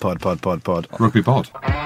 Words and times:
Pod, 0.00 0.18
pod, 0.18 0.40
pod, 0.40 0.62
pod. 0.62 0.86
Rugby 0.98 1.22
pod. 1.22 1.79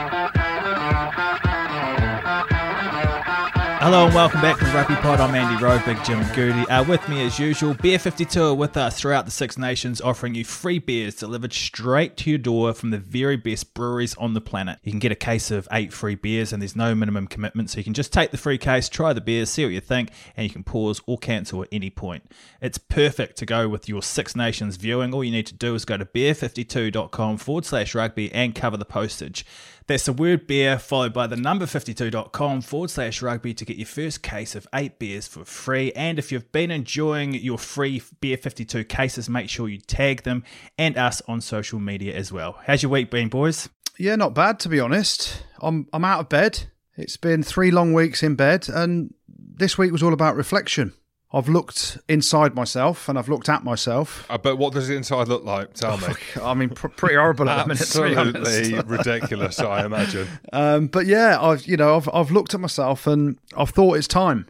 Hello 3.85 4.07
and 4.07 4.15
welcome 4.15 4.41
back 4.41 4.59
to 4.59 4.65
Rugby 4.65 4.95
Pod. 4.95 5.21
I'm 5.21 5.35
Andy 5.35 5.63
Rowe, 5.63 5.79
Big 5.85 6.03
Jim 6.07 6.27
Goody. 6.35 6.67
Uh, 6.71 6.83
with 6.85 7.07
me 7.07 7.23
as 7.23 7.39
usual, 7.39 7.75
Beer 7.75 7.99
52 7.99 8.43
are 8.43 8.55
with 8.55 8.79
us 8.79 8.99
throughout 8.99 9.27
the 9.27 9.31
Six 9.31 9.59
Nations, 9.59 10.01
offering 10.01 10.35
you 10.35 10.43
free 10.43 10.79
beers 10.79 11.15
delivered 11.17 11.53
straight 11.53 12.17
to 12.17 12.31
your 12.31 12.39
door 12.39 12.73
from 12.73 12.93
the 12.93 12.99
very 12.99 13.37
best 13.37 13.75
breweries 13.75 14.17
on 14.17 14.33
the 14.33 14.41
planet. 14.41 14.79
You 14.85 14.91
can 14.91 15.01
get 15.01 15.13
a 15.13 15.15
case 15.15 15.51
of 15.51 15.69
eight 15.71 15.93
free 15.93 16.15
beers, 16.15 16.51
and 16.51 16.63
there's 16.63 16.75
no 16.75 16.95
minimum 16.95 17.27
commitment, 17.27 17.69
so 17.69 17.77
you 17.77 17.85
can 17.85 17.93
just 17.93 18.11
take 18.11 18.31
the 18.31 18.39
free 18.39 18.57
case, 18.57 18.89
try 18.89 19.13
the 19.13 19.21
beers, 19.21 19.51
see 19.51 19.67
what 19.67 19.75
you 19.75 19.83
think, 19.83 20.09
and 20.35 20.45
you 20.45 20.51
can 20.51 20.65
pause 20.65 21.03
or 21.07 21.19
cancel 21.19 21.61
at 21.61 21.69
any 21.71 21.91
point. 21.91 22.25
It's 22.63 22.79
perfect 22.79 23.37
to 23.37 23.45
go 23.45 23.69
with 23.69 23.87
your 23.87 24.03
Six 24.03 24.35
Nations 24.35 24.77
viewing. 24.79 25.13
All 25.13 25.23
you 25.23 25.31
need 25.31 25.47
to 25.49 25.55
do 25.55 25.75
is 25.75 25.85
go 25.85 25.99
to 25.99 26.07
beer52.com 26.07 27.37
forward 27.37 27.67
slash 27.67 27.95
rugby 27.95 28.33
and 28.33 28.55
cover 28.55 28.79
the 28.79 28.87
postage. 28.87 29.45
That's 29.87 30.07
the 30.07 30.15
word 30.15 30.47
beer 30.47 30.79
followed 30.79 31.13
by 31.13 31.27
the 31.27 31.37
number 31.37 31.67
52.com 31.67 32.63
forward 32.63 32.89
slash 32.89 33.21
rugby 33.21 33.53
to 33.53 33.67
get 33.67 33.77
your 33.77 33.87
first 33.87 34.23
case 34.23 34.55
of 34.55 34.67
eight 34.75 34.99
beers 34.99 35.29
for 35.29 35.45
free. 35.45 35.93
And 35.93 36.19
if 36.19 36.33
you've 36.33 36.51
been 36.53 36.71
enjoying 36.71 37.35
your 37.35 37.59
free 37.59 38.03
Beer 38.21 38.39
52 38.39 38.85
cases, 38.85 39.29
make 39.29 39.51
sure 39.51 39.69
you 39.69 39.79
tag 39.79 40.23
them 40.23 40.43
and 40.79 40.97
us 40.97 41.21
on 41.29 41.43
social 41.43 41.81
media 41.81 42.15
as 42.15 42.33
well. 42.33 42.59
How's 42.67 42.83
your 42.83 42.93
week 42.93 43.11
been, 43.11 43.29
boys? 43.29 43.69
Yeah, 43.99 44.17
not 44.17 44.35
bad 44.35 44.59
to 44.61 44.71
be 44.71 44.81
honest. 44.81 45.45
I'm 45.61 45.87
I'm 45.93 46.05
out 46.05 46.21
of 46.21 46.29
bed. 46.31 46.65
It's 46.97 47.19
been 47.19 47.43
three 47.43 47.71
long 47.71 47.93
weeks 47.93 48.23
in 48.23 48.37
bed, 48.37 48.69
and 48.69 49.13
this 49.29 49.77
week 49.77 49.93
was 49.93 50.03
all 50.03 50.15
about 50.15 50.37
reflection. 50.37 50.95
I've 51.35 51.49
looked 51.49 51.99
inside 52.09 52.55
myself 52.55 53.09
and 53.09 53.19
I've 53.19 53.29
looked 53.29 53.49
at 53.49 53.65
myself. 53.65 54.25
Uh, 54.31 54.39
but 54.39 54.57
what 54.57 54.73
does 54.73 54.87
the 54.87 54.95
inside 54.95 55.27
look 55.27 55.45
like? 55.45 55.75
Tell 55.75 55.99
me. 55.99 56.07
I 56.43 56.55
mean, 56.55 56.69
pr- 56.69 56.89
pretty 56.89 57.17
horrible 57.17 57.51
at 57.51 57.65
the 57.65 57.69
minute. 57.75 57.89
to 57.89 58.03
be 58.03 58.17
honest. 58.17 58.37
Absolutely 58.37 58.97
ridiculous, 58.97 59.59
I 59.59 59.85
imagine. 59.85 60.29
Um, 60.53 60.87
but 60.87 61.07
yeah, 61.07 61.41
I've 61.41 61.67
you 61.67 61.77
know 61.77 61.97
I've 61.97 62.09
I've 62.13 62.31
looked 62.31 62.55
at 62.55 62.61
myself 62.61 63.09
and 63.09 63.37
I've 63.57 63.71
thought 63.71 63.97
it's 63.97 64.07
time. 64.07 64.47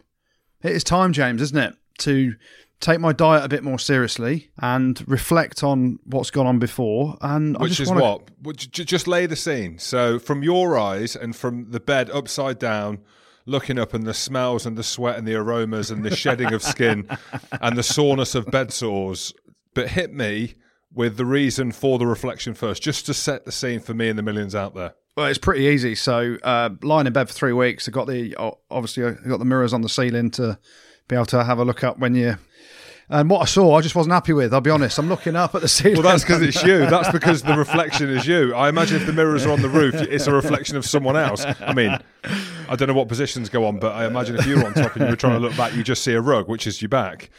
It 0.61 0.73
is 0.73 0.83
time, 0.83 1.11
James, 1.11 1.41
isn't 1.41 1.57
it, 1.57 1.75
to 1.99 2.35
take 2.79 2.99
my 2.99 3.13
diet 3.13 3.43
a 3.43 3.49
bit 3.49 3.63
more 3.63 3.79
seriously 3.79 4.51
and 4.59 5.03
reflect 5.07 5.63
on 5.63 5.97
what's 6.05 6.29
gone 6.29 6.45
on 6.45 6.59
before. 6.59 7.17
And 7.21 7.57
I 7.57 7.61
Which 7.61 7.79
is 7.79 7.89
wanna, 7.89 8.01
what? 8.43 8.57
Just 8.57 9.07
lay 9.07 9.25
the 9.25 9.35
scene. 9.35 9.79
So, 9.79 10.19
from 10.19 10.43
your 10.43 10.77
eyes 10.77 11.15
and 11.15 11.35
from 11.35 11.71
the 11.71 11.79
bed 11.79 12.09
upside 12.11 12.59
down, 12.59 12.99
looking 13.45 13.79
up, 13.79 13.93
and 13.93 14.05
the 14.05 14.13
smells 14.13 14.65
and 14.65 14.77
the 14.77 14.83
sweat 14.83 15.17
and 15.17 15.27
the 15.27 15.35
aromas 15.35 15.91
and 15.91 16.03
the 16.03 16.15
shedding 16.15 16.53
of 16.53 16.63
skin 16.63 17.07
and 17.61 17.77
the 17.77 17.83
soreness 17.83 18.35
of 18.35 18.45
bed 18.47 18.71
sores. 18.71 19.33
But 19.73 19.89
hit 19.89 20.13
me 20.13 20.55
with 20.93 21.17
the 21.17 21.25
reason 21.25 21.71
for 21.71 21.99
the 21.99 22.07
reflection 22.07 22.53
first, 22.53 22.81
just 22.81 23.05
to 23.07 23.13
set 23.13 23.45
the 23.45 23.51
scene 23.51 23.79
for 23.79 23.93
me 23.93 24.09
and 24.09 24.17
the 24.17 24.23
millions 24.23 24.55
out 24.55 24.73
there. 24.75 24.93
Well, 25.17 25.27
it's 25.27 25.37
pretty 25.37 25.65
easy. 25.65 25.95
So, 25.95 26.37
uh, 26.43 26.69
lying 26.81 27.07
in 27.07 27.13
bed 27.13 27.27
for 27.27 27.33
three 27.33 27.53
weeks, 27.53 27.87
I 27.87 27.91
got 27.91 28.07
the 28.07 28.35
obviously 28.69 29.05
I 29.05 29.11
got 29.27 29.39
the 29.39 29.45
mirrors 29.45 29.73
on 29.73 29.81
the 29.81 29.89
ceiling 29.89 30.31
to 30.31 30.59
be 31.07 31.15
able 31.15 31.25
to 31.27 31.43
have 31.43 31.59
a 31.59 31.65
look 31.65 31.83
up 31.83 31.99
when 31.99 32.15
you. 32.15 32.37
And 33.09 33.29
what 33.29 33.41
I 33.41 33.45
saw, 33.45 33.75
I 33.75 33.81
just 33.81 33.95
wasn't 33.95 34.13
happy 34.13 34.33
with. 34.33 34.53
I'll 34.53 34.61
be 34.61 34.71
honest. 34.71 34.97
I'm 34.97 35.09
looking 35.09 35.35
up 35.35 35.53
at 35.53 35.61
the 35.61 35.67
ceiling. 35.67 36.01
Well, 36.01 36.03
that's 36.03 36.23
because 36.23 36.41
it's 36.41 36.63
you. 36.63 36.79
That's 36.79 37.11
because 37.11 37.43
the 37.43 37.55
reflection 37.55 38.09
is 38.09 38.25
you. 38.25 38.53
I 38.55 38.69
imagine 38.69 38.97
if 38.99 39.05
the 39.05 39.13
mirrors 39.13 39.45
are 39.45 39.51
on 39.51 39.61
the 39.61 39.69
roof, 39.69 39.93
it's 39.95 40.27
a 40.27 40.33
reflection 40.33 40.75
of 40.75 40.85
someone 40.85 41.15
else. 41.15 41.45
I 41.59 41.73
mean, 41.73 41.97
I 42.67 42.75
don't 42.75 42.87
know 42.87 42.95
what 42.95 43.07
positions 43.07 43.49
go 43.49 43.65
on, 43.65 43.79
but 43.79 43.93
I 43.93 44.05
imagine 44.05 44.37
if 44.37 44.47
you 44.47 44.57
were 44.57 44.65
on 44.65 44.73
top 44.73 44.95
and 44.95 45.05
you 45.05 45.11
were 45.11 45.15
trying 45.15 45.33
to 45.33 45.39
look 45.39 45.55
back, 45.55 45.75
you 45.75 45.83
just 45.83 46.03
see 46.03 46.13
a 46.13 46.21
rug, 46.21 46.47
which 46.49 46.65
is 46.65 46.81
your 46.81 46.89
back. 46.89 47.29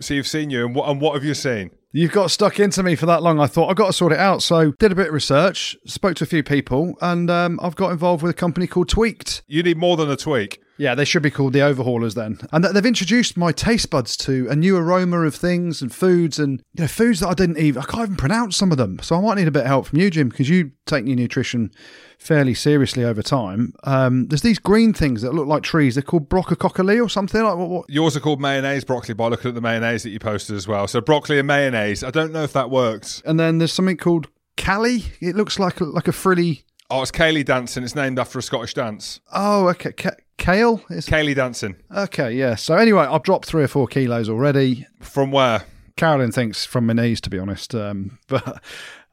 So 0.00 0.12
you've 0.12 0.26
seen 0.26 0.50
you, 0.50 0.66
and 0.66 0.74
what, 0.74 0.88
and 0.88 1.00
what 1.00 1.14
have 1.14 1.24
you 1.24 1.34
seen? 1.34 1.70
You've 1.92 2.10
got 2.10 2.32
stuck 2.32 2.58
into 2.58 2.82
me 2.82 2.96
for 2.96 3.06
that 3.06 3.22
long. 3.22 3.38
I 3.38 3.46
thought 3.46 3.70
I've 3.70 3.76
got 3.76 3.86
to 3.86 3.92
sort 3.92 4.12
it 4.12 4.18
out. 4.18 4.42
So, 4.42 4.72
did 4.72 4.90
a 4.90 4.96
bit 4.96 5.08
of 5.08 5.14
research, 5.14 5.76
spoke 5.86 6.16
to 6.16 6.24
a 6.24 6.26
few 6.26 6.42
people, 6.42 6.98
and 7.00 7.30
um, 7.30 7.60
I've 7.62 7.76
got 7.76 7.92
involved 7.92 8.24
with 8.24 8.30
a 8.30 8.34
company 8.34 8.66
called 8.66 8.88
Tweaked. 8.88 9.42
You 9.46 9.62
need 9.62 9.78
more 9.78 9.96
than 9.96 10.10
a 10.10 10.16
tweak. 10.16 10.60
Yeah, 10.76 10.94
they 10.94 11.04
should 11.04 11.22
be 11.22 11.30
called 11.30 11.52
the 11.52 11.60
Overhaulers 11.60 12.14
then. 12.14 12.38
And 12.52 12.64
they've 12.64 12.84
introduced 12.84 13.36
my 13.36 13.52
taste 13.52 13.90
buds 13.90 14.16
to 14.18 14.48
a 14.48 14.56
new 14.56 14.76
aroma 14.76 15.20
of 15.20 15.34
things 15.34 15.80
and 15.80 15.94
foods 15.94 16.38
and 16.38 16.62
you 16.74 16.82
know 16.82 16.88
foods 16.88 17.20
that 17.20 17.28
I 17.28 17.34
didn't 17.34 17.58
even 17.58 17.80
I 17.82 17.84
can't 17.84 18.02
even 18.04 18.16
pronounce 18.16 18.56
some 18.56 18.72
of 18.72 18.78
them. 18.78 18.98
So 19.02 19.16
I 19.16 19.20
might 19.20 19.36
need 19.36 19.48
a 19.48 19.52
bit 19.52 19.62
of 19.62 19.68
help 19.68 19.86
from 19.86 20.00
you, 20.00 20.10
Jim, 20.10 20.28
because 20.28 20.48
you 20.48 20.72
take 20.86 21.06
your 21.06 21.16
nutrition 21.16 21.70
fairly 22.18 22.54
seriously 22.54 23.04
over 23.04 23.22
time. 23.22 23.72
Um, 23.84 24.26
there's 24.26 24.42
these 24.42 24.58
green 24.58 24.92
things 24.92 25.22
that 25.22 25.34
look 25.34 25.46
like 25.46 25.62
trees. 25.62 25.94
They're 25.94 26.02
called 26.02 26.28
broccoli 26.28 26.98
or 26.98 27.08
something 27.08 27.42
like 27.42 27.56
what, 27.56 27.68
what? 27.68 27.84
Yours 27.88 28.16
are 28.16 28.20
called 28.20 28.40
mayonnaise 28.40 28.84
broccoli 28.84 29.14
by 29.14 29.28
looking 29.28 29.50
at 29.50 29.54
the 29.54 29.60
mayonnaise 29.60 30.02
that 30.02 30.10
you 30.10 30.18
posted 30.18 30.56
as 30.56 30.66
well. 30.66 30.88
So 30.88 31.00
broccoli 31.00 31.38
and 31.38 31.46
mayonnaise. 31.46 32.02
I 32.02 32.10
don't 32.10 32.32
know 32.32 32.42
if 32.42 32.52
that 32.54 32.70
works. 32.70 33.22
And 33.24 33.38
then 33.38 33.58
there's 33.58 33.72
something 33.72 33.96
called 33.96 34.28
Cali. 34.56 35.04
It 35.20 35.36
looks 35.36 35.58
like 35.58 35.80
a, 35.80 35.84
like 35.84 36.08
a 36.08 36.12
frilly. 36.12 36.64
Oh, 36.90 37.02
it's 37.02 37.10
ceilidh 37.10 37.46
dancing. 37.46 37.82
It's 37.82 37.94
named 37.94 38.18
after 38.18 38.38
a 38.38 38.42
Scottish 38.42 38.74
dance. 38.74 39.20
Oh, 39.32 39.68
okay. 39.68 39.92
Kale. 40.38 40.82
Is 40.90 41.06
ceilidh 41.06 41.36
dancing. 41.36 41.76
okay. 41.94 42.32
Yeah. 42.32 42.54
So 42.56 42.74
anyway, 42.76 43.04
I've 43.04 43.22
dropped 43.22 43.46
three 43.46 43.62
or 43.62 43.68
four 43.68 43.86
kilos 43.86 44.28
already. 44.28 44.86
From 45.00 45.30
where? 45.30 45.64
Carolyn 45.96 46.32
thinks 46.32 46.64
from 46.64 46.86
my 46.86 46.92
knees, 46.92 47.20
to 47.22 47.30
be 47.30 47.38
honest. 47.38 47.74
Um, 47.74 48.18
but 48.28 48.62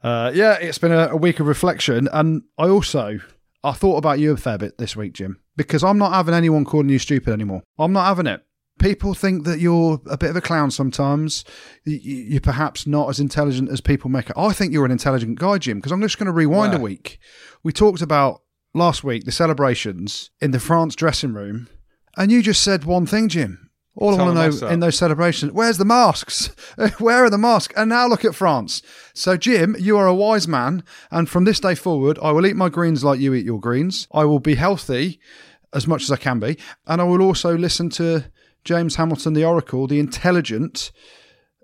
uh, 0.02 0.32
yeah, 0.34 0.54
it's 0.54 0.78
been 0.78 0.92
a, 0.92 1.08
a 1.08 1.16
week 1.16 1.40
of 1.40 1.46
reflection, 1.46 2.08
and 2.12 2.42
I 2.58 2.68
also 2.68 3.20
I 3.64 3.72
thought 3.72 3.96
about 3.96 4.18
you 4.18 4.32
a 4.32 4.36
fair 4.36 4.58
bit 4.58 4.78
this 4.78 4.96
week, 4.96 5.12
Jim, 5.12 5.40
because 5.56 5.84
I'm 5.84 5.98
not 5.98 6.12
having 6.12 6.34
anyone 6.34 6.64
calling 6.64 6.88
you 6.88 6.98
stupid 6.98 7.32
anymore. 7.32 7.62
I'm 7.78 7.92
not 7.92 8.06
having 8.06 8.26
it. 8.26 8.42
People 8.78 9.14
think 9.14 9.44
that 9.44 9.60
you're 9.60 10.00
a 10.10 10.16
bit 10.16 10.30
of 10.30 10.36
a 10.36 10.40
clown 10.40 10.70
sometimes. 10.70 11.44
You're 11.84 12.40
perhaps 12.40 12.86
not 12.86 13.08
as 13.10 13.20
intelligent 13.20 13.70
as 13.70 13.80
people 13.80 14.10
make 14.10 14.30
it. 14.30 14.36
I 14.36 14.52
think 14.52 14.72
you're 14.72 14.86
an 14.86 14.90
intelligent 14.90 15.38
guy, 15.38 15.58
Jim, 15.58 15.78
because 15.78 15.92
I'm 15.92 16.00
just 16.00 16.18
going 16.18 16.26
to 16.26 16.32
rewind 16.32 16.74
a 16.74 16.78
week. 16.78 17.18
We 17.62 17.72
talked 17.72 18.02
about 18.02 18.42
last 18.74 19.04
week 19.04 19.24
the 19.24 19.32
celebrations 19.32 20.30
in 20.40 20.50
the 20.50 20.60
France 20.60 20.94
dressing 20.94 21.32
room, 21.32 21.68
and 22.16 22.30
you 22.30 22.42
just 22.42 22.62
said 22.62 22.84
one 22.84 23.06
thing, 23.06 23.28
Jim. 23.28 23.70
All 23.94 24.16
Tell 24.16 24.30
I 24.30 24.32
want 24.32 24.54
to 24.54 24.60
know 24.60 24.68
in 24.68 24.80
those 24.80 24.96
celebrations, 24.96 25.52
where's 25.52 25.76
the 25.76 25.84
masks? 25.84 26.46
Where 26.98 27.24
are 27.24 27.30
the 27.30 27.36
masks? 27.36 27.74
And 27.76 27.90
now 27.90 28.06
look 28.06 28.24
at 28.24 28.34
France. 28.34 28.80
So, 29.12 29.36
Jim, 29.36 29.76
you 29.78 29.98
are 29.98 30.06
a 30.06 30.14
wise 30.14 30.48
man. 30.48 30.82
And 31.10 31.28
from 31.28 31.44
this 31.44 31.60
day 31.60 31.74
forward, 31.74 32.18
I 32.22 32.32
will 32.32 32.46
eat 32.46 32.56
my 32.56 32.70
greens 32.70 33.04
like 33.04 33.20
you 33.20 33.34
eat 33.34 33.44
your 33.44 33.60
greens. 33.60 34.08
I 34.10 34.24
will 34.24 34.38
be 34.38 34.54
healthy 34.54 35.20
as 35.74 35.86
much 35.86 36.04
as 36.04 36.10
I 36.10 36.16
can 36.16 36.40
be. 36.40 36.56
And 36.86 37.02
I 37.02 37.04
will 37.04 37.20
also 37.20 37.54
listen 37.54 37.90
to 37.90 38.24
James 38.64 38.96
Hamilton, 38.96 39.34
the 39.34 39.44
Oracle, 39.44 39.86
the 39.86 40.00
intelligent, 40.00 40.90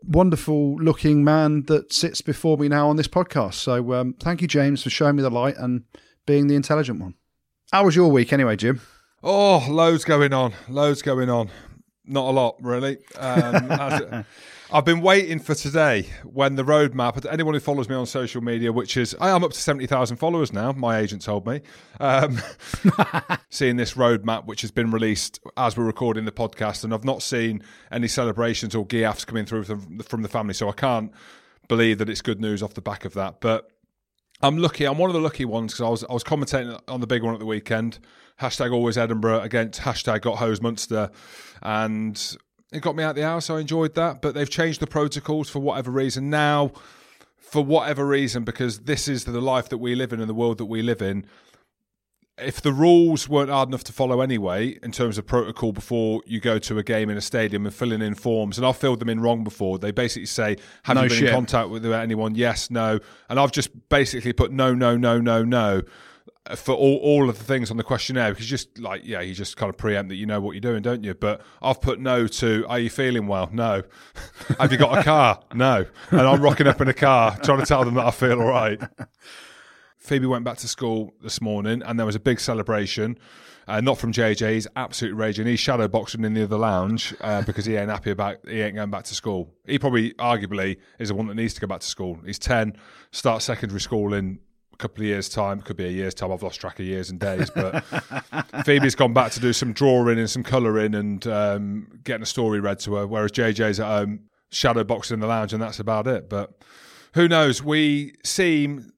wonderful 0.03 0.77
looking 0.77 1.25
man 1.25 1.63
that 1.63 1.95
sits 1.95 2.21
before 2.21 2.59
me 2.59 2.69
now 2.69 2.91
on 2.91 2.97
this 2.97 3.09
podcast. 3.09 3.55
So, 3.55 3.95
um, 3.95 4.15
thank 4.21 4.43
you, 4.43 4.49
James, 4.49 4.83
for 4.83 4.91
showing 4.91 5.17
me 5.17 5.23
the 5.23 5.31
light 5.31 5.57
and 5.57 5.85
being 6.29 6.47
the 6.47 6.55
intelligent 6.55 7.01
one. 7.01 7.15
How 7.73 7.87
was 7.87 7.97
your 7.97 8.11
week 8.11 8.33
anyway, 8.35 8.55
Jim? 8.55 8.83
Oh, 9.25 9.67
loads 9.69 10.05
going 10.05 10.35
on. 10.35 10.53
Loads 10.69 11.01
going 11.01 11.31
on. 11.31 11.51
Not 12.05 12.29
a 12.29 12.33
lot, 12.33 12.57
really. 12.61 12.99
Um, 13.19 14.25
I've 14.71 14.85
been 14.85 15.01
waiting 15.01 15.39
for 15.39 15.55
today 15.55 16.07
when 16.25 16.57
the 16.57 16.63
roadmap, 16.65 17.25
anyone 17.33 17.55
who 17.55 17.61
follows 17.61 17.89
me 17.89 17.95
on 17.95 18.05
social 18.05 18.43
media, 18.43 18.71
which 18.71 18.99
is, 18.99 19.17
I 19.19 19.31
am 19.31 19.43
up 19.43 19.53
to 19.53 19.59
70,000 19.59 20.19
followers 20.19 20.53
now, 20.53 20.73
my 20.73 20.99
agent 20.99 21.23
told 21.23 21.47
me, 21.47 21.63
um, 21.99 22.39
seeing 23.49 23.77
this 23.77 23.95
roadmap, 23.95 24.45
which 24.45 24.61
has 24.61 24.71
been 24.71 24.91
released 24.91 25.41
as 25.57 25.79
we're 25.79 25.85
recording 25.85 26.27
the 26.27 26.33
podcast, 26.33 26.85
and 26.85 26.93
I've 26.93 27.07
not 27.07 27.23
seen 27.23 27.63
any 27.91 28.07
celebrations 28.07 28.75
or 28.75 28.85
giafs 28.85 29.27
coming 29.27 29.47
through 29.47 29.65
from, 29.65 29.99
from 30.01 30.21
the 30.21 30.29
family, 30.29 30.53
so 30.53 30.69
I 30.69 30.73
can't 30.73 31.11
believe 31.69 31.97
that 31.99 32.11
it's 32.11 32.21
good 32.21 32.41
news 32.41 32.63
off 32.63 32.75
the 32.75 32.83
back 32.83 33.07
of 33.07 33.15
that. 33.15 33.41
But 33.41 33.71
I'm 34.41 34.59
lucky. 34.59 34.85
I'm 34.85 34.99
one 34.99 35.11
of 35.11 35.15
the 35.15 35.21
lucky 35.21 35.45
ones 35.45 35.73
because 35.73 35.87
I 35.87 35.89
was 35.89 36.05
I 36.05 36.13
was 36.13 36.25
commentating 36.25 36.81
on 36.87 37.01
the 37.01 37.07
big 37.07 37.23
one 37.23 37.35
at 37.35 37.41
the 37.41 37.47
weekend. 37.47 37.99
Hashtag 38.41 38.73
always 38.73 38.97
Edinburgh 38.97 39.41
against 39.41 39.81
hashtag 39.81 40.23
got 40.23 40.39
hose 40.39 40.61
Munster, 40.61 41.11
and 41.63 42.37
it 42.73 42.81
got 42.81 42.95
me 42.95 43.03
out 43.03 43.17
the 43.17 43.23
house. 43.23 43.51
I 43.51 43.59
enjoyed 43.59 43.95
that, 43.97 44.23
but 44.23 44.35
they've 44.35 44.49
changed 44.49 44.81
the 44.81 44.87
protocols 44.87 45.51
for 45.51 45.59
whatever 45.59 45.91
reason 45.91 46.31
now. 46.31 46.73
For 47.37 47.65
whatever 47.65 48.07
reason, 48.07 48.45
because 48.45 48.81
this 48.81 49.09
is 49.09 49.25
the 49.25 49.41
life 49.41 49.71
that 49.71 49.79
we 49.79 49.95
live 49.95 50.13
in 50.13 50.21
and 50.21 50.29
the 50.29 50.35
world 50.35 50.59
that 50.59 50.67
we 50.67 50.83
live 50.83 51.01
in. 51.01 51.25
If 52.41 52.61
the 52.63 52.73
rules 52.73 53.29
weren't 53.29 53.51
hard 53.51 53.69
enough 53.69 53.85
to 53.85 53.93
follow 53.93 54.21
anyway, 54.21 54.79
in 54.83 54.93
terms 54.93 55.19
of 55.19 55.27
protocol 55.27 55.73
before 55.73 56.23
you 56.27 56.41
go 56.41 56.59
to 56.61 56.79
a 56.79 56.83
game 56.83 57.11
in 57.11 57.17
a 57.17 57.21
stadium 57.21 57.67
and 57.67 57.75
filling 57.75 58.03
in 58.03 58.15
forms, 58.15 58.59
and 58.59 58.67
I've 58.67 58.77
filled 58.77 59.01
them 59.01 59.09
in 59.09 59.21
wrong 59.21 59.45
before, 59.45 59.79
they 59.79 59.91
basically 59.91 60.27
say, 60.27 60.57
Have 60.85 60.97
No 60.97 61.03
you 61.03 61.09
been 61.09 61.19
shit. 61.19 61.29
in 61.29 61.35
contact 61.35 61.71
with 61.71 61.85
anyone? 61.87 62.35
Yes, 62.35 62.71
no. 62.71 63.01
And 63.29 63.41
I've 63.41 63.53
just 63.53 63.89
basically 63.89 64.33
put 64.33 64.53
no, 64.53 64.75
no, 64.75 64.97
no, 64.97 65.19
no, 65.21 65.45
no 65.45 65.83
uh, 66.47 66.57
for 66.57 66.73
all, 66.75 66.97
all 66.99 67.29
of 67.29 67.39
the 67.39 67.45
things 67.45 67.71
on 67.71 67.77
the 67.77 67.83
questionnaire 67.85 68.31
because 68.33 68.47
just 68.47 68.79
like 68.79 69.03
yeah 69.05 69.21
you 69.21 69.35
just 69.35 69.57
kind 69.57 69.69
of 69.69 69.77
preempt 69.77 70.09
that 70.09 70.15
you 70.15 70.25
know 70.25 70.41
what 70.41 70.53
you're 70.53 70.61
doing 70.61 70.83
don't 70.83 71.05
you? 71.05 71.13
But 71.15 71.43
i've 71.61 71.81
put 71.81 72.01
no 72.01 72.27
to 72.27 72.65
are 72.69 72.79
you 72.79 72.89
feeling 72.91 73.27
well? 73.27 73.51
No. 73.53 73.83
Have 74.59 74.73
you 74.73 74.79
got 74.79 74.99
a 74.99 75.03
car? 75.03 75.41
No. 75.55 75.85
And 76.11 76.21
i'm 76.21 76.41
rocking 76.41 76.67
up 76.67 76.81
in 76.81 76.89
a 76.89 76.95
car 76.95 77.37
trying 77.43 77.61
to 77.61 77.67
tell 77.67 77.85
them 77.85 77.95
that 77.95 78.07
i 78.07 78.11
feel 78.11 78.41
all 78.41 78.49
right 78.49 78.81
phoebe 80.09 80.27
went 80.27 80.45
back 80.45 80.59
to 80.59 80.69
school 80.69 81.15
this 81.23 81.41
morning 81.41 81.83
and 81.83 81.99
there 81.99 82.07
was 82.07 82.17
a 82.17 82.21
big 82.21 82.41
celebration 82.41 83.19
uh, 83.69 83.83
not 83.83 83.99
from 83.99 84.13
JJ. 84.13 84.55
He's 84.55 84.67
absolutely 84.77 85.19
raging. 85.19 85.47
He's 85.47 85.61
shadow 85.61 85.87
boxing 85.87 86.25
in 86.25 86.33
the 86.33 86.45
other 86.45 86.57
lounge 86.57 87.15
uh, 87.21 87.43
because 87.47 87.67
he 87.67 87.77
ain't 87.77 87.91
happy 87.91 88.11
about 88.11 88.39
he 88.49 88.63
ain't 88.63 88.75
going 88.75 88.91
back 88.91 89.05
to 89.05 89.15
school. 89.15 89.55
He 89.67 89.79
probably, 89.79 90.15
arguably, 90.15 90.79
is 90.99 91.11
the 91.11 91.15
one 91.15 91.27
that 91.27 91.35
needs 91.35 91.55
to 91.55 91.61
go 91.61 91.67
back 91.67 91.81
to 91.81 91.87
school. 91.87 92.19
He's 92.25 92.39
ten, 92.39 92.77
starts 93.13 93.45
secondary 93.45 93.81
school 93.81 94.15
in 94.15 94.39
a 94.73 94.77
couple 94.79 95.03
of 95.03 95.09
years' 95.09 95.29
time. 95.29 95.61
Could 95.61 95.77
be 95.77 95.85
a 95.85 95.91
year's 95.91 96.15
time. 96.15 96.33
I've 96.33 96.43
lost 96.43 96.61
track 96.61 96.81
of 96.81 96.87
years 96.87 97.11
and 97.11 97.21
days. 97.21 97.51
But 97.51 97.85
Phoebe's 98.65 98.95
gone 98.95 99.13
back 99.13 99.33
to 99.33 99.41
do 99.41 99.53
some 99.53 99.75
drawing 99.75 100.19
and 100.19 100.31
some 100.31 100.43
colouring 100.43 100.95
and 100.95 101.27
um, 101.27 102.01
getting 102.05 102.23
a 102.23 102.27
story 102.27 102.61
read 102.61 102.79
to 102.81 102.95
her, 102.95 103.07
whereas 103.07 103.33
JJ's 103.33 103.81
at 103.81 103.87
home 103.87 104.21
shadow 104.51 104.83
boxing 104.83 105.17
in 105.17 105.21
the 105.21 105.27
lounge, 105.27 105.53
and 105.53 105.63
that's 105.63 105.79
about 105.79 106.07
it. 106.07 106.31
But 106.31 106.63
who 107.13 107.29
knows? 107.29 107.63
We 107.63 108.15
seem 108.25 108.93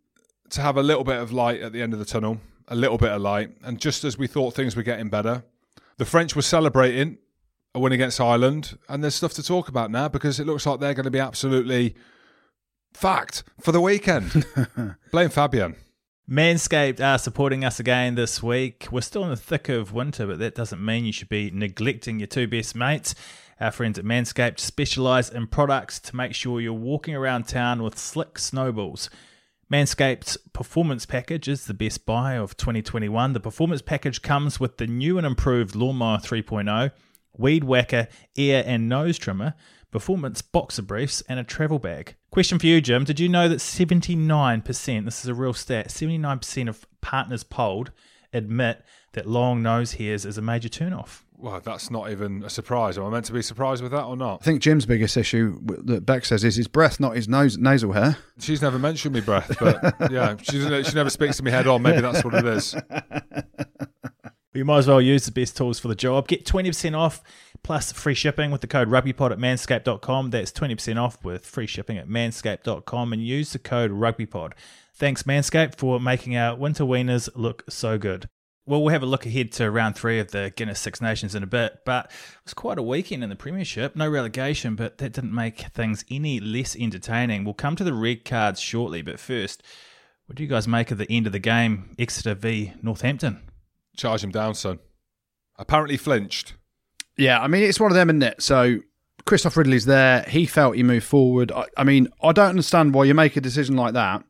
to 0.50 0.61
have 0.61 0.76
a 0.76 0.82
little 0.82 1.05
bit 1.05 1.20
of 1.20 1.32
light 1.32 1.61
at 1.61 1.73
the 1.73 1.82
end 1.82 1.93
of 1.93 1.99
the 1.99 2.05
tunnel, 2.05 2.41
a 2.69 2.75
little 2.75 2.99
bit 2.99 3.11
of 3.11 3.20
light. 3.23 3.50
And 3.62 3.81
just 3.81 4.05
as 4.05 4.19
we 4.19 4.26
thought 4.26 4.55
things 4.55 4.76
were 4.76 4.82
getting 4.82 5.08
better, 5.08 5.44
the 5.97 6.05
French 6.05 6.35
were 6.37 6.43
celebrating 6.43 7.19
a 7.75 7.79
win 7.79 7.93
against 7.93 8.20
Ireland, 8.20 8.79
and 8.88 9.02
there's 9.02 9.14
stuff 9.14 9.32
to 9.35 9.43
talk 9.43 9.69
about 9.69 9.91
now 9.91 10.08
because 10.08 10.41
it 10.41 10.47
looks 10.47 10.67
like 10.67 10.81
they're 10.81 10.94
going 10.94 11.05
to 11.05 11.11
be 11.11 11.20
absolutely 11.20 11.94
fact 12.93 13.44
for 13.61 13.73
the 13.73 13.81
weekend. 13.81 14.44
Blame 15.12 15.31
Fabian. 15.31 15.76
Manscaped 16.29 17.00
are 17.00 17.19
supporting 17.19 17.64
us 17.64 17.81
again 17.81 18.14
this 18.14 18.43
week. 18.43 18.87
We're 18.91 19.00
still 19.00 19.25
in 19.25 19.31
the 19.31 19.37
thick 19.37 19.69
of 19.69 19.93
winter, 19.93 20.26
but 20.26 20.38
that 20.38 20.55
doesn't 20.55 20.85
mean 20.85 21.05
you 21.05 21.12
should 21.12 21.29
be 21.29 21.50
neglecting 21.50 22.20
your 22.20 22.29
two 22.29 22.47
best 22.47 22.75
mates. 22.75 23.14
Our 23.61 23.73
friends 23.73 23.99
at 23.99 24.05
Manscaped 24.05 24.58
specialise 24.58 25.29
in 25.29 25.49
products 25.49 25.99
to 26.00 26.17
make 26.17 26.35
sure 26.35 26.61
you're 26.61 26.73
walking 26.73 27.14
around 27.14 27.49
town 27.49 27.82
with 27.82 27.99
slick 27.99 28.38
snowballs. 28.38 29.11
Manscaped's 29.70 30.37
Performance 30.52 31.06
Package 31.06 31.46
is 31.46 31.67
the 31.67 31.75
best 31.75 32.05
buy 32.05 32.32
of 32.32 32.56
2021. 32.56 33.34
The 33.34 33.38
Performance 33.38 33.82
Package 33.82 34.20
comes 34.20 34.58
with 34.58 34.78
the 34.78 34.88
new 34.88 35.17
and 35.17 35.25
improved 35.25 35.76
Lawnmower 35.76 36.19
3.0, 36.19 36.90
Weed 37.38 37.62
Whacker 37.62 38.08
ear 38.34 38.64
and 38.67 38.88
nose 38.88 39.17
trimmer, 39.17 39.55
performance 39.93 40.43
boxer 40.43 40.82
briefs, 40.82 41.22
and 41.28 41.38
a 41.38 41.44
travel 41.44 41.78
bag. 41.78 42.17
Question 42.32 42.58
for 42.58 42.67
you, 42.67 42.81
Jim. 42.81 43.05
Did 43.05 43.20
you 43.20 43.28
know 43.28 43.49
that 43.49 43.58
79%, 43.58 45.05
this 45.05 45.20
is 45.20 45.28
a 45.28 45.34
real 45.34 45.55
stat, 45.55 45.87
79% 45.87 46.69
of 46.69 46.84
partners 47.00 47.44
polled 47.44 47.93
admit 48.32 48.84
that 49.12 49.28
long 49.28 49.62
nose 49.62 49.93
hairs 49.94 50.26
is 50.26 50.37
a 50.37 50.43
major 50.43 50.69
turnoff? 50.69 51.23
Well, 51.40 51.60
that's 51.60 51.90
not 51.90 52.10
even 52.10 52.44
a 52.44 52.50
surprise. 52.50 52.98
Am 52.98 53.04
I 53.04 53.10
meant 53.10 53.25
to 53.26 53.32
be 53.32 53.42
surprised 53.42 53.82
with 53.82 53.92
that 53.92 54.04
or 54.04 54.16
not? 54.16 54.42
I 54.42 54.44
think 54.44 54.60
Jim's 54.60 54.87
biggest 54.87 55.16
issue 55.16 55.58
that 55.84 56.04
Beck 56.04 56.25
says 56.25 56.44
is 56.44 56.56
his 56.56 56.69
breath, 56.69 57.00
not 57.00 57.16
his 57.16 57.28
nose 57.28 57.56
nasal 57.56 57.92
hair. 57.92 58.19
She's 58.38 58.60
never 58.60 58.78
mentioned 58.78 59.14
me 59.14 59.20
breath, 59.20 59.56
but 59.58 59.96
yeah, 60.10 60.37
she, 60.42 60.60
she 60.84 60.94
never 60.94 61.10
speaks 61.10 61.38
to 61.38 61.42
me 61.42 61.50
head 61.50 61.66
on. 61.66 61.82
Maybe 61.82 62.00
that's 62.00 62.25
what 62.25 62.34
it 62.34 62.44
is. 62.44 62.76
You 64.52 64.64
might 64.64 64.78
as 64.78 64.88
well 64.88 65.00
use 65.00 65.26
the 65.26 65.32
best 65.32 65.56
tools 65.56 65.78
for 65.78 65.87
the 65.88 65.94
job. 65.94 66.26
Get 66.26 66.44
20% 66.44 66.98
off 66.98 67.22
plus 67.62 67.92
free 67.92 68.14
shipping 68.14 68.50
with 68.50 68.60
the 68.60 68.66
code 68.66 68.88
rugbypod 68.88 69.31
at 69.31 69.38
manscaped.com. 69.38 70.31
That's 70.31 70.50
20% 70.50 71.00
off 71.00 71.25
with 71.25 71.46
free 71.46 71.69
shipping 71.69 71.98
at 71.98 72.08
manscaped.com 72.08 73.12
and 73.12 73.25
use 73.25 73.52
the 73.52 73.60
code 73.60 73.92
rugbypod. 73.92 74.52
Thanks, 74.94 75.22
Manscaped, 75.22 75.76
for 75.76 76.00
making 76.00 76.37
our 76.37 76.56
winter 76.56 76.84
wieners 76.84 77.28
look 77.34 77.64
so 77.70 77.96
good. 77.96 78.28
Well, 78.67 78.83
we'll 78.83 78.93
have 78.93 79.03
a 79.03 79.07
look 79.07 79.27
ahead 79.27 79.53
to 79.53 79.71
round 79.71 79.97
three 79.97 80.21
of 80.21 80.31
the 80.31 80.53
Guinness 80.55 80.79
Six 80.79 81.01
Nations 81.01 81.35
in 81.35 81.43
a 81.43 81.47
bit, 81.47 81.79
but 81.85 82.07
it 82.07 82.45
was 82.45 82.55
quite 82.55 82.79
a 82.79 82.83
weekend 82.83 83.25
in 83.25 83.31
the 83.31 83.37
Premiership. 83.37 83.97
No 83.97 84.09
relegation, 84.09 84.77
but 84.77 84.99
that 84.99 85.12
didn't 85.12 85.35
make 85.35 85.61
things 85.73 86.05
any 86.11 86.39
less 86.41 86.77
entertaining. 86.77 87.45
We'll 87.45 87.55
come 87.55 87.75
to 87.77 87.85
the 87.85 87.95
red 87.95 88.25
cards 88.25 88.61
shortly, 88.61 89.03
but 89.03 89.19
first, 89.19 89.62
what 90.27 90.37
do 90.37 90.43
you 90.43 90.49
guys 90.49 90.69
make 90.69 90.91
of 90.91 90.99
the 90.99 91.11
end 91.11 91.27
of 91.27 91.33
the 91.33 91.41
game, 91.41 91.97
Exeter 91.99 92.35
v 92.35 92.75
Northampton? 92.83 93.41
Charge 93.97 94.23
him 94.23 94.31
down, 94.31 94.55
son. 94.55 94.79
Apparently 95.59 95.97
flinched. 95.97 96.55
Yeah, 97.17 97.41
I 97.41 97.49
mean, 97.49 97.65
it's 97.65 97.81
one 97.81 97.91
of 97.91 97.97
them, 97.97 98.11
isn't 98.11 98.23
it? 98.23 98.43
So 98.43 98.79
Christophe 99.27 99.57
Ridley's 99.57 99.87
there. 99.87 100.23
He 100.29 100.47
felt 100.47 100.77
he 100.77 100.83
moved 100.83 101.07
forward. 101.07 101.51
I, 101.51 101.65
I 101.77 101.85
mean, 101.85 102.09
I 102.23 102.33
don't 102.33 102.51
understand 102.51 102.95
why 102.95 103.05
you 103.05 103.15
make 103.15 103.37
a 103.37 103.41
decision 103.41 103.77
like 103.77 103.95
that 103.95 104.23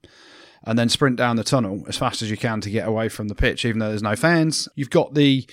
and 0.65 0.79
then 0.79 0.89
sprint 0.89 1.17
down 1.17 1.37
the 1.37 1.45
tunnel 1.45 1.85
as 1.89 1.97
fast 1.97 2.23
as 2.23 2.31
you 2.31 2.37
can 2.37 2.61
to 2.61 2.71
get 2.71 2.87
away 2.87 3.09
from 3.09 3.29
the 3.29 3.35
pitch, 3.35 3.65
even 3.65 3.79
though 3.79 3.89
there's 3.89 4.03
no 4.03 4.17
fans. 4.17 4.69
You've 4.75 4.91
got 4.91 5.15
the 5.15 5.49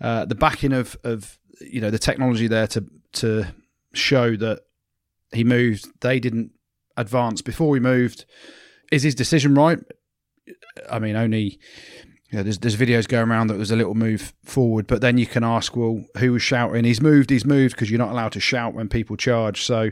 uh, 0.00 0.24
the 0.24 0.34
backing 0.34 0.72
of 0.72 0.96
of 1.04 1.38
you 1.60 1.80
know 1.80 1.90
the 1.90 1.98
technology 1.98 2.46
there 2.46 2.66
to 2.68 2.84
to 3.14 3.46
show 3.92 4.36
that 4.36 4.60
he 5.32 5.44
moved. 5.44 5.86
They 6.00 6.20
didn't 6.20 6.52
advance 6.96 7.42
before 7.42 7.74
he 7.74 7.80
moved. 7.80 8.24
Is 8.92 9.02
his 9.02 9.14
decision 9.14 9.54
right? 9.54 9.78
I 10.90 10.98
mean, 10.98 11.16
only 11.16 11.58
you 12.34 12.38
know, 12.38 12.42
there's 12.42 12.58
there's 12.58 12.76
videos 12.76 13.06
going 13.06 13.28
around 13.28 13.46
that 13.46 13.58
was 13.58 13.70
a 13.70 13.76
little 13.76 13.94
move 13.94 14.32
forward, 14.44 14.88
but 14.88 15.00
then 15.00 15.18
you 15.18 15.26
can 15.26 15.44
ask, 15.44 15.76
well, 15.76 16.04
who 16.18 16.32
was 16.32 16.42
shouting? 16.42 16.84
He's 16.84 17.00
moved, 17.00 17.30
he's 17.30 17.44
moved 17.44 17.76
because 17.76 17.90
you're 17.90 17.98
not 17.98 18.10
allowed 18.10 18.32
to 18.32 18.40
shout 18.40 18.74
when 18.74 18.88
people 18.88 19.16
charge. 19.16 19.62
So 19.62 19.90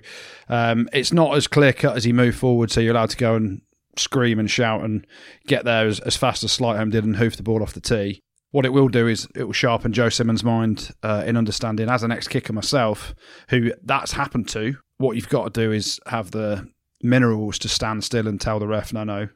um, 0.49 0.89
it's 0.93 1.13
not 1.13 1.37
as 1.37 1.47
clear 1.47 1.73
cut 1.73 1.97
as 1.97 2.03
he 2.03 2.13
moved 2.13 2.39
forward. 2.39 2.73
So 2.73 2.81
you're 2.81 2.95
allowed 2.95 3.11
to 3.11 3.17
go 3.17 3.37
and 3.37 3.61
scream 3.97 4.39
and 4.39 4.51
shout 4.51 4.83
and 4.83 5.07
get 5.47 5.65
there 5.65 5.87
as, 5.87 6.01
as 6.01 6.17
fast 6.17 6.45
as 6.45 6.57
Sleightholme 6.57 6.91
did 6.91 7.05
and 7.05 7.17
hoof 7.17 7.37
the 7.37 7.43
ball 7.43 7.63
off 7.63 7.75
the 7.75 7.81
tee. 7.81 8.21
What 8.51 8.67
it 8.67 8.73
will 8.73 8.89
do 8.89 9.07
is 9.09 9.27
it 9.35 9.45
will 9.45 9.53
sharpen 9.53 9.93
Joe 9.93 10.11
Simmonds' 10.11 10.45
mind 10.45 10.91
uh, 11.03 11.25
in 11.27 11.37
understanding, 11.37 11.89
as 11.89 12.03
an 12.03 12.13
ex 12.13 12.29
kicker 12.29 12.53
myself, 12.53 13.15
who 13.49 13.73
that's 13.83 14.13
happened 14.13 14.49
to. 14.49 14.77
What 14.99 15.17
you've 15.17 15.29
got 15.29 15.53
to 15.53 15.61
do 15.61 15.73
is 15.73 15.99
have 16.07 16.31
the 16.33 16.69
minerals 17.03 17.59
to 17.61 17.69
stand 17.69 18.05
still 18.05 18.29
and 18.29 18.41
tell 18.41 18.59
the 18.59 18.69
ref, 18.69 18.93
no, 18.93 19.05
no, 19.05 19.29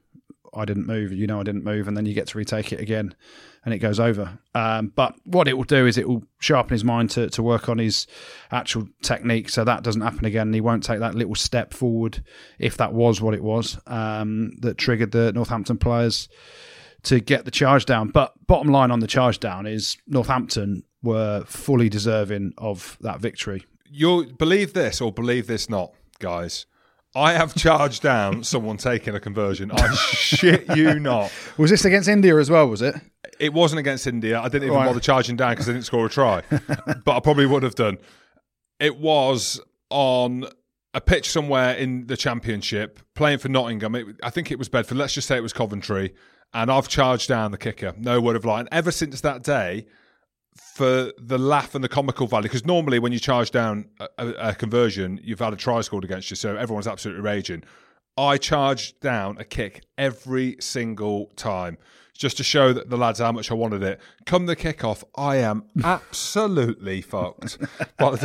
I 0.55 0.65
didn't 0.65 0.87
move. 0.87 1.13
You 1.13 1.27
know, 1.27 1.41
I 1.41 1.45
didn't 1.45 1.65
move, 1.65 1.89
and 1.89 1.97
then 1.97 2.07
you 2.07 2.15
get 2.15 2.29
to 2.29 2.39
retake 2.39 2.73
it 2.73 2.81
again, 2.81 3.15
and 3.67 3.75
it 3.75 3.79
goes 3.79 3.99
over. 3.99 4.39
Um, 4.55 4.93
but 4.95 5.17
what 5.25 5.49
it 5.49 5.55
will 5.55 5.65
do 5.65 5.87
is 5.87 5.99
it 5.99 6.09
will 6.09 6.23
sharpen 6.39 6.73
his 6.73 6.85
mind 6.85 7.11
to 7.11 7.29
to 7.31 7.43
work 7.43 7.69
on 7.69 7.79
his 7.79 8.07
actual 8.51 8.89
technique, 9.03 9.51
so 9.51 9.65
that 9.65 9.83
doesn't 9.83 10.01
happen 10.01 10.25
again. 10.25 10.53
He 10.53 10.61
won't 10.61 10.85
take 10.85 11.01
that 11.01 11.17
little 11.17 11.35
step 11.35 11.75
forward 11.75 12.23
if 12.59 12.77
that 12.79 12.95
was 12.95 13.21
what 13.21 13.35
it 13.35 13.43
was 13.43 13.77
um, 13.89 14.53
that 14.61 14.79
triggered 14.79 15.11
the 15.11 15.33
Northampton 15.33 15.77
players 15.77 16.29
to 17.03 17.21
get 17.21 17.45
the 17.45 17.51
charge 17.51 17.85
down. 17.85 18.09
But 18.09 18.35
bottom 18.47 18.73
line 18.73 18.93
on 18.93 19.01
the 19.01 19.07
charge 19.09 19.41
down 19.41 19.67
is 19.67 19.97
Northampton 20.07 20.85
were 21.03 21.45
fully 21.45 21.89
deserving 21.89 22.55
of 22.59 22.97
that 23.01 23.21
victory. 23.21 23.67
You'll 23.91 24.27
believe 24.27 24.75
this 24.75 25.01
or 25.01 25.13
believe 25.13 25.49
this 25.49 25.69
not, 25.69 25.93
guys. 26.21 26.67
I 27.17 27.33
have 27.33 27.55
charged 27.55 28.03
down 28.03 28.45
someone 28.45 28.77
taking 28.77 29.15
a 29.15 29.21
conversion. 29.21 29.71
I 29.73 29.95
shit 29.95 30.77
you 30.77 31.01
not. 31.01 31.33
Was 31.57 31.71
this 31.71 31.85
against 31.87 32.09
India 32.09 32.37
as 32.39 32.51
well? 32.51 32.69
Was 32.69 32.83
it? 32.83 32.95
It 33.41 33.53
wasn't 33.55 33.79
against 33.81 34.07
India. 34.07 34.39
I 34.39 34.45
didn't 34.49 34.65
even 34.65 34.77
Right. 34.77 34.87
bother 34.87 35.01
charging 35.01 35.37
down 35.37 35.53
because 35.53 35.69
I 35.69 35.73
didn't 35.73 35.87
score 35.87 36.05
a 36.07 36.11
try, 36.11 36.43
but 36.51 37.17
I 37.17 37.21
probably 37.21 37.47
would 37.47 37.63
have 37.63 37.75
done. 37.75 37.97
It 38.79 38.99
was 38.99 39.61
on 39.89 40.45
a 40.93 41.01
pitch 41.01 41.31
somewhere 41.31 41.75
in 41.75 42.07
the 42.07 42.17
championship, 42.17 43.01
playing 43.15 43.39
for 43.39 43.49
Nottingham. 43.49 43.95
It, 43.95 44.07
I 44.23 44.31
think 44.31 44.51
it 44.51 44.59
was 44.59 44.69
Bedford. 44.69 44.97
Let's 44.99 45.15
just 45.15 45.27
say 45.29 45.37
it 45.39 45.43
was 45.43 45.53
Coventry, 45.55 46.15
and 46.53 46.71
I've 46.71 46.89
charged 46.89 47.29
down 47.29 47.51
the 47.51 47.59
kicker. 47.59 47.95
No 47.97 48.21
word 48.21 48.37
of 48.37 48.45
lie. 48.45 48.61
And 48.61 48.69
ever 48.73 48.91
since 48.91 49.21
that 49.23 49.43
day, 49.43 49.87
for 50.57 51.13
the 51.19 51.39
laugh 51.39 51.75
and 51.75 51.85
the 51.85 51.89
comical 51.89 52.27
value, 52.27 52.45
because 52.45 52.65
normally 52.65 52.99
when 52.99 53.13
you 53.13 53.19
charge 53.19 53.51
down 53.51 53.89
a, 54.19 54.29
a, 54.29 54.55
conversion, 54.55 55.21
you've 55.23 55.39
had 55.39 55.53
a 55.53 55.57
try 55.57 55.81
scored 55.81 56.05
against 56.05 56.31
you, 56.31 56.37
so 56.37 56.57
everyone's 56.57 56.87
absolutely 56.87 57.23
raging. 57.23 57.63
I 58.17 58.39
charged 58.39 59.01
down 59.01 59.37
a 59.39 59.45
kick 59.45 59.85
every 59.99 60.57
single 60.61 61.27
time 61.37 61.77
just 62.17 62.39
to 62.39 62.43
show 62.43 62.73
that 62.73 62.89
the 62.89 62.97
lads 62.97 63.19
how 63.19 63.31
much 63.31 63.51
I 63.51 63.55
wanted 63.55 63.83
it. 63.83 64.01
Come 64.25 64.47
the 64.47 64.57
kickoff, 64.57 65.05
I 65.17 65.37
am 65.37 65.65
absolutely 65.85 67.03
fucked. 67.03 67.59
But, 67.99 68.23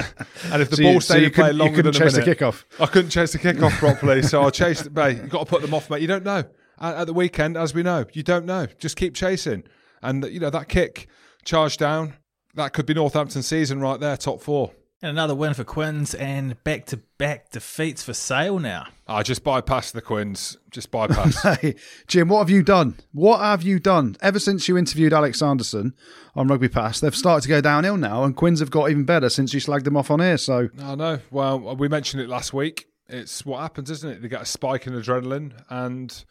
and 0.52 0.62
if 0.62 0.70
the 0.70 0.78
So 0.78 0.84
ball 0.84 0.94
you- 0.94 1.02
so 1.02 1.14
stayed 1.14 1.20
you 1.22 1.28
in 1.28 1.34
play 1.34 1.52
longer 1.52 1.76
couldn't 1.78 1.94
than 1.94 2.02
a 2.02 2.06
chase 2.06 2.14
the 2.16 2.22
minute, 2.22 2.40
kickoff? 2.40 2.64
I 2.80 2.86
couldn't 2.86 3.12
chase 3.12 3.34
the 3.34 3.40
kickoff 3.40 3.72
properly, 3.80 4.22
so 4.22 4.44
I 4.44 4.50
chased 4.50 4.86
it. 4.86 4.94
Mate, 4.94 5.18
you've 5.18 5.30
got 5.30 5.40
to 5.40 5.46
put 5.46 5.62
them 5.62 5.74
off, 5.74 5.90
mate. 5.90 6.02
You 6.02 6.08
don't 6.08 6.24
know. 6.24 6.46
At, 6.80 6.96
at 6.96 7.08
the 7.08 7.14
weekend, 7.14 7.58
as 7.58 7.74
we 7.74 7.84
know, 7.84 8.06
you 8.14 8.24
don't 8.24 8.46
know. 8.46 8.68
Just 8.80 8.96
keep 8.96 9.14
chasing. 9.14 9.64
And, 10.02 10.24
you 10.26 10.40
know, 10.40 10.50
that 10.50 10.70
kick, 10.70 11.08
charge 11.44 11.76
down, 11.78 12.14
that 12.56 12.74
could 12.74 12.86
be 12.86 12.94
Northampton 12.94 13.44
season 13.44 13.80
right 13.80 14.00
there, 14.00 14.18
top 14.18 14.42
four. 14.42 14.72
And 15.04 15.10
another 15.10 15.34
win 15.34 15.56
for 15.56 15.64
Quins 15.64 16.14
and 16.14 16.64
back 16.64 16.86
to 16.88 16.98
back 17.18 17.50
defeats 17.50 18.04
for 18.04 18.14
Sale 18.14 18.60
now. 18.60 18.86
I 19.08 19.24
just 19.24 19.44
bypass 19.44 19.90
the 19.90 20.02
Quins. 20.02 20.58
Just 20.70 20.92
bypass. 20.92 21.42
Hey, 21.60 21.74
Jim, 22.06 22.30
what 22.30 22.38
have 22.40 22.52
you 22.52 22.62
done? 22.62 22.98
What 23.12 23.40
have 23.40 23.64
you 23.64 23.80
done? 23.80 24.16
Ever 24.22 24.38
since 24.38 24.68
you 24.68 24.78
interviewed 24.78 25.12
Alex 25.12 25.42
Anderson 25.42 25.96
on 26.36 26.48
Rugby 26.48 26.70
Pass, 26.70 27.00
they've 27.00 27.16
started 27.16 27.42
to 27.42 27.50
go 27.50 27.62
downhill 27.62 27.98
now, 27.98 28.24
and 28.24 28.36
Quins 28.36 28.60
have 28.60 28.70
got 28.70 28.92
even 28.92 29.04
better 29.04 29.30
since 29.30 29.56
you 29.56 29.60
slagged 29.60 29.86
them 29.86 29.98
off 29.98 30.12
on 30.12 30.20
here. 30.20 30.38
So, 30.38 30.70
I 30.80 30.94
know. 30.94 31.20
Well, 31.32 31.76
we 31.76 31.88
mentioned 31.88 32.22
it 32.22 32.30
last 32.30 32.54
week. 32.54 32.86
It's 33.08 33.44
what 33.44 33.62
happens, 33.62 33.90
isn't 33.90 34.10
it? 34.10 34.22
They 34.22 34.28
get 34.28 34.42
a 34.42 34.46
spike 34.46 34.86
in 34.86 34.94
adrenaline, 34.94 35.54
and 35.68 36.24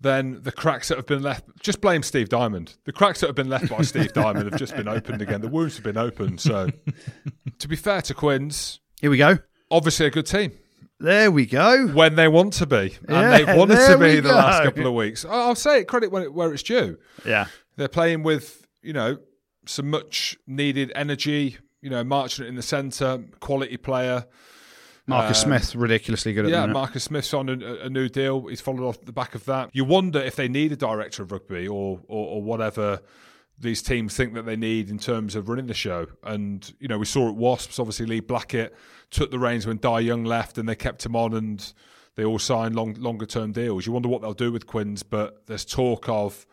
then 0.00 0.40
the 0.42 0.52
cracks 0.52 0.88
that 0.88 0.96
have 0.96 1.06
been 1.06 1.22
left. 1.22 1.44
Just 1.60 1.80
blame 1.80 2.02
Steve 2.02 2.28
Diamond. 2.28 2.76
The 2.84 2.92
cracks 2.92 3.20
that 3.20 3.26
have 3.26 3.36
been 3.36 3.48
left 3.50 3.68
by 3.68 3.82
Steve 3.82 4.12
Diamond 4.12 4.50
have 4.50 4.58
just 4.58 4.74
been 4.74 4.88
opened 4.88 5.20
again. 5.22 5.40
The 5.40 5.48
wounds 5.48 5.74
have 5.76 5.84
been 5.84 5.98
opened. 5.98 6.40
So, 6.40 6.70
to 7.58 7.68
be 7.68 7.76
fair 7.76 8.00
to 8.02 8.14
Quins, 8.14 8.80
here 9.00 9.10
we 9.10 9.18
go. 9.18 9.38
obviously 9.70 10.06
a 10.06 10.10
good 10.10 10.26
team 10.26 10.52
There 10.98 11.30
we 11.30 11.44
go. 11.46 11.86
when 11.88 12.14
they 12.16 12.28
want 12.28 12.54
to 12.54 12.66
be, 12.66 12.76
and 13.08 13.10
Yeah, 13.10 13.38
they've 13.44 13.56
wanted 13.56 13.86
to 13.86 13.98
be 13.98 14.20
the 14.20 14.32
last 14.32 14.62
couple 14.64 14.86
of 14.86 14.94
weeks. 14.94 15.24
I'll 15.24 15.54
say 15.54 15.80
it 15.80 15.84
credit 15.88 16.10
when 16.10 16.22
it, 16.22 16.32
where 16.32 16.52
it's 16.52 16.62
due. 16.62 16.98
Yeah. 17.26 17.46
They're 17.76 17.88
playing 17.88 18.22
with, 18.22 18.66
you 18.82 18.92
know, 18.92 19.18
some 19.66 19.90
much 19.90 20.36
needed 20.46 20.92
energy, 20.94 21.58
you 21.82 21.90
know, 21.90 22.02
marching 22.04 22.46
in 22.46 22.54
the 22.56 22.62
centre, 22.62 23.22
quality 23.40 23.76
player. 23.76 24.26
Marcus 25.10 25.44
Um, 25.44 25.50
Smith 25.50 25.74
ridiculously 25.74 26.32
good 26.32 26.46
at 26.46 26.50
Yeah. 26.50 26.66
Marcus 26.66 27.04
Smith's 27.04 27.34
on 27.34 27.48
a, 27.48 27.86
a 27.86 27.90
new 27.90 28.08
deal. 28.08 28.46
He's 28.46 28.60
followed 28.60 28.86
off 28.86 29.00
the 29.02 29.12
back 29.12 29.34
of 29.34 29.44
that. 29.44 29.70
You 29.72 29.84
wonder 29.84 30.20
if 30.20 30.36
they 30.36 30.48
need 30.48 30.72
a 30.72 30.76
director 30.76 31.22
of 31.22 31.32
rugby 31.32 31.68
or, 31.68 32.00
or, 32.08 32.26
or 32.36 32.42
whatever 32.42 33.00
these 33.58 33.82
teams 33.82 34.16
think 34.16 34.32
that 34.34 34.46
they 34.46 34.56
need 34.56 34.88
in 34.88 34.98
terms 34.98 35.36
of 35.36 35.48
running 35.50 35.66
the 35.66 35.74
show. 35.74 36.06
And, 36.24 36.72
you 36.80 36.88
know, 36.88 36.96
we 36.96 37.04
saw 37.04 37.28
at 37.28 37.34
Wasps, 37.34 37.78
obviously 37.78 38.06
Lee 38.06 38.20
Blackett 38.20 38.74
took 39.10 39.30
the 39.30 39.38
reins 39.38 39.66
when 39.66 39.76
Dai 39.76 40.00
Young 40.00 40.24
left 40.24 40.56
and 40.56 40.66
they 40.66 40.74
kept 40.74 41.04
him 41.04 41.14
on 41.14 41.34
and 41.34 41.72
they 42.14 42.24
all 42.24 42.38
signed 42.38 42.74
long, 42.74 42.94
longer 42.94 43.26
term 43.26 43.52
deals. 43.52 43.84
You 43.86 43.92
wonder 43.92 44.08
what 44.08 44.22
they'll 44.22 44.32
do 44.32 44.50
with 44.50 44.66
Quins, 44.66 45.02
but 45.02 45.46
there's 45.46 45.66
talk 45.66 46.08
of 46.08 46.46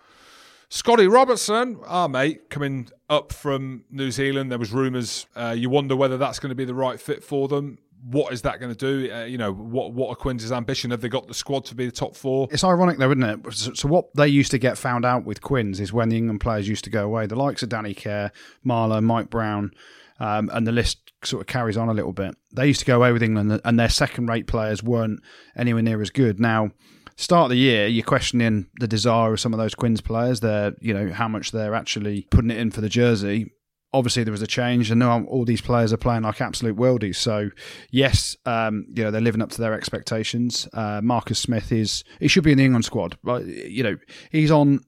Scotty 0.70 1.08
Robertson, 1.08 1.80
our 1.86 2.10
mate, 2.10 2.50
coming 2.50 2.90
up 3.10 3.32
from 3.32 3.86
New 3.90 4.12
Zealand. 4.12 4.52
There 4.52 4.60
was 4.60 4.74
rumours. 4.74 5.26
Uh, 5.34 5.56
you 5.58 5.70
wonder 5.70 5.96
whether 5.96 6.18
that's 6.18 6.40
going 6.40 6.50
to 6.50 6.56
be 6.56 6.66
the 6.66 6.74
right 6.74 7.00
fit 7.00 7.24
for 7.24 7.48
them. 7.48 7.78
What 8.04 8.32
is 8.32 8.44
that 8.44 8.60
going 8.60 8.74
to 8.74 8.78
do? 8.78 9.14
Uh, 9.14 9.26
you 9.26 9.38
know, 9.38 9.52
what 9.52 9.94
what 9.94 10.10
are 10.10 10.16
Quins' 10.16 10.52
ambition? 10.52 10.92
Have 10.92 11.02
they 11.02 11.10
got 11.10 11.28
the 11.28 11.34
squad 11.34 11.66
to 11.66 11.76
be 11.76 11.86
the 11.86 11.92
top 11.92 12.16
four? 12.16 12.48
It's 12.52 12.64
ironic 12.64 12.98
though, 13.00 13.12
isn't 13.12 13.24
it? 13.24 13.54
So, 13.54 13.74
so 13.74 13.88
what 13.88 14.14
they 14.16 14.28
used 14.28 14.52
to 14.52 14.58
get 14.58 14.78
found 14.78 15.04
out 15.04 15.26
with 15.26 15.42
Quins 15.42 15.80
is 15.80 15.92
when 15.92 16.10
the 16.10 16.18
England 16.18 16.42
players 16.42 16.70
used 16.70 16.84
to 16.86 16.90
go 16.90 17.04
away, 17.04 17.26
the 17.26 17.36
likes 17.36 17.64
of 17.64 17.70
Danny 17.70 17.94
Care, 17.94 18.32
Marler, 18.66 19.04
Mike 19.04 19.30
Brown, 19.30 19.72
um, 20.20 20.50
and 20.54 20.66
the 20.66 20.72
list 20.72 21.12
sort 21.24 21.42
of 21.42 21.48
carries 21.48 21.78
on 21.78 21.90
a 21.90 21.94
little 21.94 22.14
bit. 22.14 22.36
They 22.54 22.68
used 22.68 22.80
to 22.80 22.86
go 22.86 22.98
away 22.98 23.12
with 23.12 23.24
England, 23.24 23.60
and 23.66 23.80
their 23.80 23.90
second-rate 23.90 24.48
players 24.48 24.84
weren't 24.84 25.20
anywhere 25.56 25.82
near 25.82 26.02
as 26.02 26.12
good. 26.12 26.40
Now, 26.40 26.72
start 27.16 27.46
of 27.46 27.50
the 27.50 27.58
year, 27.58 27.88
you're 27.88 28.06
questioning 28.06 28.68
the 28.80 28.88
desire 28.88 29.34
of 29.34 29.40
some 29.40 29.54
of 29.54 29.58
those 29.58 29.76
Quins 29.76 30.02
players. 30.02 30.40
They're, 30.40 30.74
you 30.80 30.94
know, 30.94 31.12
how 31.12 31.28
much 31.28 31.52
they're 31.52 31.74
actually 31.74 32.28
putting 32.30 32.52
it 32.52 32.58
in 32.58 32.72
for 32.72 32.82
the 32.82 32.90
jersey. 32.90 33.52
Obviously, 33.94 34.24
there 34.24 34.34
was 34.34 34.42
a 34.42 34.48
change, 34.48 34.92
and 34.92 35.00
now 35.00 35.24
all 35.26 35.46
these 35.46 35.62
players 35.62 35.94
are 35.94 35.98
playing 35.98 36.24
like 36.24 36.42
absolute 36.42 36.76
worldies. 36.76 37.16
So, 37.16 37.50
yes, 37.90 38.36
um, 38.46 38.86
you 38.94 39.04
know 39.04 39.12
they're 39.12 39.22
living 39.22 39.42
up 39.42 39.50
to 39.52 39.62
their 39.62 39.74
expectations. 39.74 40.68
Uh, 40.74 41.00
Marcus 41.02 41.40
Smith 41.40 41.72
is 41.72 42.04
he 42.20 42.28
should 42.28 42.44
be 42.44 42.52
in 42.52 42.58
the 42.58 42.66
England 42.66 42.86
squad, 42.86 43.18
right? 43.24 43.46
You 43.46 43.84
know, 43.84 43.98
he's 44.30 44.52
on 44.52 44.82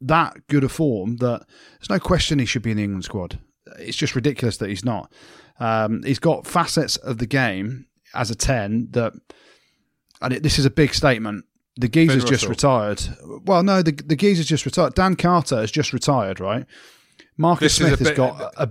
that 0.00 0.46
good 0.48 0.64
a 0.64 0.68
form 0.68 1.16
that 1.16 1.44
there's 1.78 1.90
no 1.90 1.98
question 1.98 2.38
he 2.38 2.46
should 2.46 2.62
be 2.62 2.70
in 2.70 2.78
the 2.78 2.84
England 2.84 3.04
squad. 3.04 3.38
It's 3.78 3.96
just 3.96 4.14
ridiculous 4.14 4.56
that 4.58 4.68
he's 4.68 4.84
not. 4.84 5.12
Um, 5.60 6.02
he's 6.02 6.18
got 6.18 6.46
facets 6.46 6.96
of 6.96 7.18
the 7.18 7.26
game 7.26 7.86
as 8.14 8.30
a 8.30 8.34
ten 8.34 8.88
that, 8.92 9.12
and 10.20 10.32
it, 10.32 10.42
this 10.42 10.58
is 10.58 10.64
a 10.64 10.70
big 10.70 10.94
statement. 10.94 11.44
The 11.76 11.88
geezer's 11.88 12.24
just 12.24 12.46
retired. 12.48 13.02
Well, 13.44 13.62
no, 13.62 13.82
the 13.82 13.92
the 13.92 14.16
geezer's 14.16 14.46
just 14.46 14.64
retired. 14.64 14.94
Dan 14.94 15.16
Carter 15.16 15.56
has 15.56 15.70
just 15.70 15.92
retired, 15.92 16.38
right? 16.40 16.66
Marcus 17.36 17.76
This 17.76 17.86
Smith 17.88 17.98
has 17.98 18.08
bit. 18.08 18.16
got 18.16 18.52
a, 18.56 18.70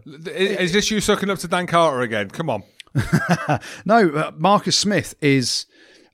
is 0.61 0.71
this 0.73 0.89
you 0.91 1.01
sucking 1.01 1.29
up 1.29 1.39
to 1.39 1.47
Dan 1.47 1.67
Carter 1.67 2.01
again? 2.01 2.29
Come 2.29 2.49
on. 2.49 2.63
no, 3.85 4.09
uh, 4.09 4.31
Marcus 4.37 4.77
Smith 4.77 5.15
is 5.21 5.65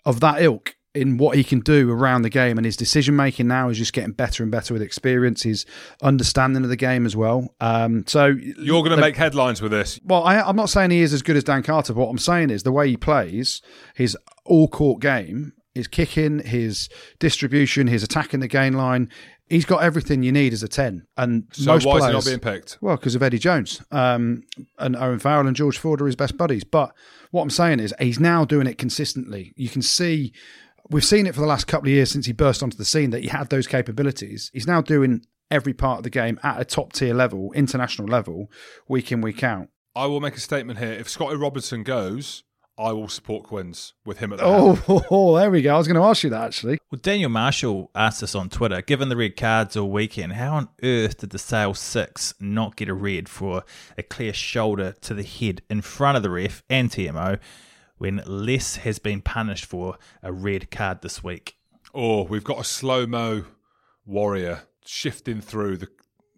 of 0.05 0.19
that 0.21 0.41
ilk 0.41 0.75
in 0.95 1.17
what 1.17 1.37
he 1.37 1.43
can 1.43 1.59
do 1.59 1.91
around 1.91 2.23
the 2.23 2.29
game, 2.29 2.57
and 2.57 2.65
his 2.65 2.75
decision 2.75 3.15
making 3.15 3.47
now 3.47 3.69
is 3.69 3.77
just 3.77 3.93
getting 3.93 4.11
better 4.11 4.41
and 4.41 4.51
better 4.51 4.73
with 4.73 4.81
experience. 4.81 5.43
His 5.43 5.65
understanding 6.01 6.63
of 6.63 6.69
the 6.69 6.75
game 6.75 7.05
as 7.05 7.15
well. 7.15 7.53
Um, 7.61 8.05
so 8.07 8.25
You're 8.27 8.81
going 8.83 8.95
to 8.95 9.01
make 9.01 9.15
headlines 9.15 9.61
with 9.61 9.71
this. 9.71 9.99
well, 10.03 10.23
I, 10.23 10.39
I'm 10.41 10.55
not 10.55 10.69
saying 10.69 10.89
he 10.91 11.01
is 11.01 11.13
as 11.13 11.21
good 11.21 11.37
as 11.37 11.43
Dan 11.43 11.61
Carter, 11.63 11.93
but 11.93 12.01
what 12.01 12.09
I'm 12.09 12.17
saying 12.17 12.49
is 12.49 12.63
the 12.63 12.71
way 12.71 12.89
he 12.89 12.97
plays, 12.97 13.61
his 13.93 14.17
all 14.45 14.67
court 14.67 14.99
game, 15.01 15.53
his 15.75 15.87
kicking, 15.87 16.39
his 16.39 16.89
distribution, 17.19 17.85
his 17.87 18.01
attacking 18.01 18.39
the 18.39 18.47
gain 18.47 18.73
line. 18.73 19.09
He's 19.49 19.65
got 19.65 19.81
everything 19.83 20.21
you 20.23 20.31
need 20.31 20.53
as 20.53 20.61
a 20.63 20.67
ten, 20.67 21.07
and 21.17 21.45
So 21.51 21.71
most 21.71 21.85
why 21.85 21.95
is 21.95 21.99
players, 22.01 22.11
he 22.11 22.13
not 22.13 22.25
being 22.25 22.55
picked? 22.55 22.77
well, 22.81 22.95
because 22.97 23.15
of 23.15 23.23
Eddie 23.23 23.39
Jones 23.39 23.81
um, 23.91 24.43
and 24.77 24.95
Owen 24.95 25.19
Farrell 25.19 25.47
and 25.47 25.55
George 25.55 25.77
Ford 25.77 26.01
are 26.01 26.05
his 26.05 26.15
best 26.15 26.37
buddies. 26.37 26.63
But 26.63 26.93
what 27.31 27.41
I'm 27.41 27.49
saying 27.49 27.79
is 27.79 27.93
he's 27.99 28.19
now 28.19 28.45
doing 28.45 28.67
it 28.67 28.77
consistently. 28.77 29.53
You 29.55 29.67
can 29.69 29.81
see, 29.81 30.33
we've 30.89 31.03
seen 31.03 31.25
it 31.25 31.33
for 31.33 31.41
the 31.41 31.47
last 31.47 31.65
couple 31.67 31.87
of 31.87 31.93
years 31.93 32.11
since 32.11 32.27
he 32.27 32.31
burst 32.31 32.61
onto 32.61 32.77
the 32.77 32.85
scene 32.85 33.09
that 33.09 33.23
he 33.23 33.27
had 33.29 33.49
those 33.49 33.65
capabilities. 33.65 34.51
He's 34.53 34.67
now 34.67 34.81
doing 34.81 35.25
every 35.49 35.73
part 35.73 35.97
of 35.97 36.03
the 36.03 36.09
game 36.11 36.39
at 36.43 36.61
a 36.61 36.65
top 36.65 36.93
tier 36.93 37.15
level, 37.15 37.51
international 37.53 38.07
level, 38.07 38.51
week 38.87 39.11
in, 39.11 39.21
week 39.21 39.43
out. 39.43 39.67
I 39.95 40.05
will 40.05 40.21
make 40.21 40.35
a 40.35 40.39
statement 40.39 40.77
here. 40.77 40.91
If 40.91 41.09
Scotty 41.09 41.35
Robertson 41.35 41.81
goes, 41.81 42.43
I 42.79 42.93
will 42.93 43.09
support 43.09 43.43
Quins 43.43 43.93
with 44.05 44.19
him 44.19 44.31
at 44.31 44.39
the 44.39 44.45
helm. 44.45 44.81
Oh, 44.88 45.05
oh 45.12 45.38
there 45.38 45.51
we 45.51 45.62
go. 45.62 45.75
I 45.75 45.77
was 45.77 45.88
going 45.88 46.00
to 46.00 46.07
ask 46.07 46.24
you 46.24 46.29
that 46.29 46.45
actually. 46.45 46.79
Well, 46.89 47.00
Daniel 47.01 47.29
Marshall 47.29 47.91
asked 47.93 48.24
us 48.24 48.36
on 48.36 48.48
Twitter, 48.48 48.81
given 48.81 49.09
the 49.09 49.17
red 49.17 49.36
cards 49.36 49.75
all 49.75 49.91
weekend, 49.91 50.33
how 50.33 50.55
on 50.55 50.69
earth 50.81 51.17
did 51.17 51.31
the 51.31 51.38
Sale 51.38 51.74
6 51.74 52.36
not 52.39 52.77
get 52.77 52.88
a 52.88 52.93
red 52.93 53.27
for 53.27 53.65
a 53.98 54.03
clear 54.03 54.31
shoulder 54.31 54.95
to 55.01 55.13
the 55.13 55.24
head 55.24 55.62
in 55.69 55.81
front 55.81 56.15
of 56.15 56.24
the 56.24 56.29
ref 56.29 56.63
and 56.69 56.89
TMO 56.89 57.38
when 57.98 58.24
Les 58.25 58.77
has 58.77 58.98
been 58.98 59.21
punished 59.21 59.65
for 59.65 59.98
a 60.24 60.31
red 60.31 60.71
card 60.71 61.01
this 61.01 61.21
week? 61.21 61.57
Oh, 61.93 62.24
we've 62.24 62.45
got 62.45 62.62
a 62.62 62.63
slow 62.63 63.05
mo 63.05 63.43
warrior 64.05 64.62
shifting 64.86 65.41
through 65.41 65.77
the 65.77 65.89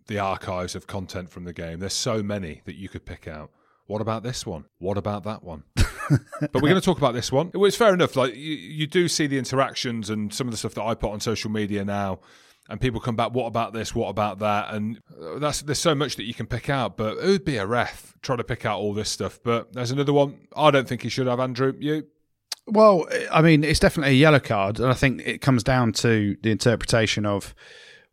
the 0.07 0.19
archives 0.19 0.75
of 0.75 0.88
content 0.88 1.29
from 1.29 1.45
the 1.45 1.53
game. 1.53 1.79
There's 1.79 1.93
so 1.93 2.21
many 2.21 2.62
that 2.65 2.75
you 2.75 2.89
could 2.89 3.05
pick 3.05 3.27
out. 3.27 3.51
What 3.91 4.00
about 4.00 4.24
this 4.24 4.45
one? 4.45 4.63
What 4.79 4.98
about 4.98 5.25
that 5.25 5.43
one? 5.43 5.63
but 5.75 6.53
we're 6.53 6.62
going 6.69 6.75
to 6.75 6.81
talk 6.81 6.98
about 6.98 7.13
this 7.13 7.29
one. 7.29 7.51
It 7.53 7.57
was 7.57 7.75
fair 7.75 7.93
enough. 7.93 8.15
Like 8.15 8.33
you, 8.33 8.55
you 8.55 8.88
do 8.88 9.10
see 9.10 9.27
the 9.27 9.38
interactions 9.38 10.10
and 10.10 10.33
some 10.33 10.48
of 10.48 10.51
the 10.51 10.57
stuff 10.57 10.75
that 10.75 10.83
I 10.83 10.93
put 10.93 11.12
on 11.12 11.19
social 11.19 11.51
media 11.51 11.83
now, 11.83 12.21
and 12.69 12.79
people 12.79 13.01
come 13.01 13.17
back. 13.17 13.33
What 13.33 13.48
about 13.48 13.74
this? 13.74 13.93
What 13.93 14.07
about 14.07 14.39
that? 14.39 14.74
And 14.74 15.01
uh, 15.21 15.39
that's 15.39 15.62
there's 15.62 15.79
so 15.79 15.93
much 15.93 16.15
that 16.15 16.24
you 16.24 16.33
can 16.33 16.48
pick 16.48 16.69
out. 16.69 16.95
But 16.95 17.17
it 17.17 17.25
would 17.25 17.43
be 17.43 17.57
a 17.57 17.65
ref 17.65 18.15
trying 18.21 18.38
to 18.38 18.45
pick 18.45 18.65
out 18.65 18.79
all 18.79 18.93
this 18.93 19.10
stuff. 19.10 19.41
But 19.43 19.74
there's 19.74 19.91
another 19.91 20.13
one. 20.13 20.48
I 20.55 20.71
don't 20.71 20.88
think 20.88 21.01
he 21.01 21.10
should 21.10 21.27
have. 21.27 21.41
Andrew, 21.41 21.74
you. 21.77 22.05
Well, 22.67 23.10
I 23.29 23.41
mean, 23.41 23.65
it's 23.65 23.79
definitely 23.79 24.13
a 24.13 24.19
yellow 24.19 24.39
card, 24.39 24.79
and 24.79 24.89
I 24.89 24.93
think 24.93 25.21
it 25.25 25.41
comes 25.41 25.65
down 25.65 25.91
to 25.93 26.38
the 26.41 26.51
interpretation 26.51 27.25
of 27.25 27.53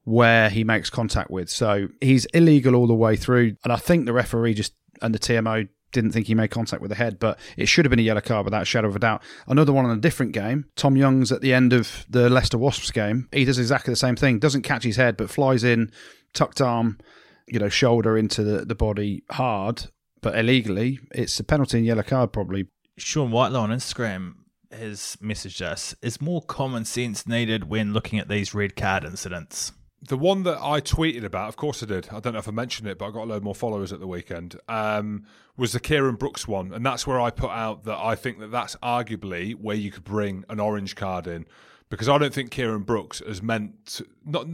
where 0.02 0.50
he 0.50 0.64
makes 0.64 0.90
contact 0.90 1.30
with. 1.30 1.49
So 1.50 1.88
he's 2.00 2.25
illegal 2.26 2.75
all 2.75 2.88
the 2.88 2.94
way 2.94 3.14
through, 3.14 3.54
and 3.62 3.73
I 3.73 3.76
think 3.76 4.06
the 4.06 4.12
referee 4.12 4.54
just 4.54 4.73
and 5.02 5.14
the 5.14 5.18
TMO 5.18 5.68
didn't 5.92 6.12
think 6.12 6.26
he 6.26 6.34
made 6.34 6.50
contact 6.50 6.82
with 6.82 6.90
the 6.90 6.94
head, 6.94 7.18
but 7.18 7.38
it 7.56 7.66
should 7.66 7.84
have 7.84 7.90
been 7.90 7.98
a 7.98 8.02
yellow 8.02 8.20
card 8.20 8.44
without 8.44 8.62
a 8.62 8.66
shadow 8.66 8.88
of 8.88 8.96
a 8.96 8.98
doubt. 8.98 9.22
Another 9.46 9.72
one 9.72 9.84
on 9.84 9.96
a 9.96 10.00
different 10.00 10.32
game, 10.32 10.66
Tom 10.76 10.96
Young's 10.96 11.32
at 11.32 11.40
the 11.40 11.54
end 11.54 11.72
of 11.72 12.04
the 12.08 12.28
Leicester 12.28 12.58
Wasps 12.58 12.90
game. 12.90 13.28
He 13.32 13.44
does 13.44 13.58
exactly 13.58 13.92
the 13.92 13.96
same 13.96 14.16
thing, 14.16 14.38
doesn't 14.38 14.62
catch 14.62 14.84
his 14.84 14.96
head, 14.96 15.16
but 15.16 15.30
flies 15.30 15.64
in, 15.64 15.90
tucked 16.34 16.60
arm, 16.60 16.98
you 17.46 17.58
know, 17.58 17.68
shoulder 17.68 18.18
into 18.18 18.42
the, 18.42 18.64
the 18.64 18.74
body 18.74 19.22
hard, 19.30 19.86
but 20.20 20.38
illegally. 20.38 20.98
It's 21.12 21.40
a 21.40 21.44
penalty 21.44 21.78
and 21.78 21.86
yellow 21.86 22.02
card 22.02 22.32
probably. 22.32 22.66
Sean 22.98 23.30
Whitelaw 23.30 23.62
on 23.62 23.70
Instagram 23.70 24.34
has 24.72 25.16
messaged 25.22 25.62
us 25.62 25.94
is 26.02 26.20
more 26.20 26.42
common 26.42 26.84
sense 26.84 27.26
needed 27.26 27.70
when 27.70 27.94
looking 27.94 28.18
at 28.18 28.28
these 28.28 28.52
red 28.54 28.76
card 28.76 29.04
incidents. 29.04 29.72
The 30.00 30.16
one 30.16 30.44
that 30.44 30.58
I 30.62 30.80
tweeted 30.80 31.24
about, 31.24 31.48
of 31.48 31.56
course 31.56 31.82
I 31.82 31.86
did. 31.86 32.08
I 32.12 32.20
don't 32.20 32.32
know 32.32 32.38
if 32.38 32.46
I 32.46 32.52
mentioned 32.52 32.88
it, 32.88 32.98
but 32.98 33.06
I 33.06 33.10
got 33.10 33.24
a 33.24 33.30
load 33.30 33.42
more 33.42 33.54
followers 33.54 33.92
at 33.92 33.98
the 33.98 34.06
weekend. 34.06 34.56
Um, 34.68 35.24
was 35.56 35.72
the 35.72 35.80
Kieran 35.80 36.14
Brooks 36.14 36.46
one, 36.46 36.72
and 36.72 36.86
that's 36.86 37.04
where 37.04 37.20
I 37.20 37.30
put 37.30 37.50
out 37.50 37.82
that 37.84 37.98
I 37.98 38.14
think 38.14 38.38
that 38.38 38.52
that's 38.52 38.76
arguably 38.76 39.56
where 39.56 39.74
you 39.74 39.90
could 39.90 40.04
bring 40.04 40.44
an 40.48 40.60
orange 40.60 40.94
card 40.94 41.26
in, 41.26 41.46
because 41.90 42.08
I 42.08 42.16
don't 42.16 42.32
think 42.32 42.52
Kieran 42.52 42.82
Brooks 42.82 43.20
has 43.26 43.42
meant 43.42 44.00
not. 44.24 44.46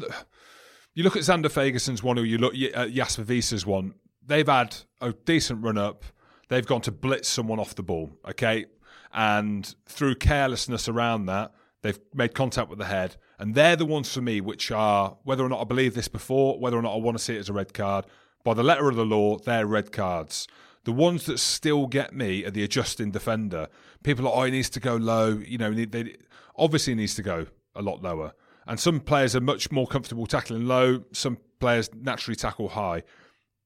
You 0.95 1.03
look 1.03 1.17
at 1.17 1.23
Zander 1.23 1.51
Fagerson's 1.51 2.03
one, 2.03 2.19
or 2.19 2.25
you 2.25 2.39
look 2.39 2.55
at 2.55 2.93
Jasper 2.93 3.25
Wiese's 3.25 3.67
one. 3.67 3.95
They've 4.25 4.47
had 4.47 4.77
a 5.03 5.13
decent 5.13 5.63
run 5.63 5.77
up. 5.77 6.05
They've 6.49 6.65
gone 6.65 6.81
to 6.83 6.93
blitz 6.93 7.29
someone 7.29 7.61
off 7.61 7.75
the 7.75 7.83
ball, 7.83 8.11
okay, 8.27 8.65
and 9.13 9.75
through 9.85 10.15
carelessness 10.15 10.89
around 10.89 11.27
that, 11.27 11.53
they've 11.85 12.01
made 12.15 12.35
contact 12.35 12.71
with 12.71 12.79
the 12.79 12.87
head. 12.87 13.17
And 13.39 13.55
they're 13.55 13.77
the 13.77 13.85
ones 13.85 14.13
for 14.13 14.23
me 14.23 14.41
which 14.41 14.71
are, 14.71 15.19
whether 15.23 15.45
or 15.45 15.51
not 15.51 15.61
I 15.61 15.65
believe 15.65 15.95
this 15.95 16.09
before, 16.09 16.59
whether 16.59 16.79
or 16.79 16.83
not 16.83 16.95
I 16.95 16.97
want 16.97 17.19
to 17.19 17.23
see 17.23 17.37
it 17.37 17.41
as 17.41 17.51
a 17.51 17.53
red 17.53 17.75
card, 17.75 18.07
by 18.43 18.55
the 18.55 18.63
letter 18.63 18.89
of 18.89 18.97
the 18.97 19.05
law, 19.05 19.37
they're 19.37 19.67
red 19.67 19.93
cards. 19.93 20.49
The 20.85 20.93
ones 20.93 21.27
that 21.27 21.39
still 21.39 21.87
get 21.87 22.15
me 22.15 22.43
are 22.47 22.51
the 22.51 22.65
adjusting 22.65 23.11
defender. 23.11 23.69
People 24.03 24.27
are, 24.27 24.35
oh, 24.35 24.45
he 24.45 24.51
needs 24.51 24.71
to 24.71 24.81
go 24.81 24.97
low. 24.97 25.43
You 25.47 25.59
know, 25.59 25.75
they, 25.75 26.17
obviously 26.57 26.95
needs 26.95 27.15
to 27.17 27.23
go 27.23 27.47
a 27.75 27.83
lot 27.83 28.03
lower. 28.03 28.33
And 28.67 28.81
some 28.81 29.01
players 29.01 29.37
are 29.37 29.41
much 29.41 29.71
more 29.71 29.87
comfortable 29.87 30.27
tackling 30.27 30.67
low. 30.67 31.05
Some 31.13 31.37
players 31.61 31.91
naturally 31.95 32.37
tackle 32.37 32.71
high. 32.71 33.03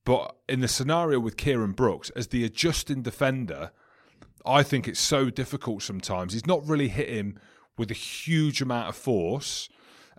But 0.04 0.34
in 0.48 0.58
the 0.58 0.66
scenario 0.66 1.20
with 1.20 1.36
Kieran 1.36 1.72
Brooks, 1.72 2.10
as 2.16 2.28
the 2.28 2.44
adjusting 2.44 3.02
defender, 3.02 3.70
I 4.44 4.64
think 4.64 4.88
it's 4.88 5.00
so 5.00 5.30
difficult 5.30 5.82
sometimes. 5.82 6.32
He's 6.32 6.46
not 6.46 6.66
really 6.66 6.88
hit 6.88 7.08
him 7.10 7.38
with 7.78 7.90
a 7.90 7.94
huge 7.94 8.60
amount 8.60 8.88
of 8.88 8.96
force. 8.96 9.68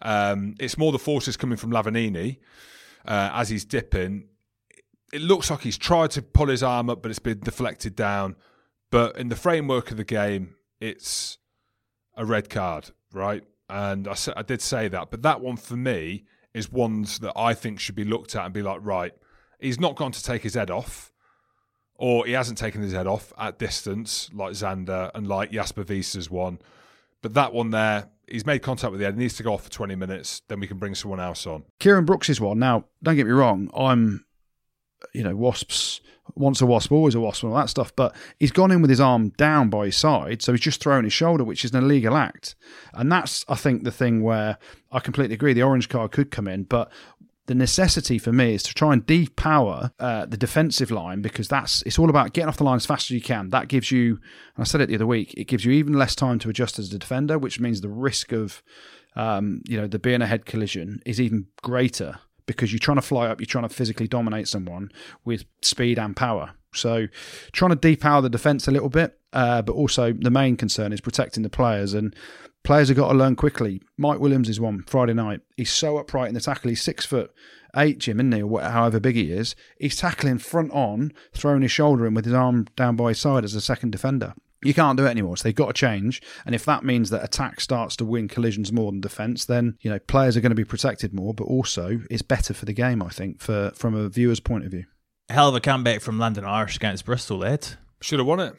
Um, 0.02 0.56
it's 0.60 0.78
more 0.78 0.92
the 0.92 1.00
force 1.00 1.28
is 1.28 1.38
coming 1.38 1.58
from 1.58 1.72
Lavanini 1.72 2.38
uh, 3.06 3.32
as 3.34 3.50
he's 3.50 3.66
dipping. 3.66 4.30
It 5.12 5.22
looks 5.22 5.50
like 5.50 5.62
he's 5.62 5.78
tried 5.78 6.12
to 6.12 6.22
pull 6.22 6.48
his 6.48 6.64
arm 6.64 6.90
up, 6.90 7.02
but 7.02 7.10
it's 7.10 7.20
been 7.20 7.40
deflected 7.40 7.96
down. 7.96 8.36
But 8.92 9.18
in 9.18 9.30
the 9.30 9.36
framework 9.36 9.92
of 9.92 9.98
the 9.98 10.04
game, 10.04 10.56
it's 10.80 11.38
a 12.16 12.26
red 12.26 12.50
card, 12.50 12.92
right? 13.14 13.44
And 13.70 14.08
I, 14.08 14.16
I 14.36 14.42
did 14.42 14.62
say 14.62 14.88
that. 14.88 15.12
But 15.12 15.22
that 15.24 15.42
one 15.42 15.58
for 15.58 15.76
me 15.76 16.26
is 16.54 16.72
ones 16.72 17.20
that 17.20 17.34
I 17.36 17.54
think 17.54 17.80
should 17.80 17.96
be 17.96 18.04
looked 18.04 18.36
at 18.36 18.46
and 18.46 18.54
be 18.54 18.62
like, 18.62 18.80
right, 18.82 19.14
he's 19.60 19.80
not 19.80 19.96
gone 19.96 20.12
to 20.12 20.24
take 20.24 20.44
his 20.44 20.54
head 20.54 20.72
off 20.72 21.12
or 22.00 22.26
he 22.26 22.32
hasn't 22.32 22.58
taken 22.58 22.82
his 22.82 22.94
head 22.94 23.08
off 23.08 23.34
at 23.38 23.60
distance 23.60 24.30
like 24.34 24.54
Zander 24.54 25.12
and 25.14 25.28
like 25.28 25.52
Jasper 25.52 25.84
Wiese's 25.84 26.30
one. 26.30 26.60
But 27.22 27.34
that 27.34 27.54
one 27.54 27.72
there, 27.72 28.10
he's 28.28 28.46
made 28.46 28.60
contact 28.60 28.92
with 28.92 29.00
the 29.00 29.06
head. 29.06 29.16
He 29.16 29.20
needs 29.20 29.36
to 29.36 29.44
go 29.44 29.54
off 29.54 29.64
for 29.64 29.70
20 29.70 29.96
minutes. 29.96 30.42
Then 30.48 30.60
we 30.60 30.68
can 30.68 30.78
bring 30.78 30.96
someone 30.96 31.20
else 31.20 31.46
on. 31.46 31.64
Kieran 31.80 32.06
Brooks 32.06 32.30
is 32.30 32.40
one. 32.40 32.60
Now, 32.60 32.86
don't 33.04 33.16
get 33.16 33.26
me 33.26 33.34
wrong. 33.34 33.70
I'm, 33.76 34.26
you 35.14 35.24
know, 35.24 35.36
Wasps, 35.36 36.02
once 36.36 36.62
a 36.62 36.66
Wasp, 36.66 36.92
always 36.92 37.16
a 37.16 37.20
Wasp, 37.20 37.44
and 37.44 37.52
all 37.52 37.60
that 37.60 37.70
stuff. 37.70 37.94
But 37.96 38.16
he's 38.40 38.52
gone 38.52 38.72
in 38.72 38.82
with 38.82 38.90
his 38.90 39.02
arm 39.02 39.30
down 39.30 39.70
by 39.70 39.88
his 39.88 39.98
side. 39.98 40.42
So 40.42 40.54
he's 40.54 40.62
just 40.62 40.82
thrown 40.82 41.04
his 41.04 41.14
shoulder, 41.14 41.44
which 41.44 41.66
is 41.66 41.74
an 41.74 41.84
illegal 41.84 42.16
act. 42.16 42.56
And 42.94 43.12
that's, 43.12 43.44
I 43.50 43.56
think, 43.56 43.84
the 43.84 43.92
thing 43.92 44.24
where 44.24 44.58
I 44.92 45.00
completely 45.00 45.36
agree. 45.36 45.54
The 45.54 45.64
orange 45.64 45.90
card 45.90 46.12
could 46.12 46.32
come 46.32 46.48
in. 46.48 46.64
But 46.64 46.92
the 47.50 47.56
necessity 47.56 48.20
for 48.20 48.32
me 48.32 48.54
is 48.54 48.62
to 48.62 48.76
try 48.76 48.94
and 48.94 49.08
depower 49.08 49.92
uh, 50.00 50.24
the 50.28 50.38
defensive 50.38 50.92
line 50.92 51.20
because 51.20 51.48
that's 51.48 51.82
it's 51.82 51.98
all 51.98 52.08
about 52.08 52.32
getting 52.32 52.48
off 52.48 52.58
the 52.58 52.64
line 52.64 52.76
as 52.76 52.86
fast 52.86 53.08
as 53.08 53.10
you 53.10 53.22
can. 53.22 53.50
That 53.50 53.68
gives 53.68 53.90
you, 53.90 54.20
and 54.56 54.60
I 54.60 54.64
said 54.66 54.82
it 54.82 54.88
the 54.88 54.94
other 54.94 55.08
week, 55.08 55.34
it 55.36 55.46
gives 55.46 55.66
you 55.66 55.72
even 55.72 55.94
less 55.94 56.14
time 56.14 56.38
to 56.40 56.50
adjust 56.50 56.78
as 56.78 56.94
a 56.94 57.00
defender, 57.00 57.40
which 57.40 57.60
means 57.60 57.82
the 57.82 57.90
risk 57.90 58.32
of, 58.34 58.62
um, 59.16 59.64
you 59.68 59.82
know, 59.82 59.88
the 59.88 59.98
being 59.98 60.22
a 60.22 60.28
head 60.28 60.46
collision 60.46 61.02
is 61.08 61.20
even 61.20 61.48
greater 61.64 62.20
because 62.46 62.72
you're 62.72 62.78
trying 62.78 62.98
to 62.98 63.02
fly 63.02 63.26
up, 63.26 63.40
you're 63.40 63.48
trying 63.48 63.68
to 63.68 63.74
physically 63.74 64.08
dominate 64.08 64.48
someone 64.48 64.92
with 65.26 65.46
speed 65.64 65.98
and 65.98 66.16
power. 66.16 66.52
So, 66.74 67.08
trying 67.52 67.72
to 67.72 67.76
depower 67.76 68.22
the 68.22 68.30
defense 68.30 68.68
a 68.68 68.72
little 68.72 68.90
bit, 68.90 69.20
uh, 69.34 69.62
but 69.62 69.74
also 69.74 70.14
the 70.14 70.30
main 70.30 70.56
concern 70.56 70.94
is 70.94 71.02
protecting 71.02 71.44
the 71.44 71.50
players 71.50 71.94
and 71.94 72.16
Players 72.64 72.90
have 72.90 72.98
got 72.98 73.12
to 73.12 73.18
learn 73.18 73.36
quickly. 73.36 73.82
Mike 73.98 74.20
Williams 74.20 74.50
is 74.50 74.60
one 74.60 74.84
Friday 74.86 75.14
night. 75.14 75.42
He's 75.56 75.72
so 75.72 75.98
upright 75.98 76.28
in 76.28 76.34
the 76.34 76.42
tackle. 76.42 76.70
He's 76.70 76.82
six 76.82 77.06
foot 77.06 77.34
eight, 77.76 78.00
Jim, 78.00 78.20
isn't 78.20 78.32
he? 78.32 78.42
Or 78.42 78.62
however 78.62 79.00
big 79.00 79.16
he 79.16 79.32
is. 79.32 79.56
He's 79.80 79.96
tackling 79.96 80.40
front 80.40 80.72
on, 80.72 81.14
throwing 81.34 81.62
his 81.62 81.72
shoulder 81.72 82.06
in 82.06 82.14
with 82.14 82.26
his 82.26 82.34
arm 82.34 82.68
down 82.76 82.96
by 82.96 83.10
his 83.10 83.20
side 83.20 83.44
as 83.44 83.56
a 83.56 83.62
second 83.62 83.92
defender. 83.92 84.34
You 84.62 84.74
can't 84.74 84.98
do 84.98 85.06
it 85.06 85.10
anymore, 85.10 85.38
so 85.38 85.44
they've 85.44 85.56
got 85.56 85.68
to 85.68 85.74
change. 85.74 86.22
And 86.46 86.54
if 86.54 86.66
that 86.66 86.84
means 86.84 87.10
that 87.10 87.24
attack 87.24 87.62
starts 87.62 87.96
to 87.98 88.06
win 88.06 88.28
collisions 88.28 88.74
more 88.74 88.92
than 88.92 89.00
defence, 89.00 89.46
then 89.46 89.78
you 89.82 89.90
know 89.90 90.00
players 90.00 90.36
are 90.36 90.42
going 90.42 90.50
to 90.50 90.56
be 90.56 90.66
protected 90.66 91.14
more, 91.14 91.34
but 91.34 91.46
also 91.46 92.02
it's 92.10 92.22
better 92.22 92.54
for 92.54 92.66
the 92.66 92.74
game, 92.74 93.02
I 93.02 93.10
think, 93.10 93.40
for 93.42 93.72
from 93.74 93.96
a 93.96 94.10
viewer's 94.10 94.42
point 94.42 94.66
of 94.66 94.72
view. 94.72 94.86
Hell 95.30 95.50
of 95.50 95.56
a 95.56 95.60
comeback 95.60 96.02
from 96.02 96.18
London 96.18 96.44
Irish 96.44 96.76
against 96.76 97.06
Bristol, 97.06 97.40
lads. 97.40 97.78
Should 98.02 98.20
have 98.20 98.28
won 98.28 98.40
it. 98.40 98.56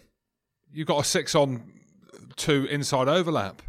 You 0.72 0.84
got 0.84 1.00
a 1.00 1.04
six 1.04 1.34
on 1.34 1.72
two 2.36 2.66
inside 2.70 3.08
overlap. 3.08 3.60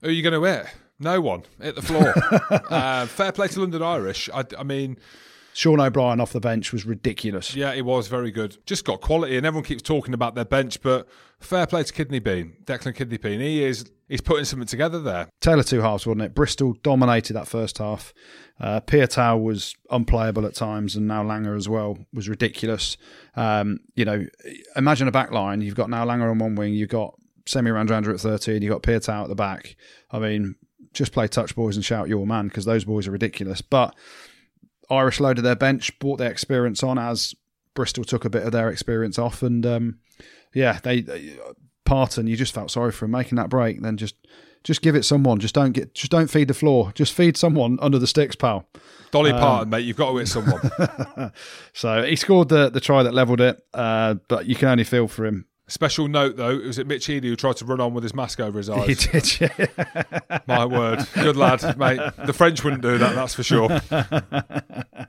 Who 0.00 0.08
are 0.08 0.12
you 0.12 0.22
going 0.22 0.40
to 0.40 0.42
hit? 0.42 0.66
No 0.98 1.20
one. 1.20 1.42
Hit 1.60 1.74
the 1.74 1.82
floor. 1.82 2.14
uh, 2.70 3.06
fair 3.06 3.32
play 3.32 3.48
to 3.48 3.60
London 3.60 3.82
Irish. 3.82 4.30
I, 4.32 4.44
I 4.58 4.62
mean, 4.62 4.96
Sean 5.54 5.80
O'Brien 5.80 6.20
off 6.20 6.32
the 6.32 6.40
bench 6.40 6.72
was 6.72 6.84
ridiculous. 6.84 7.54
Yeah, 7.54 7.72
it 7.72 7.84
was 7.84 8.08
very 8.08 8.30
good. 8.30 8.58
Just 8.66 8.84
got 8.84 9.00
quality, 9.00 9.36
and 9.36 9.46
everyone 9.46 9.64
keeps 9.64 9.82
talking 9.82 10.12
about 10.12 10.34
their 10.34 10.44
bench, 10.44 10.82
but 10.82 11.08
fair 11.38 11.66
play 11.66 11.84
to 11.84 11.92
Kidney 11.92 12.18
Bean, 12.18 12.56
Declan 12.64 12.94
Kidney 12.94 13.18
Bean. 13.18 13.40
He 13.40 13.62
is 13.62 13.90
he's 14.08 14.20
putting 14.20 14.44
something 14.44 14.66
together 14.66 15.00
there. 15.00 15.28
Taylor 15.40 15.62
two 15.62 15.80
halves, 15.80 16.06
wasn't 16.06 16.22
it? 16.22 16.34
Bristol 16.34 16.74
dominated 16.82 17.34
that 17.34 17.46
first 17.46 17.78
half. 17.78 18.12
Uh, 18.58 18.80
Piutau 18.80 19.40
was 19.40 19.76
unplayable 19.90 20.44
at 20.44 20.54
times, 20.54 20.96
and 20.96 21.06
now 21.06 21.22
Langer 21.22 21.56
as 21.56 21.68
well 21.68 21.98
was 22.12 22.28
ridiculous. 22.28 22.96
Um, 23.36 23.78
you 23.94 24.04
know, 24.04 24.26
imagine 24.74 25.06
a 25.06 25.12
back 25.12 25.30
line. 25.30 25.60
You've 25.60 25.76
got 25.76 25.88
now 25.88 26.04
Langer 26.04 26.30
on 26.30 26.38
one 26.38 26.56
wing. 26.56 26.74
You've 26.74 26.90
got 26.90 27.14
Semi 27.46 27.70
Radradra 27.70 28.14
at 28.14 28.20
13, 28.20 28.62
you've 28.62 28.72
got 28.72 28.82
Piutau 28.82 29.22
at 29.22 29.28
the 29.28 29.34
back. 29.34 29.76
I 30.10 30.18
mean, 30.18 30.56
just 30.92 31.12
play 31.12 31.28
touch 31.28 31.54
boys 31.54 31.76
and 31.76 31.84
shout 31.84 32.08
your 32.08 32.26
man 32.26 32.48
because 32.48 32.64
those 32.64 32.84
boys 32.84 33.06
are 33.06 33.12
ridiculous. 33.12 33.60
But 33.60 33.94
Irish 34.90 35.20
loaded 35.20 35.42
their 35.42 35.56
bench, 35.56 35.98
brought 35.98 36.18
their 36.18 36.30
experience 36.30 36.82
on 36.82 36.98
as 36.98 37.34
Bristol 37.74 38.04
took 38.04 38.24
a 38.24 38.30
bit 38.30 38.44
of 38.44 38.52
their 38.52 38.68
experience 38.68 39.18
off. 39.18 39.42
And 39.42 39.64
um, 39.66 39.98
yeah, 40.54 40.78
they, 40.82 41.00
they 41.00 41.38
Parton, 41.84 42.26
you 42.26 42.36
just 42.36 42.54
felt 42.54 42.70
sorry 42.70 42.92
for 42.92 43.04
him 43.04 43.10
making 43.10 43.36
that 43.36 43.50
break. 43.50 43.82
Then 43.82 43.96
just 43.96 44.16
just 44.62 44.80
give 44.80 44.94
it 44.94 45.04
someone. 45.04 45.38
Just 45.40 45.54
don't 45.54 45.72
get 45.72 45.94
just 45.94 46.10
don't 46.10 46.30
feed 46.30 46.48
the 46.48 46.54
floor. 46.54 46.92
Just 46.94 47.12
feed 47.12 47.36
someone 47.36 47.78
under 47.80 47.98
the 47.98 48.06
sticks, 48.06 48.36
pal. 48.36 48.66
Dolly 49.10 49.32
um, 49.32 49.40
Parton, 49.40 49.70
mate, 49.70 49.84
you've 49.84 49.96
got 49.96 50.10
to 50.10 50.16
hit 50.18 50.28
someone. 50.28 51.32
so 51.72 52.02
he 52.02 52.16
scored 52.16 52.48
the 52.48 52.70
the 52.70 52.80
try 52.80 53.02
that 53.02 53.14
levelled 53.14 53.40
it, 53.40 53.62
uh, 53.74 54.14
but 54.28 54.46
you 54.46 54.54
can 54.54 54.68
only 54.68 54.84
feel 54.84 55.08
for 55.08 55.26
him 55.26 55.46
Special 55.66 56.08
note 56.08 56.36
though, 56.36 56.50
it 56.50 56.66
was 56.66 56.78
it 56.78 56.86
Mitch 56.86 57.08
Eadie 57.08 57.28
who 57.28 57.36
tried 57.36 57.56
to 57.56 57.64
run 57.64 57.80
on 57.80 57.94
with 57.94 58.02
his 58.04 58.14
mask 58.14 58.38
over 58.38 58.58
his 58.58 58.68
eyes. 58.70 58.86
He 58.86 58.94
did, 58.94 59.40
yeah. 59.40 60.38
My 60.46 60.66
word, 60.66 61.06
good 61.14 61.36
lad, 61.36 61.78
mate. 61.78 62.00
The 62.26 62.32
French 62.34 62.62
wouldn't 62.62 62.82
do 62.82 62.98
that, 62.98 63.14
that's 63.14 63.34
for 63.34 63.42
sure. 63.42 63.80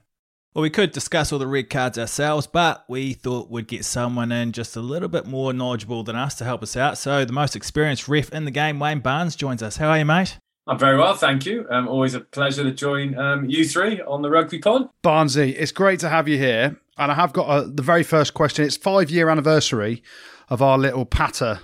Well, 0.55 0.61
we 0.61 0.69
could 0.69 0.93
discuss 0.93 1.33
all 1.33 1.39
the 1.39 1.47
red 1.47 1.69
cards 1.69 1.99
ourselves, 1.99 2.47
but 2.47 2.85
we 2.87 3.11
thought 3.11 3.51
we'd 3.51 3.67
get 3.67 3.83
someone 3.83 4.31
in 4.31 4.53
just 4.53 4.77
a 4.77 4.79
little 4.79 5.09
bit 5.09 5.25
more 5.25 5.51
knowledgeable 5.51 6.01
than 6.03 6.15
us 6.15 6.33
to 6.35 6.45
help 6.45 6.63
us 6.63 6.77
out. 6.77 6.97
So, 6.97 7.25
the 7.25 7.33
most 7.33 7.57
experienced 7.57 8.07
ref 8.07 8.29
in 8.29 8.45
the 8.45 8.51
game, 8.51 8.79
Wayne 8.79 9.01
Barnes, 9.01 9.35
joins 9.35 9.61
us. 9.61 9.75
How 9.75 9.89
are 9.89 9.99
you, 9.99 10.05
mate? 10.05 10.39
I'm 10.67 10.79
very 10.79 10.97
well, 10.97 11.13
thank 11.13 11.45
you. 11.45 11.67
Um, 11.69 11.87
always 11.87 12.15
a 12.15 12.21
pleasure 12.21 12.63
to 12.63 12.71
join 12.71 13.17
um, 13.17 13.47
you 13.47 13.67
three 13.67 14.01
on 14.01 14.23
the 14.23 14.31
Rugby 14.31 14.59
Pod. 14.59 14.89
Barnsey, 15.03 15.55
it's 15.57 15.71
great 15.71 15.99
to 15.99 16.09
have 16.09 16.27
you 16.27 16.37
here. 16.37 16.77
And 16.97 17.11
I 17.11 17.15
have 17.15 17.33
got 17.33 17.49
a, 17.49 17.67
the 17.67 17.83
very 17.83 18.03
first 18.03 18.33
question. 18.33 18.65
It's 18.65 18.77
five 18.77 19.11
year 19.11 19.29
anniversary 19.29 20.01
of 20.49 20.61
our 20.61 20.77
little 20.77 21.05
patter 21.05 21.59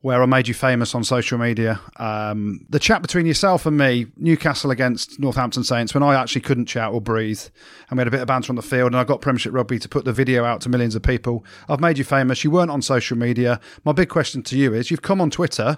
where 0.00 0.22
I 0.22 0.26
made 0.26 0.46
you 0.46 0.54
famous 0.54 0.94
on 0.94 1.02
social 1.02 1.36
media. 1.36 1.80
Um, 1.96 2.64
the 2.68 2.78
chat 2.78 3.02
between 3.02 3.26
yourself 3.26 3.66
and 3.66 3.76
me, 3.76 4.06
Newcastle 4.16 4.70
against 4.70 5.18
Northampton 5.18 5.64
Saints, 5.64 5.92
when 5.94 6.02
I 6.04 6.14
actually 6.14 6.42
couldn't 6.42 6.66
chat 6.66 6.92
or 6.92 7.00
breathe, 7.00 7.40
and 7.90 7.98
we 7.98 8.02
had 8.02 8.08
a 8.08 8.12
bit 8.12 8.20
of 8.20 8.28
banter 8.28 8.52
on 8.52 8.56
the 8.56 8.62
field, 8.62 8.92
and 8.92 8.96
I 8.96 9.04
got 9.04 9.20
Premiership 9.20 9.52
Rugby 9.52 9.80
to 9.80 9.88
put 9.88 10.04
the 10.04 10.12
video 10.12 10.44
out 10.44 10.60
to 10.60 10.68
millions 10.68 10.94
of 10.94 11.02
people. 11.02 11.44
I've 11.68 11.80
made 11.80 11.98
you 11.98 12.04
famous. 12.04 12.44
You 12.44 12.52
weren't 12.52 12.70
on 12.70 12.82
social 12.82 13.18
media. 13.18 13.58
My 13.84 13.92
big 13.92 14.08
question 14.08 14.42
to 14.44 14.56
you 14.56 14.74
is: 14.74 14.90
You've 14.92 15.02
come 15.02 15.20
on 15.20 15.28
Twitter. 15.28 15.76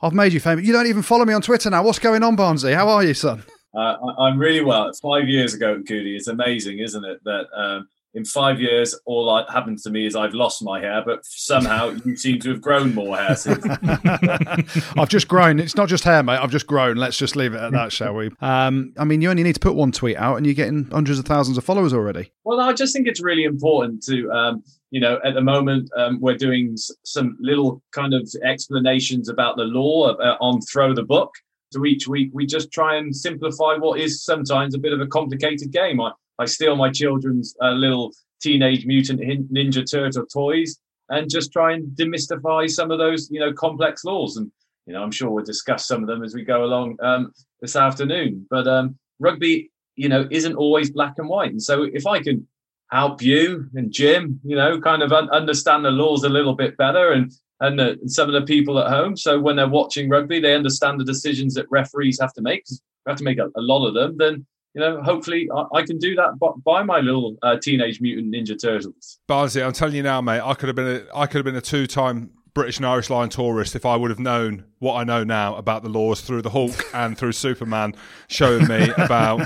I've 0.00 0.12
made 0.14 0.32
you 0.32 0.40
famous. 0.40 0.64
You 0.64 0.72
don't 0.72 0.86
even 0.86 1.02
follow 1.02 1.24
me 1.24 1.34
on 1.34 1.42
Twitter 1.42 1.70
now. 1.70 1.82
What's 1.82 1.98
going 1.98 2.22
on, 2.22 2.36
Barnesy? 2.36 2.74
How 2.74 2.88
are 2.88 3.02
you, 3.02 3.14
son? 3.14 3.42
Uh, 3.76 3.96
I'm 4.18 4.38
really 4.38 4.62
well. 4.62 4.90
Five 5.02 5.28
years 5.28 5.54
ago, 5.54 5.78
Goody. 5.84 6.16
It's 6.16 6.28
amazing, 6.28 6.78
isn't 6.78 7.04
it? 7.04 7.22
That 7.24 7.46
um, 7.54 7.88
in 8.14 8.24
five 8.24 8.60
years, 8.60 8.98
all 9.06 9.34
that 9.34 9.52
happened 9.52 9.78
to 9.78 9.90
me 9.90 10.06
is 10.06 10.16
I've 10.16 10.34
lost 10.34 10.62
my 10.62 10.80
hair, 10.80 11.02
but 11.04 11.24
somehow 11.24 11.90
you 12.04 12.16
seem 12.16 12.38
to 12.40 12.50
have 12.50 12.60
grown 12.60 12.94
more 12.94 13.16
hair 13.16 13.34
since. 13.34 13.64
I've 14.96 15.08
just 15.08 15.28
grown. 15.28 15.58
It's 15.58 15.76
not 15.76 15.88
just 15.88 16.04
hair, 16.04 16.22
mate. 16.22 16.38
I've 16.38 16.50
just 16.50 16.66
grown. 16.66 16.96
Let's 16.96 17.18
just 17.18 17.36
leave 17.36 17.54
it 17.54 17.60
at 17.60 17.72
that, 17.72 17.92
shall 17.92 18.14
we? 18.14 18.30
Um, 18.40 18.94
I 18.96 19.04
mean, 19.04 19.20
you 19.20 19.30
only 19.30 19.42
need 19.42 19.54
to 19.54 19.60
put 19.60 19.74
one 19.74 19.92
tweet 19.92 20.16
out, 20.16 20.36
and 20.36 20.46
you're 20.46 20.54
getting 20.54 20.86
hundreds 20.90 21.18
of 21.18 21.26
thousands 21.26 21.58
of 21.58 21.64
followers 21.64 21.92
already. 21.92 22.32
Well, 22.44 22.60
I 22.60 22.72
just 22.72 22.94
think 22.94 23.06
it's 23.06 23.22
really 23.22 23.44
important 23.44 24.02
to, 24.04 24.30
um, 24.30 24.62
you 24.90 25.00
know, 25.00 25.18
at 25.24 25.34
the 25.34 25.40
moment 25.40 25.90
um, 25.96 26.18
we're 26.20 26.36
doing 26.36 26.76
some 27.04 27.36
little 27.40 27.82
kind 27.92 28.14
of 28.14 28.28
explanations 28.44 29.28
about 29.28 29.56
the 29.56 29.64
law 29.64 30.12
uh, 30.14 30.36
on 30.40 30.60
Throw 30.62 30.94
the 30.94 31.02
Book. 31.02 31.30
So 31.72 31.84
each 31.84 32.08
week 32.08 32.30
we 32.32 32.46
just 32.46 32.72
try 32.72 32.96
and 32.96 33.14
simplify 33.14 33.74
what 33.74 34.00
is 34.00 34.24
sometimes 34.24 34.74
a 34.74 34.78
bit 34.78 34.92
of 34.92 35.00
a 35.00 35.06
complicated 35.06 35.70
game. 35.70 36.00
I, 36.00 36.12
I 36.38 36.46
steal 36.46 36.76
my 36.76 36.90
children's 36.90 37.54
uh, 37.62 37.72
little 37.72 38.12
teenage 38.40 38.86
mutant 38.86 39.20
ninja 39.20 39.84
turtle 39.90 40.24
toys 40.26 40.78
and 41.10 41.28
just 41.28 41.52
try 41.52 41.72
and 41.72 41.88
demystify 41.96 42.70
some 42.70 42.90
of 42.90 42.98
those, 42.98 43.30
you 43.30 43.40
know, 43.40 43.52
complex 43.52 44.04
laws. 44.04 44.36
And 44.36 44.50
you 44.86 44.94
know, 44.94 45.02
I'm 45.02 45.10
sure 45.10 45.30
we'll 45.30 45.44
discuss 45.44 45.86
some 45.86 46.02
of 46.02 46.08
them 46.08 46.22
as 46.22 46.34
we 46.34 46.44
go 46.44 46.64
along 46.64 46.96
um, 47.02 47.32
this 47.60 47.76
afternoon. 47.76 48.46
But 48.48 48.66
um, 48.66 48.98
rugby, 49.18 49.70
you 49.96 50.08
know, 50.08 50.26
isn't 50.30 50.54
always 50.54 50.90
black 50.90 51.14
and 51.18 51.28
white. 51.28 51.50
And 51.50 51.62
so 51.62 51.82
if 51.82 52.06
I 52.06 52.22
can 52.22 52.46
help 52.90 53.22
you 53.22 53.68
and 53.74 53.92
Jim, 53.92 54.40
you 54.44 54.56
know, 54.56 54.80
kind 54.80 55.02
of 55.02 55.12
un- 55.12 55.30
understand 55.30 55.84
the 55.84 55.90
laws 55.90 56.24
a 56.24 56.28
little 56.28 56.54
bit 56.54 56.76
better 56.76 57.12
and 57.12 57.32
and, 57.60 57.98
some 58.08 58.32
of 58.32 58.34
the 58.34 58.46
people 58.46 58.78
at 58.78 58.88
home. 58.88 59.16
So 59.16 59.40
when 59.40 59.56
they're 59.56 59.68
watching 59.68 60.08
rugby, 60.08 60.38
they 60.38 60.54
understand 60.54 61.00
the 61.00 61.04
decisions 61.04 61.54
that 61.54 61.66
referees 61.70 62.20
have 62.20 62.32
to 62.34 62.40
make. 62.40 62.62
We 62.70 63.10
have 63.10 63.18
to 63.18 63.24
make 63.24 63.38
a, 63.38 63.46
a 63.56 63.60
lot 63.60 63.84
of 63.84 63.94
them. 63.94 64.16
Then 64.16 64.46
you 64.74 64.80
know, 64.80 65.02
hopefully 65.02 65.48
I, 65.54 65.78
I 65.78 65.82
can 65.82 65.98
do 65.98 66.14
that 66.14 66.38
by, 66.64 66.82
my 66.82 67.00
little 67.00 67.36
uh, 67.42 67.56
teenage 67.56 68.00
mutant 68.00 68.34
ninja 68.34 68.60
turtles. 68.60 69.18
Barnsley, 69.26 69.62
I'm 69.62 69.72
telling 69.72 69.96
you 69.96 70.02
now, 70.02 70.20
mate, 70.20 70.40
I 70.40 70.54
could 70.54 70.68
have 70.68 70.76
been 70.76 70.86
a, 70.86 71.16
I 71.16 71.26
could 71.26 71.38
have 71.38 71.44
been 71.44 71.56
a 71.56 71.60
two-time 71.60 72.30
British 72.58 72.78
and 72.78 72.86
Irish 72.86 73.08
Lion 73.08 73.28
tourist 73.28 73.76
if 73.76 73.86
I 73.86 73.94
would 73.94 74.10
have 74.10 74.18
known 74.18 74.64
what 74.80 74.94
I 74.94 75.04
know 75.04 75.22
now 75.22 75.54
about 75.54 75.84
the 75.84 75.88
laws 75.88 76.22
through 76.22 76.42
the 76.42 76.50
Hulk 76.50 76.74
and 76.92 77.16
through 77.16 77.30
Superman 77.30 77.94
showing 78.26 78.66
me 78.66 78.90
about 78.98 79.38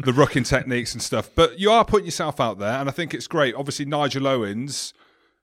the 0.00 0.10
rucking 0.10 0.44
techniques 0.44 0.92
and 0.92 1.00
stuff. 1.00 1.30
But 1.36 1.60
you 1.60 1.70
are 1.70 1.84
putting 1.84 2.06
yourself 2.06 2.40
out 2.40 2.58
there, 2.58 2.72
and 2.72 2.88
I 2.88 2.92
think 2.92 3.14
it's 3.14 3.28
great. 3.28 3.54
Obviously, 3.54 3.84
Nigel 3.84 4.26
Owens 4.26 4.92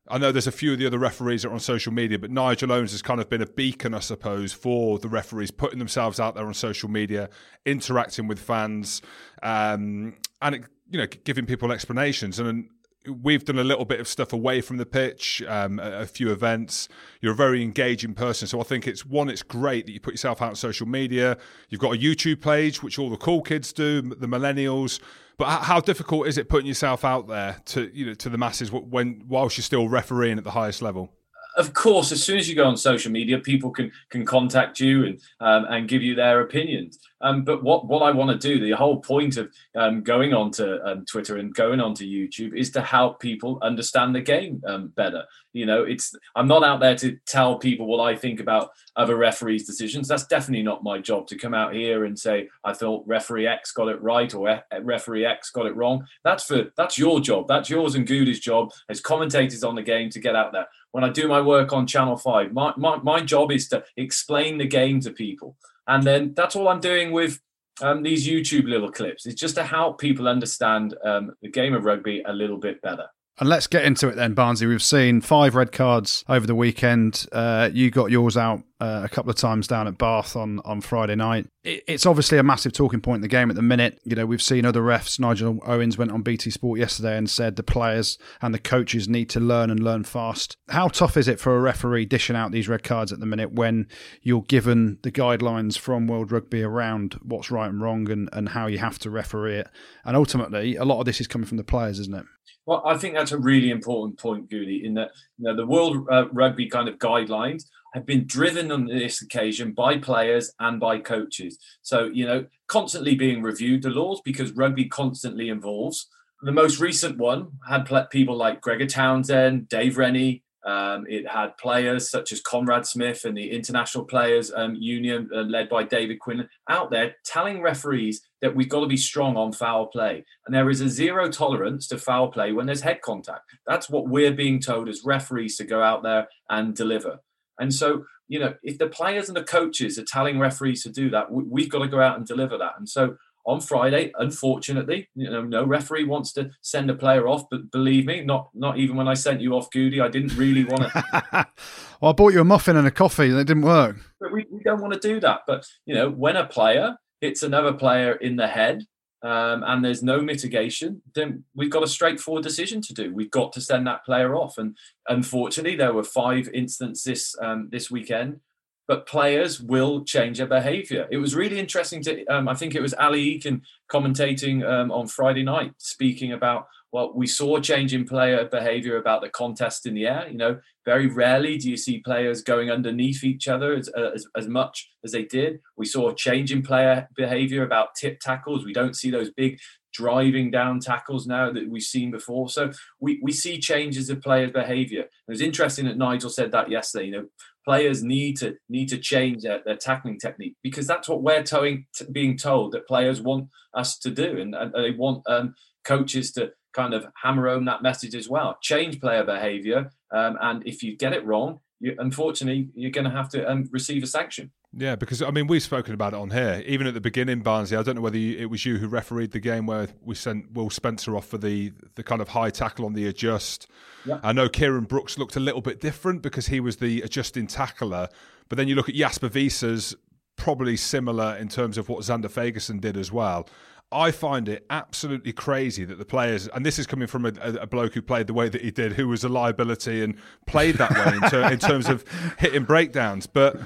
I 0.10 0.18
know 0.18 0.34
there's 0.34 0.46
a 0.46 0.52
few 0.52 0.74
of 0.74 0.78
the 0.78 0.86
other 0.86 1.00
referees 1.00 1.44
that 1.44 1.50
are 1.50 1.54
on 1.54 1.62
social 1.62 1.94
media, 1.94 2.20
but 2.20 2.30
Nigel 2.32 2.72
Owens 2.72 2.92
has 2.92 3.02
kind 3.02 3.22
of 3.22 3.30
been 3.30 3.42
a 3.42 3.48
beacon, 3.48 3.94
I 3.94 4.02
suppose, 4.02 4.52
for 4.52 5.00
the 5.00 5.08
referees, 5.08 5.52
putting 5.52 5.80
themselves 5.80 6.20
out 6.20 6.36
there 6.36 6.46
on 6.46 6.54
social 6.54 6.90
media, 6.90 7.30
interacting 7.66 8.28
with 8.28 8.40
fans, 8.40 9.02
um, 9.42 10.16
and 10.42 10.68
you 10.92 11.00
know, 11.00 11.08
giving 11.24 11.46
people 11.46 11.72
explanations. 11.72 12.40
And 12.40 12.70
we've 13.08 13.44
done 13.46 13.60
a 13.60 13.64
little 13.64 13.86
bit 13.86 14.00
of 14.00 14.08
stuff 14.08 14.34
away 14.34 14.62
from 14.62 14.78
the 14.78 14.86
pitch, 14.86 15.44
um, 15.48 15.80
a, 15.80 16.02
a, 16.02 16.06
few 16.06 16.32
events. 16.32 16.88
You're 17.22 17.34
a 17.34 17.36
very 17.36 17.64
engaging 17.64 18.14
person, 18.14 18.48
so 18.48 18.60
I 18.60 18.64
think 18.64 18.88
it's 18.88 19.06
one. 19.06 19.30
It's 19.30 19.44
great 19.44 19.86
that 19.86 19.92
you 19.92 20.00
put 20.00 20.14
yourself 20.14 20.42
out 20.42 20.50
on 20.50 20.56
social 20.56 20.88
media. 20.88 21.38
You've 21.70 21.82
got 21.82 21.96
a 21.96 21.98
YouTube 21.98 22.42
page, 22.42 22.84
which 22.84 23.00
all 23.00 23.10
the 23.10 23.18
cool 23.18 23.42
kids 23.42 23.74
do, 23.74 24.02
the 24.02 24.28
millennials. 24.28 25.00
But 25.38 25.64
how 25.64 25.82
difficult 25.82 26.28
is 26.28 26.38
it 26.38 26.48
putting 26.48 26.68
yourself 26.68 27.04
out 27.04 27.28
there 27.28 27.58
to 27.66 27.92
you 27.94 28.06
know 28.06 28.14
to 28.14 28.30
the 28.30 28.38
masses 28.38 28.72
when 28.72 29.22
whilst 29.28 29.58
you're 29.58 29.64
still 29.64 29.90
refereeing 29.90 30.38
at 30.38 30.44
the 30.44 30.52
highest 30.52 30.82
level? 30.82 31.12
of 31.56 31.74
course, 31.74 32.12
as 32.12 32.22
soon 32.22 32.38
as 32.38 32.50
you 32.50 32.56
go 32.56 32.66
on 32.66 32.78
social 32.78 33.12
media, 33.12 33.40
people 33.40 33.72
can 33.72 33.92
can 34.10 34.26
contact 34.26 34.80
you 34.80 35.06
and 35.06 35.20
um, 35.40 35.66
and 35.70 35.88
give 35.88 36.02
you 36.02 36.16
their 36.16 36.42
opinions. 36.42 37.00
Um, 37.22 37.44
but 37.44 37.64
what 37.64 37.88
what 37.88 38.02
I 38.02 38.12
want 38.12 38.30
to 38.40 38.48
do, 38.48 38.64
the 38.64 38.76
whole 38.76 39.00
point 39.00 39.38
of 39.38 39.52
um, 39.76 40.04
going 40.04 40.34
on 40.34 40.52
to 40.52 40.84
um, 40.86 41.06
Twitter 41.06 41.38
and 41.38 41.54
going 41.54 41.80
on 41.80 41.94
to 41.96 42.06
YouTube 42.06 42.56
is 42.56 42.72
to 42.72 42.82
help 42.82 43.20
people 43.20 43.60
understand 43.62 44.14
the 44.14 44.22
game 44.22 44.62
um, 44.68 44.88
better. 44.90 45.24
You 45.54 45.66
know, 45.66 45.84
it's 45.84 46.14
I'm 46.36 46.48
not 46.48 46.64
out 46.64 46.82
there 46.82 46.96
to 46.96 47.18
tell 47.26 47.58
people 47.58 47.88
what 47.88 48.06
I 48.06 48.16
think 48.16 48.40
about 48.40 48.72
other 48.96 49.16
referees' 49.16 49.66
decisions. 49.66 50.08
That's 50.08 50.28
definitely 50.28 50.64
not 50.64 50.84
my 50.84 51.00
job 51.00 51.28
to 51.28 51.38
come 51.38 51.54
out 51.54 51.74
here 51.74 52.06
and 52.06 52.20
say 52.20 52.50
I 52.64 52.74
thought 52.74 53.08
referee 53.08 53.48
X 53.48 53.72
got 53.72 53.88
it 53.88 54.02
right 54.02 54.34
or 54.34 54.62
referee 54.82 55.26
X 55.26 55.50
got 55.52 55.66
it 55.66 55.76
wrong. 55.76 56.06
That's 56.24 56.44
for 56.44 56.66
that's 56.76 56.98
your 56.98 57.22
job. 57.22 57.48
That's 57.48 57.70
yours 57.70 57.96
and 57.96 58.06
Goody's 58.06 58.40
job 58.40 58.72
as 58.90 59.00
commentators 59.00 59.64
on 59.64 59.76
the 59.76 59.82
game 59.82 60.10
to 60.10 60.20
get 60.20 60.36
out 60.36 60.52
there 60.52 60.68
when 60.92 61.04
I 61.04 61.10
do 61.10 61.28
my 61.28 61.42
work 61.42 61.74
on 61.74 61.86
Channel 61.86 62.16
5. 62.16 62.54
My, 62.54 62.74
my, 62.78 62.96
my 62.98 63.20
job 63.20 63.52
is 63.52 63.68
to 63.68 63.84
explain 63.98 64.58
the 64.58 64.66
game 64.66 65.02
to 65.02 65.12
people. 65.12 65.58
And 65.88 66.04
then 66.04 66.34
that's 66.36 66.56
all 66.56 66.68
I'm 66.68 66.80
doing 66.80 67.12
with 67.12 67.40
um, 67.82 68.04
these 68.04 68.28
YouTube 68.28 68.68
little 68.68 68.92
clips. 68.92 69.26
It's 69.26 69.40
just 69.40 69.56
to 69.56 69.64
help 69.64 70.00
people 70.00 70.28
understand 70.28 70.96
um, 71.04 71.34
the 71.42 71.50
game 71.50 71.74
of 71.74 71.86
rugby 71.86 72.24
a 72.26 72.34
little 72.34 72.58
bit 72.58 72.82
better. 72.82 73.08
And 73.38 73.50
let's 73.50 73.68
get 73.68 73.84
into 73.84 74.08
it 74.08 74.16
then, 74.16 74.34
Barnsley. 74.34 74.66
We've 74.66 74.82
seen 74.82 75.20
five 75.20 75.56
red 75.56 75.74
cards 75.74 76.24
over 76.30 76.48
the 76.48 76.56
weekend. 76.56 77.26
Uh, 77.34 77.70
you 77.74 77.92
got 77.92 78.10
yours 78.10 78.38
out 78.38 78.64
uh, 78.80 79.02
a 79.04 79.10
couple 79.10 79.30
of 79.30 79.36
times 79.36 79.68
down 79.68 79.88
at 79.88 79.98
Bath 79.98 80.38
on, 80.38 80.62
on 80.64 80.80
Friday 80.80 81.16
night. 81.16 81.48
It, 81.66 81.84
it's 81.86 82.06
obviously 82.06 82.38
a 82.38 82.44
massive 82.44 82.72
talking 82.72 83.02
point 83.02 83.18
in 83.18 83.22
the 83.24 83.28
game 83.28 83.50
at 83.50 83.58
the 83.58 83.62
minute. 83.62 84.00
You 84.06 84.16
know, 84.16 84.26
we've 84.26 84.42
seen 84.42 84.66
other 84.66 84.82
refs. 84.82 85.20
Nigel 85.20 85.60
Owens 85.66 85.98
went 85.98 86.12
on 86.12 86.22
BT 86.22 86.50
Sport 86.50 86.80
yesterday 86.80 87.18
and 87.18 87.30
said 87.30 87.58
the 87.58 87.64
players 87.64 88.18
and 88.42 88.54
the 88.54 88.60
coaches 88.60 89.10
need 89.10 89.30
to 89.32 89.42
learn 89.42 89.70
and 89.70 89.82
learn 89.82 90.06
fast. 90.06 90.56
How 90.70 90.88
tough 90.88 91.18
is 91.18 91.28
it 91.28 91.42
for 91.42 91.58
a 91.58 91.62
referee 91.62 92.06
dishing 92.06 92.38
out 92.38 92.54
these 92.54 92.70
red 92.70 92.84
cards 92.84 93.12
at 93.12 93.20
the 93.20 93.26
minute 93.26 93.52
when 93.52 93.90
you're 94.22 94.44
given 94.44 94.98
the 95.04 95.12
guidelines 95.12 95.78
from 95.78 96.08
World 96.08 96.32
Rugby 96.32 96.64
around 96.64 97.20
what's 97.22 97.52
right 97.52 97.70
and 97.70 97.82
wrong 97.82 98.10
and, 98.10 98.30
and 98.32 98.50
how 98.50 98.68
you 98.68 98.78
have 98.78 98.98
to 99.00 99.10
referee 99.10 99.58
it? 99.58 99.68
And 100.06 100.16
ultimately, 100.16 100.78
a 100.78 100.86
lot 100.86 101.02
of 101.02 101.06
this 101.06 101.20
is 101.20 101.28
coming 101.28 101.48
from 101.48 101.58
the 101.58 101.66
players, 101.66 102.00
isn't 102.00 102.16
it? 102.16 102.26
Well, 102.66 102.82
I 102.86 102.98
think 102.98 103.14
that's 103.14 103.32
a 103.32 103.38
really 103.38 103.70
important 103.70 104.20
point, 104.20 104.50
Goody, 104.50 104.86
in 104.86 104.96
that 104.96 105.12
you 105.38 105.46
know, 105.46 105.56
the 105.56 105.66
World 105.66 106.08
uh, 106.12 106.28
Rugby 106.32 106.68
kind 106.68 106.90
of 106.90 106.98
guidelines 106.98 107.66
have 107.94 108.06
been 108.06 108.26
driven 108.26 108.72
on 108.72 108.86
this 108.86 109.22
occasion 109.22 109.72
by 109.72 109.98
players 109.98 110.52
and 110.60 110.80
by 110.80 111.00
coaches. 111.00 111.58
So, 111.82 112.06
you 112.06 112.26
know, 112.26 112.46
constantly 112.68 113.16
being 113.16 113.42
reviewed 113.42 113.84
the 113.84 113.90
laws 113.90 114.22
because 114.26 114.52
rugby 114.52 114.86
constantly 114.86 115.50
evolves. 115.50 116.10
The 116.42 116.52
most 116.52 116.80
recent 116.80 117.18
one 117.18 117.52
had 117.68 117.88
people 118.10 118.36
like 118.36 118.62
Gregor 118.62 118.88
Townsend, 118.88 119.70
Dave 119.70 119.98
Rennie, 119.98 120.44
um, 120.66 121.06
it 121.08 121.28
had 121.28 121.58
players 121.58 122.10
such 122.10 122.32
as 122.32 122.42
Conrad 122.42 122.88
Smith 122.88 123.24
and 123.24 123.38
the 123.38 123.52
International 123.52 124.04
Players 124.04 124.52
um, 124.56 124.76
Union, 124.76 125.30
uh, 125.34 125.42
led 125.42 125.70
by 125.70 125.84
David 125.84 126.20
Quinn, 126.20 126.50
out 126.70 126.90
there 126.90 127.16
telling 127.24 127.62
referees 127.62 128.22
that 128.42 128.56
we've 128.56 128.70
got 128.70 128.80
to 128.80 128.88
be 128.88 128.98
strong 128.98 129.38
on 129.38 129.52
foul 129.52 129.86
play. 129.88 130.26
And 130.46 130.56
there 130.56 130.70
is 130.70 130.82
a 130.82 130.90
zero 130.90 131.30
tolerance 131.30 131.88
to 131.90 132.00
foul 132.00 132.30
play 132.30 132.52
when 132.52 132.66
there's 132.66 132.82
head 132.82 133.02
contact. 133.02 133.42
That's 133.68 133.90
what 133.90 134.10
we're 134.10 134.34
being 134.34 134.60
told 134.60 134.90
as 134.90 135.04
referees 135.06 135.56
to 135.58 135.66
go 135.66 135.84
out 135.84 136.02
there 136.02 136.28
and 136.50 136.76
deliver. 136.76 137.20
And 137.60 137.74
so, 137.74 138.06
you 138.28 138.40
know, 138.40 138.56
if 138.64 138.80
the 138.80 138.88
players 138.88 139.30
and 139.30 139.38
the 139.38 139.44
coaches 139.44 140.00
are 140.00 140.04
telling 140.04 140.40
referees 140.40 140.82
to 140.84 140.90
do 140.90 141.12
that, 141.12 141.32
we've 141.32 141.70
got 141.70 141.80
to 141.80 141.88
go 141.88 142.02
out 142.02 142.18
and 142.18 142.26
deliver 142.26 142.58
that. 142.58 142.74
And 142.78 142.90
so, 142.90 143.18
on 143.46 143.62
Friday, 143.62 144.12
unfortunately, 144.18 145.08
you 145.16 145.30
know, 145.30 145.44
no 145.44 145.64
referee 145.64 146.06
wants 146.06 146.34
to 146.34 146.50
send 146.62 146.90
a 146.90 146.96
player 146.96 147.28
off. 147.28 147.44
But 147.50 147.72
believe 147.72 148.06
me, 148.06 148.22
not 148.22 148.50
not 148.54 148.78
even 148.78 148.96
when 148.96 149.08
I 149.08 149.14
sent 149.14 149.42
you 149.42 149.54
off, 149.54 149.70
Goody, 149.72 150.02
I 150.02 150.08
didn't 150.08 150.36
really 150.36 150.66
want 150.66 150.84
to. 150.84 151.48
well, 152.02 152.10
I 152.10 152.14
bought 152.14 152.34
you 152.34 152.42
a 152.42 152.46
muffin 152.46 152.76
and 152.76 152.88
a 152.88 152.92
coffee, 152.92 153.30
and 153.30 153.40
it 153.40 153.46
didn't 153.46 153.64
work. 153.64 153.98
But 154.20 154.32
we, 154.32 154.46
we 154.52 154.64
don't 154.64 154.82
want 154.82 154.94
to 154.94 155.00
do 155.00 155.20
that. 155.20 155.42
But 155.46 155.66
you 155.86 155.94
know, 155.94 156.10
when 156.10 156.36
a 156.36 156.46
player 156.46 156.98
hits 157.22 157.44
another 157.44 157.74
player 157.74 158.14
in 158.14 158.36
the 158.36 158.48
head, 158.48 158.86
um, 159.22 159.64
and 159.66 159.84
there's 159.84 160.04
no 160.04 160.22
mitigation, 160.22 161.02
then 161.14 161.44
we've 161.56 161.72
got 161.72 161.84
a 161.84 161.88
straightforward 161.88 162.44
decision 162.44 162.82
to 162.82 162.94
do. 162.94 163.14
We've 163.14 163.32
got 163.32 163.54
to 163.54 163.62
send 163.62 163.88
that 163.88 164.06
player 164.06 164.36
off. 164.36 164.58
And 164.58 164.78
unfortunately, 165.08 165.76
there 165.76 165.94
were 165.94 166.04
five 166.04 166.48
instances 166.54 167.04
this 167.04 167.36
um, 167.42 167.70
this 167.72 167.90
weekend 167.90 168.40
but 168.88 169.08
players 169.08 169.60
will 169.60 170.04
change 170.04 170.38
their 170.38 170.48
behavior. 170.48 171.08
It 171.12 171.18
was 171.18 171.36
really 171.36 171.60
interesting 171.60 172.02
to, 172.04 172.26
um, 172.26 172.48
I 172.48 172.54
think 172.54 172.76
it 172.76 172.82
was 172.82 172.94
Ali 172.94 173.40
Eykyn 173.40 173.62
commentating 173.92 174.68
um, 174.68 174.92
on 174.92 175.08
Friday 175.08 175.44
night, 175.44 175.74
speaking 175.78 176.32
about, 176.34 176.68
well, 176.92 177.12
we 177.14 177.28
saw 177.28 177.60
change 177.60 177.94
in 177.94 178.06
player 178.06 178.46
behavior 178.46 178.98
about 178.98 179.22
the 179.22 179.30
contest 179.30 179.86
in 179.86 179.96
the 179.96 180.08
air. 180.08 180.28
You 180.30 180.38
know, 180.38 180.60
very 180.86 181.08
rarely 181.08 181.58
do 181.58 181.70
you 181.70 181.76
see 181.76 182.00
players 182.00 182.42
going 182.42 182.72
underneath 182.72 183.24
each 183.24 183.48
other 183.48 183.74
as, 183.74 183.90
as, 183.90 184.26
as 184.38 184.48
much 184.48 184.90
as 185.04 185.12
they 185.12 185.24
did. 185.24 185.60
We 185.76 185.86
saw 185.86 186.10
a 186.10 186.16
change 186.16 186.54
in 186.54 186.62
player 186.62 187.10
behavior 187.18 187.64
about 187.64 187.96
tip 188.00 188.20
tackles. 188.22 188.64
We 188.64 188.72
don't 188.72 188.96
see 188.96 189.12
those 189.12 189.32
big 189.32 189.60
driving 189.94 190.52
down 190.52 190.80
tackles 190.80 191.26
now 191.26 191.52
that 191.52 191.70
we've 191.70 191.82
seen 191.82 192.12
before. 192.12 192.50
So 192.50 192.72
we, 193.00 193.20
we 193.22 193.32
see 193.32 193.60
changes 193.60 194.10
of 194.10 194.22
players' 194.22 194.52
behaviour. 194.52 195.02
It 195.02 195.32
was 195.32 195.42
interesting 195.42 195.86
that 195.86 195.98
Nigel 195.98 196.30
said 196.30 196.52
that 196.52 196.70
yesterday. 196.70 197.06
You 197.06 197.12
know, 197.12 197.26
players 197.66 198.04
need 198.04 198.38
to 198.38 198.56
need 198.70 198.88
to 198.90 198.98
change 198.98 199.44
their, 199.44 199.62
their 199.66 199.76
tackling 199.76 200.20
technique 200.20 200.56
because 200.64 200.88
that's 200.88 201.10
what 201.10 201.24
we're 201.24 201.44
towing, 201.44 201.86
t- 201.96 202.06
being 202.12 202.38
told 202.38 202.72
that 202.72 202.88
players 202.88 203.22
want 203.22 203.50
us 203.74 203.98
to 204.00 204.12
do, 204.12 204.40
and, 204.40 204.56
and 204.56 204.74
they 204.74 204.92
want 204.92 205.24
um, 205.28 205.56
coaches 205.84 206.32
to 206.34 206.52
kind 206.74 206.94
of 206.94 207.08
hammer 207.24 207.50
home 207.50 207.66
that 207.66 207.82
message 207.82 208.16
as 208.16 208.30
well. 208.30 208.58
Change 208.62 209.02
player 209.02 209.24
behaviour, 209.24 209.92
um, 210.12 210.38
and 210.42 210.66
if 210.68 210.84
you 210.84 210.96
get 210.96 211.14
it 211.14 211.26
wrong, 211.26 211.60
you, 211.80 211.96
unfortunately, 211.98 212.70
you're 212.76 212.92
going 212.92 213.06
to 213.06 213.12
have 213.12 213.30
to 213.30 213.50
um, 213.50 213.70
receive 213.72 214.04
a 214.04 214.08
sanction. 214.08 214.52
Yeah, 214.78 214.96
because 214.96 215.22
I 215.22 215.32
mean 215.32 215.48
we've 215.48 215.64
spoken 215.64 215.94
about 215.94 216.14
it 216.14 216.18
on 216.18 216.32
here. 216.32 216.62
Even 216.66 216.86
at 216.86 216.94
the 216.94 217.02
beginning, 217.02 217.40
Barnsley. 217.40 217.78
I 217.78 217.84
don't 217.84 217.96
know 217.96 218.02
whether 218.02 218.18
you, 218.18 218.38
it 218.38 218.50
was 218.50 218.66
you 218.66 218.78
who 218.78 218.88
refereed 218.88 219.32
the 219.32 219.40
game 219.40 219.66
where 219.66 219.88
we 220.02 220.16
sent 220.16 220.52
Will 220.52 220.70
Spencer 220.70 221.16
off 221.16 221.28
for 221.28 221.38
the 221.38 221.72
the 221.96 222.04
kind 222.04 222.22
of 222.22 222.30
high 222.30 222.50
tackle 222.50 222.86
on 222.86 222.94
the 222.94 223.08
adjust. 223.08 223.68
Yeah. 224.06 224.20
I 224.22 224.34
know 224.34 224.50
Kieran 224.50 224.84
Brooks 224.84 225.18
looked 225.18 225.38
a 225.38 225.40
little 225.40 225.62
bit 225.62 225.80
different 225.80 226.22
because 226.22 226.48
he 226.48 226.60
was 226.60 226.78
the 226.78 227.02
adjusting 227.04 227.48
tackler. 227.48 228.10
But 228.50 228.58
then 228.58 228.68
you 228.68 228.76
look 228.76 228.90
at 228.90 228.96
Jasper 228.96 229.30
Wiese's 229.30 229.96
probably 230.36 230.76
similar 230.76 231.38
in 231.38 231.48
terms 231.48 231.78
of 231.78 231.88
what 231.88 232.02
Zander 232.02 232.30
Fagerson 232.30 232.82
did 232.82 232.98
as 232.98 233.12
well. 233.12 233.48
I 233.96 234.12
find 234.12 234.50
it 234.50 234.66
absolutely 234.70 235.32
crazy 235.32 235.86
that 235.86 235.98
the 235.98 236.06
players, 236.06 236.50
and 236.50 236.66
this 236.66 236.78
is 236.78 236.86
coming 236.86 237.08
from 237.08 237.26
a, 237.26 237.32
a, 237.42 237.66
bloke 237.66 237.94
who 237.94 238.02
played 238.02 238.28
the 238.28 238.34
way 238.34 238.50
that 238.50 238.62
he 238.62 238.70
did, 238.70 238.94
who 238.94 239.08
was 239.08 239.24
a 239.24 239.30
liability 239.30 240.04
and 240.04 240.18
played 240.46 240.76
that 240.76 240.92
way 240.92 241.16
in, 241.16 241.22
ter- 241.30 241.52
in 241.52 241.60
terms 241.60 241.88
of 241.88 242.04
hitting 242.38 242.66
breakdowns. 242.66 243.26
But 243.26 243.58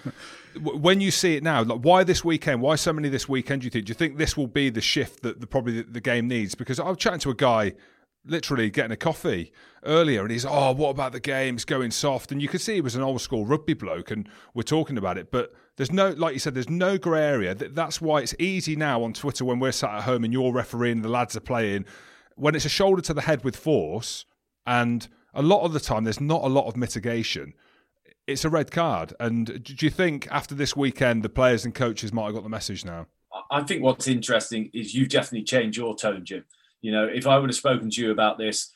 when 0.62 1.02
you 1.02 1.10
see 1.10 1.36
it 1.36 1.44
now, 1.44 1.64
like 1.64 1.80
why 1.80 2.04
this 2.04 2.24
weekend? 2.24 2.62
Why 2.62 2.76
so 2.76 2.94
many 2.94 3.10
this 3.10 3.28
weekend? 3.28 3.62
Do 3.62 3.66
you 3.66 3.72
think? 3.72 3.86
Do 3.86 3.90
you 3.90 3.96
think 3.96 4.18
this 4.18 4.38
will 4.38 4.48
be 4.48 4.70
the 4.70 4.82
shift 4.82 5.24
that 5.24 5.42
the, 5.42 5.48
probably 5.48 5.82
the, 5.82 5.92
the 5.92 6.02
game 6.02 6.28
needs? 6.28 6.54
Because 6.54 6.80
I 6.80 6.88
was 6.88 6.98
chatting 6.98 7.20
to 7.22 7.32
a 7.32 7.36
guy 7.36 7.74
literally 8.26 8.70
getting 8.70 8.92
a 8.92 8.98
coffee 8.98 9.52
earlier 9.86 10.22
and 10.22 10.32
he's 10.32 10.46
oh 10.46 10.74
what 10.74 10.90
about 10.90 11.14
the 11.14 11.20
game 11.22 11.56
it's 11.56 11.64
going 11.64 11.90
soft 11.90 12.34
and 12.34 12.42
you 12.42 12.50
could 12.50 12.60
see 12.60 12.76
he 12.76 12.82
was 12.82 12.96
an 12.96 13.02
old 13.02 13.22
school 13.22 13.46
rugby 13.46 13.74
bloke 13.74 14.12
and 14.12 14.28
we're 14.54 14.62
talking 14.62 14.98
about 14.98 15.18
it 15.18 15.32
but 15.32 15.54
there's 15.80 15.92
no 15.92 16.10
like 16.10 16.34
you 16.34 16.40
said 16.40 16.54
there's 16.54 16.70
no 16.70 16.98
grey 16.98 17.24
area 17.24 17.56
that's 17.56 18.00
why 18.00 18.20
it's 18.20 18.36
easy 18.38 18.76
now 18.76 19.02
on 19.02 19.14
twitter 19.14 19.44
when 19.44 19.60
we're 19.60 19.72
sat 19.72 19.92
at 19.96 20.04
home 20.04 20.24
and 20.24 20.34
you're 20.34 20.52
refereeing 20.52 21.02
the 21.02 21.10
lads 21.10 21.36
are 21.36 21.42
playing 21.42 21.86
when 22.36 22.54
it's 22.54 22.66
a 22.66 22.70
shoulder 22.70 23.02
to 23.02 23.14
the 23.14 23.22
head 23.22 23.44
with 23.44 23.56
force 23.56 24.26
and 24.68 25.08
a 25.34 25.42
lot 25.42 25.64
of 25.64 25.74
the 25.74 25.80
time 25.80 26.04
there's 26.04 26.22
not 26.22 26.44
a 26.44 26.48
lot 26.48 26.68
of 26.68 26.76
mitigation 26.76 27.54
it's 28.30 28.46
a 28.46 28.50
red 28.50 28.72
card. 28.72 29.14
And 29.20 29.64
do 29.64 29.86
you 29.86 29.90
think 29.90 30.28
after 30.32 30.56
this 30.56 30.76
weekend, 30.76 31.24
the 31.24 31.30
players 31.30 31.66
and 31.66 31.74
coaches 31.74 32.14
might 32.14 32.26
have 32.26 32.36
got 32.36 32.44
the 32.44 32.50
message 32.50 32.86
now? 32.86 33.08
I 33.52 33.64
think 33.64 33.84
what's 33.84 34.08
interesting 34.08 34.70
is 34.74 34.94
you've 34.94 35.10
definitely 35.10 35.44
changed 35.44 35.78
your 35.78 35.96
tone, 35.96 36.24
Jim. 36.24 36.46
You 36.82 36.92
know, 36.92 37.06
if 37.06 37.28
I 37.28 37.38
would 37.38 37.50
have 37.50 37.58
spoken 37.58 37.90
to 37.90 38.02
you 38.02 38.12
about 38.12 38.38
this 38.38 38.72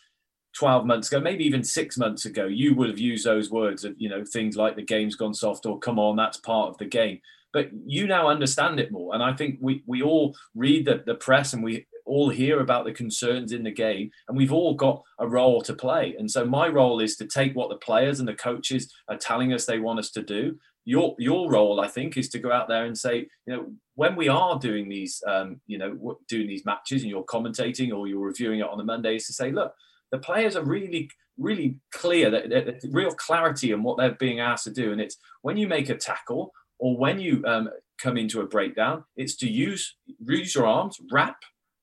12 0.53 0.85
months 0.85 1.11
ago, 1.11 1.19
maybe 1.19 1.45
even 1.45 1.63
six 1.63 1.97
months 1.97 2.25
ago, 2.25 2.45
you 2.45 2.75
would 2.75 2.89
have 2.89 2.99
used 2.99 3.25
those 3.25 3.49
words 3.49 3.83
of, 3.83 3.95
you 3.97 4.09
know, 4.09 4.23
things 4.23 4.55
like 4.55 4.75
the 4.75 4.83
game's 4.83 5.15
gone 5.15 5.33
soft 5.33 5.65
or 5.65 5.79
come 5.79 5.99
on, 5.99 6.15
that's 6.15 6.37
part 6.37 6.69
of 6.69 6.77
the 6.77 6.85
game. 6.85 7.19
But 7.51 7.69
you 7.85 8.07
now 8.07 8.27
understand 8.27 8.79
it 8.79 8.91
more. 8.91 9.13
And 9.13 9.23
I 9.23 9.33
think 9.33 9.59
we, 9.61 9.83
we 9.85 10.01
all 10.01 10.35
read 10.55 10.85
the, 10.85 11.03
the 11.05 11.15
press 11.15 11.53
and 11.53 11.63
we 11.63 11.85
all 12.05 12.29
hear 12.29 12.59
about 12.59 12.85
the 12.85 12.91
concerns 12.91 13.51
in 13.51 13.63
the 13.63 13.71
game, 13.71 14.11
and 14.27 14.37
we've 14.37 14.53
all 14.53 14.73
got 14.73 15.01
a 15.19 15.27
role 15.27 15.61
to 15.61 15.73
play. 15.73 16.15
And 16.17 16.29
so 16.29 16.45
my 16.45 16.67
role 16.67 16.99
is 16.99 17.15
to 17.17 17.27
take 17.27 17.55
what 17.55 17.69
the 17.69 17.77
players 17.77 18.19
and 18.19 18.27
the 18.27 18.33
coaches 18.33 18.91
are 19.07 19.17
telling 19.17 19.53
us 19.53 19.65
they 19.65 19.79
want 19.79 19.99
us 19.99 20.11
to 20.11 20.21
do. 20.21 20.57
Your 20.85 21.15
your 21.17 21.49
role, 21.49 21.79
I 21.79 21.87
think, 21.87 22.17
is 22.17 22.27
to 22.29 22.39
go 22.39 22.51
out 22.51 22.67
there 22.67 22.85
and 22.85 22.97
say, 22.97 23.27
you 23.47 23.55
know, 23.55 23.71
when 23.95 24.17
we 24.17 24.27
are 24.27 24.59
doing 24.59 24.89
these, 24.89 25.23
um, 25.25 25.61
you 25.65 25.77
know, 25.77 26.17
doing 26.27 26.47
these 26.47 26.65
matches, 26.65 27.03
and 27.03 27.09
you're 27.09 27.23
commentating 27.23 27.95
or 27.95 28.07
you're 28.07 28.19
reviewing 28.19 28.59
it 28.59 28.67
on 28.67 28.81
a 28.81 28.83
Monday, 28.83 29.15
is 29.15 29.27
to 29.27 29.33
say, 29.33 29.51
look, 29.51 29.73
the 30.13 30.19
players 30.19 30.56
are 30.56 30.63
really, 30.63 31.10
really 31.39 31.76
clear 31.91 32.30
that, 32.30 32.47
that, 32.52 32.65
that 32.67 32.89
real 32.91 33.12
clarity 33.12 33.71
in 33.71 33.82
what 33.82 33.97
they're 33.97 34.12
being 34.12 34.39
asked 34.39 34.65
to 34.65 34.71
do. 34.71 34.91
And 34.91 35.02
it's 35.02 35.17
when 35.41 35.58
you 35.58 35.67
make 35.67 35.89
a 35.89 35.97
tackle 35.97 36.54
or 36.78 36.95
when 36.95 37.19
you 37.19 37.43
um, 37.47 37.67
come 37.99 38.15
into 38.15 38.39
a 38.39 38.45
breakdown, 38.45 39.06
it's 39.15 39.36
to 39.38 39.49
use 39.49 39.95
use 40.23 40.54
your 40.54 40.67
arms, 40.67 40.99
wrap, 41.12 41.38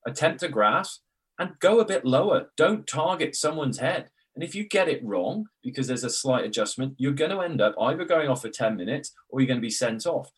attempt 0.06 0.40
to 0.40 0.48
grasp, 0.48 1.00
and 1.40 1.58
go 1.58 1.80
a 1.80 1.84
bit 1.84 2.04
lower. 2.04 2.52
Don't 2.56 2.86
target 2.86 3.34
someone's 3.34 3.78
head. 3.78 4.10
And 4.36 4.44
if 4.44 4.54
you 4.54 4.62
get 4.62 4.88
it 4.88 5.04
wrong 5.04 5.46
because 5.60 5.88
there's 5.88 6.04
a 6.04 6.08
slight 6.10 6.44
adjustment, 6.44 6.94
you're 6.98 7.12
going 7.12 7.32
to 7.32 7.40
end 7.40 7.60
up 7.60 7.74
either 7.80 8.04
going 8.04 8.28
off 8.28 8.42
for 8.42 8.48
10 8.48 8.76
minutes 8.76 9.12
or 9.28 9.40
you're 9.40 9.48
going 9.48 9.58
to 9.58 9.66
be 9.66 9.70
sent 9.70 10.06
off. 10.06 10.30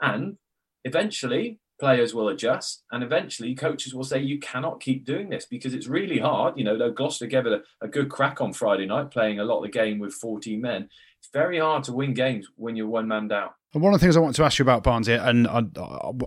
And 0.00 0.38
eventually, 0.84 1.58
players 1.78 2.14
will 2.14 2.28
adjust 2.28 2.84
and 2.90 3.02
eventually 3.02 3.54
coaches 3.54 3.94
will 3.94 4.04
say 4.04 4.20
you 4.20 4.38
cannot 4.38 4.80
keep 4.80 5.04
doing 5.04 5.28
this 5.28 5.46
because 5.46 5.74
it's 5.74 5.86
really 5.86 6.18
hard 6.18 6.56
you 6.56 6.64
know 6.64 6.76
though 6.78 6.90
gloucester 6.90 7.26
gave 7.26 7.46
it 7.46 7.52
a, 7.52 7.84
a, 7.84 7.88
good 7.88 8.08
crack 8.08 8.40
on 8.40 8.52
friday 8.52 8.86
night 8.86 9.10
playing 9.10 9.38
a 9.38 9.44
lot 9.44 9.58
of 9.58 9.64
the 9.64 9.68
game 9.68 9.98
with 9.98 10.14
14 10.14 10.60
men 10.60 10.88
it's 11.18 11.28
very 11.32 11.58
hard 11.58 11.84
to 11.84 11.92
win 11.92 12.14
games 12.14 12.48
when 12.56 12.76
you're 12.76 12.88
one 12.88 13.08
man 13.08 13.28
down 13.28 13.50
and 13.76 13.82
one 13.82 13.92
of 13.92 14.00
the 14.00 14.06
things 14.06 14.16
I 14.16 14.20
want 14.20 14.34
to 14.36 14.42
ask 14.42 14.58
you 14.58 14.62
about 14.62 14.84
Barnes 14.84 15.06
here, 15.06 15.20
and 15.22 15.46
I, 15.46 15.62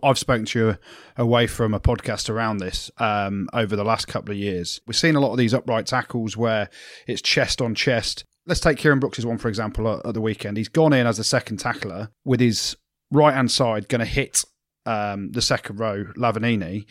have 0.03 0.19
spoken 0.19 0.45
to 0.45 0.59
you 0.59 0.77
away 1.17 1.47
from 1.47 1.73
a 1.73 1.79
podcast 1.79 2.29
around 2.29 2.57
this 2.57 2.91
um, 2.99 3.49
over 3.53 3.75
the 3.75 3.83
last 3.83 4.07
couple 4.07 4.29
of 4.29 4.37
years. 4.37 4.79
We've 4.85 4.95
seen 4.95 5.15
a 5.15 5.19
lot 5.19 5.31
of 5.31 5.39
these 5.39 5.51
upright 5.51 5.87
tackles 5.87 6.37
where 6.37 6.69
it's 7.07 7.23
chest 7.23 7.59
on 7.59 7.73
chest. 7.73 8.23
Let's 8.45 8.59
take 8.59 8.77
Kieran 8.77 8.99
Brooks' 8.99 9.25
one, 9.25 9.39
for 9.39 9.47
example, 9.47 9.99
at 10.05 10.13
the 10.13 10.21
weekend. 10.21 10.57
He's 10.57 10.69
gone 10.69 10.93
in 10.93 11.07
as 11.07 11.17
the 11.17 11.23
second 11.23 11.57
tackler 11.57 12.11
with 12.23 12.39
his 12.39 12.77
right 13.09 13.33
hand 13.33 13.49
side 13.49 13.89
going 13.89 13.99
to 13.99 14.05
hit 14.05 14.43
um, 14.85 15.31
the 15.31 15.41
second 15.41 15.79
row, 15.79 16.05
Lavanini. 16.17 16.85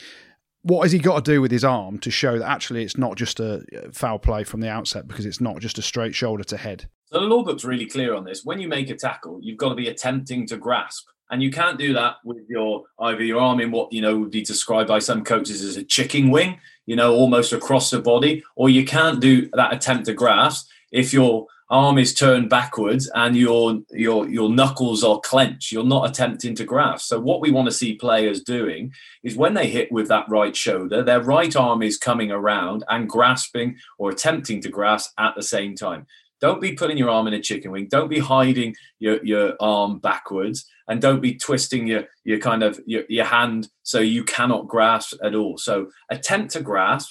What 0.63 0.83
has 0.83 0.93
he 0.93 0.99
got 0.99 1.25
to 1.25 1.33
do 1.33 1.41
with 1.41 1.51
his 1.51 1.65
arm 1.65 1.99
to 2.01 2.11
show 2.11 2.39
that 2.39 2.49
actually 2.49 2.83
it's 2.83 2.99
not 2.99 3.17
just 3.17 3.41
a 3.41 3.65
foul 3.93 4.19
play 4.19 4.45
from 4.45 4.61
the 4.61 4.69
outset 4.69 5.07
because 5.07 5.25
it's 5.25 5.41
not 5.41 5.61
just 5.61 5.79
a 5.79 5.83
straight 5.83 6.15
shoulder 6.15 6.45
to 6.45 6.57
head? 6.57 6.89
So 7.07 7.21
the 7.21 7.27
law 7.27 7.43
book's 7.43 7.65
really 7.65 7.87
clear 7.87 8.15
on 8.15 8.25
this. 8.25 8.45
When 8.45 8.61
you 8.61 8.69
make 8.69 8.91
a 8.91 8.97
tackle, 8.97 9.39
you've 9.41 9.57
got 9.57 9.71
to 9.71 9.75
be 9.75 9.89
attempting 9.89 10.47
to 10.49 10.57
grasp. 10.57 11.07
And 11.31 11.43
you 11.43 11.51
can't 11.51 11.79
do 11.79 11.93
that 11.93 12.17
with 12.25 12.45
your 12.49 12.85
either 13.01 13.23
your 13.23 13.41
arm 13.41 13.61
in 13.61 13.71
what 13.71 13.93
you 13.93 14.01
know 14.01 14.17
would 14.17 14.31
be 14.31 14.43
described 14.43 14.89
by 14.89 14.99
some 14.99 15.25
coaches 15.25 15.63
as 15.63 15.77
a 15.77 15.85
chicken 15.85 16.31
wing, 16.31 16.59
you 16.87 16.97
know, 16.97 17.15
almost 17.15 17.53
across 17.53 17.91
the 17.91 18.01
body, 18.01 18.43
or 18.57 18.71
you 18.71 18.85
can't 18.85 19.21
do 19.21 19.49
that 19.53 19.75
attempt 19.75 20.07
to 20.07 20.15
grasp 20.15 20.69
if 20.91 21.13
your 21.13 21.47
arm 21.71 21.99
is 21.99 22.15
turned 22.15 22.49
backwards 22.49 23.11
and 23.15 23.37
your 23.37 23.81
your 23.91 24.29
your 24.29 24.49
knuckles 24.49 25.05
are 25.05 25.21
clenched. 25.21 25.71
You're 25.71 25.85
not 25.85 26.09
attempting 26.09 26.55
to 26.57 26.65
grasp. 26.65 27.07
So 27.07 27.21
what 27.21 27.41
we 27.41 27.51
want 27.51 27.67
to 27.67 27.73
see 27.73 27.95
players 27.95 28.43
doing 28.43 28.93
is 29.23 29.37
when 29.37 29.55
they 29.55 29.69
hit 29.69 29.93
with 29.93 30.09
that 30.09 30.29
right 30.29 30.57
shoulder, 30.57 31.03
their 31.03 31.23
right 31.23 31.55
arm 31.55 31.83
is 31.83 31.99
coming 31.99 32.31
around 32.31 32.85
and 32.89 33.09
grasping 33.09 33.77
or 33.99 34.11
attempting 34.11 34.63
to 34.63 34.69
grasp 34.69 35.13
at 35.19 35.35
the 35.37 35.43
same 35.43 35.75
time. 35.75 36.07
Don't 36.41 36.61
be 36.61 36.73
putting 36.73 36.97
your 36.97 37.11
arm 37.11 37.27
in 37.27 37.35
a 37.35 37.43
chicken 37.43 37.73
wing. 37.73 37.89
Don't 37.91 38.09
be 38.09 38.21
hiding 38.21 38.75
your, 39.01 39.23
your 39.25 39.55
arm 39.61 39.99
backwards, 39.99 40.67
and 40.87 41.01
don't 41.03 41.21
be 41.21 41.35
twisting 41.35 41.87
your 41.87 42.05
your 42.25 42.39
kind 42.39 42.63
of 42.63 42.81
your, 42.87 43.03
your 43.09 43.25
hand 43.25 43.69
so 43.83 43.99
you 43.99 44.25
cannot 44.25 44.69
grasp 44.69 45.15
at 45.23 45.35
all. 45.35 45.59
So 45.59 45.91
attempt 46.11 46.53
to 46.53 46.61
grasp, 46.61 47.11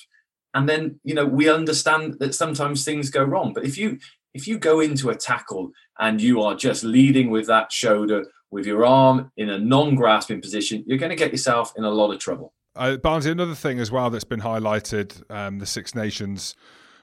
and 0.54 0.68
then 0.68 1.00
you 1.04 1.14
know 1.14 1.26
we 1.26 1.50
understand 1.50 2.16
that 2.20 2.36
sometimes 2.36 2.86
things 2.86 3.10
go 3.10 3.24
wrong. 3.24 3.54
But 3.54 3.66
if 3.66 3.78
you 3.78 4.00
if 4.38 4.48
you 4.48 4.60
go 4.60 4.80
into 4.80 5.10
a 5.10 5.16
tackle 5.16 5.72
and 5.98 6.22
you 6.22 6.42
are 6.44 6.56
just 6.56 6.84
leading 6.84 7.32
with 7.32 7.48
that 7.48 7.72
shoulder 7.72 8.24
with 8.52 8.66
your 8.68 8.86
arm 8.86 9.32
in 9.36 9.50
a 9.50 9.58
non-grasping 9.58 10.42
position, 10.42 10.84
you're 10.86 11.00
going 11.00 11.10
to 11.10 11.16
get 11.16 11.32
yourself 11.32 11.74
in 11.76 11.84
a 11.84 11.90
lot 11.90 12.14
of 12.14 12.20
trouble. 12.20 12.54
Uh, 12.76 12.96
Barnsley, 12.98 13.32
another 13.32 13.56
thing 13.56 13.80
as 13.80 13.92
well 13.92 14.12
that's 14.12 14.24
been 14.24 14.42
highlighted, 14.42 15.24
um, 15.32 15.58
the 15.58 15.66
Six 15.66 15.96
Nations 15.96 16.56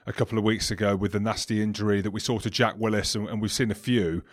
a 0.07 0.13
couple 0.13 0.37
of 0.37 0.43
weeks 0.45 0.71
ago 0.71 0.95
with 0.95 1.11
the 1.11 1.19
nasty 1.19 1.61
injury 1.61 1.99
that 1.99 2.11
we 2.11 2.21
saw 2.21 2.39
to 2.39 2.49
Jack 2.49 2.75
Willis, 2.77 3.15
and, 3.15 3.27
and 3.27 3.41
we've 3.41 3.51
seen 3.51 3.69
a 3.69 3.75
few. 3.75 4.23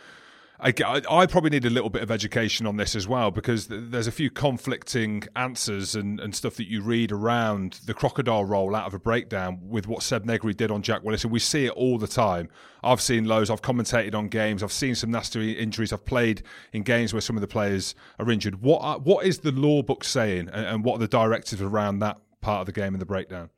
I, 0.63 1.03
I, 1.11 1.27
probably 1.27 1.51
need 1.51 1.65
a 1.65 1.71
little 1.71 1.91
bit 1.91 2.03
of 2.03 2.11
education 2.13 2.67
on 2.67 2.77
this 2.77 2.95
as 2.95 3.09
well 3.09 3.33
because 3.33 3.67
there's 3.69 4.07
a 4.07 4.13
few 4.13 4.31
conflicting 4.31 5.25
answers 5.35 5.97
and, 5.97 6.21
and 6.21 6.33
stuff 6.37 6.55
that 6.55 6.69
you 6.69 6.83
read 6.83 7.11
around 7.11 7.81
the 7.85 7.93
crocodile 7.93 8.45
roll 8.45 8.77
out 8.77 8.87
of 8.87 8.95
a 8.95 8.99
breakdown 9.01 9.59
with 9.61 9.89
what 9.89 10.05
Seb 10.05 10.25
Negri 10.25 10.55
did 10.55 10.71
on 10.71 10.83
Jack 10.83 11.03
Willis, 11.03 11.25
and 11.25 11.33
we 11.33 11.41
see 11.41 11.67
it 11.67 11.73
all 11.73 11.99
the 11.99 12.07
time. 12.07 12.49
I've 12.85 13.01
seen 13.01 13.25
lows, 13.25 13.51
I've 13.51 13.63
commentated 13.63 14.15
on 14.15 14.29
games, 14.29 14.63
I've 14.63 14.73
seen 14.73 14.95
some 14.95 15.11
nasty 15.11 15.53
injuries, 15.53 15.93
I've 15.93 16.05
played 16.05 16.45
in 16.73 16.85
games 16.85 17.13
where 17.13 17.21
some 17.21 17.37
of 17.37 17.41
the 17.41 17.49
players 17.49 17.97
are 18.21 18.31
injured. 18.31 18.63
What 18.63 18.83
are, 18.83 19.01
what 19.01 19.27
is 19.27 19.41
the 19.41 19.51
law 19.51 19.83
book 19.83 20.05
saying, 20.05 20.49
and, 20.53 20.67
and 20.67 20.85
what 20.85 20.95
are 20.95 21.01
the 21.01 21.09
directives 21.09 21.61
around 21.61 21.99
that 22.01 22.19
part 22.41 22.61
of 22.61 22.67
the 22.67 22.73
game 22.73 22.95
in 22.95 23.01
the 23.01 23.07
breakdown? 23.07 23.51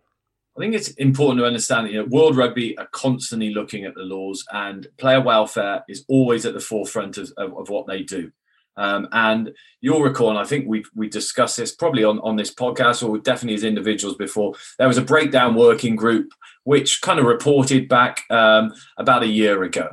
I 0.57 0.61
think 0.61 0.75
it's 0.75 0.91
important 0.91 1.41
to 1.41 1.47
understand 1.47 1.87
that 1.87 1.93
you 1.93 2.01
know, 2.01 2.09
World 2.09 2.37
Rugby 2.37 2.79
are 2.79 2.89
constantly 2.93 3.53
looking 3.53 3.85
at 3.85 3.95
the 3.95 4.03
laws, 4.03 4.45
and 4.53 4.87
player 4.99 5.21
welfare 5.21 5.85
is 5.89 6.05
always 6.09 6.47
at 6.47 6.55
the 6.55 6.61
forefront 6.61 7.19
of, 7.19 7.33
of, 7.37 7.57
of 7.59 7.69
what 7.71 7.87
they 7.87 8.03
do. 8.03 8.31
Um, 8.77 9.09
and 9.13 9.53
you'll 9.81 10.03
recall, 10.03 10.31
and 10.31 10.39
I 10.39 10.45
think 10.45 10.67
we 10.69 10.85
we 10.95 11.09
discussed 11.09 11.57
this 11.57 11.75
probably 11.75 12.05
on, 12.05 12.19
on 12.21 12.37
this 12.37 12.53
podcast 12.55 13.07
or 13.07 13.19
definitely 13.19 13.55
as 13.55 13.65
individuals 13.65 14.17
before. 14.17 14.55
There 14.79 14.89
was 14.89 14.99
a 14.99 15.03
breakdown 15.03 15.55
working 15.55 15.97
group 15.97 16.31
which 16.65 17.03
kind 17.03 17.19
of 17.19 17.27
reported 17.27 17.89
back 17.89 18.23
um, 18.31 18.73
about 18.97 19.23
a 19.23 19.29
year 19.29 19.63
ago, 19.65 19.91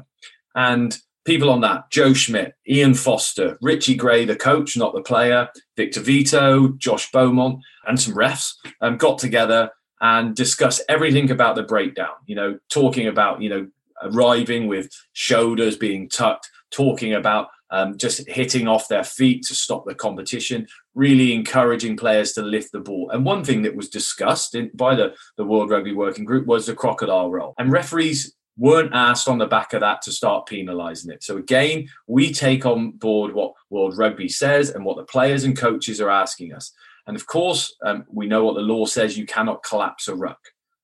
and 0.56 0.96
people 1.26 1.50
on 1.50 1.62
that: 1.62 1.90
Joe 1.92 2.14
Schmidt, 2.14 2.54
Ian 2.68 2.94
Foster, 2.94 3.58
Richie 3.62 3.96
Gray, 3.96 4.26
the 4.26 4.36
coach, 4.36 4.78
not 4.78 4.94
the 4.94 5.02
player, 5.02 5.50
Victor 5.76 6.02
Vito, 6.02 6.70
Josh 6.70 7.12
Beaumont, 7.12 7.60
and 7.88 8.00
some 8.00 8.16
refs 8.16 8.54
um, 8.82 8.98
got 8.98 9.20
together 9.20 9.72
and 10.02 10.36
discuss 10.36 10.82
everything 10.90 11.32
about 11.32 11.56
the 11.56 11.64
breakdown. 11.64 12.14
You 12.26 12.36
know, 12.36 12.60
talking 12.70 13.08
about 13.08 13.42
you 13.42 13.50
know 13.50 13.68
arriving 14.04 14.68
with 14.68 14.90
shoulders 15.14 15.78
being 15.78 16.10
tucked, 16.10 16.50
talking 16.72 17.14
about 17.14 17.48
um, 17.72 17.98
just 17.98 18.28
hitting 18.28 18.68
off 18.68 18.90
their 18.90 19.04
feet 19.04 19.44
to 19.46 19.56
stop 19.56 19.86
the 19.86 19.96
competition, 19.96 20.68
really 20.94 21.34
encouraging 21.34 21.96
players 21.96 22.34
to 22.34 22.42
lift 22.42 22.72
the 22.74 22.80
ball. 22.80 23.10
And 23.12 23.26
one 23.26 23.44
thing 23.44 23.62
that 23.62 23.76
was 23.76 23.90
discussed 23.90 24.56
in, 24.56 24.72
by 24.74 24.94
the, 24.94 25.14
the 25.38 25.46
World 25.46 25.70
Rugby 25.70 25.94
Working 25.94 26.26
Group 26.26 26.46
was 26.46 26.66
the 26.66 26.76
crocodile 26.76 27.32
roll. 27.32 27.54
And 27.58 27.72
referees 27.72 28.36
weren't 28.58 28.94
asked 28.94 29.30
on 29.30 29.38
the 29.38 29.48
back 29.48 29.74
of 29.74 29.80
that 29.80 30.02
to 30.02 30.12
start 30.12 30.48
penalising 30.48 31.10
it. 31.10 31.24
So 31.24 31.38
again, 31.38 31.88
we 32.08 32.34
take 32.34 32.66
on 32.66 32.92
board 32.92 33.34
what 33.34 33.54
World 33.70 33.98
Rugby 33.98 34.28
says 34.28 34.70
and 34.70 34.84
what 34.84 34.98
the 34.98 35.06
players 35.06 35.46
and 35.46 35.58
coaches 35.58 36.02
are 36.02 36.10
asking 36.10 36.54
us. 36.54 36.74
And 37.08 37.16
of 37.16 37.26
course, 37.28 37.76
um, 37.86 38.06
we 38.10 38.28
know 38.28 38.46
what 38.46 38.56
the 38.56 38.62
law 38.62 38.86
says 38.86 39.18
you 39.18 39.26
cannot 39.26 39.64
collapse 39.64 40.08
a 40.08 40.16
ruck. 40.16 40.40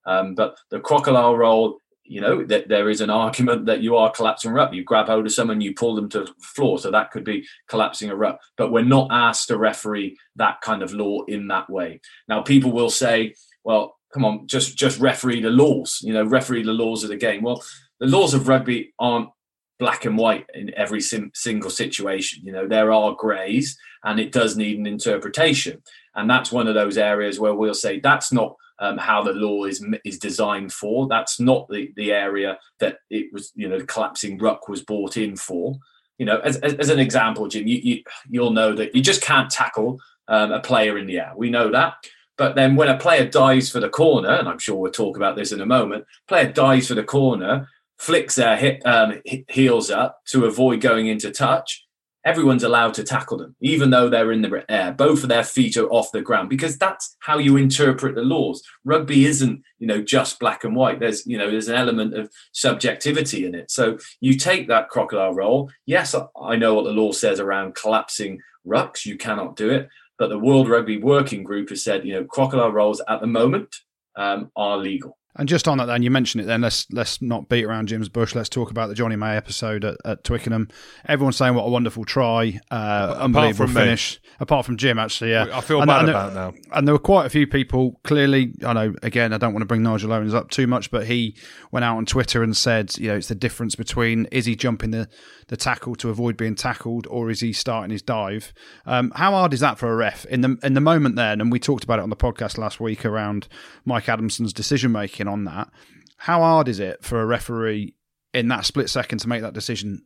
Um, 0.05 0.35
but 0.35 0.57
the 0.71 0.79
crocodile 0.79 1.35
roll, 1.35 1.77
you 2.03 2.21
know, 2.21 2.45
there 2.45 2.89
is 2.89 3.01
an 3.01 3.09
argument 3.09 3.65
that 3.65 3.81
you 3.81 3.97
are 3.97 4.09
collapsing 4.11 4.51
a 4.51 4.53
ruck. 4.53 4.73
You 4.73 4.83
grab 4.83 5.07
hold 5.07 5.25
of 5.25 5.33
someone, 5.33 5.59
you 5.59 5.73
pull 5.73 5.95
them 5.95 6.07
to 6.09 6.21
the 6.21 6.33
floor. 6.39 6.79
So 6.79 6.89
that 6.91 7.11
could 7.11 7.25
be 7.25 7.45
collapsing 7.67 8.09
a 8.09 8.15
ruck. 8.15 8.39
But 8.55 8.71
we're 8.71 8.83
not 8.83 9.09
asked 9.11 9.49
to 9.49 9.57
referee 9.57 10.17
that 10.37 10.61
kind 10.61 10.81
of 10.81 10.93
law 10.93 11.23
in 11.25 11.47
that 11.49 11.69
way. 11.69 11.99
Now, 12.29 12.41
people 12.41 12.71
will 12.71 12.89
say, 12.89 13.35
well, 13.65 13.97
come 14.13 14.23
on, 14.23 14.47
just 14.47 14.77
just 14.77 14.99
referee 14.99 15.41
the 15.41 15.49
laws, 15.49 15.99
you 16.01 16.13
know, 16.13 16.23
referee 16.23 16.63
the 16.63 16.71
laws 16.71 17.03
of 17.03 17.09
the 17.09 17.17
game. 17.17 17.43
Well, 17.43 17.61
the 17.99 18.07
laws 18.07 18.33
of 18.33 18.47
rugby 18.47 18.93
aren't 18.99 19.29
black 19.79 20.05
and 20.05 20.17
white 20.17 20.45
in 20.53 20.73
every 20.75 21.01
sim- 21.01 21.31
single 21.33 21.69
situation. 21.69 22.43
You 22.43 22.51
know, 22.51 22.67
there 22.67 22.91
are 22.91 23.15
greys 23.15 23.77
and 24.03 24.19
it 24.19 24.31
does 24.31 24.57
need 24.57 24.77
an 24.77 24.87
interpretation. 24.87 25.81
And 26.15 26.29
that's 26.29 26.51
one 26.51 26.67
of 26.67 26.75
those 26.75 26.97
areas 26.97 27.39
where 27.39 27.53
we'll 27.53 27.73
say 27.73 27.99
that's 27.99 28.31
not 28.31 28.55
um, 28.79 28.97
how 28.97 29.23
the 29.23 29.33
law 29.33 29.65
is 29.65 29.83
is 30.03 30.19
designed 30.19 30.71
for. 30.71 31.07
That's 31.07 31.39
not 31.39 31.67
the, 31.69 31.91
the 31.95 32.11
area 32.11 32.57
that 32.79 32.99
it 33.09 33.31
was, 33.33 33.51
you 33.55 33.67
know, 33.67 33.79
the 33.79 33.85
collapsing 33.85 34.37
ruck 34.37 34.67
was 34.67 34.81
bought 34.81 35.17
in 35.17 35.35
for. 35.35 35.77
You 36.17 36.25
know, 36.25 36.39
as, 36.39 36.57
as, 36.57 36.73
as 36.75 36.89
an 36.89 36.99
example, 36.99 37.47
Jim, 37.47 37.67
you, 37.67 38.03
you, 38.29 38.41
will 38.41 38.51
know 38.51 38.73
that 38.73 38.95
you 38.95 39.01
just 39.01 39.21
can't 39.21 39.51
tackle 39.51 39.99
um, 40.27 40.51
a 40.51 40.59
player 40.59 40.97
in 40.97 41.05
the 41.05 41.19
air. 41.19 41.33
We 41.35 41.49
know 41.49 41.71
that. 41.71 41.95
But 42.37 42.55
then 42.55 42.75
when 42.75 42.87
a 42.87 42.97
player 42.97 43.27
dives 43.27 43.71
for 43.71 43.79
the 43.79 43.89
corner, 43.89 44.29
and 44.29 44.47
I'm 44.47 44.59
sure 44.59 44.75
we'll 44.75 44.91
talk 44.91 45.17
about 45.17 45.35
this 45.35 45.51
in 45.51 45.61
a 45.61 45.65
moment, 45.65 46.05
player 46.27 46.51
dives 46.51 46.87
for 46.87 46.93
the 46.93 47.03
corner, 47.03 47.67
flicks 47.97 48.35
their 48.35 48.57
hip, 48.57 48.81
um, 48.85 49.21
heels 49.49 49.89
up 49.89 50.19
to 50.27 50.45
avoid 50.45 50.81
going 50.81 51.07
into 51.07 51.31
touch, 51.31 51.87
everyone's 52.27 52.63
allowed 52.63 52.93
to 52.93 53.03
tackle 53.03 53.37
them, 53.37 53.55
even 53.61 53.89
though 53.89 54.09
they're 54.09 54.33
in 54.33 54.41
the 54.41 54.65
air. 54.69 54.91
Both 54.91 55.23
of 55.23 55.29
their 55.29 55.45
feet 55.45 55.77
are 55.77 55.89
off 55.89 56.11
the 56.11 56.21
ground 56.21 56.49
because 56.49 56.77
that's 56.77 57.15
how 57.19 57.37
you 57.37 57.55
interpret 57.55 58.15
the 58.15 58.21
laws. 58.21 58.61
Rugby 58.83 59.25
isn't, 59.25 59.63
you 59.79 59.87
know, 59.87 60.01
just 60.01 60.37
black 60.37 60.65
and 60.65 60.75
white. 60.75 60.99
There's, 60.99 61.25
you 61.25 61.37
know, 61.37 61.49
there's 61.49 61.69
an 61.69 61.75
element 61.75 62.13
of 62.15 62.29
subjectivity 62.51 63.45
in 63.45 63.55
it. 63.55 63.71
So 63.71 63.97
you 64.19 64.37
take 64.37 64.67
that 64.67 64.89
crocodile 64.89 65.33
roll. 65.33 65.71
Yes, 65.85 66.13
I 66.39 66.57
know 66.57 66.73
what 66.73 66.83
the 66.83 66.91
law 66.91 67.13
says 67.13 67.39
around 67.39 67.75
collapsing 67.75 68.41
rucks. 68.67 69.05
You 69.05 69.17
cannot 69.17 69.55
do 69.55 69.69
it. 69.69 69.87
But 70.19 70.27
the 70.29 70.39
World 70.39 70.67
Rugby 70.67 70.97
Working 70.97 71.43
Group 71.43 71.69
has 71.69 71.83
said, 71.83 72.05
you 72.05 72.13
know, 72.13 72.25
crocodile 72.25 72.71
rolls 72.71 73.01
at 73.07 73.21
the 73.21 73.27
moment 73.27 73.73
um, 74.17 74.51
are 74.55 74.77
legal. 74.77 75.16
And 75.37 75.47
just 75.47 75.67
on 75.67 75.77
that, 75.77 75.85
then 75.85 76.01
you 76.01 76.09
mentioned 76.09 76.43
it. 76.43 76.47
Then 76.47 76.61
let's 76.61 76.91
let's 76.91 77.21
not 77.21 77.47
beat 77.47 77.63
around 77.63 77.87
Jim's 77.87 78.09
bush. 78.09 78.33
Let's 78.33 78.49
talk 78.49 78.71
about 78.71 78.89
the 78.89 78.95
Jonny 78.95 79.15
May 79.15 79.37
episode 79.37 79.85
at, 79.85 79.97
at 80.03 80.23
Twickenham. 80.23 80.67
Everyone's 81.07 81.37
saying 81.37 81.53
what 81.53 81.63
a 81.63 81.69
wonderful 81.69 82.05
try, 82.05 82.59
uh, 82.71 83.17
unbelievable 83.19 83.71
finish. 83.71 84.19
Me. 84.23 84.29
Apart 84.39 84.65
from 84.65 84.77
Jim, 84.77 84.99
actually, 84.99 85.31
yeah. 85.31 85.47
I 85.51 85.61
feel 85.61 85.81
and, 85.81 85.87
bad 85.87 86.01
and 86.01 86.09
about 86.09 86.33
there, 86.33 86.51
now. 86.51 86.53
And 86.71 86.87
there 86.87 86.93
were 86.93 86.99
quite 86.99 87.25
a 87.25 87.29
few 87.29 87.47
people. 87.47 87.99
Clearly, 88.03 88.53
I 88.65 88.73
know. 88.73 88.93
Again, 89.03 89.31
I 89.31 89.37
don't 89.37 89.53
want 89.53 89.61
to 89.61 89.67
bring 89.67 89.83
Nigel 89.83 90.11
Owens 90.11 90.33
up 90.33 90.49
too 90.49 90.67
much, 90.67 90.89
but 90.91 91.05
he 91.05 91.35
went 91.71 91.83
out 91.83 91.97
on 91.97 92.05
Twitter 92.05 92.41
and 92.43 92.55
said, 92.57 92.97
you 92.97 93.09
know, 93.09 93.15
it's 93.15 93.27
the 93.27 93.35
difference 93.35 93.75
between 93.75 94.25
is 94.31 94.45
he 94.45 94.55
jumping 94.55 94.91
the 94.91 95.07
the 95.47 95.57
tackle 95.57 95.95
to 95.95 96.09
avoid 96.09 96.35
being 96.35 96.55
tackled, 96.55 97.07
or 97.07 97.29
is 97.29 97.39
he 97.39 97.53
starting 97.53 97.91
his 97.91 98.01
dive? 98.01 98.53
Um, 98.85 99.11
how 99.15 99.31
hard 99.31 99.53
is 99.53 99.61
that 99.61 99.77
for 99.77 99.91
a 99.91 99.95
ref 99.95 100.25
in 100.25 100.41
the 100.41 100.57
in 100.63 100.73
the 100.73 100.81
moment 100.81 101.15
then? 101.15 101.41
And 101.41 101.51
we 101.51 101.59
talked 101.59 101.83
about 101.83 101.99
it 101.99 102.03
on 102.03 102.09
the 102.09 102.15
podcast 102.15 102.57
last 102.57 102.79
week 102.79 103.05
around 103.05 103.47
Mike 103.85 104.09
Adamson's 104.09 104.51
decision 104.51 104.91
making 104.91 105.26
on 105.27 105.45
that. 105.45 105.69
How 106.17 106.39
hard 106.39 106.67
is 106.67 106.79
it 106.79 107.03
for 107.03 107.21
a 107.21 107.25
referee 107.25 107.95
in 108.33 108.47
that 108.47 108.65
split 108.65 108.89
second 108.89 109.19
to 109.19 109.29
make 109.29 109.41
that 109.41 109.53
decision? 109.53 110.05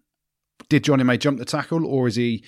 Did 0.69 0.83
Jonny 0.83 1.03
May 1.03 1.17
jump 1.17 1.39
the 1.39 1.45
tackle, 1.45 1.85
or 1.85 2.07
is 2.07 2.15
he 2.15 2.43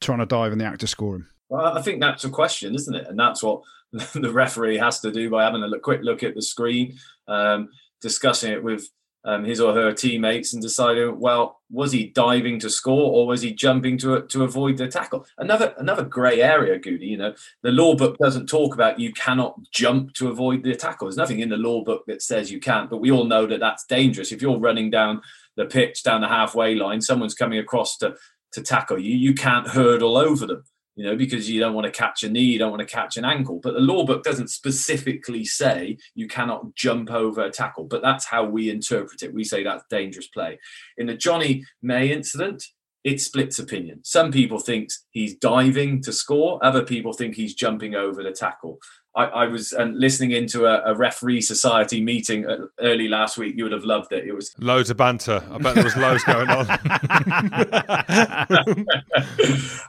trying 0.00 0.18
to 0.18 0.26
dive 0.26 0.52
in 0.52 0.58
the 0.58 0.64
actor 0.64 0.86
score 0.86 1.16
him? 1.16 1.30
Well, 1.48 1.78
I 1.78 1.82
think 1.82 2.00
that's 2.00 2.24
a 2.24 2.30
question, 2.30 2.74
isn't 2.74 2.94
it? 2.94 3.06
And 3.08 3.18
that's 3.18 3.42
what 3.42 3.62
the 3.92 4.32
referee 4.32 4.78
has 4.78 5.00
to 5.00 5.10
do 5.10 5.30
by 5.30 5.44
having 5.44 5.62
a 5.62 5.80
quick 5.80 6.00
look 6.02 6.22
at 6.22 6.34
the 6.34 6.42
screen, 6.42 6.96
um, 7.26 7.68
discussing 8.00 8.52
it 8.52 8.62
with 8.62 8.88
um, 9.28 9.44
his 9.44 9.60
or 9.60 9.74
her 9.74 9.92
teammates 9.92 10.54
and 10.54 10.62
deciding, 10.62 11.20
well, 11.20 11.60
was 11.70 11.92
he 11.92 12.06
diving 12.06 12.58
to 12.60 12.70
score 12.70 13.12
or 13.12 13.26
was 13.26 13.42
he 13.42 13.52
jumping 13.52 13.98
to 13.98 14.22
to 14.22 14.42
avoid 14.42 14.78
the 14.78 14.88
tackle? 14.88 15.26
Another 15.36 15.74
another 15.76 16.02
grey 16.02 16.40
area, 16.40 16.78
Goody. 16.78 17.08
You 17.08 17.18
know, 17.18 17.34
the 17.62 17.70
law 17.70 17.94
book 17.94 18.16
doesn't 18.16 18.46
talk 18.46 18.74
about 18.74 18.98
you 18.98 19.12
cannot 19.12 19.60
jump 19.70 20.14
to 20.14 20.28
avoid 20.28 20.62
the 20.62 20.74
tackle. 20.74 21.08
There's 21.08 21.18
nothing 21.18 21.40
in 21.40 21.50
the 21.50 21.58
law 21.58 21.84
book 21.84 22.04
that 22.06 22.22
says 22.22 22.50
you 22.50 22.58
can't, 22.58 22.88
but 22.88 23.02
we 23.02 23.10
all 23.10 23.24
know 23.24 23.46
that 23.46 23.60
that's 23.60 23.84
dangerous. 23.84 24.32
If 24.32 24.40
you're 24.40 24.58
running 24.58 24.88
down 24.88 25.20
the 25.56 25.66
pitch, 25.66 26.02
down 26.02 26.22
the 26.22 26.28
halfway 26.28 26.74
line, 26.74 27.02
someone's 27.02 27.34
coming 27.34 27.58
across 27.58 27.98
to 27.98 28.14
to 28.52 28.62
tackle 28.62 28.98
you, 28.98 29.14
you 29.14 29.34
can't 29.34 29.68
hurdle 29.68 30.16
over 30.16 30.46
them 30.46 30.64
you 30.98 31.04
know, 31.04 31.14
because 31.14 31.48
you 31.48 31.60
don't 31.60 31.74
want 31.74 31.84
to 31.84 31.92
catch 31.92 32.24
a 32.24 32.28
knee, 32.28 32.40
you 32.40 32.58
don't 32.58 32.72
want 32.72 32.80
to 32.80 32.94
catch 32.94 33.16
an 33.16 33.24
ankle. 33.24 33.60
But 33.62 33.74
the 33.74 33.80
law 33.80 34.04
book 34.04 34.24
doesn't 34.24 34.48
specifically 34.48 35.44
say 35.44 35.96
you 36.16 36.26
cannot 36.26 36.74
jump 36.74 37.12
over 37.12 37.42
a 37.42 37.52
tackle, 37.52 37.84
but 37.84 38.02
that's 38.02 38.26
how 38.26 38.42
we 38.42 38.68
interpret 38.68 39.22
it. 39.22 39.32
We 39.32 39.44
say 39.44 39.62
that's 39.62 39.84
dangerous 39.88 40.26
play. 40.26 40.58
In 40.96 41.06
the 41.06 41.14
Jonny 41.14 41.64
May 41.80 42.10
incident, 42.10 42.64
it 43.04 43.20
splits 43.20 43.60
opinion. 43.60 44.00
Some 44.02 44.32
people 44.32 44.58
think 44.58 44.88
he's 45.10 45.36
diving 45.36 46.02
to 46.02 46.12
score, 46.12 46.58
other 46.64 46.84
people 46.84 47.12
think 47.12 47.36
he's 47.36 47.54
jumping 47.54 47.94
over 47.94 48.24
the 48.24 48.32
tackle. 48.32 48.80
I, 49.18 49.24
I 49.24 49.46
was 49.48 49.72
uh, 49.72 49.82
listening 49.92 50.30
into 50.30 50.66
a, 50.66 50.92
a, 50.92 50.94
referee 50.94 51.40
society 51.40 52.00
meeting 52.00 52.46
uh, 52.46 52.66
early 52.78 53.08
last 53.08 53.36
week. 53.36 53.56
You 53.56 53.64
would 53.64 53.72
have 53.72 53.82
loved 53.82 54.12
it. 54.12 54.24
It 54.24 54.32
was 54.32 54.54
loads 54.58 54.90
of 54.90 54.96
banter. 54.96 55.42
I 55.50 55.58
bet 55.58 55.74
there 55.74 55.82
was 55.82 55.96
loads 55.96 56.22
going 56.22 56.48
on. 56.48 56.68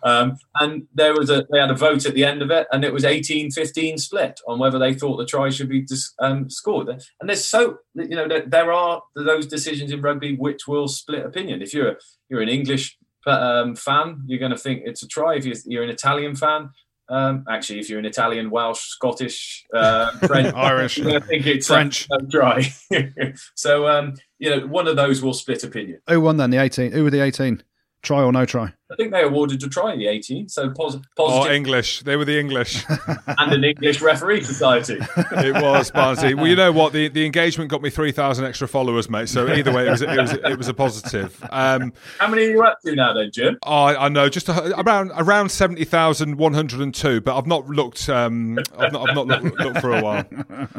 um, 0.03 0.39
and 0.59 0.87
there 0.95 1.13
was 1.13 1.29
a 1.29 1.45
they 1.51 1.59
had 1.59 1.69
a 1.69 1.75
vote 1.75 2.07
at 2.07 2.15
the 2.15 2.25
end 2.25 2.41
of 2.41 2.49
it, 2.49 2.65
and 2.71 2.83
it 2.83 2.91
was 2.91 3.03
18-15 3.03 3.99
split 3.99 4.39
on 4.47 4.57
whether 4.57 4.79
they 4.79 4.95
thought 4.95 5.17
the 5.17 5.27
try 5.27 5.49
should 5.49 5.69
be 5.69 5.81
dis, 5.81 6.11
um, 6.17 6.49
scored. 6.49 6.89
And 6.89 7.29
there's 7.29 7.45
so 7.45 7.77
you 7.93 8.15
know 8.15 8.27
there, 8.27 8.47
there, 8.47 8.73
are 8.73 9.03
those 9.15 9.45
decisions 9.45 9.91
in 9.91 10.01
rugby 10.01 10.37
which 10.37 10.67
will 10.67 10.87
split 10.87 11.23
opinion. 11.23 11.61
If 11.61 11.71
you're 11.75 11.97
you're 12.29 12.41
an 12.41 12.49
English 12.49 12.97
um, 13.27 13.75
fan, 13.75 14.23
you're 14.25 14.39
going 14.39 14.53
to 14.53 14.57
think 14.57 14.81
it's 14.85 15.03
a 15.03 15.07
try. 15.07 15.35
If 15.35 15.45
you're, 15.45 15.57
you're 15.65 15.83
an 15.83 15.91
Italian 15.91 16.35
fan, 16.35 16.71
um, 17.09 17.45
actually, 17.49 17.79
if 17.79 17.89
you're 17.89 17.99
an 17.99 18.05
Italian, 18.05 18.49
Welsh, 18.49 18.79
Scottish, 18.79 19.65
uh, 19.73 20.11
French, 20.19 20.53
Irish, 20.55 20.99
I 21.05 21.19
think 21.19 21.45
it's 21.47 21.67
French, 21.67 22.07
uh, 22.11 22.17
dry. 22.27 22.71
so, 23.55 23.87
um, 23.87 24.13
you 24.37 24.49
know, 24.49 24.67
one 24.67 24.87
of 24.87 24.95
those 24.95 25.21
will 25.21 25.33
split 25.33 25.63
opinion. 25.63 26.01
Who 26.07 26.21
won 26.21 26.37
then? 26.37 26.51
The 26.51 26.57
18? 26.57 26.91
Who 26.91 27.03
were 27.03 27.09
the 27.09 27.21
18? 27.21 27.63
Try 28.03 28.23
or 28.23 28.31
no 28.31 28.45
try? 28.45 28.73
I 28.91 28.95
think 28.95 29.11
they 29.11 29.21
awarded 29.21 29.61
a 29.63 29.69
try 29.69 29.93
in 29.93 29.99
the 29.99 30.07
18. 30.07 30.49
So 30.49 30.69
pos- 30.71 30.97
positive. 31.15 31.51
Oh, 31.51 31.53
English. 31.53 32.01
They 32.01 32.15
were 32.15 32.25
the 32.25 32.39
English. 32.39 32.83
and 33.27 33.53
an 33.53 33.63
English 33.63 34.01
referee 34.01 34.43
society. 34.43 34.97
it 34.99 35.53
was, 35.61 35.91
Barnsley. 35.91 36.33
Well, 36.33 36.47
you 36.47 36.55
know 36.55 36.71
what? 36.71 36.93
The, 36.93 37.07
the 37.07 37.25
engagement 37.25 37.69
got 37.69 37.81
me 37.81 37.89
3,000 37.89 38.45
extra 38.45 38.67
followers, 38.67 39.09
mate. 39.09 39.29
So 39.29 39.51
either 39.51 39.71
way, 39.71 39.87
it 39.87 39.91
was, 39.91 40.01
it 40.01 40.09
was, 40.09 40.33
it 40.33 40.57
was 40.57 40.67
a 40.67 40.73
positive. 40.73 41.43
Um, 41.51 41.93
How 42.17 42.27
many 42.27 42.47
are 42.47 42.49
you 42.49 42.63
up 42.63 42.81
to 42.81 42.95
now 42.95 43.13
then, 43.13 43.29
Jim? 43.31 43.59
Oh, 43.63 43.83
I, 43.83 44.05
I 44.05 44.09
know. 44.09 44.27
Just 44.27 44.49
a, 44.49 44.79
around 44.79 45.11
around 45.15 45.49
70,102, 45.49 47.21
but 47.21 47.37
I've 47.37 47.47
not 47.47 47.67
looked 47.67 48.09
um, 48.09 48.59
I've 48.77 48.91
not, 48.91 49.09
I've 49.09 49.15
not 49.15 49.27
looked, 49.27 49.59
looked, 49.59 49.81
for 49.81 49.97
a 49.97 50.01
while. 50.01 50.25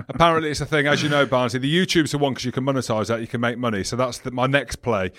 Apparently, 0.09 0.51
it's 0.51 0.61
a 0.61 0.67
thing. 0.67 0.87
As 0.87 1.03
you 1.03 1.09
know, 1.09 1.27
Barnsey, 1.27 1.61
the 1.61 1.75
YouTube's 1.75 2.13
the 2.13 2.19
one 2.19 2.33
because 2.33 2.45
you 2.45 2.53
can 2.53 2.65
monetize 2.65 3.09
that. 3.09 3.21
You 3.21 3.27
can 3.27 3.41
make 3.41 3.59
money. 3.59 3.85
So 3.85 3.97
that's 3.97 4.19
the, 4.19 4.31
my 4.31 4.47
next 4.47 4.77
play. 4.77 5.13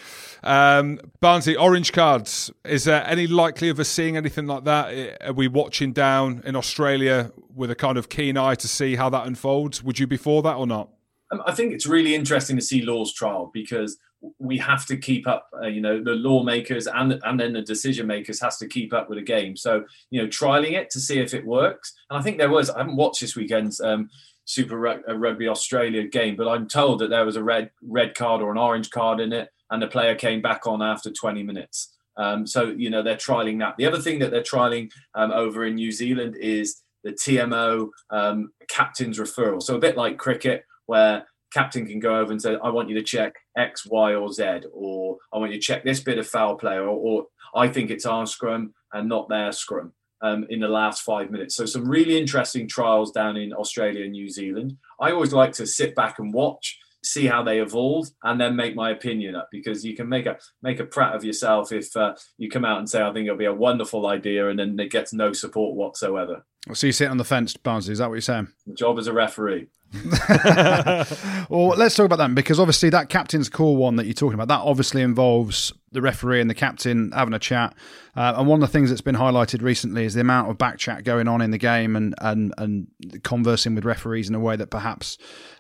Um, 0.44 1.00
Barnsey, 1.22 1.60
orange 1.60 1.94
cards. 1.94 2.52
Is 2.66 2.81
there 2.86 3.06
any 3.08 3.28
likely 3.28 3.70
of 3.70 3.80
us 3.80 3.89
seeing 3.89 4.17
anything 4.17 4.48
like 4.48 4.63
that? 4.65 5.17
Are 5.22 5.34
we 5.34 5.48
watching 5.48 5.94
down 5.94 6.41
in 6.46 6.56
Australia 6.56 7.32
with 7.54 7.72
a 7.72 7.76
kind 7.76 7.98
of 7.98 8.10
keen 8.10 8.38
eye 8.38 8.56
to 8.56 8.67
see 8.67 8.96
how 8.96 9.10
that 9.10 9.28
unfolds? 9.28 9.84
Would 9.84 10.00
you 10.00 10.08
be 10.08 10.17
for 10.17 10.41
that 10.44 10.56
or 10.56 10.67
not? 10.67 10.89
Um, 11.32 11.41
I 11.46 11.54
think 11.54 11.74
it's 11.74 11.86
really 11.86 12.13
interesting 12.13 12.56
to 12.58 12.62
see 12.62 12.82
Law's 12.82 13.13
trial 13.13 13.52
because 13.54 13.98
we 14.38 14.58
have 14.60 14.86
to 14.88 14.98
keep 14.98 15.28
up. 15.28 15.50
Uh, 15.62 15.67
you 15.67 15.82
know, 15.82 16.04
the 16.04 16.12
lawmakers 16.12 16.88
and 16.88 17.20
and 17.24 17.39
then 17.39 17.54
the 17.54 17.62
decision 17.62 18.08
makers 18.08 18.39
has 18.41 18.58
to 18.58 18.67
keep 18.67 18.94
up 18.94 19.10
with 19.10 19.17
the 19.17 19.24
game. 19.24 19.56
So 19.56 19.86
you 20.10 20.22
know, 20.22 20.28
trialing 20.28 20.74
it 20.74 20.89
to 20.91 21.00
see 21.00 21.20
if 21.20 21.34
it 21.34 21.46
works. 21.46 21.94
And 22.10 22.20
I 22.20 22.22
think 22.22 22.38
there 22.38 22.50
was. 22.50 22.70
I 22.70 22.80
haven't 22.80 22.98
watched 22.98 23.22
this 23.22 23.36
weekend's 23.36 23.80
um, 23.80 24.10
Super 24.46 24.78
Rugby 24.78 25.48
Australia 25.48 26.08
game, 26.08 26.36
but 26.36 26.48
I'm 26.48 26.67
told 26.67 27.00
that 27.00 27.10
there 27.10 27.26
was 27.26 27.36
a 27.36 27.44
red 27.44 27.72
red 27.82 28.13
card 28.13 28.41
or 28.41 28.52
an 28.52 28.58
orange 28.58 28.89
card 28.89 29.20
in 29.20 29.34
it 29.34 29.50
and 29.72 29.82
the 29.82 29.88
player 29.88 30.13
came 30.13 30.41
back 30.41 30.67
on 30.67 30.82
after 30.82 31.10
20 31.10 31.41
minutes. 31.44 31.96
Um, 32.17 32.45
so, 32.45 32.65
you 32.65 32.89
know, 32.89 33.02
they're 33.02 33.15
trialing 33.15 33.60
that. 33.60 33.76
The 33.78 33.86
other 33.86 34.00
thing 34.00 34.19
that 34.19 34.32
they're 34.32 34.41
trialing 34.41 34.91
um, 35.15 35.32
over 35.32 35.65
in 35.65 35.76
New 35.76 35.91
Zealand 35.91 36.36
is 36.39 36.82
the 37.04 37.12
TMO 37.12 37.89
um, 38.10 38.52
captain's 38.69 39.19
referral. 39.19 39.62
So, 39.62 39.76
a 39.76 39.80
bit 39.80 39.97
like 39.97 40.17
cricket, 40.17 40.63
where 40.86 41.26
captain 41.54 41.86
can 41.86 42.00
go 42.00 42.17
over 42.17 42.32
and 42.32 42.41
say, 42.41 42.58
I 42.63 42.69
want 42.69 42.89
you 42.89 42.95
to 42.95 43.04
check 43.04 43.36
X, 43.58 43.86
Y, 43.86 44.15
or 44.15 44.32
Z, 44.32 44.62
or 44.74 45.17
I 45.34 45.38
want 45.38 45.52
you 45.52 45.60
to 45.60 45.65
check 45.65 45.84
this 45.84 46.00
bit 46.00 46.17
of 46.17 46.28
foul 46.28 46.56
play, 46.56 46.76
or, 46.76 46.88
or 46.88 47.26
I 47.56 47.67
think 47.67 47.89
it's 47.89 48.06
our 48.06 48.26
scrum 48.26 48.74
and 48.93 49.08
not 49.10 49.30
their 49.30 49.52
scrum. 49.52 49.93
Um, 50.24 50.45
in 50.52 50.60
the 50.60 50.67
last 50.67 51.02
five 51.02 51.32
minutes. 51.32 51.56
So, 51.56 51.65
some 51.65 51.89
really 51.89 52.15
interesting 52.15 52.67
trials 52.67 53.12
down 53.12 53.38
in 53.38 53.52
Australia 53.54 54.04
and 54.04 54.12
New 54.12 54.30
Zealand. 54.30 54.78
I 55.00 55.12
always 55.12 55.34
like 55.34 55.52
to 55.54 55.65
sit 55.65 55.95
back 55.95 56.19
and 56.19 56.32
watch 56.32 56.78
see 57.04 57.26
how 57.26 57.44
they 57.44 57.60
evolve, 57.60 58.08
and 58.24 58.40
then 58.40 58.56
make 58.56 58.76
my 58.76 58.92
opinion 58.92 59.36
up 59.36 59.50
because 59.52 59.84
you 59.84 59.96
can 59.96 60.08
make 60.08 60.26
a 60.26 60.38
make 60.62 60.80
a 60.80 60.86
prat 60.86 61.16
of 61.16 61.24
yourself 61.24 61.72
if 61.72 61.96
uh, 61.96 62.16
you 62.38 62.50
come 62.50 62.66
out 62.66 62.80
and 62.80 62.90
say 62.90 63.02
I 63.02 63.12
think 63.14 63.26
it'll 63.26 63.38
be 63.38 63.46
a 63.46 63.54
wonderful 63.54 64.08
idea 64.08 64.50
and 64.50 64.60
then 64.60 64.80
it 64.80 64.92
gets 64.92 65.14
no 65.14 65.34
support 65.34 65.76
whatsoever. 65.76 66.46
So 66.74 66.88
you 66.88 66.94
sit 66.94 67.10
on 67.10 67.18
the 67.18 67.24
fence, 67.26 67.56
Barnsey. 67.56 67.90
Is 67.90 67.98
that 67.98 68.08
what 68.08 68.16
you're 68.16 68.22
saying? 68.22 68.48
the 68.68 68.74
job 68.74 69.00
as 69.00 69.08
a 69.08 69.14
referee. 69.14 69.68
well, 71.50 71.76
let's 71.78 71.96
talk 71.96 72.06
about 72.06 72.18
that 72.18 72.34
because 72.34 72.60
obviously 72.60 72.90
that 72.90 73.10
captain's 73.10 73.50
call 73.50 73.76
one 73.76 73.98
that 73.98 74.06
you're 74.06 74.14
talking 74.14 74.36
about 74.36 74.48
that 74.48 74.62
obviously 74.62 75.02
involves 75.02 75.74
the 75.92 76.02
referee 76.02 76.40
and 76.40 76.50
the 76.50 76.56
captain 76.56 77.12
having 77.12 77.34
a 77.34 77.40
chat. 77.40 77.76
Uh, 78.16 78.36
and 78.38 78.48
one 78.48 78.62
of 78.62 78.68
the 78.68 78.72
things 78.72 78.90
that's 78.90 79.02
been 79.02 79.16
highlighted 79.16 79.62
recently 79.62 80.06
is 80.06 80.14
the 80.14 80.22
amount 80.22 80.50
of 80.50 80.58
back 80.58 80.78
chat 80.78 81.04
going 81.04 81.28
on 81.28 81.42
in 81.42 81.52
the 81.52 81.58
game 81.58 81.98
and 81.98 82.16
and 82.20 82.54
and 82.58 82.88
conversing 83.24 83.76
with 83.76 83.84
referees 83.84 84.30
in 84.30 84.36
a 84.36 84.40
way 84.40 84.56
that 84.56 84.68
perhaps 84.68 85.18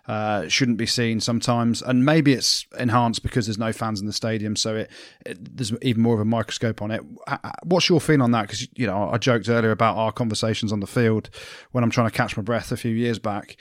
uh, 0.07 0.47
shouldn't 0.47 0.77
be 0.77 0.85
seen 0.85 1.19
sometimes. 1.19 1.81
And 1.81 2.05
maybe 2.05 2.31
it's 2.31 2.65
enhanced 2.79 3.23
because 3.23 3.47
there's 3.47 3.57
no 3.57 3.73
fans 3.73 3.99
in 3.99 4.07
the 4.07 4.13
stadium, 4.13 4.55
so 4.55 4.77
it, 4.77 4.91
it 5.25 5.57
there's 5.57 5.73
even 5.81 6.01
more 6.01 6.13
of 6.13 6.21
a 6.21 6.25
microscope 6.25 6.81
on 6.81 6.91
it. 6.91 7.01
What's 7.63 7.89
your 7.89 7.99
feeling 7.99 8.21
on 8.21 8.31
that? 8.31 8.43
Because 8.43 8.67
you 8.75 8.87
know 8.87 9.09
I 9.09 9.17
joked 9.17 9.49
earlier 9.49 9.71
about 9.71 9.97
our 9.97 10.13
conversations 10.13 10.71
on 10.71 10.79
the 10.79 10.87
field 10.87 11.29
when 11.71 11.83
I'm 11.83 11.91
trying 11.91 12.09
to 12.09 12.15
catch 12.15 12.37
my 12.37 12.43
breath 12.43 12.71
a 12.71 12.77
few 12.77 12.95
years 12.95 13.19
back. 13.19 13.57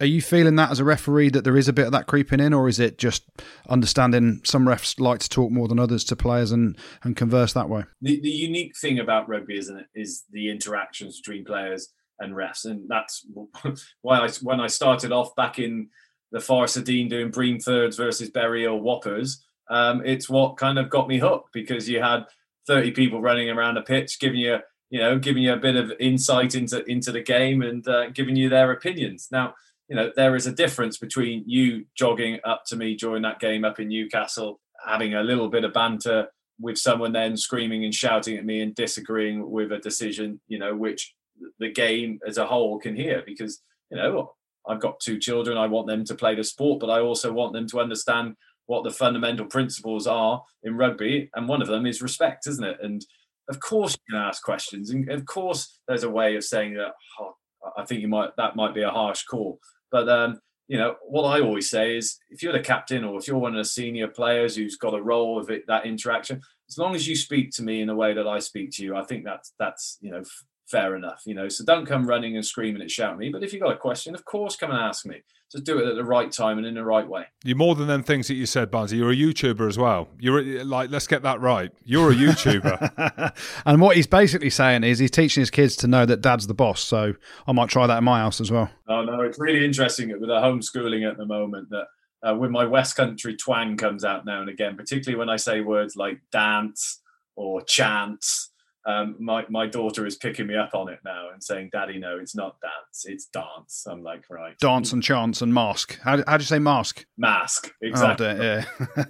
Are 0.00 0.06
you 0.06 0.22
feeling 0.22 0.56
that 0.56 0.70
as 0.70 0.80
a 0.80 0.84
referee 0.84 1.28
that 1.30 1.44
there 1.44 1.58
is 1.58 1.68
a 1.68 1.74
bit 1.74 1.84
of 1.84 1.92
that 1.92 2.06
creeping 2.06 2.40
in, 2.40 2.54
or 2.54 2.68
is 2.68 2.80
it 2.80 2.96
just 2.96 3.22
understanding 3.68 4.40
some 4.44 4.64
refs 4.64 4.98
like 4.98 5.20
to 5.20 5.28
talk 5.28 5.52
more 5.52 5.68
than 5.68 5.78
others 5.78 6.04
to 6.04 6.16
players 6.16 6.52
and, 6.52 6.76
and 7.02 7.16
converse 7.16 7.52
that 7.52 7.68
way? 7.68 7.84
The, 8.00 8.18
the 8.20 8.30
unique 8.30 8.76
thing 8.78 8.98
about 8.98 9.28
rugby, 9.28 9.58
isn't 9.58 9.76
it, 9.76 9.86
is 9.94 10.24
the 10.30 10.50
interactions 10.50 11.20
between 11.20 11.44
players 11.44 11.92
and 12.18 12.34
refs, 12.34 12.64
and 12.64 12.88
that's 12.88 13.26
why 14.02 14.20
I 14.20 14.30
when 14.42 14.60
I 14.60 14.68
started 14.68 15.12
off 15.12 15.36
back 15.36 15.58
in 15.58 15.88
the 16.32 16.40
Forest 16.40 16.78
of 16.78 16.84
Dean 16.84 17.08
doing 17.08 17.30
Bream 17.30 17.58
thirds 17.58 17.96
versus 17.96 18.30
Bury 18.30 18.66
or 18.66 18.80
Whoppers, 18.80 19.44
um, 19.68 20.02
it's 20.04 20.30
what 20.30 20.56
kind 20.56 20.78
of 20.78 20.88
got 20.88 21.08
me 21.08 21.18
hooked 21.18 21.52
because 21.52 21.88
you 21.88 22.02
had 22.02 22.24
30 22.66 22.92
people 22.92 23.20
running 23.20 23.50
around 23.50 23.76
a 23.76 23.82
pitch 23.82 24.18
giving 24.20 24.40
you 24.40 24.58
you 24.90 25.00
know 25.00 25.18
giving 25.18 25.42
you 25.42 25.52
a 25.52 25.56
bit 25.56 25.76
of 25.76 25.92
insight 25.98 26.54
into 26.54 26.84
into 26.84 27.10
the 27.10 27.22
game 27.22 27.62
and 27.62 27.86
uh, 27.88 28.10
giving 28.10 28.36
you 28.36 28.48
their 28.48 28.70
opinions 28.72 29.28
now 29.32 29.54
you 29.90 29.96
know, 29.96 30.12
there 30.14 30.36
is 30.36 30.46
a 30.46 30.52
difference 30.52 30.98
between 30.98 31.42
you 31.46 31.84
jogging 31.96 32.38
up 32.44 32.62
to 32.68 32.76
me 32.76 32.94
during 32.94 33.22
that 33.22 33.40
game 33.40 33.64
up 33.64 33.80
in 33.80 33.88
Newcastle, 33.88 34.60
having 34.86 35.14
a 35.14 35.22
little 35.22 35.48
bit 35.48 35.64
of 35.64 35.72
banter 35.72 36.28
with 36.60 36.78
someone 36.78 37.12
then 37.12 37.36
screaming 37.36 37.84
and 37.84 37.92
shouting 37.92 38.36
at 38.36 38.44
me 38.44 38.60
and 38.60 38.72
disagreeing 38.76 39.50
with 39.50 39.72
a 39.72 39.78
decision, 39.78 40.40
you 40.46 40.60
know, 40.60 40.76
which 40.76 41.12
the 41.58 41.72
game 41.72 42.20
as 42.24 42.38
a 42.38 42.46
whole 42.46 42.78
can 42.78 42.94
hear 42.94 43.24
because, 43.26 43.62
you 43.90 43.96
know, 43.96 44.16
oh, 44.16 44.34
I've 44.68 44.80
got 44.80 45.00
two 45.00 45.18
children. 45.18 45.58
I 45.58 45.66
want 45.66 45.88
them 45.88 46.04
to 46.04 46.14
play 46.14 46.36
the 46.36 46.44
sport, 46.44 46.78
but 46.78 46.90
I 46.90 47.00
also 47.00 47.32
want 47.32 47.52
them 47.52 47.66
to 47.68 47.80
understand 47.80 48.36
what 48.66 48.84
the 48.84 48.90
fundamental 48.92 49.46
principles 49.46 50.06
are 50.06 50.40
in 50.62 50.76
rugby. 50.76 51.30
And 51.34 51.48
one 51.48 51.62
of 51.62 51.68
them 51.68 51.84
is 51.86 52.00
respect, 52.00 52.46
isn't 52.46 52.62
it? 52.62 52.78
And 52.80 53.04
of 53.48 53.58
course, 53.58 53.94
you 53.94 54.14
can 54.14 54.24
ask 54.24 54.44
questions, 54.44 54.90
and 54.90 55.10
of 55.10 55.26
course, 55.26 55.80
there's 55.88 56.04
a 56.04 56.10
way 56.10 56.36
of 56.36 56.44
saying 56.44 56.74
that. 56.74 56.92
Oh, 57.18 57.34
I 57.76 57.84
think 57.84 58.00
you 58.00 58.08
might 58.08 58.30
that 58.36 58.54
might 58.54 58.74
be 58.74 58.82
a 58.82 58.90
harsh 58.90 59.24
call, 59.24 59.58
but 59.90 60.08
um, 60.08 60.40
you 60.68 60.78
know 60.78 60.96
what 61.06 61.24
I 61.24 61.40
always 61.40 61.68
say 61.68 61.96
is, 61.96 62.18
if 62.30 62.42
you're 62.42 62.52
the 62.52 62.60
captain 62.60 63.04
or 63.04 63.18
if 63.18 63.26
you're 63.26 63.38
one 63.38 63.54
of 63.54 63.58
the 63.58 63.68
senior 63.68 64.08
players 64.08 64.56
who's 64.56 64.76
got 64.76 64.94
a 64.94 65.02
role 65.02 65.38
of 65.38 65.50
it, 65.50 65.66
that 65.66 65.86
interaction, 65.86 66.40
as 66.68 66.78
long 66.78 66.94
as 66.94 67.08
you 67.08 67.16
speak 67.16 67.50
to 67.52 67.62
me 67.62 67.80
in 67.80 67.88
the 67.88 67.94
way 67.94 68.14
that 68.14 68.28
I 68.28 68.38
speak 68.38 68.70
to 68.72 68.84
you, 68.84 68.96
I 68.96 69.02
think 69.04 69.24
that's 69.24 69.52
that's 69.58 69.98
you 70.00 70.10
know 70.10 70.22
fair 70.70 70.94
enough, 70.94 71.22
you 71.26 71.34
know. 71.34 71.48
So 71.48 71.64
don't 71.64 71.86
come 71.86 72.06
running 72.06 72.36
and 72.36 72.44
screaming 72.44 72.82
and 72.82 72.90
shouting 72.90 73.18
me. 73.18 73.30
But 73.30 73.42
if 73.42 73.52
you've 73.52 73.62
got 73.62 73.72
a 73.72 73.78
question, 73.78 74.14
of 74.14 74.24
course, 74.24 74.56
come 74.56 74.70
and 74.70 74.80
ask 74.80 75.04
me. 75.04 75.22
Just 75.50 75.64
do 75.64 75.80
it 75.80 75.88
at 75.88 75.96
the 75.96 76.04
right 76.04 76.30
time 76.30 76.58
and 76.58 76.66
in 76.66 76.74
the 76.74 76.84
right 76.84 77.06
way. 77.06 77.24
You're 77.42 77.56
more 77.56 77.74
than 77.74 77.88
them 77.88 78.04
things 78.04 78.28
that 78.28 78.34
you 78.34 78.46
said, 78.46 78.70
Barnsey. 78.70 78.98
You're 78.98 79.10
a 79.10 79.16
YouTuber 79.16 79.68
as 79.68 79.76
well. 79.76 80.08
You're 80.20 80.64
like, 80.64 80.90
let's 80.90 81.08
get 81.08 81.22
that 81.22 81.40
right. 81.40 81.72
You're 81.84 82.12
a 82.12 82.14
YouTuber. 82.14 83.32
and 83.66 83.80
what 83.80 83.96
he's 83.96 84.06
basically 84.06 84.50
saying 84.50 84.84
is 84.84 85.00
he's 85.00 85.10
teaching 85.10 85.40
his 85.40 85.50
kids 85.50 85.74
to 85.76 85.88
know 85.88 86.06
that 86.06 86.20
dad's 86.20 86.46
the 86.46 86.54
boss. 86.54 86.80
So 86.80 87.14
I 87.48 87.52
might 87.52 87.68
try 87.68 87.88
that 87.88 87.98
in 87.98 88.04
my 88.04 88.20
house 88.20 88.40
as 88.40 88.52
well. 88.52 88.70
Oh 88.88 89.02
no, 89.02 89.22
it's 89.22 89.40
really 89.40 89.64
interesting 89.64 90.10
with 90.12 90.20
the 90.20 90.26
homeschooling 90.26 91.08
at 91.08 91.16
the 91.16 91.26
moment 91.26 91.70
that. 91.70 91.86
Uh, 92.22 92.34
when 92.34 92.50
my 92.50 92.66
West 92.66 92.96
Country 92.96 93.34
twang 93.34 93.78
comes 93.78 94.04
out 94.04 94.26
now 94.26 94.42
and 94.42 94.50
again, 94.50 94.76
particularly 94.76 95.18
when 95.18 95.30
I 95.30 95.36
say 95.36 95.62
words 95.62 95.96
like 95.96 96.20
dance 96.30 97.00
or 97.34 97.62
chance, 97.62 98.49
um, 98.86 99.16
my 99.18 99.44
my 99.50 99.66
daughter 99.66 100.06
is 100.06 100.16
picking 100.16 100.46
me 100.46 100.56
up 100.56 100.70
on 100.74 100.88
it 100.88 101.00
now 101.04 101.28
and 101.32 101.42
saying, 101.42 101.70
"Daddy, 101.72 101.98
no, 101.98 102.18
it's 102.18 102.34
not 102.34 102.56
dance, 102.60 103.04
it's 103.04 103.26
dance." 103.26 103.86
I'm 103.86 104.02
like, 104.02 104.24
right, 104.30 104.58
dance 104.58 104.92
and 104.92 105.02
chance 105.02 105.42
and 105.42 105.52
mask. 105.52 105.98
How 106.02 106.22
how 106.26 106.38
do 106.38 106.42
you 106.42 106.46
say 106.46 106.58
mask? 106.58 107.04
Mask, 107.18 107.72
exactly. 107.82 108.26
Oh, 108.26 108.62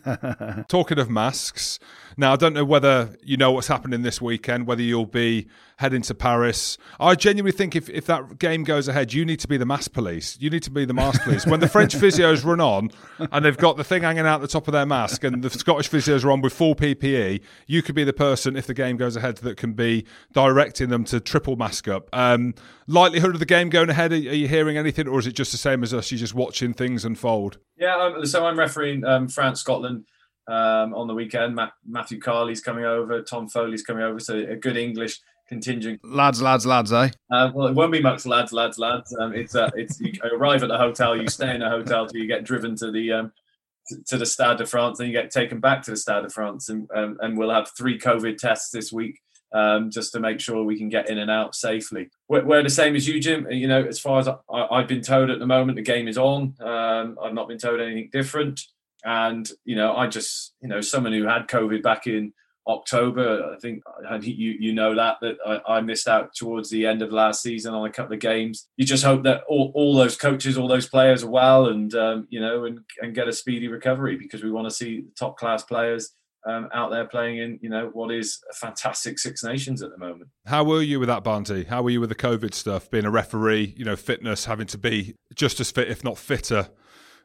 yeah. 0.06 0.62
Talking 0.68 0.98
of 0.98 1.08
masks, 1.08 1.78
now 2.20 2.34
I 2.34 2.36
don't 2.36 2.52
know 2.52 2.64
whether 2.64 3.16
you 3.22 3.36
know 3.36 3.50
what's 3.50 3.66
happening 3.66 4.02
this 4.02 4.20
weekend, 4.20 4.66
whether 4.66 4.82
you'll 4.82 5.06
be 5.06 5.48
heading 5.78 6.02
to 6.02 6.14
Paris. 6.14 6.76
I 7.00 7.14
genuinely 7.14 7.56
think 7.56 7.74
if, 7.74 7.88
if 7.88 8.04
that 8.04 8.38
game 8.38 8.64
goes 8.64 8.86
ahead, 8.86 9.14
you 9.14 9.24
need 9.24 9.40
to 9.40 9.48
be 9.48 9.56
the 9.56 9.64
mask 9.64 9.94
police. 9.94 10.36
You 10.38 10.50
need 10.50 10.62
to 10.64 10.70
be 10.70 10.84
the 10.84 10.92
mask 10.92 11.22
police. 11.24 11.46
When 11.46 11.60
the 11.60 11.68
French 11.68 11.96
physios 11.96 12.44
run 12.44 12.60
on 12.60 12.90
and 13.18 13.44
they've 13.44 13.56
got 13.56 13.78
the 13.78 13.84
thing 13.84 14.02
hanging 14.02 14.26
out 14.26 14.42
the 14.42 14.48
top 14.48 14.68
of 14.68 14.72
their 14.72 14.84
mask 14.84 15.24
and 15.24 15.42
the 15.42 15.48
Scottish 15.48 15.88
physios 15.88 16.22
are 16.22 16.30
on 16.30 16.42
with 16.42 16.52
full 16.52 16.74
PPE, 16.74 17.40
you 17.66 17.80
could 17.82 17.94
be 17.94 18.04
the 18.04 18.12
person, 18.12 18.56
if 18.56 18.66
the 18.66 18.74
game 18.74 18.98
goes 18.98 19.16
ahead, 19.16 19.38
that 19.38 19.56
can 19.56 19.72
be 19.72 20.04
directing 20.32 20.90
them 20.90 21.04
to 21.04 21.18
triple 21.18 21.56
mask 21.56 21.88
up. 21.88 22.10
Um, 22.12 22.54
likelihood 22.86 23.32
of 23.32 23.38
the 23.38 23.46
game 23.46 23.70
going 23.70 23.88
ahead, 23.88 24.12
are, 24.12 24.16
you 24.16 24.48
hearing 24.48 24.76
anything 24.76 25.08
or 25.08 25.18
is 25.18 25.26
it 25.26 25.32
just 25.32 25.50
the 25.50 25.58
same 25.58 25.82
as 25.82 25.94
us? 25.94 26.12
You're 26.12 26.18
just 26.18 26.34
watching 26.34 26.74
things 26.74 27.06
unfold? 27.06 27.56
Yeah, 27.78 27.96
um, 27.96 28.26
so 28.26 28.44
I'm 28.44 28.58
refereeing 28.58 29.02
um, 29.06 29.28
France 29.28 29.60
Scotland. 29.60 30.04
Um, 30.48 30.94
on 30.94 31.06
the 31.06 31.14
weekend, 31.14 31.58
Matthew 31.86 32.18
Carley's 32.18 32.60
coming 32.60 32.84
over, 32.84 33.22
Tom 33.22 33.48
Foley's 33.48 33.82
coming 33.82 34.02
over, 34.02 34.18
so 34.18 34.36
a 34.36 34.56
good 34.56 34.76
English 34.76 35.20
contingent. 35.50 36.00
Lads, 36.02 36.40
lads, 36.40 36.64
lads, 36.64 36.92
eh? 36.92 37.10
Uh, 37.30 37.50
well, 37.54 37.68
it 37.68 37.74
won't 37.74 37.92
be 37.92 38.00
much 38.00 38.24
lads, 38.24 38.52
lads, 38.52 38.78
lads. 38.78 39.14
Um, 39.18 39.34
it's 39.34 39.54
uh, 39.54 39.70
it's 39.74 40.00
you 40.00 40.12
arrive 40.32 40.62
at 40.62 40.68
the 40.68 40.78
hotel, 40.78 41.20
you 41.20 41.28
stay 41.28 41.54
in 41.54 41.62
a 41.62 41.68
hotel 41.68 42.06
till 42.06 42.20
you 42.20 42.26
get 42.26 42.44
driven 42.44 42.74
to 42.76 42.90
the 42.90 43.12
um, 43.12 43.32
to 44.06 44.16
the 44.16 44.26
Stade 44.26 44.58
de 44.58 44.66
France, 44.66 44.98
then 44.98 45.08
you 45.08 45.12
get 45.12 45.30
taken 45.30 45.60
back 45.60 45.82
to 45.82 45.90
the 45.90 45.96
Stade 45.96 46.22
de 46.22 46.30
France, 46.30 46.68
and 46.68 46.88
um, 46.94 47.18
and 47.20 47.36
we'll 47.36 47.50
have 47.50 47.70
three 47.76 47.98
COVID 47.98 48.38
tests 48.38 48.70
this 48.70 48.92
week. 48.92 49.20
Um, 49.52 49.90
just 49.90 50.12
to 50.12 50.20
make 50.20 50.38
sure 50.38 50.62
we 50.62 50.78
can 50.78 50.88
get 50.88 51.10
in 51.10 51.18
and 51.18 51.28
out 51.28 51.56
safely. 51.56 52.08
We're, 52.28 52.44
we're, 52.44 52.62
the 52.62 52.70
same 52.70 52.94
as 52.94 53.08
you, 53.08 53.18
Jim. 53.18 53.50
You 53.50 53.66
know, 53.66 53.82
as 53.82 53.98
far 53.98 54.20
as 54.20 54.28
I, 54.28 54.78
have 54.78 54.86
been 54.86 55.02
told 55.02 55.28
at 55.28 55.40
the 55.40 55.46
moment, 55.46 55.74
the 55.74 55.82
game 55.82 56.06
is 56.06 56.16
on. 56.16 56.54
Um, 56.60 57.18
I've 57.20 57.34
not 57.34 57.48
been 57.48 57.58
told 57.58 57.80
anything 57.80 58.10
different. 58.12 58.60
And 59.04 59.50
you 59.64 59.76
know, 59.76 59.96
I 59.96 60.06
just, 60.06 60.54
you 60.60 60.68
know, 60.68 60.80
someone 60.80 61.12
who 61.12 61.26
had 61.26 61.48
COVID 61.48 61.82
back 61.82 62.06
in 62.06 62.32
October. 62.66 63.52
I 63.54 63.58
think 63.58 63.82
and 64.08 64.24
you 64.24 64.56
you 64.58 64.72
know 64.72 64.94
that 64.94 65.16
that 65.20 65.36
I, 65.46 65.76
I, 65.76 65.80
missed 65.80 66.08
out 66.08 66.34
towards 66.34 66.70
the 66.70 66.86
end 66.86 67.02
of 67.02 67.12
last 67.12 67.42
season 67.42 67.74
on 67.74 67.86
a 67.86 67.92
couple 67.92 68.14
of 68.14 68.20
games. 68.20 68.68
You 68.76 68.84
just 68.84 69.04
hope 69.04 69.24
that 69.24 69.42
all, 69.48 69.72
all 69.74 69.94
those 69.94 70.16
coaches, 70.16 70.56
all 70.56 70.68
those 70.68 70.88
players 70.88 71.22
are 71.22 71.30
well, 71.30 71.66
and 71.66 71.92
um, 71.94 72.26
you 72.30 72.40
know, 72.40 72.64
and 72.64 72.80
and 73.00 73.14
get 73.14 73.28
a 73.28 73.32
speedy 73.32 73.68
recovery 73.68 74.16
because 74.16 74.42
we 74.42 74.50
want 74.50 74.68
to 74.68 74.74
see 74.74 75.04
top 75.18 75.36
class 75.36 75.62
players. 75.62 76.12
Um, 76.46 76.70
out 76.72 76.90
there 76.90 77.04
playing 77.04 77.36
in, 77.36 77.58
you 77.60 77.68
know, 77.68 77.90
what 77.92 78.10
is 78.10 78.40
a 78.50 78.54
fantastic 78.54 79.18
Six 79.18 79.44
Nations 79.44 79.82
at 79.82 79.90
the 79.90 79.98
moment. 79.98 80.30
How 80.46 80.64
were 80.64 80.80
you 80.80 80.98
with 80.98 81.08
that, 81.08 81.22
Barnty? 81.22 81.64
How 81.64 81.82
were 81.82 81.90
you 81.90 82.00
with 82.00 82.08
the 82.08 82.14
COVID 82.14 82.54
stuff? 82.54 82.90
Being 82.90 83.04
a 83.04 83.10
referee, 83.10 83.74
you 83.76 83.84
know, 83.84 83.94
fitness, 83.94 84.46
having 84.46 84.66
to 84.68 84.78
be 84.78 85.16
just 85.34 85.60
as 85.60 85.70
fit, 85.70 85.88
if 85.90 86.02
not 86.02 86.16
fitter, 86.16 86.70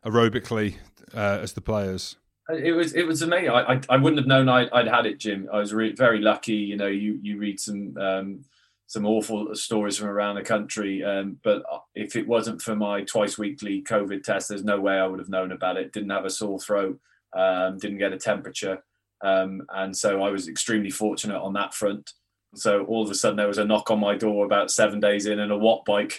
aerobically 0.05 0.75
uh, 1.13 1.39
as 1.41 1.53
the 1.53 1.61
players. 1.61 2.17
It 2.49 2.73
was 2.73 2.93
it 2.93 3.07
was 3.07 3.21
amazing. 3.23 3.49
I 3.49 3.73
I, 3.73 3.81
I 3.89 3.97
wouldn't 3.97 4.19
have 4.19 4.27
known 4.27 4.47
I'd, 4.49 4.69
I'd 4.69 4.87
had 4.87 5.07
it, 5.07 5.19
Jim. 5.19 5.49
I 5.51 5.57
was 5.57 5.73
re- 5.73 5.95
very 5.95 6.19
lucky. 6.19 6.53
You 6.53 6.77
know, 6.77 6.87
you 6.87 7.19
you 7.21 7.39
read 7.39 7.59
some 7.59 7.97
um, 7.97 8.45
some 8.85 9.05
awful 9.07 9.55
stories 9.55 9.97
from 9.97 10.09
around 10.09 10.35
the 10.35 10.43
country, 10.43 11.03
um, 11.03 11.39
but 11.43 11.63
if 11.95 12.15
it 12.15 12.27
wasn't 12.27 12.61
for 12.61 12.75
my 12.75 13.01
twice 13.01 13.37
weekly 13.37 13.81
COVID 13.81 14.23
test, 14.23 14.49
there's 14.49 14.63
no 14.63 14.79
way 14.79 14.99
I 14.99 15.07
would 15.07 15.19
have 15.19 15.29
known 15.29 15.51
about 15.51 15.77
it. 15.77 15.91
Didn't 15.91 16.11
have 16.11 16.25
a 16.25 16.29
sore 16.29 16.59
throat, 16.59 16.99
um, 17.35 17.79
didn't 17.79 17.97
get 17.97 18.13
a 18.13 18.17
temperature, 18.17 18.83
um, 19.23 19.63
and 19.73 19.95
so 19.97 20.21
I 20.21 20.29
was 20.29 20.47
extremely 20.47 20.91
fortunate 20.91 21.41
on 21.41 21.53
that 21.53 21.73
front. 21.73 22.11
So 22.53 22.85
all 22.85 23.03
of 23.03 23.09
a 23.09 23.15
sudden 23.15 23.37
there 23.37 23.47
was 23.47 23.57
a 23.57 23.65
knock 23.65 23.89
on 23.89 23.99
my 23.99 24.15
door 24.15 24.45
about 24.45 24.69
seven 24.69 24.99
days 24.99 25.25
in, 25.25 25.39
and 25.39 25.51
a 25.51 25.57
Wattbike 25.57 26.13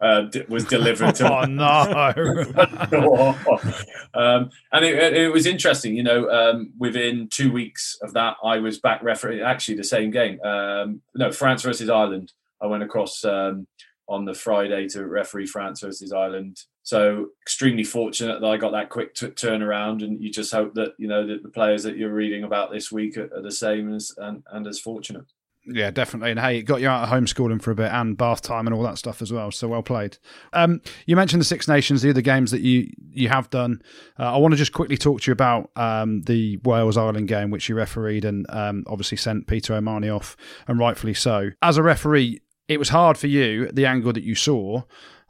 uh, 0.00 0.26
was 0.48 0.64
delivered 0.64 1.14
to. 1.16 1.26
oh 1.32 1.44
no! 1.44 1.72
um, 4.14 4.50
and 4.72 4.84
it, 4.84 5.14
it, 5.14 5.32
was 5.32 5.46
interesting, 5.46 5.96
you 5.96 6.02
know. 6.02 6.28
Um, 6.30 6.72
within 6.78 7.28
two 7.28 7.52
weeks 7.52 7.98
of 8.02 8.12
that, 8.14 8.36
I 8.44 8.58
was 8.58 8.78
back 8.78 9.02
refereeing 9.02 9.42
actually 9.42 9.76
the 9.76 9.84
same 9.84 10.10
game. 10.10 10.40
Um, 10.42 11.02
no, 11.14 11.32
France 11.32 11.62
versus 11.62 11.88
Ireland. 11.88 12.32
I 12.60 12.66
went 12.66 12.82
across 12.82 13.24
um, 13.24 13.66
on 14.08 14.24
the 14.24 14.34
Friday 14.34 14.88
to 14.88 15.06
referee 15.06 15.46
France 15.46 15.80
versus 15.80 16.12
Ireland. 16.12 16.62
So 16.82 17.28
extremely 17.42 17.84
fortunate 17.84 18.40
that 18.40 18.46
I 18.46 18.56
got 18.56 18.72
that 18.72 18.90
quick 18.90 19.14
t- 19.14 19.28
turnaround, 19.28 20.04
and 20.04 20.22
you 20.22 20.30
just 20.30 20.52
hope 20.52 20.74
that 20.74 20.92
you 20.98 21.08
know 21.08 21.26
that 21.26 21.42
the 21.42 21.48
players 21.48 21.82
that 21.84 21.96
you're 21.96 22.12
reading 22.12 22.44
about 22.44 22.70
this 22.70 22.92
week 22.92 23.16
are, 23.16 23.34
are 23.34 23.42
the 23.42 23.50
same 23.50 23.94
as 23.94 24.12
and, 24.18 24.42
and 24.52 24.66
as 24.66 24.78
fortunate. 24.78 25.26
Yeah, 25.66 25.90
definitely. 25.90 26.30
And 26.30 26.40
hey, 26.40 26.58
it 26.58 26.62
got 26.62 26.80
you 26.80 26.88
out 26.88 27.02
of 27.02 27.08
homeschooling 27.08 27.60
for 27.60 27.72
a 27.72 27.74
bit 27.74 27.90
and 27.90 28.16
bath 28.16 28.42
time 28.42 28.66
and 28.66 28.74
all 28.74 28.82
that 28.84 28.98
stuff 28.98 29.20
as 29.20 29.32
well. 29.32 29.50
So 29.50 29.68
well 29.68 29.82
played. 29.82 30.16
Um, 30.52 30.80
you 31.06 31.16
mentioned 31.16 31.40
the 31.40 31.46
Six 31.46 31.66
Nations, 31.66 32.02
the 32.02 32.10
other 32.10 32.20
games 32.20 32.52
that 32.52 32.60
you 32.60 32.90
you 33.10 33.28
have 33.28 33.50
done. 33.50 33.82
Uh, 34.18 34.34
I 34.34 34.38
want 34.38 34.52
to 34.52 34.58
just 34.58 34.72
quickly 34.72 34.96
talk 34.96 35.22
to 35.22 35.30
you 35.30 35.32
about 35.32 35.70
um, 35.76 36.22
the 36.22 36.58
Wales 36.58 36.96
Ireland 36.96 37.28
game, 37.28 37.50
which 37.50 37.68
you 37.68 37.74
refereed 37.74 38.24
and 38.24 38.46
um, 38.50 38.84
obviously 38.86 39.16
sent 39.16 39.48
Peter 39.48 39.74
O'Mahony 39.74 40.08
off, 40.08 40.36
and 40.68 40.78
rightfully 40.78 41.14
so. 41.14 41.50
As 41.62 41.76
a 41.76 41.82
referee, 41.82 42.40
it 42.68 42.78
was 42.78 42.90
hard 42.90 43.18
for 43.18 43.26
you, 43.26 43.70
the 43.72 43.86
angle 43.86 44.12
that 44.12 44.22
you 44.22 44.34
saw 44.34 44.82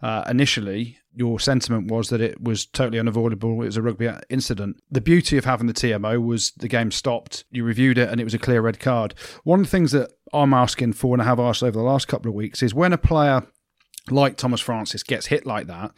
uh, 0.02 0.24
initially, 0.28 0.98
your 1.14 1.40
sentiment 1.40 1.90
was 1.90 2.10
that 2.10 2.20
it 2.20 2.40
was 2.42 2.66
totally 2.66 2.98
unavoidable. 2.98 3.62
It 3.62 3.66
was 3.66 3.78
a 3.78 3.82
rugby 3.82 4.10
incident. 4.28 4.76
The 4.90 5.00
beauty 5.00 5.38
of 5.38 5.46
having 5.46 5.66
the 5.66 5.72
TMO 5.72 6.22
was 6.22 6.50
the 6.52 6.68
game 6.68 6.90
stopped. 6.90 7.44
You 7.50 7.64
reviewed 7.64 7.96
it, 7.96 8.10
and 8.10 8.20
it 8.20 8.24
was 8.24 8.34
a 8.34 8.38
clear 8.38 8.60
red 8.60 8.78
card. 8.78 9.14
One 9.44 9.60
of 9.60 9.66
the 9.66 9.70
things 9.70 9.92
that 9.92 10.10
I'm 10.32 10.54
asking 10.54 10.94
for, 10.94 11.14
and 11.14 11.22
I 11.22 11.26
have 11.26 11.40
asked 11.40 11.62
over 11.62 11.78
the 11.78 11.84
last 11.84 12.08
couple 12.08 12.28
of 12.28 12.34
weeks, 12.34 12.62
is 12.62 12.74
when 12.74 12.92
a 12.92 12.98
player 12.98 13.46
like 14.10 14.36
Tomas 14.36 14.60
Francis 14.60 15.02
gets 15.02 15.26
hit 15.26 15.46
like 15.46 15.66
that 15.66 15.92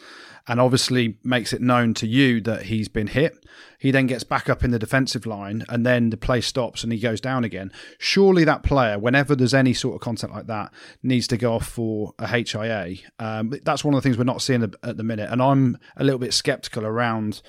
and 0.47 0.59
obviously 0.61 1.19
makes 1.23 1.53
it 1.53 1.61
known 1.61 1.93
to 1.93 2.07
you 2.07 2.41
that 2.41 2.63
he's 2.63 2.89
been 2.89 3.09
hit. 3.09 3.45
He 3.79 3.91
then 3.91 4.07
gets 4.07 4.25
back 4.25 4.49
up 4.49 4.65
in 4.65 4.71
the 4.71 4.79
defensive 4.79 5.27
line 5.27 5.65
and 5.69 5.85
then 5.85 6.09
the 6.09 6.17
play 6.17 6.41
stops 6.41 6.83
and 6.83 6.91
he 6.91 6.99
goes 6.99 7.21
down 7.21 7.45
again. 7.45 7.71
Surely 7.99 8.45
that 8.45 8.63
player, 8.63 8.99
whenever 8.99 9.37
there's 9.37 9.53
any 9.53 9.75
sort 9.75 9.95
of 9.95 10.01
contact 10.01 10.33
like 10.33 10.47
that, 10.47 10.73
needs 11.03 11.27
to 11.29 11.37
go 11.37 11.55
off 11.55 11.67
for 11.67 12.15
a 12.19 12.27
HIA. 12.27 12.97
Um, 13.19 13.53
that's 13.63 13.85
one 13.85 13.93
of 13.93 14.03
the 14.03 14.09
things 14.09 14.17
we're 14.17 14.25
not 14.25 14.41
seeing 14.41 14.63
at 14.63 14.97
the 14.97 15.05
minute. 15.05 15.31
And 15.31 15.43
I'm 15.43 15.79
a 15.99 16.05
little 16.05 16.19
bit 16.19 16.33
skeptical 16.33 16.87
around 16.87 17.43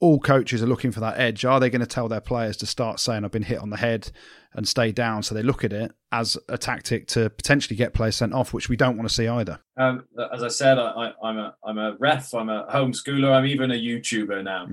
all 0.00 0.20
coaches 0.20 0.62
are 0.62 0.66
looking 0.66 0.92
for 0.92 1.00
that 1.00 1.18
edge. 1.18 1.44
Are 1.44 1.58
they 1.58 1.70
going 1.70 1.80
to 1.80 1.86
tell 1.86 2.08
their 2.08 2.20
players 2.20 2.56
to 2.58 2.66
start 2.66 3.00
saying, 3.00 3.24
I've 3.24 3.30
been 3.30 3.42
hit 3.42 3.58
on 3.58 3.70
the 3.70 3.76
head 3.76 4.10
and 4.52 4.68
stay 4.68 4.92
down? 4.92 5.22
So 5.22 5.34
they 5.34 5.42
look 5.42 5.64
at 5.64 5.72
it 5.72 5.92
as 6.12 6.36
a 6.48 6.58
tactic 6.58 7.06
to 7.08 7.30
potentially 7.30 7.76
get 7.76 7.94
players 7.94 8.16
sent 8.16 8.34
off, 8.34 8.52
which 8.52 8.68
we 8.68 8.76
don't 8.76 8.96
want 8.96 9.08
to 9.08 9.14
see 9.14 9.26
either. 9.26 9.58
Um, 9.76 10.04
as 10.32 10.42
I 10.42 10.48
said, 10.48 10.78
I, 10.78 11.12
am 11.24 11.38
a 11.38 11.54
I'm 11.64 11.78
a 11.78 11.96
ref, 11.98 12.34
I'm 12.34 12.50
a 12.50 12.66
homeschooler, 12.66 13.32
I'm 13.32 13.46
even 13.46 13.70
a 13.70 13.74
YouTuber 13.74 14.44
now. 14.44 14.68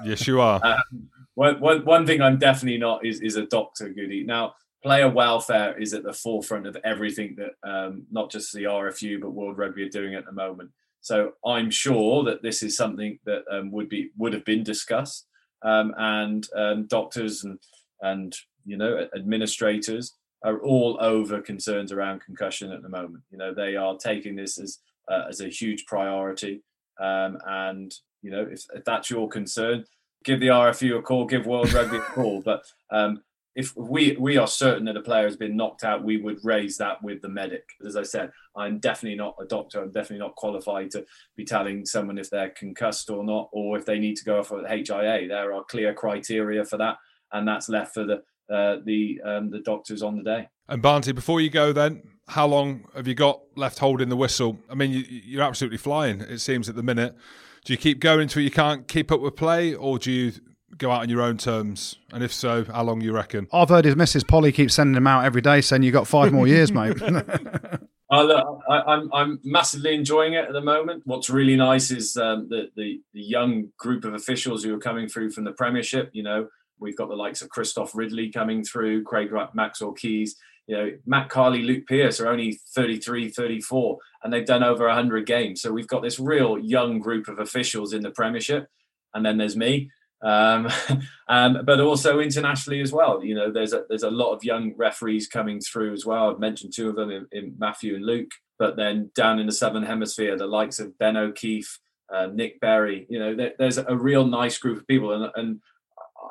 yes, 0.04 0.26
you 0.26 0.40
are. 0.40 0.60
Um, 0.64 1.08
one, 1.34 1.60
one, 1.60 1.84
one 1.84 2.06
thing 2.06 2.22
I'm 2.22 2.38
definitely 2.38 2.78
not 2.78 3.04
is, 3.04 3.20
is 3.20 3.36
a 3.36 3.44
doctor, 3.44 3.90
Goody. 3.90 4.24
Now, 4.24 4.54
player 4.82 5.10
welfare 5.10 5.78
is 5.78 5.92
at 5.92 6.02
the 6.02 6.14
forefront 6.14 6.66
of 6.66 6.78
everything 6.82 7.36
that 7.36 7.68
um, 7.68 8.06
not 8.10 8.30
just 8.30 8.54
the 8.54 8.64
RFU, 8.64 9.20
but 9.20 9.30
World 9.30 9.58
Rugby 9.58 9.82
are 9.82 9.90
doing 9.90 10.14
at 10.14 10.24
the 10.24 10.32
moment. 10.32 10.70
So 11.06 11.34
I'm 11.46 11.70
sure 11.70 12.24
that 12.24 12.42
this 12.42 12.64
is 12.64 12.76
something 12.76 13.20
that 13.26 13.44
um, 13.48 13.70
would 13.70 13.88
be 13.88 14.10
would 14.18 14.32
have 14.32 14.44
been 14.44 14.64
discussed, 14.64 15.28
um, 15.62 15.94
and 15.96 16.44
um, 16.56 16.88
doctors 16.88 17.44
and 17.44 17.60
and 18.02 18.34
you 18.64 18.76
know 18.76 19.06
administrators 19.14 20.16
are 20.42 20.58
all 20.58 20.98
over 21.00 21.40
concerns 21.40 21.92
around 21.92 22.22
concussion 22.22 22.72
at 22.72 22.82
the 22.82 22.88
moment. 22.88 23.22
You 23.30 23.38
know 23.38 23.54
they 23.54 23.76
are 23.76 23.96
taking 23.96 24.34
this 24.34 24.58
as 24.58 24.80
uh, 25.08 25.26
as 25.28 25.40
a 25.40 25.48
huge 25.48 25.86
priority. 25.86 26.64
Um, 27.00 27.38
and 27.46 27.94
you 28.22 28.32
know, 28.32 28.44
if, 28.50 28.64
if, 28.74 28.84
that's 28.84 29.08
your 29.08 29.28
concern, 29.28 29.84
give 30.24 30.40
the 30.40 30.48
RFU 30.48 30.98
a 30.98 31.02
call, 31.02 31.24
give 31.24 31.46
World 31.46 31.72
Rugby 31.72 31.98
a 31.98 32.00
call. 32.00 32.42
But 32.42 32.64
um, 32.90 33.22
if 33.56 33.74
we 33.74 34.14
we 34.20 34.36
are 34.36 34.46
certain 34.46 34.84
that 34.84 34.98
a 34.98 35.02
player 35.02 35.24
has 35.24 35.36
been 35.36 35.56
knocked 35.56 35.82
out, 35.82 36.04
we 36.04 36.18
would 36.18 36.44
raise 36.44 36.76
that 36.76 37.02
with 37.02 37.22
the 37.22 37.28
medic. 37.28 37.64
As 37.84 37.96
I 37.96 38.02
said, 38.02 38.30
I'm 38.54 38.78
definitely 38.78 39.16
not 39.16 39.34
a 39.40 39.46
doctor. 39.46 39.82
I'm 39.82 39.90
definitely 39.90 40.18
not 40.18 40.36
qualified 40.36 40.90
to 40.90 41.06
be 41.36 41.44
telling 41.44 41.86
someone 41.86 42.18
if 42.18 42.28
they're 42.28 42.50
concussed 42.50 43.08
or 43.08 43.24
not, 43.24 43.48
or 43.52 43.78
if 43.78 43.86
they 43.86 43.98
need 43.98 44.16
to 44.16 44.24
go 44.24 44.40
off 44.40 44.50
with 44.50 44.66
HIA. 44.68 45.26
There 45.26 45.54
are 45.54 45.64
clear 45.64 45.94
criteria 45.94 46.66
for 46.66 46.76
that, 46.76 46.98
and 47.32 47.48
that's 47.48 47.70
left 47.70 47.94
for 47.94 48.04
the 48.04 48.16
uh, 48.54 48.76
the 48.84 49.20
um, 49.24 49.50
the 49.50 49.60
doctors 49.60 50.02
on 50.02 50.16
the 50.16 50.22
day. 50.22 50.48
And 50.68 50.82
Barnsey, 50.82 51.14
before 51.14 51.40
you 51.40 51.48
go, 51.48 51.72
then 51.72 52.02
how 52.28 52.46
long 52.46 52.84
have 52.94 53.08
you 53.08 53.14
got 53.14 53.40
left 53.56 53.78
holding 53.78 54.10
the 54.10 54.16
whistle? 54.16 54.58
I 54.68 54.74
mean, 54.74 55.06
you, 55.08 55.40
are 55.40 55.44
absolutely 55.44 55.78
flying. 55.78 56.20
It 56.20 56.40
seems 56.40 56.68
at 56.68 56.74
the 56.76 56.82
minute. 56.82 57.16
Do 57.64 57.72
you 57.72 57.78
keep 57.78 58.00
going 58.00 58.20
until 58.20 58.42
you 58.42 58.50
can't 58.50 58.86
keep 58.86 59.10
up 59.10 59.20
with 59.20 59.34
play, 59.34 59.74
or 59.74 59.98
do 59.98 60.12
you 60.12 60.32
go 60.78 60.90
out 60.90 61.02
on 61.02 61.08
your 61.08 61.22
own 61.22 61.38
terms? 61.38 61.96
And 62.12 62.22
if 62.22 62.32
so, 62.32 62.64
how 62.64 62.82
long 62.82 63.00
you 63.00 63.12
reckon? 63.12 63.48
I've 63.52 63.68
heard 63.68 63.84
his 63.84 63.96
missus 63.96 64.24
Polly 64.24 64.52
keeps 64.52 64.74
sending 64.74 64.96
him 64.96 65.06
out 65.06 65.24
every 65.24 65.42
day, 65.42 65.60
saying 65.60 65.82
you 65.82 65.92
got 65.92 66.06
five 66.06 66.32
more 66.32 66.46
years, 66.46 66.72
mate. 66.72 66.96
Uh, 68.08 68.22
look, 68.22 68.60
I, 68.70 68.78
am 68.78 68.84
I'm, 68.86 69.10
I'm 69.12 69.40
massively 69.42 69.94
enjoying 69.94 70.34
it 70.34 70.44
at 70.44 70.52
the 70.52 70.60
moment. 70.60 71.02
What's 71.06 71.28
really 71.28 71.56
nice 71.56 71.90
is 71.90 72.16
um, 72.16 72.46
the, 72.48 72.70
the, 72.76 73.00
the 73.12 73.20
young 73.20 73.72
group 73.78 74.04
of 74.04 74.14
officials 74.14 74.62
who 74.62 74.72
are 74.74 74.78
coming 74.78 75.08
through 75.08 75.32
from 75.32 75.42
the 75.42 75.52
Premiership. 75.52 76.10
You 76.12 76.22
know, 76.22 76.48
we've 76.78 76.96
got 76.96 77.08
the 77.08 77.16
likes 77.16 77.42
of 77.42 77.48
Christophe 77.48 77.94
Ridley 77.94 78.30
coming 78.30 78.62
through, 78.62 79.02
Craig 79.02 79.30
Maxwell 79.54 79.92
Keys. 79.92 80.36
You 80.68 80.76
know, 80.76 80.90
Matt 81.04 81.30
Carley, 81.30 81.62
Luke 81.62 81.86
Pearce 81.86 82.20
are 82.20 82.28
only 82.28 82.60
33, 82.74 83.28
34, 83.28 83.98
and 84.22 84.32
they've 84.32 84.46
done 84.46 84.62
over 84.62 84.86
100 84.86 85.26
games. 85.26 85.62
So 85.62 85.72
we've 85.72 85.86
got 85.88 86.02
this 86.02 86.20
real 86.20 86.58
young 86.58 87.00
group 87.00 87.28
of 87.28 87.38
officials 87.38 87.92
in 87.92 88.02
the 88.02 88.10
Premiership. 88.10 88.68
And 89.14 89.24
then 89.24 89.38
there's 89.38 89.56
me 89.56 89.90
um, 90.22 90.68
um, 91.28 91.58
but 91.64 91.80
also 91.80 92.20
internationally 92.20 92.80
as 92.80 92.92
well. 92.92 93.22
You 93.22 93.34
know, 93.34 93.52
there's 93.52 93.72
a 93.72 93.84
there's 93.88 94.02
a 94.02 94.10
lot 94.10 94.32
of 94.32 94.44
young 94.44 94.74
referees 94.76 95.28
coming 95.28 95.60
through 95.60 95.92
as 95.92 96.04
well. 96.04 96.30
I've 96.30 96.40
mentioned 96.40 96.72
two 96.74 96.88
of 96.88 96.96
them 96.96 97.10
in, 97.10 97.26
in 97.32 97.54
Matthew 97.58 97.94
and 97.94 98.04
Luke, 98.04 98.30
but 98.58 98.76
then 98.76 99.10
down 99.14 99.38
in 99.38 99.46
the 99.46 99.52
Southern 99.52 99.82
Hemisphere, 99.82 100.36
the 100.36 100.46
likes 100.46 100.78
of 100.78 100.98
Ben 100.98 101.16
O'Keeffe, 101.16 101.78
uh, 102.12 102.26
Nic 102.26 102.60
Berry. 102.60 103.06
You 103.08 103.18
know, 103.18 103.34
there, 103.34 103.52
there's 103.58 103.78
a 103.78 103.96
real 103.96 104.26
nice 104.26 104.58
group 104.58 104.78
of 104.78 104.86
people, 104.86 105.12
and, 105.12 105.32
and 105.36 105.60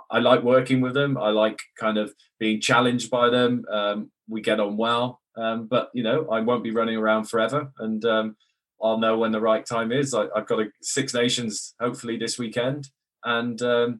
I 0.10 0.20
like 0.20 0.44
working 0.44 0.82
with 0.82 0.94
them. 0.94 1.18
I 1.18 1.30
like 1.30 1.60
kind 1.80 1.98
of 1.98 2.14
being 2.40 2.62
challenged 2.62 3.10
by 3.10 3.30
them. 3.30 3.66
Um, 3.72 4.12
we 4.28 4.42
get 4.42 4.60
on 4.60 4.78
well, 4.78 5.22
um, 5.38 5.68
but 5.68 5.92
you 5.94 6.04
know, 6.04 6.28
I 6.30 6.42
won't 6.42 6.64
be 6.64 6.72
running 6.72 6.98
around 6.98 7.26
forever, 7.26 7.72
and 7.80 8.04
um, 8.06 8.36
I'll 8.82 8.98
know 8.98 9.18
when 9.18 9.32
the 9.32 9.42
right 9.42 9.66
time 9.66 9.92
is. 9.92 10.14
I, 10.14 10.26
have 10.36 10.48
got 10.48 10.60
a 10.60 10.72
Six 10.82 11.14
Nations 11.14 11.76
hopefully 11.80 12.18
this 12.18 12.40
weekend 12.40 12.90
and 13.26 13.61
um, 13.61 13.99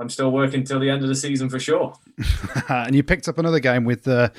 I'm 0.00 0.08
still 0.08 0.32
working 0.32 0.64
till 0.64 0.80
the 0.80 0.90
end 0.90 1.02
of 1.02 1.08
the 1.08 1.14
season 1.14 1.48
for 1.48 1.60
sure. 1.60 1.94
and 2.68 2.96
you 2.96 3.04
picked 3.04 3.28
up 3.28 3.38
another 3.38 3.60
game 3.60 3.84
with 3.84 4.02
the 4.02 4.32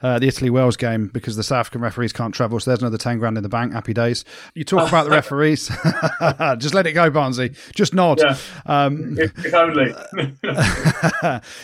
uh, 0.00 0.18
the 0.18 0.26
Italy 0.26 0.48
Wales 0.48 0.76
game 0.76 1.08
because 1.08 1.36
the 1.36 1.42
South 1.42 1.60
African 1.60 1.82
referees 1.82 2.14
can't 2.14 2.34
travel, 2.34 2.58
so 2.58 2.70
there's 2.70 2.80
another 2.80 2.96
ten 2.96 3.18
grand 3.18 3.36
in 3.36 3.42
the 3.42 3.48
bank. 3.48 3.74
Happy 3.74 3.92
days. 3.92 4.24
You 4.54 4.64
talk 4.64 4.88
about 4.88 5.04
the 5.04 5.10
referees. 5.20 5.68
Just 6.58 6.72
let 6.72 6.86
it 6.86 6.92
go, 6.92 7.10
Barnsey. 7.10 7.54
Just 7.74 7.92
nod. 7.92 8.20
Yeah. 8.20 8.36
Um, 8.64 9.16
if 9.18 9.52
only. 9.52 9.92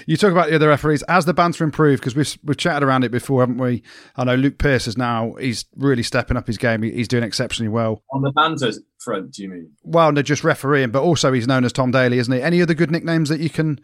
you 0.07 0.17
talk 0.19 0.33
about 0.33 0.51
the 0.51 0.55
other 0.55 0.69
referees. 0.69 1.03
As 1.05 1.25
the 1.25 1.35
banter 1.35 1.65
improved, 1.65 2.03
because 2.03 2.15
we've 2.15 2.39
we've 2.45 2.59
chatted 2.59 2.83
around 2.83 3.05
it 3.05 3.11
before, 3.11 3.41
haven't 3.41 3.59
we? 3.59 3.83
I 4.17 4.25
know 4.25 4.35
Luke 4.35 4.59
Pearce 4.59 4.87
is 4.87 4.99
now 4.99 5.35
he's 5.41 5.65
really 5.75 6.03
stepping 6.03 6.37
up 6.37 6.47
his 6.47 6.59
game. 6.59 6.83
He's 6.83 7.09
doing 7.09 7.25
exceptionally 7.25 7.71
well 7.71 8.03
on 8.13 8.21
the 8.21 8.31
banter 8.33 8.73
front. 9.01 9.33
Do 9.33 9.43
you 9.43 9.49
mean? 9.49 9.73
Well, 9.83 10.13
no, 10.13 10.23
just 10.23 10.45
refereeing, 10.45 10.91
but 10.91 11.03
also 11.03 11.33
he's 11.33 11.47
known 11.47 11.65
as 11.65 11.73
Tom 11.73 11.91
Daley, 11.91 12.19
isn't 12.19 12.33
he? 12.33 12.43
Any 12.43 12.63
other 12.63 12.75
good 12.75 12.91
nicknames 12.91 13.29
that 13.29 13.41
you 13.41 13.51
can 13.51 13.81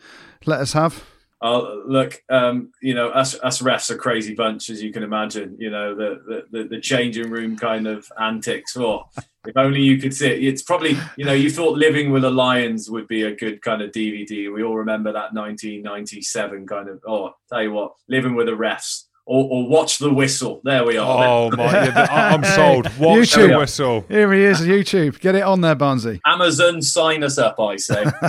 let 0.46 0.60
us 0.60 0.72
have? 0.72 1.04
Uh, 1.44 1.74
look, 1.86 2.22
um, 2.30 2.72
you 2.80 2.94
know, 2.94 3.10
us 3.10 3.38
us 3.40 3.60
refs 3.60 3.90
are 3.90 3.96
crazy 3.96 4.34
bunch, 4.34 4.70
as 4.70 4.82
you 4.82 4.90
can 4.90 5.02
imagine. 5.02 5.56
You 5.58 5.70
know, 5.70 5.94
the 5.94 6.46
the, 6.50 6.64
the 6.64 6.80
changing 6.80 7.30
room 7.30 7.56
kind 7.56 7.86
of 7.86 8.10
antics. 8.18 8.76
Or 8.76 9.04
oh, 9.16 9.22
if 9.46 9.56
only 9.56 9.82
you 9.82 9.98
could 9.98 10.14
see 10.14 10.28
it. 10.28 10.42
It's 10.42 10.62
probably, 10.62 10.96
you 11.16 11.24
know, 11.26 11.34
you 11.34 11.50
thought 11.50 11.76
Living 11.76 12.10
with 12.10 12.22
the 12.22 12.30
Lions 12.30 12.88
would 12.88 13.06
be 13.08 13.24
a 13.24 13.36
good 13.36 13.60
kind 13.60 13.82
of 13.82 13.90
DVD. 13.90 14.52
We 14.52 14.62
all 14.62 14.76
remember 14.76 15.12
that 15.12 15.34
1997 15.34 16.66
kind 16.66 16.88
of. 16.88 17.00
Oh, 17.06 17.32
tell 17.50 17.62
you 17.62 17.72
what, 17.72 17.92
Living 18.08 18.34
with 18.34 18.46
the 18.46 18.52
Refs 18.52 19.03
or, 19.26 19.44
or, 19.50 19.68
watch 19.68 19.98
the 19.98 20.12
whistle. 20.12 20.60
There 20.64 20.84
we 20.84 20.98
are. 20.98 21.24
Oh 21.24 21.50
my! 21.56 21.66
I'm 21.66 22.44
sold. 22.44 22.84
Watch 22.98 23.30
YouTube. 23.30 23.48
the 23.48 23.58
whistle. 23.58 24.04
Here 24.08 24.32
he 24.32 24.42
is. 24.42 24.60
YouTube. 24.60 25.18
Get 25.18 25.34
it 25.34 25.42
on 25.42 25.62
there, 25.62 25.74
Barnsey. 25.74 26.20
Amazon, 26.26 26.82
sign 26.82 27.22
us 27.22 27.38
up. 27.38 27.58
I 27.58 27.76
say. 27.76 28.04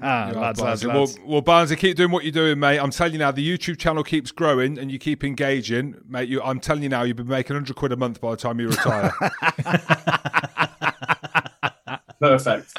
lads, 0.00 0.60
lads, 0.60 0.86
well, 0.86 1.08
well, 1.24 1.42
Barnsey, 1.42 1.76
keep 1.76 1.96
doing 1.96 2.10
what 2.10 2.24
you're 2.24 2.32
doing, 2.32 2.58
mate. 2.58 2.78
I'm 2.78 2.90
telling 2.90 3.12
you 3.12 3.18
now, 3.18 3.30
the 3.30 3.46
YouTube 3.46 3.78
channel 3.78 4.02
keeps 4.02 4.30
growing, 4.30 4.78
and 4.78 4.90
you 4.90 4.98
keep 4.98 5.22
engaging, 5.22 5.96
mate. 6.08 6.28
You, 6.28 6.42
I'm 6.42 6.60
telling 6.60 6.82
you 6.82 6.88
now, 6.88 7.02
you'll 7.02 7.16
be 7.16 7.24
making 7.24 7.54
100 7.54 7.76
quid 7.76 7.92
a 7.92 7.96
month 7.96 8.20
by 8.20 8.30
the 8.30 8.36
time 8.36 8.58
you 8.58 8.68
retire. 8.68 9.12
Perfect. 12.28 12.72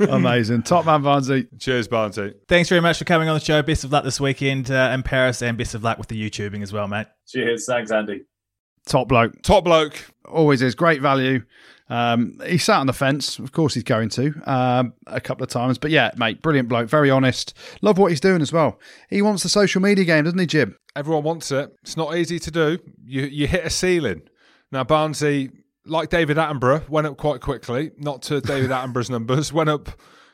Amazing. 0.00 0.62
Top 0.62 0.84
man, 0.86 1.02
Barnsey. 1.02 1.46
Cheers, 1.60 1.86
Barnsey. 1.86 2.34
Thanks 2.48 2.68
very 2.68 2.80
much 2.80 2.98
for 2.98 3.04
coming 3.04 3.28
on 3.28 3.34
the 3.34 3.44
show. 3.44 3.62
Best 3.62 3.84
of 3.84 3.92
luck 3.92 4.04
this 4.04 4.20
weekend 4.20 4.70
uh, 4.70 4.90
in 4.92 5.02
Paris 5.02 5.40
and 5.42 5.56
best 5.56 5.74
of 5.74 5.84
luck 5.84 5.98
with 5.98 6.08
the 6.08 6.30
YouTubing 6.30 6.62
as 6.62 6.72
well, 6.72 6.88
mate. 6.88 7.06
Cheers. 7.28 7.66
Thanks, 7.66 7.92
Andy. 7.92 8.24
Top 8.86 9.08
bloke. 9.08 9.40
Top 9.42 9.64
bloke. 9.64 10.10
Always 10.24 10.62
is. 10.62 10.74
Great 10.74 11.00
value. 11.00 11.44
Um, 11.90 12.40
he 12.44 12.58
sat 12.58 12.80
on 12.80 12.86
the 12.86 12.92
fence. 12.92 13.38
Of 13.38 13.52
course, 13.52 13.74
he's 13.74 13.84
going 13.84 14.08
to 14.10 14.34
um, 14.50 14.94
a 15.06 15.20
couple 15.20 15.44
of 15.44 15.50
times. 15.50 15.78
But 15.78 15.90
yeah, 15.90 16.10
mate, 16.16 16.42
brilliant 16.42 16.68
bloke. 16.68 16.88
Very 16.88 17.10
honest. 17.10 17.54
Love 17.80 17.98
what 17.98 18.10
he's 18.10 18.20
doing 18.20 18.42
as 18.42 18.52
well. 18.52 18.78
He 19.08 19.22
wants 19.22 19.42
the 19.42 19.48
social 19.48 19.80
media 19.80 20.04
game, 20.04 20.24
doesn't 20.24 20.38
he, 20.38 20.46
Jim? 20.46 20.76
Everyone 20.96 21.22
wants 21.22 21.52
it. 21.52 21.72
It's 21.82 21.96
not 21.96 22.16
easy 22.16 22.38
to 22.40 22.50
do. 22.50 22.78
You 23.04 23.22
you 23.22 23.46
hit 23.46 23.64
a 23.64 23.70
ceiling. 23.70 24.22
Now, 24.70 24.84
Barnsey 24.84 25.52
like 25.88 26.10
David 26.10 26.36
Attenborough, 26.36 26.88
went 26.88 27.06
up 27.06 27.16
quite 27.16 27.40
quickly. 27.40 27.90
Not 27.98 28.22
to 28.22 28.40
David 28.40 28.70
Attenborough's 28.70 29.10
numbers, 29.10 29.52
went 29.52 29.70
up 29.70 29.90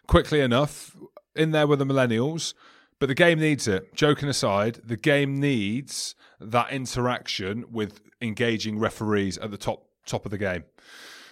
quickly 0.07 0.41
enough 0.41 0.97
in 1.35 1.53
there 1.53 1.67
with 1.67 1.79
the 1.79 1.87
millennials. 1.87 2.55
But 2.99 3.07
the 3.07 3.15
game 3.15 3.41
needs 3.41 3.67
it. 3.67 3.95
Joking 3.95 4.29
aside, 4.29 4.81
the 4.85 4.97
game 4.97 5.41
needs 5.41 6.15
that 6.41 6.73
interaction 6.73 7.65
with 7.71 8.01
engaging 8.21 8.79
referees 8.79 9.37
at 9.39 9.51
the 9.51 9.59
top 9.59 9.87
top 10.07 10.25
of 10.25 10.31
the 10.31 10.39
game. 10.39 10.65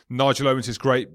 Nigel 0.09 0.49
Owens 0.49 0.69
is 0.69 0.79
great 0.79 1.09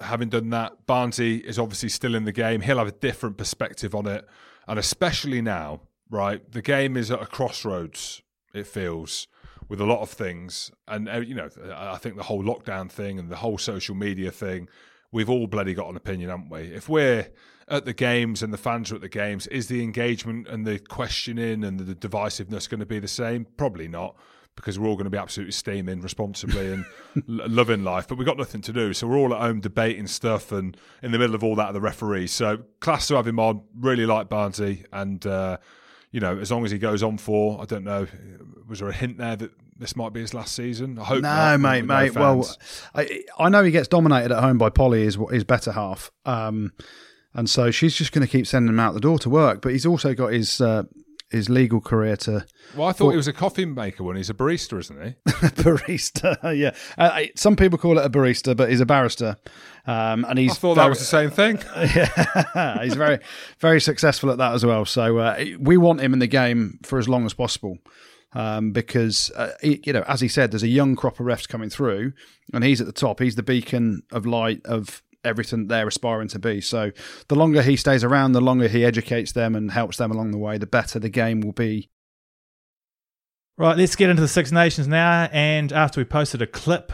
having 0.00 0.28
done 0.28 0.50
that. 0.50 0.86
Barnsey 0.86 1.40
is 1.42 1.58
obviously 1.58 1.88
still 1.88 2.14
in 2.14 2.24
the 2.24 2.32
game. 2.32 2.60
He'll 2.60 2.78
have 2.78 2.88
a 2.88 2.92
different 2.92 3.36
perspective 3.38 3.94
on 3.94 4.06
it. 4.06 4.26
And 4.68 4.78
especially 4.78 5.40
now, 5.40 5.80
right? 6.10 6.50
The 6.50 6.62
game 6.62 6.96
is 6.96 7.10
at 7.10 7.22
a 7.22 7.26
crossroads, 7.26 8.22
it 8.52 8.66
feels 8.66 9.26
with 9.68 9.80
a 9.80 9.84
lot 9.84 10.00
of 10.00 10.10
things. 10.10 10.70
And, 10.88 11.08
uh, 11.08 11.18
you 11.18 11.34
know, 11.34 11.48
I 11.74 11.96
think 11.98 12.16
the 12.16 12.22
whole 12.22 12.42
lockdown 12.42 12.90
thing 12.90 13.18
and 13.18 13.28
the 13.28 13.36
whole 13.36 13.58
social 13.58 13.94
media 13.94 14.30
thing, 14.30 14.68
we've 15.12 15.30
all 15.30 15.46
bloody 15.46 15.74
got 15.74 15.88
an 15.88 15.96
opinion, 15.96 16.30
haven't 16.30 16.50
we? 16.50 16.62
If 16.62 16.88
we're 16.88 17.28
at 17.68 17.84
the 17.84 17.92
games 17.92 18.42
and 18.42 18.52
the 18.52 18.58
fans 18.58 18.92
are 18.92 18.96
at 18.96 19.00
the 19.00 19.08
games, 19.08 19.46
is 19.48 19.66
the 19.68 19.82
engagement 19.82 20.46
and 20.48 20.66
the 20.66 20.78
questioning 20.78 21.64
and 21.64 21.80
the 21.80 21.94
divisiveness 21.94 22.68
going 22.68 22.80
to 22.80 22.86
be 22.86 22.98
the 22.98 23.08
same? 23.08 23.46
Probably 23.56 23.88
not. 23.88 24.16
Because 24.54 24.78
we're 24.78 24.88
all 24.88 24.94
going 24.94 25.04
to 25.04 25.10
be 25.10 25.18
absolutely 25.18 25.52
steaming 25.52 26.00
responsibly 26.00 26.72
and 26.72 26.86
loving 27.26 27.84
life, 27.84 28.08
but 28.08 28.16
we've 28.16 28.26
got 28.26 28.38
nothing 28.38 28.62
to 28.62 28.72
do. 28.72 28.94
So 28.94 29.06
we're 29.06 29.18
all 29.18 29.34
at 29.34 29.40
home 29.42 29.60
debating 29.60 30.06
stuff, 30.06 30.50
and 30.50 30.74
in 31.02 31.12
the 31.12 31.18
middle 31.18 31.34
of 31.34 31.44
all 31.44 31.56
that, 31.56 31.66
are 31.66 31.72
the 31.74 31.80
referees. 31.82 32.32
So 32.32 32.62
class 32.80 33.06
to 33.08 33.16
have 33.16 33.26
him 33.26 33.38
on. 33.38 33.64
Really 33.78 34.06
like 34.06 34.30
Barnsey, 34.30 34.86
and 34.94 35.26
uh, 35.26 35.58
you 36.10 36.20
know, 36.20 36.38
as 36.38 36.50
long 36.50 36.64
as 36.64 36.70
he 36.70 36.78
goes 36.78 37.02
on 37.02 37.18
for, 37.18 37.60
I 37.60 37.64
don't 37.64 37.84
know, 37.84 38.06
was 38.68 38.80
there 38.80 38.88
a 38.88 38.92
hint 38.92 39.18
there 39.18 39.36
that 39.36 39.50
this 39.78 39.96
might 39.96 40.12
be 40.12 40.20
his 40.20 40.34
last 40.34 40.54
season? 40.54 40.98
I 40.98 41.04
hope. 41.04 41.22
No, 41.22 41.28
not, 41.28 41.60
mate, 41.60 41.84
mate. 41.84 42.14
No 42.14 42.20
well, 42.20 42.56
I, 42.94 43.24
I 43.38 43.48
know 43.48 43.62
he 43.62 43.70
gets 43.70 43.88
dominated 43.88 44.32
at 44.32 44.42
home 44.42 44.58
by 44.58 44.70
Polly, 44.70 45.04
his 45.04 45.18
his 45.30 45.44
better 45.44 45.72
half, 45.72 46.10
um, 46.24 46.72
and 47.34 47.48
so 47.48 47.70
she's 47.70 47.94
just 47.94 48.12
going 48.12 48.26
to 48.26 48.30
keep 48.30 48.46
sending 48.46 48.68
him 48.68 48.80
out 48.80 48.94
the 48.94 49.00
door 49.00 49.18
to 49.20 49.30
work. 49.30 49.60
But 49.60 49.72
he's 49.72 49.86
also 49.86 50.14
got 50.14 50.32
his 50.32 50.60
uh, 50.60 50.84
his 51.30 51.48
legal 51.48 51.80
career 51.80 52.16
to. 52.16 52.46
Well, 52.76 52.88
I 52.88 52.92
thought 52.92 53.10
he 53.10 53.16
was 53.16 53.28
a 53.28 53.32
coffee 53.32 53.64
maker 53.64 54.04
when 54.04 54.16
he's 54.16 54.30
a 54.30 54.34
barista, 54.34 54.78
isn't 54.78 55.02
he? 55.02 55.14
barista, 55.26 56.56
yeah. 56.56 56.74
Uh, 56.96 57.22
some 57.34 57.56
people 57.56 57.78
call 57.78 57.98
it 57.98 58.04
a 58.04 58.10
barista, 58.10 58.56
but 58.56 58.70
he's 58.70 58.80
a 58.80 58.86
barrister, 58.86 59.36
um, 59.86 60.24
and 60.24 60.38
he's. 60.38 60.52
I 60.52 60.54
thought 60.54 60.74
very, 60.74 60.84
that 60.84 60.88
was 60.90 60.98
the 60.98 61.04
same 61.04 61.30
thing. 61.30 61.58
yeah, 61.76 62.82
he's 62.82 62.94
very, 62.94 63.18
very 63.58 63.80
successful 63.80 64.30
at 64.30 64.38
that 64.38 64.54
as 64.54 64.64
well. 64.64 64.84
So 64.84 65.18
uh, 65.18 65.44
we 65.58 65.76
want 65.76 66.00
him 66.00 66.12
in 66.12 66.18
the 66.20 66.26
game 66.26 66.78
for 66.82 66.98
as 66.98 67.08
long 67.08 67.26
as 67.26 67.34
possible. 67.34 67.78
Um, 68.32 68.72
because 68.72 69.30
uh, 69.30 69.52
he, 69.62 69.80
you 69.86 69.94
know, 69.94 70.04
as 70.06 70.20
he 70.20 70.28
said, 70.28 70.50
there's 70.50 70.62
a 70.62 70.68
young 70.68 70.94
crop 70.94 71.18
of 71.20 71.24
refs 71.24 71.48
coming 71.48 71.70
through, 71.70 72.12
and 72.52 72.64
he's 72.64 72.82
at 72.82 72.86
the 72.86 72.92
top. 72.92 73.18
He's 73.18 73.34
the 73.34 73.42
beacon 73.42 74.02
of 74.12 74.26
light 74.26 74.60
of 74.66 75.02
everything 75.24 75.66
they're 75.66 75.88
aspiring 75.88 76.28
to 76.28 76.38
be. 76.38 76.60
So 76.60 76.92
the 77.28 77.34
longer 77.34 77.62
he 77.62 77.76
stays 77.76 78.04
around, 78.04 78.32
the 78.32 78.40
longer 78.40 78.68
he 78.68 78.84
educates 78.84 79.32
them 79.32 79.54
and 79.54 79.70
helps 79.70 79.96
them 79.96 80.10
along 80.10 80.30
the 80.30 80.38
way, 80.38 80.58
the 80.58 80.66
better 80.66 80.98
the 80.98 81.08
game 81.08 81.40
will 81.40 81.52
be. 81.52 81.90
Right, 83.58 83.76
let's 83.76 83.96
get 83.96 84.10
into 84.10 84.22
the 84.22 84.28
Six 84.28 84.52
Nations 84.52 84.86
now. 84.86 85.28
And 85.32 85.72
after 85.72 86.00
we 86.00 86.04
posted 86.04 86.42
a 86.42 86.46
clip 86.46 86.92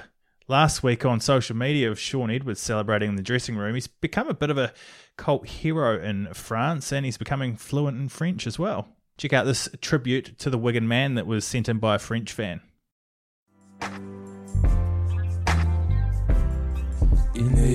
Last 0.49 0.83
week 0.83 1.05
on 1.05 1.21
social 1.21 1.57
media 1.57 1.91
of 1.91 2.01
Shaun 2.01 2.31
Edwards 2.31 2.61
celebrating 2.61 3.09
in 3.09 3.17
the 3.17 3.23
dressing 3.23 3.57
room, 3.57 3.75
he's 3.75 3.87
become 3.87 4.29
a 4.29 4.35
bit 4.35 4.51
of 4.51 4.59
a 4.59 4.73
cult 5.17 5.47
hero 5.47 5.99
in 5.99 6.29
France 6.35 6.93
and 6.93 7.07
he's 7.07 7.17
becoming 7.17 7.57
fluent 7.57 7.99
in 7.99 8.09
French 8.09 8.47
as 8.47 8.59
well. 8.59 8.89
Check 9.17 9.33
out 9.33 9.47
this 9.47 9.69
tribute 9.81 10.39
to 10.41 10.51
the 10.51 10.59
Wigan 10.59 10.89
man 10.89 11.15
that 11.15 11.27
was 11.27 11.47
sent 11.47 11.69
in 11.69 11.79
by 11.79 11.95
a 11.95 11.99
French 11.99 12.33
fan. 12.33 12.61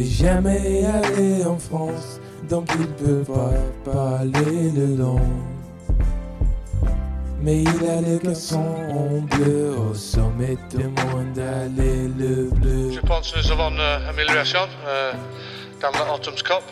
Jamais 0.09 0.85
allé 0.85 1.45
en 1.45 1.57
France, 1.57 2.19
donc 2.49 2.69
il 2.79 2.87
peut 2.87 3.23
pas 3.23 3.91
parler 3.91 4.71
le 4.71 4.95
langue. 4.95 5.21
Mais 7.41 7.61
il 7.61 7.89
a 7.89 8.01
le 8.01 8.17
garçon 8.17 9.21
bleu 9.31 9.75
au 9.77 9.93
sommet 9.93 10.57
du 10.69 10.85
monde, 10.85 11.37
allez 11.37 12.07
le 12.17 12.49
bleu. 12.49 12.91
Je 12.91 12.99
pense 13.01 13.31
que 13.31 13.39
nous 13.39 13.51
avons 13.51 13.69
une 13.69 13.79
amélioration 14.09 14.67
euh, 14.87 15.13
dans 15.81 15.91
le 15.91 16.13
Autumn's 16.13 16.43
Cup. 16.43 16.63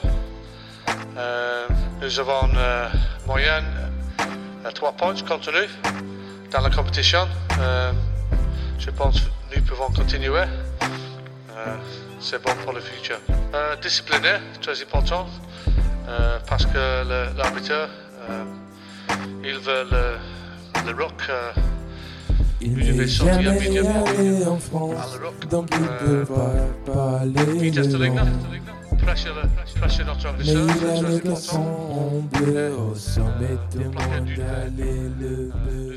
Euh, 1.18 1.68
nous 2.02 2.20
avons 2.20 2.48
une 2.48 2.58
euh, 2.58 2.90
moyenne 3.26 3.66
à 4.66 4.72
3 4.72 4.92
points 4.94 5.14
continue 5.28 5.70
dans 6.52 6.62
la 6.62 6.70
compétition. 6.70 7.28
Euh, 7.60 7.92
je 8.80 8.90
pense 8.90 9.22
que 9.22 9.56
nous 9.56 9.64
pouvons 9.64 9.90
continuer. 9.94 10.44
C'est 12.20 12.42
bon 12.44 12.52
pour 12.64 12.74
le 12.74 12.80
futur. 12.82 13.18
Euh, 13.54 13.76
discipliné, 13.82 14.34
très 14.62 14.82
important, 14.82 15.28
euh, 16.08 16.40
parce 16.48 16.66
que 16.66 17.38
l'arbitre, 17.38 17.72
euh, 18.30 18.44
il 19.44 19.58
veut 19.60 19.86
le, 19.92 20.92
le 20.92 21.04
rock. 21.04 21.22
Il 22.62 22.74
n'est 22.74 23.08
jamais 23.08 23.48
allé 23.48 24.46
en 24.46 24.58
France, 24.58 25.20
donc 25.52 25.70
il 25.72 25.84
Euh, 25.84 26.26
peut 26.26 26.34
pas 26.34 26.92
parler 26.94 27.32
Mais 27.36 27.68
il 27.68 27.80
a 27.80 27.84
le 27.84 27.90
très 30.68 31.00
important. 31.00 31.30
garçon 31.30 32.24
bleu 32.34 32.74
au 32.76 32.96
sommet 32.96 33.58
du 33.72 33.86
monde, 33.86 34.00
allez 34.08 35.10
le 35.20 35.52
bleu. 35.54 35.96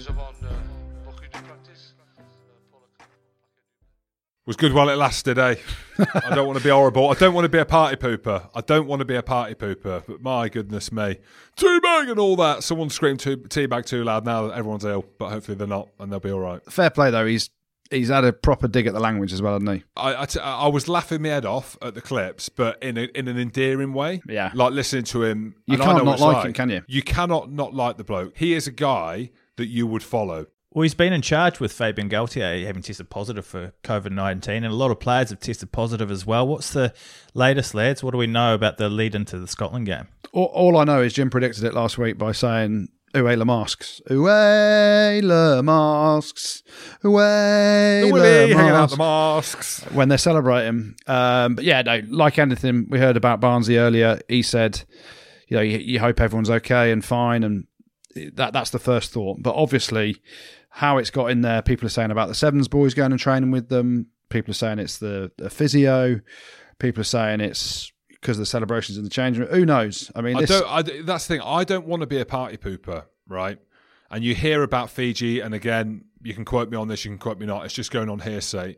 Was 4.48 4.56
good 4.56 4.72
while 4.72 4.88
it 4.88 4.96
lasted, 4.96 5.38
eh? 5.38 5.56
I 5.98 6.34
don't 6.34 6.46
want 6.46 6.56
to 6.58 6.64
be 6.64 6.70
horrible. 6.70 7.10
I 7.10 7.14
don't 7.14 7.34
want 7.34 7.44
to 7.44 7.50
be 7.50 7.58
a 7.58 7.66
party 7.66 7.96
pooper. 7.96 8.48
I 8.54 8.62
don't 8.62 8.86
want 8.86 9.00
to 9.00 9.04
be 9.04 9.14
a 9.14 9.22
party 9.22 9.54
pooper. 9.54 10.02
But 10.06 10.22
my 10.22 10.48
goodness 10.48 10.90
me, 10.90 11.18
teabag 11.56 12.10
and 12.10 12.18
all 12.18 12.34
that. 12.36 12.64
Someone 12.64 12.88
screamed 12.88 13.20
too, 13.20 13.36
teabag 13.36 13.84
too 13.84 14.04
loud. 14.04 14.24
Now 14.24 14.46
that 14.46 14.56
everyone's 14.56 14.86
ill, 14.86 15.04
but 15.18 15.28
hopefully 15.28 15.58
they're 15.58 15.66
not, 15.66 15.90
and 16.00 16.10
they'll 16.10 16.18
be 16.18 16.32
all 16.32 16.40
right. 16.40 16.62
Fair 16.72 16.88
play 16.88 17.10
though. 17.10 17.26
He's 17.26 17.50
he's 17.90 18.08
had 18.08 18.24
a 18.24 18.32
proper 18.32 18.68
dig 18.68 18.86
at 18.86 18.94
the 18.94 19.00
language 19.00 19.34
as 19.34 19.42
well, 19.42 19.52
hasn't 19.52 19.70
he? 19.70 19.84
I, 19.96 20.22
I, 20.22 20.24
t- 20.24 20.40
I 20.40 20.68
was 20.68 20.88
laughing 20.88 21.20
my 21.20 21.28
head 21.28 21.44
off 21.44 21.76
at 21.82 21.94
the 21.94 22.00
clips, 22.00 22.48
but 22.48 22.82
in 22.82 22.96
a, 22.96 23.02
in 23.14 23.28
an 23.28 23.38
endearing 23.38 23.92
way. 23.92 24.22
Yeah. 24.26 24.50
like 24.54 24.72
listening 24.72 25.04
to 25.04 25.24
him. 25.24 25.56
You 25.66 25.76
can't 25.76 26.02
not 26.02 26.14
it's 26.14 26.22
like 26.22 26.46
him, 26.46 26.52
can 26.54 26.70
you? 26.70 26.82
You 26.86 27.02
cannot 27.02 27.52
not 27.52 27.74
like 27.74 27.98
the 27.98 28.04
bloke. 28.04 28.34
He 28.34 28.54
is 28.54 28.66
a 28.66 28.72
guy 28.72 29.30
that 29.56 29.66
you 29.66 29.86
would 29.86 30.02
follow. 30.02 30.46
Well, 30.72 30.82
he's 30.82 30.94
been 30.94 31.14
in 31.14 31.22
charge 31.22 31.60
with 31.60 31.72
Fabien 31.72 32.10
Galthié 32.10 32.66
having 32.66 32.82
tested 32.82 33.08
positive 33.08 33.46
for 33.46 33.72
COVID 33.84 34.12
19, 34.12 34.64
and 34.64 34.66
a 34.66 34.76
lot 34.76 34.90
of 34.90 35.00
players 35.00 35.30
have 35.30 35.40
tested 35.40 35.72
positive 35.72 36.10
as 36.10 36.26
well. 36.26 36.46
What's 36.46 36.72
the 36.72 36.92
latest, 37.32 37.74
lads? 37.74 38.02
What 38.02 38.10
do 38.10 38.18
we 38.18 38.26
know 38.26 38.54
about 38.54 38.76
the 38.76 38.90
lead 38.90 39.14
into 39.14 39.38
the 39.38 39.46
Scotland 39.46 39.86
game? 39.86 40.08
All, 40.32 40.44
all 40.46 40.76
I 40.76 40.84
know 40.84 41.00
is 41.00 41.14
Jim 41.14 41.30
predicted 41.30 41.64
it 41.64 41.72
last 41.72 41.96
week 41.96 42.18
by 42.18 42.32
saying 42.32 42.88
"Oué 43.14 43.38
le 43.38 43.46
masks, 43.46 44.02
Oué 44.10 45.22
le 45.22 45.62
masks, 45.62 46.62
Oué 47.02 48.02
The 48.02 48.06
le 48.08 48.12
Willie 48.12 48.52
hanging 48.52 48.70
out 48.70 48.90
the 48.90 48.98
masks." 48.98 49.80
masks. 49.84 49.94
when 49.94 50.10
they're 50.10 50.18
celebrating. 50.18 50.96
Um, 51.06 51.54
but 51.54 51.64
yeah, 51.64 51.80
no, 51.80 52.02
like 52.08 52.38
anything 52.38 52.88
we 52.90 52.98
heard 52.98 53.16
about 53.16 53.40
Barnsey 53.40 53.78
earlier, 53.78 54.20
he 54.28 54.42
said, 54.42 54.82
you 55.48 55.56
know, 55.56 55.62
you, 55.62 55.78
you 55.78 55.98
hope 55.98 56.20
everyone's 56.20 56.50
okay 56.50 56.92
and 56.92 57.02
fine, 57.02 57.42
and 57.42 57.66
that 58.34 58.52
that's 58.52 58.68
the 58.68 58.78
first 58.78 59.12
thought. 59.12 59.42
But 59.42 59.54
obviously, 59.54 60.20
how 60.78 60.98
it's 60.98 61.10
got 61.10 61.32
in 61.32 61.40
there, 61.40 61.60
people 61.60 61.84
are 61.84 61.90
saying 61.90 62.12
about 62.12 62.28
the 62.28 62.36
Sevens 62.36 62.68
boys 62.68 62.94
going 62.94 63.10
and 63.10 63.20
training 63.20 63.50
with 63.50 63.68
them. 63.68 64.06
People 64.28 64.52
are 64.52 64.54
saying 64.54 64.78
it's 64.78 64.98
the, 64.98 65.32
the 65.36 65.50
physio. 65.50 66.20
People 66.78 67.00
are 67.00 67.04
saying 67.04 67.40
it's 67.40 67.90
because 68.08 68.36
of 68.36 68.42
the 68.42 68.46
celebrations 68.46 68.96
in 68.96 69.02
the 69.02 69.10
changing 69.10 69.42
room. 69.42 69.52
Who 69.52 69.66
knows? 69.66 70.12
I 70.14 70.20
mean, 70.20 70.36
I 70.36 70.42
this, 70.42 70.50
don't. 70.50 70.68
I, 70.68 70.82
that's 71.02 71.26
the 71.26 71.34
thing. 71.34 71.40
I 71.44 71.64
don't 71.64 71.84
want 71.84 72.02
to 72.02 72.06
be 72.06 72.20
a 72.20 72.24
party 72.24 72.58
pooper, 72.58 73.06
right? 73.26 73.58
And 74.08 74.22
you 74.22 74.36
hear 74.36 74.62
about 74.62 74.88
Fiji, 74.88 75.40
and 75.40 75.52
again, 75.52 76.04
you 76.22 76.32
can 76.32 76.44
quote 76.44 76.70
me 76.70 76.76
on 76.76 76.86
this, 76.86 77.04
you 77.04 77.10
can 77.10 77.18
quote 77.18 77.40
me 77.40 77.46
not. 77.46 77.64
It's 77.64 77.74
just 77.74 77.90
going 77.90 78.08
on 78.08 78.20
hearsay. 78.20 78.76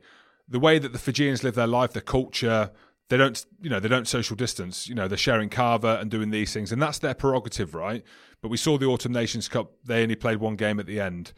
The 0.48 0.58
way 0.58 0.78
that 0.78 0.94
the 0.94 0.98
Fijians 0.98 1.44
live 1.44 1.54
their 1.54 1.66
life, 1.66 1.92
their 1.92 2.00
culture, 2.00 2.70
they 3.10 3.18
don't, 3.18 3.44
you 3.60 3.68
know, 3.68 3.78
they 3.78 3.88
don't 3.88 4.08
social 4.08 4.36
distance. 4.36 4.88
You 4.88 4.94
know, 4.94 5.06
they're 5.06 5.18
sharing 5.18 5.50
kava 5.50 5.98
and 6.00 6.10
doing 6.10 6.30
these 6.30 6.54
things, 6.54 6.72
and 6.72 6.80
that's 6.80 6.98
their 6.98 7.12
prerogative, 7.12 7.74
right? 7.74 8.02
But 8.40 8.48
we 8.48 8.56
saw 8.56 8.78
the 8.78 8.86
Autumn 8.86 9.12
Nations 9.12 9.48
Cup; 9.48 9.72
they 9.84 10.02
only 10.02 10.16
played 10.16 10.38
one 10.38 10.56
game 10.56 10.80
at 10.80 10.86
the 10.86 10.98
end. 10.98 11.34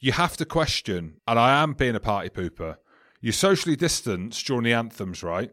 You 0.00 0.12
have 0.12 0.36
to 0.36 0.44
question, 0.44 1.20
and 1.26 1.38
I 1.38 1.62
am 1.62 1.72
being 1.72 1.94
a 1.94 2.00
party 2.00 2.28
pooper. 2.28 2.76
You 3.20 3.32
socially 3.32 3.76
distance 3.76 4.42
during 4.42 4.64
the 4.64 4.72
anthems, 4.72 5.22
right? 5.22 5.50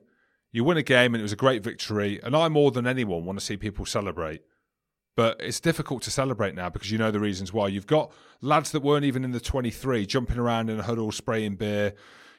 You 0.51 0.63
win 0.63 0.77
a 0.77 0.83
game 0.83 1.15
and 1.15 1.21
it 1.21 1.23
was 1.23 1.31
a 1.31 1.37
great 1.37 1.63
victory, 1.63 2.19
and 2.21 2.35
I 2.35 2.47
more 2.49 2.71
than 2.71 2.85
anyone 2.85 3.25
want 3.25 3.39
to 3.39 3.45
see 3.45 3.57
people 3.57 3.85
celebrate. 3.85 4.41
But 5.15 5.37
it's 5.39 5.59
difficult 5.59 6.01
to 6.03 6.11
celebrate 6.11 6.55
now 6.55 6.69
because 6.69 6.91
you 6.91 6.97
know 6.97 7.11
the 7.11 7.19
reasons 7.19 7.53
why. 7.53 7.67
You've 7.67 7.87
got 7.87 8.11
lads 8.41 8.71
that 8.71 8.81
weren't 8.81 9.05
even 9.05 9.23
in 9.23 9.31
the 9.31 9.39
23 9.39 10.05
jumping 10.05 10.37
around 10.37 10.69
in 10.69 10.79
a 10.79 10.83
huddle 10.83 11.11
spraying 11.11 11.55
beer. 11.55 11.93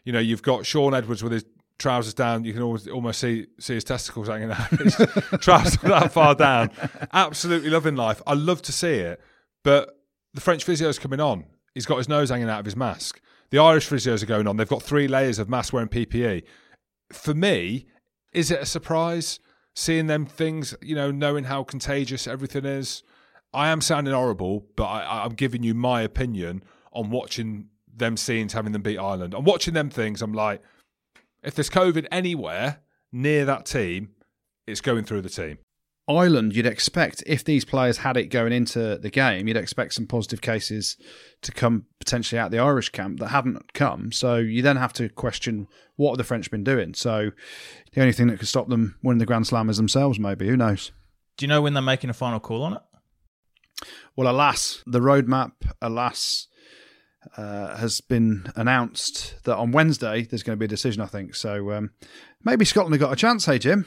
You 0.05 0.13
know, 0.13 0.19
you've 0.19 0.43
got 0.43 0.67
Shaun 0.67 0.95
Edwards 0.95 1.23
with 1.23 1.33
his 1.33 1.45
trousers 1.79 2.15
down. 2.15 2.45
You 2.45 2.53
can 2.53 2.63
always, 2.63 2.89
almost 2.89 3.21
see 3.21 3.47
see 3.59 3.75
his 3.75 3.85
testicles 3.85 4.29
hanging 4.29 4.51
out. 4.51 4.71
His 4.81 4.97
trousers 5.41 5.77
that 5.79 6.13
far 6.13 6.35
down. 6.35 6.71
Absolutely 7.13 7.71
loving 7.71 7.97
life. 7.97 8.21
I 8.27 8.35
love 8.35 8.63
to 8.63 8.73
see 8.73 8.95
it. 8.95 9.21
But 9.63 9.99
the 10.35 10.41
French 10.41 10.65
physio 10.65 10.89
is 10.89 10.99
coming 10.99 11.21
on. 11.21 11.47
He's 11.75 11.87
got 11.87 11.99
his 11.99 12.09
nose 12.09 12.31
hanging 12.31 12.49
out 12.49 12.61
of 12.61 12.65
his 12.65 12.77
mask. 12.77 13.21
The 13.51 13.59
Irish 13.59 13.89
physios 13.89 14.23
are 14.23 14.27
going 14.27 14.47
on. 14.47 14.57
They've 14.57 14.69
got 14.69 14.83
three 14.83 15.09
layers 15.09 15.39
of 15.39 15.49
mask 15.49 15.73
wearing 15.73 15.89
PPE. 15.89 16.45
For 17.13 17.35
me, 17.35 17.87
is 18.33 18.51
it 18.51 18.61
a 18.61 18.67
surprise 18.67 19.41
seeing 19.75 20.07
them 20.07 20.27
things, 20.27 20.75
you 20.81 20.95
know, 20.95 21.11
knowing 21.11 21.45
how 21.45 21.65
contagious 21.65 22.27
everything 22.27 22.65
is? 22.65 23.03
I 23.53 23.69
am 23.69 23.81
sounding 23.81 24.15
horrible, 24.15 24.67
but 24.77 24.85
I, 24.85 25.25
I'm 25.25 25.35
giving 25.35 25.63
you 25.63 25.75
my 25.75 26.03
opinion 26.03 26.63
on 26.93 27.11
watching 27.11 27.69
them 27.97 28.17
scenes, 28.17 28.53
having 28.53 28.73
them 28.73 28.83
beat 28.83 28.99
Ireland. 28.99 29.35
I'm 29.35 29.45
watching 29.45 29.75
them 29.75 29.91
things. 29.91 30.23
I'm 30.23 30.33
like, 30.33 30.63
if 31.43 31.55
there's 31.55 31.71
COVID 31.71 32.07
anywhere 32.11 32.81
near 33.13 33.45
that 33.45 33.67
team, 33.67 34.11
it's 34.67 34.81
going 34.81 35.05
through 35.05 35.23
the 35.23 35.29
team. 35.29 35.59
Ireland, 36.07 36.55
you'd 36.55 36.67
expect 36.67 37.23
if 37.27 37.45
these 37.45 37.65
players 37.65 37.99
had 37.99 38.17
it 38.17 38.27
going 38.27 38.53
into 38.53 38.99
the 38.99 39.11
game, 39.11 39.49
you'd 39.49 39.57
expect 39.57 39.95
some 39.95 40.07
positive 40.07 40.43
cases 40.43 40.99
to 41.43 41.51
come 41.51 41.87
potentially 41.99 42.39
out 42.39 42.47
of 42.47 42.53
the 42.53 42.59
Irish 42.59 42.91
camp 42.91 43.21
that 43.21 43.29
haven't 43.29 43.73
come. 43.73 44.13
So 44.13 44.37
you 44.37 44.61
then 44.61 44.77
have 44.77 44.93
to 44.95 45.09
question 45.09 45.67
what 45.97 46.11
have 46.11 46.19
the 46.19 46.25
French 46.25 46.51
been 46.51 46.65
doing. 46.65 46.93
So 46.93 47.31
the 47.93 48.01
only 48.01 48.13
thing 48.13 48.27
that 48.27 48.39
could 48.39 48.49
stop 48.49 48.69
them 48.69 48.99
winning 49.03 49.19
the 49.19 49.27
Grand 49.27 49.47
Slam 49.47 49.71
is 49.71 49.79
themselves, 49.79 50.19
maybe. 50.19 50.47
Who 50.47 50.57
knows? 50.57 50.93
Do 51.37 51.45
you 51.45 51.49
know 51.49 51.63
when 51.63 51.73
they're 51.73 51.83
making 51.83 52.11
a 52.11 52.15
final 52.15 52.39
call 52.39 52.63
on 52.63 52.75
it? 52.75 52.83
Well, 54.15 54.31
alas, 54.31 54.83
the 54.87 55.01
roadmap, 55.01 55.53
alas, 55.81 56.49
uh, 57.37 57.77
has 57.77 58.03
been 58.03 58.53
announced 58.55 59.43
that 59.45 59.57
on 59.57 59.73
Wednesday 59.73 60.23
there's 60.23 60.43
going 60.43 60.57
to 60.57 60.61
be 60.61 60.67
a 60.67 60.69
decision, 60.69 61.01
I 61.03 61.07
think. 61.07 61.35
So 61.35 61.73
um, 61.73 61.91
maybe 62.45 62.67
Scotland 62.67 62.95
have 62.95 63.01
got 63.01 63.13
a 63.13 63.17
chance, 63.17 63.47
hey, 63.47 63.59
Jim? 63.59 63.87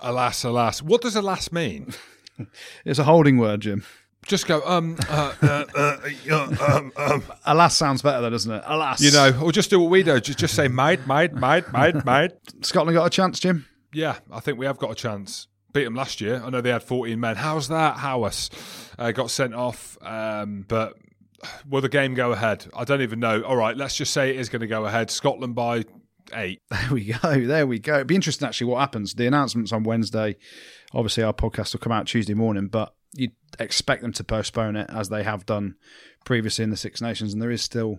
Alas, 0.00 0.44
alas. 0.44 0.82
What 0.82 1.00
does 1.02 1.16
alas 1.16 1.52
mean? 1.52 1.92
It's 2.84 3.00
a 3.00 3.04
holding 3.04 3.36
word, 3.38 3.62
Jim. 3.62 3.82
Just 4.24 4.46
go, 4.46 4.62
um, 4.64 4.96
uh, 5.08 5.34
uh, 5.42 5.64
uh, 5.74 5.96
uh, 6.30 6.56
um, 6.68 6.92
um. 6.96 7.22
Alas 7.44 7.76
sounds 7.76 8.00
better, 8.00 8.20
though, 8.20 8.30
doesn't 8.30 8.52
it? 8.52 8.62
Alas. 8.64 9.00
You 9.00 9.10
know, 9.10 9.40
or 9.42 9.50
just 9.50 9.70
do 9.70 9.80
what 9.80 9.90
we 9.90 10.04
do. 10.04 10.20
Just, 10.20 10.38
just 10.38 10.54
say, 10.54 10.68
mate, 10.68 11.04
mate, 11.08 11.32
mate, 11.32 11.64
mate, 11.72 12.04
mate. 12.04 12.30
Scotland 12.60 12.94
got 12.94 13.06
a 13.06 13.10
chance, 13.10 13.40
Jim? 13.40 13.66
Yeah, 13.92 14.18
I 14.30 14.38
think 14.38 14.56
we 14.56 14.66
have 14.66 14.78
got 14.78 14.92
a 14.92 14.94
chance. 14.94 15.48
Beat 15.72 15.82
them 15.82 15.96
last 15.96 16.20
year. 16.20 16.40
I 16.44 16.50
know 16.50 16.60
they 16.60 16.70
had 16.70 16.84
14 16.84 17.18
men. 17.18 17.34
How's 17.34 17.66
that? 17.68 17.96
Haouas 17.96 18.50
uh, 19.00 19.10
got 19.10 19.32
sent 19.32 19.52
off. 19.52 19.98
Um, 20.00 20.64
but 20.68 20.94
will 21.68 21.80
the 21.80 21.88
game 21.88 22.14
go 22.14 22.32
ahead? 22.32 22.66
I 22.76 22.84
don't 22.84 23.02
even 23.02 23.20
know. 23.20 23.42
All 23.42 23.56
right, 23.56 23.76
let's 23.76 23.96
just 23.96 24.12
say 24.12 24.30
it 24.30 24.36
is 24.36 24.48
going 24.48 24.60
to 24.60 24.66
go 24.68 24.84
ahead. 24.84 25.10
Scotland 25.10 25.54
by 25.54 25.84
eight. 26.34 26.62
There 26.70 26.92
we 26.92 27.04
go. 27.04 27.46
There 27.46 27.66
we 27.66 27.78
go. 27.78 27.96
It'd 27.96 28.06
be 28.06 28.14
interesting 28.14 28.46
actually 28.46 28.70
what 28.70 28.80
happens. 28.80 29.14
The 29.14 29.26
announcement's 29.26 29.72
on 29.72 29.82
Wednesday. 29.82 30.36
Obviously, 30.92 31.22
our 31.22 31.32
podcast 31.32 31.72
will 31.72 31.80
come 31.80 31.92
out 31.92 32.06
Tuesday 32.06 32.34
morning, 32.34 32.68
but 32.68 32.94
you'd 33.12 33.32
expect 33.58 34.02
them 34.02 34.12
to 34.12 34.24
postpone 34.24 34.76
it 34.76 34.88
as 34.90 35.08
they 35.08 35.22
have 35.22 35.46
done 35.46 35.74
previously 36.24 36.62
in 36.64 36.70
the 36.70 36.76
Six 36.76 37.00
Nations, 37.00 37.32
and 37.32 37.42
there 37.42 37.50
is 37.50 37.62
still 37.62 37.98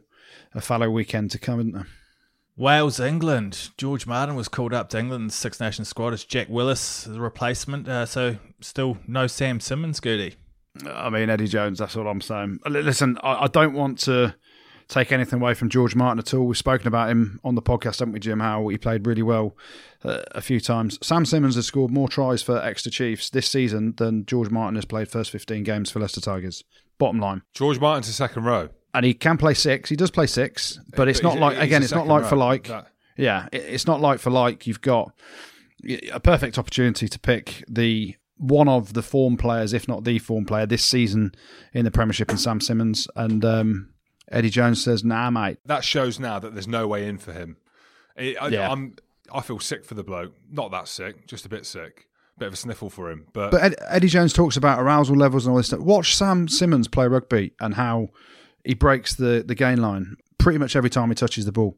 a 0.53 0.61
fallow 0.61 0.89
weekend 0.89 1.31
to 1.31 1.39
come, 1.39 1.59
isn't 1.59 1.73
there? 1.73 1.87
Wales, 2.55 2.99
England. 2.99 3.69
George 3.77 4.05
Martin 4.05 4.35
was 4.35 4.49
called 4.49 4.73
up 4.73 4.89
to 4.89 4.99
England's 4.99 5.33
Six 5.33 5.59
Nations 5.59 5.87
squad 5.87 6.13
as 6.13 6.25
Jack 6.25 6.49
Willis, 6.49 7.05
the 7.05 7.21
replacement. 7.21 7.87
Uh, 7.87 8.05
so 8.05 8.37
still 8.59 8.97
no 9.07 9.27
Sam 9.27 9.59
Simmonds, 9.59 9.99
Goody. 9.99 10.35
I 10.85 11.09
mean, 11.09 11.29
Eddie 11.29 11.47
Jones. 11.47 11.79
That's 11.79 11.95
all 11.95 12.07
I'm 12.07 12.21
saying. 12.21 12.59
Listen, 12.67 13.17
I, 13.23 13.45
I 13.45 13.47
don't 13.47 13.73
want 13.73 13.99
to 13.99 14.35
take 14.89 15.11
anything 15.13 15.39
away 15.39 15.53
from 15.53 15.69
George 15.69 15.95
Martin 15.95 16.19
at 16.19 16.33
all. 16.33 16.45
We've 16.47 16.57
spoken 16.57 16.87
about 16.87 17.09
him 17.09 17.39
on 17.43 17.55
the 17.55 17.61
podcast, 17.61 17.99
haven't 17.99 18.11
we, 18.13 18.19
Jim? 18.19 18.39
How 18.41 18.67
he 18.67 18.77
played 18.77 19.07
really 19.07 19.21
well 19.23 19.55
uh, 20.03 20.23
a 20.31 20.41
few 20.41 20.59
times. 20.59 20.99
Sam 21.01 21.23
Simmonds 21.25 21.55
has 21.55 21.65
scored 21.67 21.91
more 21.91 22.09
tries 22.09 22.41
for 22.41 22.57
Exeter 22.61 22.89
Chiefs 22.89 23.29
this 23.29 23.47
season 23.47 23.93
than 23.97 24.25
George 24.25 24.49
Martin 24.49 24.75
has 24.75 24.85
played 24.85 25.07
first 25.07 25.31
15 25.31 25.63
games 25.63 25.89
for 25.91 25.99
Leicester 25.99 26.19
Tigers. 26.21 26.63
Bottom 26.97 27.19
line. 27.19 27.43
George 27.53 27.79
Martin's 27.79 28.09
a 28.09 28.13
second 28.13 28.43
row. 28.43 28.69
And 28.93 29.05
he 29.05 29.13
can 29.13 29.37
play 29.37 29.53
six. 29.53 29.89
He 29.89 29.95
does 29.95 30.11
play 30.11 30.25
six, 30.27 30.79
but 30.97 31.07
it's 31.07 31.21
But 31.21 31.35
not 31.35 31.39
like, 31.39 31.57
again, 31.59 31.83
it's 31.83 31.93
not 31.93 32.07
like 32.07 32.25
for 32.25 32.35
like. 32.35 32.67
That- 32.67 32.87
Yeah, 33.15 33.47
it's 33.53 33.85
not 33.85 34.01
like 34.01 34.19
for 34.19 34.31
like. 34.31 34.65
You've 34.65 34.81
got 34.81 35.11
a 36.11 36.19
perfect 36.19 36.57
opportunity 36.57 37.07
to 37.07 37.19
pick 37.19 37.63
the 37.69 38.15
one 38.37 38.67
of 38.67 38.93
the 38.93 39.01
form 39.03 39.37
players, 39.37 39.73
if 39.73 39.87
not 39.87 40.03
the 40.05 40.17
form 40.17 40.45
player, 40.45 40.65
this 40.65 40.83
season 40.83 41.33
in 41.73 41.85
the 41.85 41.91
Premiership, 41.91 42.29
and 42.29 42.39
Sam 42.39 42.59
Simmonds. 42.59 43.07
And 43.15 43.45
um, 43.45 43.89
Eddie 44.31 44.49
Jones 44.49 44.83
says, 44.83 45.03
"Nah, 45.03 45.29
mate." 45.29 45.57
that 45.65 45.83
shows 45.83 46.19
now 46.19 46.39
that 46.39 46.53
there's 46.53 46.67
no 46.67 46.87
way 46.87 47.07
in 47.07 47.17
for 47.17 47.33
him. 47.33 47.57
I, 48.17 48.35
I, 48.39 48.47
Yeah. 48.49 48.71
I'm, 48.71 48.95
I 49.33 49.41
feel 49.41 49.59
sick 49.59 49.85
for 49.85 49.95
the 49.95 50.03
bloke. 50.03 50.33
Not 50.51 50.71
that 50.71 50.87
sick, 50.87 51.27
just 51.27 51.45
a 51.45 51.49
bit 51.49 51.65
sick. 51.65 52.07
Bit 52.37 52.47
of 52.47 52.53
a 52.53 52.57
sniffle 52.57 52.89
for 52.89 53.11
him. 53.11 53.27
But, 53.33 53.51
But 53.51 53.63
Ed, 53.63 53.75
Eddie 53.89 54.07
Jones 54.07 54.31
talks 54.31 54.55
about 54.55 54.79
arousal 54.79 55.15
levels 55.15 55.45
and 55.45 55.51
all 55.51 55.57
this 55.57 55.67
stuff. 55.67 55.81
Watch 55.81 56.15
Sam 56.15 56.47
Simmonds 56.47 56.87
play 56.87 57.05
rugby 57.05 57.51
and 57.59 57.75
how 57.75 58.09
he 58.63 58.73
breaks 58.73 59.15
the 59.15 59.43
the 59.45 59.55
gain 59.55 59.81
line 59.81 60.15
pretty 60.37 60.57
much 60.57 60.75
every 60.75 60.89
time 60.89 61.09
he 61.09 61.15
touches 61.15 61.45
the 61.45 61.51
ball. 61.51 61.77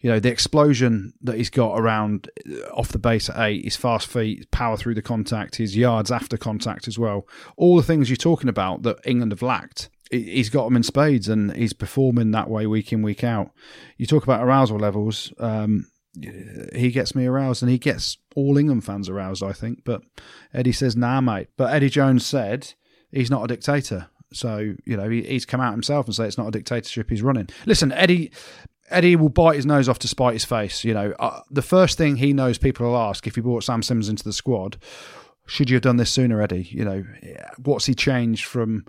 You 0.00 0.10
know 0.10 0.20
the 0.20 0.30
explosion 0.30 1.14
that 1.22 1.36
he's 1.36 1.48
got 1.48 1.78
around 1.78 2.28
uh, 2.50 2.66
off 2.74 2.88
the 2.88 2.98
base 2.98 3.30
at 3.30 3.38
eight, 3.38 3.64
his 3.64 3.76
fast 3.76 4.06
feet, 4.08 4.38
his 4.38 4.46
power 4.46 4.76
through 4.76 4.94
the 4.94 5.02
contact, 5.02 5.56
his 5.56 5.76
yards 5.76 6.10
after 6.10 6.36
contact 6.36 6.88
as 6.88 6.98
well. 6.98 7.26
All 7.56 7.76
the 7.76 7.82
things 7.82 8.10
you're 8.10 8.16
talking 8.16 8.48
about 8.50 8.82
that 8.82 8.98
England 9.06 9.32
have 9.32 9.42
lacked, 9.42 9.88
he's 10.10 10.50
got 10.50 10.64
them 10.64 10.76
in 10.76 10.82
spades, 10.82 11.28
and 11.28 11.54
he's 11.54 11.72
performing 11.72 12.30
that 12.32 12.50
way 12.50 12.66
week 12.66 12.92
in 12.92 13.02
week 13.02 13.24
out. 13.24 13.50
You 13.96 14.06
talk 14.06 14.22
about 14.22 14.44
arousal 14.44 14.78
levels. 14.78 15.32
Um, 15.38 15.86
he 16.72 16.90
gets 16.92 17.14
me 17.14 17.26
aroused, 17.26 17.62
and 17.62 17.70
he 17.70 17.78
gets 17.78 18.18
all 18.36 18.58
England 18.58 18.84
fans 18.84 19.08
aroused, 19.08 19.42
I 19.42 19.52
think. 19.52 19.82
But 19.84 20.02
Eddie 20.52 20.72
says, 20.72 20.96
"Nah, 20.96 21.20
mate." 21.20 21.48
But 21.56 21.72
Eddie 21.72 21.90
Jones 21.90 22.24
said 22.24 22.74
he's 23.10 23.30
not 23.30 23.44
a 23.44 23.48
dictator. 23.48 24.08
So 24.32 24.74
you 24.84 24.96
know 24.96 25.08
he, 25.08 25.22
he's 25.22 25.46
come 25.46 25.60
out 25.60 25.72
himself 25.72 26.06
and 26.06 26.14
say 26.14 26.26
it's 26.26 26.38
not 26.38 26.48
a 26.48 26.52
dictatorship 26.52 27.10
he's 27.10 27.22
running. 27.22 27.48
Listen, 27.66 27.92
Eddie. 27.92 28.30
Eddie 28.90 29.16
will 29.16 29.30
bite 29.30 29.56
his 29.56 29.64
nose 29.64 29.88
off 29.88 29.98
to 30.00 30.06
spite 30.06 30.34
his 30.34 30.44
face. 30.44 30.84
You 30.84 30.92
know, 30.92 31.14
uh, 31.18 31.40
the 31.50 31.62
first 31.62 31.96
thing 31.96 32.16
he 32.16 32.34
knows 32.34 32.58
people 32.58 32.86
will 32.86 32.98
ask 32.98 33.26
if 33.26 33.34
he 33.34 33.40
brought 33.40 33.64
Sam 33.64 33.82
Simmonds 33.82 34.10
into 34.10 34.24
the 34.24 34.32
squad, 34.32 34.76
should 35.46 35.70
you 35.70 35.76
have 35.76 35.82
done 35.82 35.96
this 35.96 36.10
sooner, 36.10 36.40
Eddie? 36.40 36.68
You 36.70 36.84
know, 36.84 37.04
what's 37.62 37.86
he 37.86 37.94
changed 37.94 38.44
from, 38.44 38.84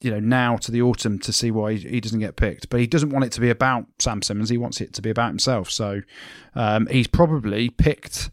you 0.00 0.10
know, 0.10 0.20
now 0.20 0.56
to 0.56 0.70
the 0.70 0.82
autumn 0.82 1.18
to 1.20 1.32
see 1.32 1.50
why 1.50 1.74
he, 1.74 2.00
doesn't 2.00 2.20
get 2.20 2.36
picked? 2.36 2.70
But 2.70 2.80
he 2.80 2.86
doesn't 2.86 3.10
want 3.10 3.24
it 3.24 3.32
to 3.32 3.40
be 3.40 3.50
about 3.50 3.86
Sam 3.98 4.22
Simmonds. 4.22 4.50
He 4.50 4.58
wants 4.58 4.80
it 4.80 4.92
to 4.94 5.02
be 5.02 5.10
about 5.10 5.28
himself. 5.28 5.70
So 5.70 6.02
um, 6.54 6.86
he's 6.86 7.06
probably 7.06 7.68
picked 7.70 8.30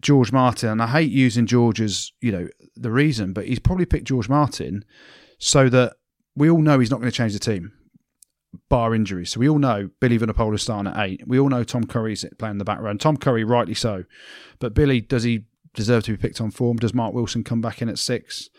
George 0.00 0.32
Martin, 0.32 0.70
and 0.70 0.82
I 0.82 0.88
hate 0.88 1.12
using 1.12 1.46
George 1.46 1.80
as 1.80 2.12
you 2.20 2.32
know 2.32 2.48
the 2.76 2.90
reason, 2.90 3.32
but 3.32 3.46
he's 3.46 3.60
probably 3.60 3.86
picked 3.86 4.06
George 4.06 4.28
Martin 4.28 4.84
so 5.38 5.68
that 5.68 5.94
we 6.34 6.50
all 6.50 6.60
know 6.60 6.78
he's 6.78 6.90
not 6.90 7.00
going 7.00 7.10
to 7.10 7.16
change 7.16 7.32
the 7.32 7.38
team, 7.38 7.72
bar 8.68 8.94
injuries. 8.94 9.30
So 9.30 9.40
we 9.40 9.48
all 9.48 9.58
know 9.58 9.90
Billy 10.00 10.18
Vunipola 10.18 10.58
starting 10.58 10.92
at 10.92 10.98
eight. 10.98 11.22
We 11.26 11.38
all 11.38 11.48
know 11.48 11.64
Tom 11.64 11.86
Curry's 11.86 12.24
playing 12.38 12.52
in 12.52 12.58
the 12.58 12.64
back 12.64 12.80
row. 12.80 12.90
And 12.90 13.00
Tom 13.00 13.16
Curry, 13.16 13.44
rightly 13.44 13.74
so, 13.74 14.04
but 14.58 14.74
Billy 14.74 15.00
does 15.00 15.22
he 15.22 15.44
deserve 15.74 16.04
to 16.04 16.12
be 16.12 16.16
picked 16.16 16.40
on 16.40 16.50
form? 16.50 16.78
Does 16.78 16.94
Mark 16.94 17.14
Wilson 17.14 17.44
come 17.44 17.60
back 17.60 17.80
in 17.80 17.88
at 17.88 17.98
six? 17.98 18.50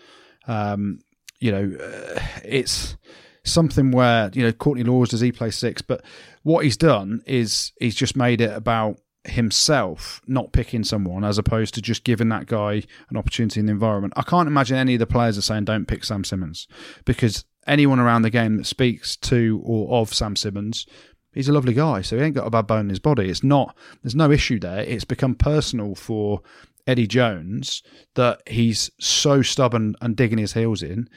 Um, 0.48 1.00
you 1.44 1.52
know, 1.52 1.78
uh, 1.78 2.22
it's 2.46 2.96
something 3.44 3.92
where 3.92 4.32
you 4.34 4.44
know 4.44 4.54
Courtney 4.54 4.86
Lawes 4.86 5.10
does 5.10 5.20
he 5.20 5.34
play 5.34 5.52
six, 5.52 5.82
but 5.82 6.02
what 6.44 6.64
he's 6.64 6.78
done 6.78 7.22
is 7.26 7.74
he's 7.82 7.96
just 7.96 8.16
made 8.16 8.40
it 8.40 8.56
about 8.56 8.98
himself 9.26 10.22
not 10.26 10.54
picking 10.54 10.86
someone 10.86 11.26
as 11.26 11.38
opposed 11.38 11.74
to 11.74 11.82
just 11.82 12.06
giving 12.06 12.30
that 12.30 12.46
guy 12.46 12.84
an 13.10 13.18
opportunity 13.18 13.60
in 13.60 13.66
the 13.66 13.74
environment. 13.74 14.14
I 14.16 14.22
can't 14.22 14.48
imagine 14.48 14.78
any 14.78 14.96
of 14.96 15.00
the 15.00 15.06
players 15.06 15.38
are 15.38 15.42
saying 15.42 15.66
don't 15.66 15.86
pick 15.86 16.06
Sam 16.06 16.24
Simmonds 16.24 16.66
because 17.04 17.44
anyone 17.68 18.00
around 18.00 18.22
the 18.22 18.30
game 18.30 18.56
that 18.56 18.66
speaks 18.66 19.18
to 19.18 19.62
or 19.66 20.00
of 20.00 20.14
Sam 20.14 20.38
Simmonds, 20.38 20.86
he's 21.34 21.50
a 21.50 21.54
lovely 21.54 21.74
guy, 21.74 22.02
so 22.02 22.18
he 22.18 22.24
ain't 22.24 22.36
got 22.36 22.48
a 22.48 22.52
bad 22.52 22.68
bone 22.68 22.86
in 22.86 22.90
his 22.90 23.00
body. 23.00 23.30
It's 23.30 23.44
not 23.44 23.76
there's 24.02 24.16
no 24.16 24.32
issue 24.32 24.60
there. 24.60 24.80
It's 24.80 25.04
become 25.04 25.36
personal 25.36 25.94
for 25.94 26.42
Eddie 26.86 27.08
Jones 27.08 27.84
that 28.16 28.42
he's 28.48 28.92
so 29.00 29.42
stubborn 29.42 29.96
and 30.02 30.16
digging 30.16 30.38
his 30.38 30.54
heels 30.54 30.84
in 30.84 31.10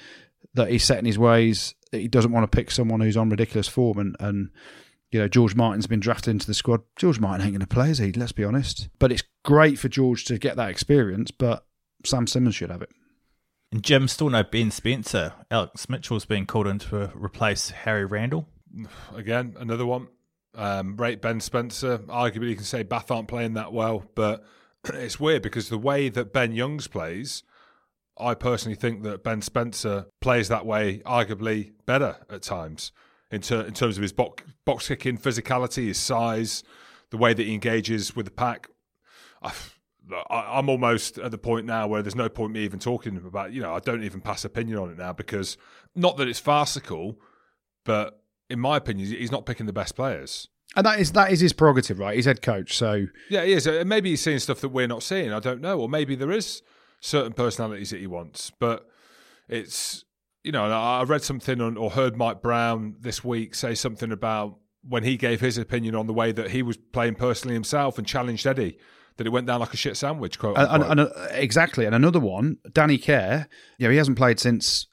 that 0.55 0.71
he's 0.71 0.85
set 0.85 0.99
in 0.99 1.05
his 1.05 1.19
ways. 1.19 1.75
That 1.93 2.01
he 2.01 2.09
doesn't 2.09 2.33
want 2.33 2.51
to 2.51 2.57
pick 2.57 2.71
someone 2.71 3.01
who's 3.01 3.17
on 3.17 3.31
ridiculous 3.31 3.69
form 3.69 3.99
and 3.99 4.17
and 4.21 4.51
you 5.11 5.21
know, 5.21 5.29
George 5.29 5.55
Martin's 5.55 5.87
been 5.87 6.01
drafted 6.01 6.33
into 6.33 6.47
the 6.47 6.55
squad. 6.55 6.83
George 6.97 7.21
Martin 7.21 7.43
ain't 7.43 7.53
going 7.53 7.61
to 7.61 7.67
play, 7.67 7.91
is 7.91 7.99
he? 7.99 8.13
Let's 8.13 8.33
be 8.33 8.45
honest. 8.45 8.89
But 8.99 9.13
it's 9.13 9.23
great 9.45 9.79
for 9.79 9.89
George 9.89 10.25
to 10.27 10.39
get 10.39 10.57
that 10.57 10.69
experience, 10.69 11.31
but 11.31 11.65
Sam 12.05 12.27
Simmonds 12.27 12.57
should 12.57 12.71
have 12.71 12.83
it. 12.83 12.91
And 13.73 13.83
Jim, 13.83 14.09
still 14.09 14.31
no 14.31 14.43
Ben 14.43 14.71
Spencer. 14.71 15.33
Alex 15.51 15.89
Mitchell's 15.89 16.25
been 16.25 16.47
called 16.47 16.67
in 16.67 16.79
to 16.81 17.13
replace 17.15 17.71
Harry 17.71 18.05
Randall. 18.05 18.49
again, 19.15 19.57
another 19.59 19.87
one. 19.87 20.09
Um, 20.55 20.97
rate 20.97 21.21
Ben 21.21 21.41
Spencer. 21.41 21.99
Arguably, 21.99 22.51
you 22.51 22.57
can 22.57 22.65
say 22.65 22.83
Bath 22.83 23.11
aren't 23.11 23.29
playing 23.29 23.55
that 23.55 23.73
well, 23.73 24.05
but 24.15 24.45
it's 24.95 25.21
weird 25.21 25.43
because 25.43 25.69
the 25.69 25.79
way 25.79 26.09
that 26.09 26.33
Ben 26.33 26.53
Youngs 26.53 26.87
plays, 26.87 27.43
I 28.19 28.35
personally 28.35 28.77
think 28.77 29.03
that 29.03 29.25
Ben 29.25 29.43
Spencer 29.43 30.07
plays 30.21 30.49
that 30.49 30.67
way, 30.67 30.99
arguably 31.01 31.73
better 31.85 32.17
at 32.31 32.43
times 32.43 32.93
in, 33.31 33.41
ter- 33.41 33.63
in 33.63 33.75
terms 33.75 33.97
of 33.97 34.03
his 34.03 34.13
box, 34.13 34.43
box 34.65 34.89
kicking, 34.89 35.19
physicality, 35.19 35.87
his 35.87 35.99
size, 35.99 36.63
the 37.11 37.17
way 37.17 37.35
that 37.35 37.43
he 37.43 37.55
engages 37.55 38.17
with 38.17 38.27
the 38.27 38.33
pack. 38.33 38.71
I, 39.43 39.53
I'm 40.31 40.69
almost 40.69 41.19
at 41.19 41.31
the 41.31 41.39
point 41.39 41.67
now 41.67 41.87
where 41.89 42.03
there's 42.03 42.15
no 42.15 42.29
point 42.29 42.53
me 42.53 42.61
even 42.61 42.79
talking 42.79 43.17
about. 43.17 43.53
You 43.53 43.63
know, 43.63 43.75
I 43.75 43.81
don't 43.81 44.05
even 44.05 44.21
pass 44.21 44.45
opinion 44.45 44.79
on 44.79 44.91
it 44.91 44.99
now 44.99 45.13
because 45.13 45.57
not 45.95 46.17
that 46.17 46.29
it's 46.29 46.39
farcical, 46.39 47.21
but 47.85 48.21
in 48.49 48.61
my 48.61 48.77
opinion, 48.77 49.09
he's 49.09 49.33
not 49.33 49.47
picking 49.47 49.67
the 49.67 49.73
best 49.73 49.97
players. 49.97 50.49
And 50.77 50.85
that 50.87 51.01
is 51.01 51.13
that 51.13 51.33
is 51.33 51.41
his 51.41 51.53
prerogative, 51.53 51.99
right? 51.99 52.15
He's 52.15 52.27
head 52.27 52.43
coach, 52.43 52.77
so 52.77 53.07
Yeah, 53.31 53.45
he 53.45 53.55
is. 53.55 53.67
Uh, 53.67 53.83
Maybe 53.87 54.11
he's 54.11 54.21
seeing 54.21 54.39
stuff 54.39 54.61
that 54.61 54.69
we're 54.69 54.87
not 54.87 55.03
seeing. 55.03 55.33
I 55.33 55.41
don't 55.41 55.61
know. 55.61 55.81
Or 55.81 55.89
maybe 55.89 56.15
there 56.15 56.31
is 56.31 56.63
certain 57.01 57.33
personalities 57.33 57.91
that 57.91 58.01
he 58.01 58.07
wants. 58.07 58.53
But 58.59 58.87
it's, 59.49 60.05
you 60.45 60.53
know, 60.53 60.65
I 60.71 61.01
I 61.01 61.03
read 61.05 61.23
something 61.23 61.61
on, 61.61 61.77
or 61.77 61.91
heard 61.91 62.17
Mike 62.17 62.43
Brown 62.43 62.97
this 63.01 63.25
week 63.25 63.55
say 63.55 63.75
something 63.75 64.13
about 64.13 64.59
when 64.89 65.03
he 65.03 65.17
gave 65.17 65.41
his 65.41 65.59
opinion 65.59 65.95
on 65.95 66.07
the 66.07 66.13
way 66.13 66.31
that 66.31 66.51
he 66.51 66.63
was 66.63 66.77
playing 66.77 67.15
personally 67.17 67.55
himself 67.55 67.99
and 67.99 68.07
challenged 68.07 68.47
Eddie, 68.47 68.79
that 69.17 69.27
it 69.27 69.31
went 69.31 69.47
down 69.47 69.61
like 69.61 69.75
a 69.75 69.77
shit 69.77 69.97
sandwich, 69.97 70.39
quote 70.39 70.57
and, 70.57 70.69
and, 70.71 71.01
and, 71.01 71.01
uh, 71.01 71.27
exactly. 71.33 71.87
And 71.87 71.95
another 71.95 72.21
one, 72.21 72.59
Danny 72.73 72.99
Care. 72.99 73.49
You 73.79 73.87
know, 73.87 73.91
he 73.91 73.97
hasn't 73.97 74.19
played 74.19 74.39
since 74.39 74.87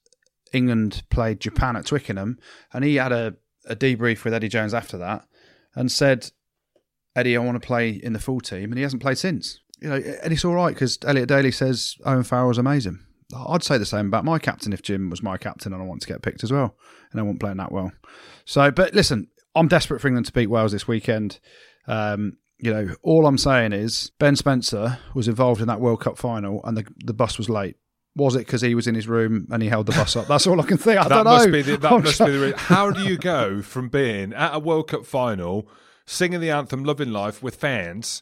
England 0.54 1.04
played 1.10 1.40
Japan 1.42 1.76
at 1.76 1.86
Twickenham, 1.86 2.38
and 2.72 2.84
he 2.84 2.96
had 2.96 3.12
a, 3.12 3.36
a 3.66 3.76
debrief 3.76 4.24
with 4.24 4.34
Eddie 4.34 4.50
Jones 4.50 4.74
after 4.74 4.98
that, 4.98 5.26
and 5.76 5.92
said, 5.92 6.32
"Eddie, 7.16 7.36
I 7.36 7.40
want 7.40 7.62
to 7.62 7.66
play 7.66 7.90
in 7.90 8.14
the 8.14 8.20
full 8.20 8.42
team," 8.42 8.72
and 8.72 8.78
he 8.78 8.84
hasn't 8.84 9.02
played 9.02 9.18
since. 9.18 9.60
You 9.82 9.90
know, 9.90 9.96
and 9.96 10.32
it's 10.32 10.46
all 10.46 10.56
right 10.56 10.74
because 10.74 10.98
Elliot 11.06 11.28
Daly 11.30 11.52
says 11.52 11.98
Owen 12.06 12.24
Farrell's 12.24 12.58
amazing. 12.58 13.00
I'd 13.36 13.64
say 13.64 13.78
the 13.78 13.86
same 13.86 14.08
about 14.08 14.26
my 14.26 14.40
captain 14.40 14.74
if 14.74 14.82
Jim 14.82 15.10
was 15.10 15.24
my 15.24 15.38
captain 15.38 15.74
and 15.74 15.82
I 15.82 15.86
want 15.86 16.02
to 16.02 16.08
get 16.08 16.22
picked 16.22 16.44
as 16.44 16.52
well, 16.52 16.76
and 17.12 17.20
I 17.20 17.24
wasn't 17.24 17.40
playing 17.40 17.58
that 17.58 17.72
well. 17.72 17.92
So, 18.46 18.72
but 18.72 18.94
listen, 18.94 19.28
I'm 19.56 19.68
desperate 19.68 20.00
for 20.00 20.08
England 20.08 20.28
to 20.28 20.34
beat 20.34 20.48
Wales 20.48 20.72
this 20.72 20.88
weekend. 20.88 21.40
Um, 21.88 22.38
you 22.60 22.74
know, 22.74 22.96
all 23.02 23.26
I'm 23.28 23.38
saying 23.38 23.74
is 23.74 24.12
Ben 24.20 24.36
Spencer 24.36 25.00
was 25.14 25.28
involved 25.28 25.62
in 25.62 25.68
that 25.68 25.82
World 25.82 26.02
Cup 26.02 26.18
final, 26.18 26.62
and 26.64 26.78
the 26.78 26.86
the 27.04 27.14
bus 27.14 27.38
was 27.38 27.50
late. 27.50 27.76
Was 28.16 28.36
it 28.36 28.40
because 28.40 28.62
he 28.62 28.76
was 28.76 28.86
in 28.86 28.94
his 28.94 29.08
room 29.08 29.48
and 29.52 29.64
he 29.64 29.70
held 29.70 29.88
the 29.88 29.92
bus 29.94 30.16
up? 30.16 30.28
That's 30.28 30.46
all 30.46 30.62
I 30.62 30.66
can 30.66 30.78
think. 30.78 31.00
I 31.00 31.04
that 31.04 31.10
don't 31.10 31.24
must 31.24 31.46
know. 31.48 31.52
be 31.52 31.62
the, 31.64 31.78
that 31.78 31.92
I'm 31.92 32.04
must 32.04 32.18
try- 32.18 32.28
be 32.28 32.32
the. 32.34 32.40
Re- 32.48 32.54
How 32.56 32.92
do 32.92 33.02
you 33.02 33.18
go 33.18 33.62
from 33.64 33.90
being 33.90 34.34
at 34.34 34.54
a 34.54 34.60
World 34.60 34.88
Cup 34.90 35.06
final, 35.06 35.68
singing 36.06 36.40
the 36.40 36.52
anthem 36.52 36.84
"Loving 36.84 37.12
Life" 37.12 37.42
with 37.42 37.56
fans, 37.56 38.22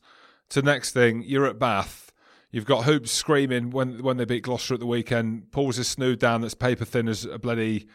to 0.49 0.61
next 0.61 0.91
thing 0.91 1.23
you're 1.25 1.45
at 1.45 1.59
Bath. 1.59 2.11
You've 2.51 2.65
got 2.65 2.83
Hoops 2.85 3.11
screaming 3.11 3.69
when 3.71 4.01
when 4.01 4.15
they 4.17 4.25
beat 4.25 4.43
Gloucester 4.43 4.73
at 4.75 4.79
the 4.79 4.85
weekend. 4.85 5.51
Pulls 5.51 5.75
his 5.75 5.87
snood 5.89 6.19
down 6.19 6.39
that's 6.41 6.53
paper 6.53 6.85
thin 6.85 7.07
as 7.09 7.25
a 7.25 7.37
bloody 7.39 7.87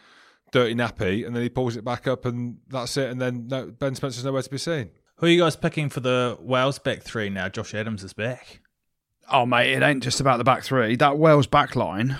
dirty 0.51 0.75
nappy, 0.75 1.25
and 1.25 1.35
then 1.35 1.41
he 1.43 1.49
pulls 1.49 1.75
it 1.75 1.83
back 1.83 2.07
up, 2.07 2.25
and 2.25 2.57
that's 2.69 2.95
it. 2.97 3.09
And 3.09 3.19
then 3.19 3.47
no, 3.47 3.67
Ben 3.71 3.95
Spencer's 3.95 4.23
nowhere 4.25 4.41
to 4.43 4.49
be 4.49 4.57
seen. 4.59 4.91
Who 5.17 5.25
are 5.25 5.29
you 5.29 5.39
guys 5.41 5.55
picking 5.55 5.89
for 5.89 5.99
the 5.99 6.37
Wales 6.39 6.77
back 6.77 7.01
three 7.01 7.29
now? 7.29 7.49
Josh 7.49 7.73
Adams 7.73 8.03
is 8.03 8.13
back. 8.13 8.61
Oh 9.29 9.45
mate, 9.45 9.73
it 9.73 9.83
ain't 9.83 10.03
just 10.03 10.21
about 10.21 10.37
the 10.37 10.43
back 10.43 10.63
three. 10.63 10.95
That 10.95 11.17
Wales 11.17 11.47
back 11.47 11.75
line. 11.75 12.17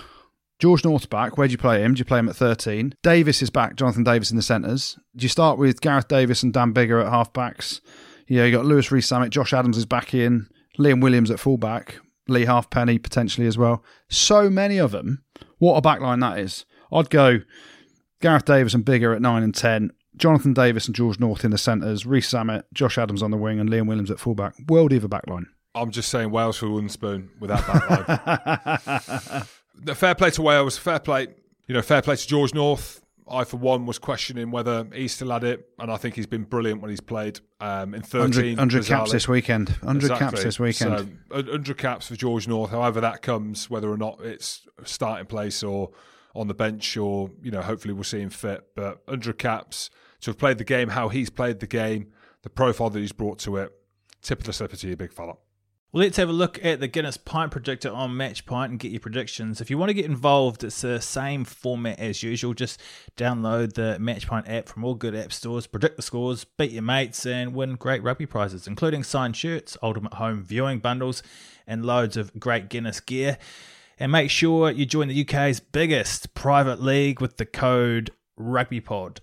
George 0.60 0.84
North's 0.84 1.06
back. 1.06 1.38
Where 1.38 1.48
do 1.48 1.52
you 1.52 1.58
play 1.58 1.84
him? 1.84 1.94
Do 1.94 2.00
you 2.00 2.06
play 2.06 2.20
him 2.20 2.30
at 2.30 2.36
13? 2.36 2.96
Davies 3.04 3.42
is 3.42 3.52
back. 3.52 3.76
Jonathan 3.76 4.04
Davies 4.04 4.32
in 4.32 4.38
the 4.38 4.44
centres. 4.44 4.98
Do 5.16 5.24
you 5.24 5.30
start 5.30 5.60
with 5.60 5.82
Gareth 5.82 6.08
Davies 6.08 6.42
and 6.42 6.52
Dan 6.52 6.74
Biggar 6.74 7.06
at 7.06 7.12
halfbacks? 7.12 7.80
Yeah, 8.28 8.44
you 8.46 8.52
got 8.52 8.66
Louis 8.66 8.92
Rees-Zammit. 8.92 9.30
Josh 9.30 9.54
Adams 9.54 9.78
is 9.78 9.86
back 9.86 10.16
in. 10.16 10.48
Liam 10.80 11.02
Williams 11.02 11.30
at 11.30 11.40
fullback. 11.40 12.00
Leigh 12.28 12.46
Halfpenny 12.46 12.98
potentially 12.98 13.48
as 13.48 13.58
well. 13.58 13.84
So 14.10 14.50
many 14.50 14.80
of 14.80 14.92
them. 14.92 15.24
What 15.60 15.76
a 15.76 15.82
back 15.82 16.02
line 16.02 16.20
that 16.22 16.40
is. 16.40 16.66
I'd 16.92 17.10
go 17.12 17.42
Gareth 18.20 18.46
Davies 18.46 18.74
and 18.74 18.84
Biggar 18.84 19.16
at 19.16 19.22
9 19.22 19.44
and 19.44 19.56
10. 19.56 19.92
Jonathan 20.16 20.54
Davies 20.54 20.88
and 20.88 20.96
George 20.96 21.20
North 21.20 21.46
in 21.46 21.52
the 21.52 21.60
centres, 21.60 22.06
Rees-Zammit, 22.08 22.64
Josh 22.74 22.98
Adams 22.98 23.22
on 23.22 23.30
the 23.30 23.38
wing, 23.38 23.60
and 23.60 23.70
Liam 23.70 23.88
Williams 23.88 24.10
at 24.10 24.20
fullback. 24.20 24.56
World 24.68 24.92
either 24.92 25.08
backline. 25.08 25.46
I'm 25.78 25.92
just 25.92 26.10
saying 26.10 26.32
Wales 26.32 26.58
for 26.58 26.70
wooden 26.70 26.90
spoon 26.90 27.30
without 27.40 27.66
that 27.68 29.28
line. 29.28 29.44
the 29.76 29.96
fair 29.96 30.16
play 30.16 30.32
to 30.32 30.42
Wales, 30.42 30.78
fair 30.78 31.00
play. 31.00 31.28
You 31.68 31.76
know, 31.76 31.82
fair 31.82 32.02
play 32.02 32.16
to 32.16 32.28
George 32.28 32.54
North. 32.54 33.02
I, 33.30 33.44
for 33.44 33.58
one, 33.58 33.86
was 33.86 34.00
questioning 34.00 34.52
whether 34.52 34.88
he 34.94 35.10
still 35.10 35.32
had 35.32 35.44
it, 35.44 35.68
and 35.80 35.92
I 35.92 35.98
think 35.98 36.16
he's 36.16 36.28
been 36.28 36.44
brilliant 36.44 36.82
when 36.82 36.90
he's 36.90 37.02
played. 37.02 37.42
Um, 37.60 37.94
in 37.94 38.02
13, 38.02 38.56
100, 38.56 38.58
100 38.58 38.86
caps 38.86 39.12
this 39.12 39.28
weekend. 39.28 39.70
100 39.70 40.12
caps 40.18 40.44
this 40.44 40.60
weekend. 40.60 41.20
So, 41.30 41.36
uh, 41.36 41.44
100 41.44 41.78
caps 41.78 42.08
for 42.08 42.16
George 42.16 42.48
North, 42.48 42.72
however 42.72 43.02
that 43.02 43.22
comes, 43.22 43.70
whether 43.70 43.90
or 43.90 43.98
not 43.98 44.22
it's 44.22 44.66
starting 44.86 45.26
place 45.26 45.62
or 45.62 45.92
on 46.36 46.48
the 46.48 46.54
bench, 46.54 46.96
or, 46.96 47.30
you 47.42 47.52
know, 47.52 47.62
hopefully 47.62 47.94
we'll 47.94 48.04
see 48.06 48.22
him 48.22 48.30
fit. 48.30 48.64
But 48.76 49.02
100 49.08 49.38
caps 49.38 49.90
to 50.22 50.30
have 50.30 50.38
played 50.38 50.58
the 50.58 50.64
game, 50.64 50.90
how 50.90 51.10
he's 51.10 51.30
played 51.30 51.60
the 51.60 51.68
game, 51.68 52.14
the 52.44 52.50
profile 52.50 52.90
that 52.92 53.00
he's 53.00 53.12
brought 53.12 53.40
to 53.40 53.58
it, 53.58 53.74
tip 54.22 54.40
of 54.40 54.46
the 54.46 54.54
slipper 54.54 54.78
to 54.78 54.88
you, 54.88 54.96
big 54.96 55.12
fella. 55.12 55.36
Well, 55.94 56.04
let's 56.04 56.18
have 56.18 56.28
a 56.28 56.34
look 56.34 56.64
at 56.66 56.82
the 56.82 56.90
Guinness 56.90 57.16
Pint 57.16 57.52
Predictor 57.52 57.90
on 57.90 58.18
Match 58.18 58.46
Pint 58.46 58.72
and 58.72 58.80
get 58.80 58.92
your 58.92 59.00
predictions. 59.00 59.62
If 59.62 59.70
you 59.70 59.78
want 59.78 59.88
to 59.88 59.94
get 59.94 60.04
involved, 60.04 60.66
it's 60.66 60.82
the 60.82 61.00
same 61.00 61.46
format 61.46 61.98
as 61.98 62.22
usual. 62.22 62.54
Just 62.54 62.82
download 63.16 63.72
the 63.72 63.98
Match 63.98 64.28
Pint 64.28 64.50
app 64.50 64.68
from 64.68 64.84
all 64.84 64.96
good 64.96 65.16
app 65.16 65.32
stores, 65.32 65.66
predict 65.66 65.96
the 65.96 66.02
scores, 66.02 66.44
beat 66.44 66.72
your 66.72 66.84
mates, 66.84 67.26
and 67.26 67.56
win 67.56 67.76
great 67.76 68.04
rugby 68.04 68.26
prizes, 68.26 68.68
including 68.68 69.06
signed 69.06 69.38
shirts, 69.38 69.78
ultimate 69.82 70.16
home 70.16 70.44
viewing 70.44 70.80
bundles, 70.80 71.24
and 71.66 71.86
loads 71.86 72.18
of 72.18 72.38
great 72.38 72.68
Guinness 72.68 73.00
gear. 73.00 73.38
And 73.98 74.12
make 74.12 74.30
sure 74.30 74.70
you 74.70 74.86
join 74.86 75.08
the 75.08 75.22
UK's 75.22 75.62
biggest 75.62 76.34
private 76.34 76.82
league 76.82 77.22
with 77.22 77.38
the 77.38 77.46
code 77.46 78.12
RugbyPod 78.38 79.20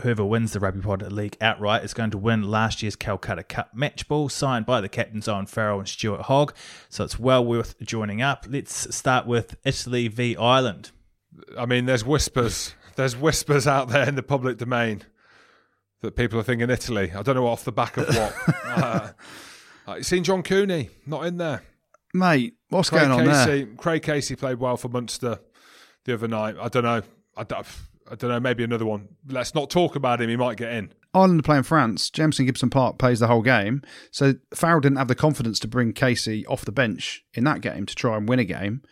whoever 0.00 0.24
wins 0.24 0.52
the 0.52 0.60
Rugby 0.60 0.80
Pod 0.80 1.02
League 1.12 1.36
outright 1.40 1.84
is 1.84 1.94
going 1.94 2.10
to 2.10 2.18
win 2.18 2.42
last 2.42 2.82
year's 2.82 2.96
Calcutta 2.96 3.42
Cup 3.42 3.74
match 3.74 4.08
ball 4.08 4.28
signed 4.28 4.64
by 4.64 4.80
the 4.80 4.88
captains 4.88 5.28
Owen 5.28 5.46
Farrell 5.46 5.78
and 5.78 5.88
Stuart 5.88 6.22
Hogg. 6.22 6.54
So 6.88 7.04
it's 7.04 7.18
well 7.18 7.44
worth 7.44 7.78
joining 7.80 8.22
up. 8.22 8.46
Let's 8.48 8.94
start 8.94 9.26
with 9.26 9.56
Italy 9.64 10.08
v 10.08 10.36
Ireland. 10.36 10.90
I 11.58 11.66
mean, 11.66 11.86
there's 11.86 12.04
whispers. 12.04 12.74
There's 12.96 13.16
whispers 13.16 13.66
out 13.66 13.88
there 13.88 14.08
in 14.08 14.14
the 14.14 14.22
public 14.22 14.58
domain 14.58 15.02
that 16.00 16.16
people 16.16 16.38
are 16.38 16.42
thinking 16.42 16.68
Italy. 16.70 17.12
I 17.14 17.22
don't 17.22 17.36
know 17.36 17.46
off 17.46 17.64
the 17.64 17.72
back 17.72 17.96
of 17.96 18.06
what. 18.08 18.34
uh, 18.64 19.08
uh, 19.88 19.94
you 19.96 20.02
seen 20.02 20.24
John 20.24 20.42
Cooney 20.42 20.90
not 21.06 21.26
in 21.26 21.36
there? 21.38 21.62
Mate, 22.14 22.54
what's 22.68 22.90
Craig 22.90 23.08
going 23.08 23.28
on 23.28 23.46
there? 23.46 23.66
Craig 23.76 24.02
Casey 24.02 24.36
played 24.36 24.58
well 24.58 24.76
for 24.76 24.88
Munster 24.88 25.38
the 26.04 26.14
other 26.14 26.28
night. 26.28 26.56
I 26.60 26.68
don't 26.68 26.84
know. 26.84 27.02
I 27.36 27.44
don't, 27.44 27.66
I 28.12 28.14
don't 28.14 28.28
know. 28.28 28.38
Maybe 28.40 28.62
another 28.62 28.84
one. 28.84 29.08
Let's 29.26 29.54
not 29.54 29.70
talk 29.70 29.96
about 29.96 30.20
him. 30.20 30.28
He 30.28 30.36
might 30.36 30.58
get 30.58 30.70
in. 30.70 30.92
Ireland 31.14 31.40
are 31.40 31.42
playing 31.42 31.62
France. 31.62 32.10
Jamison 32.10 32.44
Gibson-Park 32.44 32.98
plays 32.98 33.20
the 33.20 33.26
whole 33.26 33.40
game. 33.40 33.80
So 34.10 34.34
Farrell 34.54 34.80
didn't 34.80 34.98
have 34.98 35.08
the 35.08 35.14
confidence 35.14 35.58
to 35.60 35.68
bring 35.68 35.94
Casey 35.94 36.44
off 36.46 36.66
the 36.66 36.72
bench 36.72 37.24
in 37.32 37.44
that 37.44 37.62
game 37.62 37.86
to 37.86 37.94
try 37.94 38.18
and 38.18 38.28
win 38.28 38.38
a 38.38 38.44
game 38.44 38.82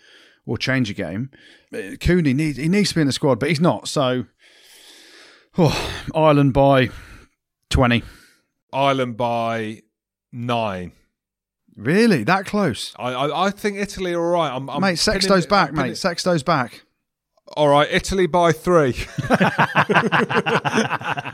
or 0.46 0.56
change 0.56 0.88
a 0.90 0.94
game. 0.94 1.30
Uh, 1.72 1.96
Cooney 2.00 2.32
needs 2.32 2.56
he 2.56 2.66
needs 2.68 2.88
to 2.88 2.94
be 2.94 3.02
in 3.02 3.06
the 3.06 3.12
squad, 3.12 3.38
but 3.38 3.50
he's 3.50 3.60
not. 3.60 3.88
So 3.88 4.24
oh, 5.58 6.04
Ireland 6.14 6.54
by 6.54 6.88
twenty. 7.68 8.02
Ireland 8.72 9.16
by 9.18 9.82
nine. 10.32 10.92
Really, 11.76 12.24
that 12.24 12.46
close, 12.46 12.94
I 12.98 13.12
I, 13.12 13.46
I 13.46 13.50
think 13.50 13.76
Italy 13.78 14.12
are 14.14 14.20
all 14.22 14.32
right. 14.32 14.54
I'm, 14.54 14.68
I'm 14.68 14.80
mate? 14.80 14.98
Sexton's 14.98 15.44
it- 15.44 15.50
back, 15.50 15.68
I'm 15.70 15.74
pinning- 15.76 15.90
mate. 15.92 15.96
Sexton's 15.98 16.42
back. 16.42 16.82
All 17.56 17.68
right, 17.68 17.88
Italy 17.90 18.26
by 18.26 18.52
three. 18.52 18.94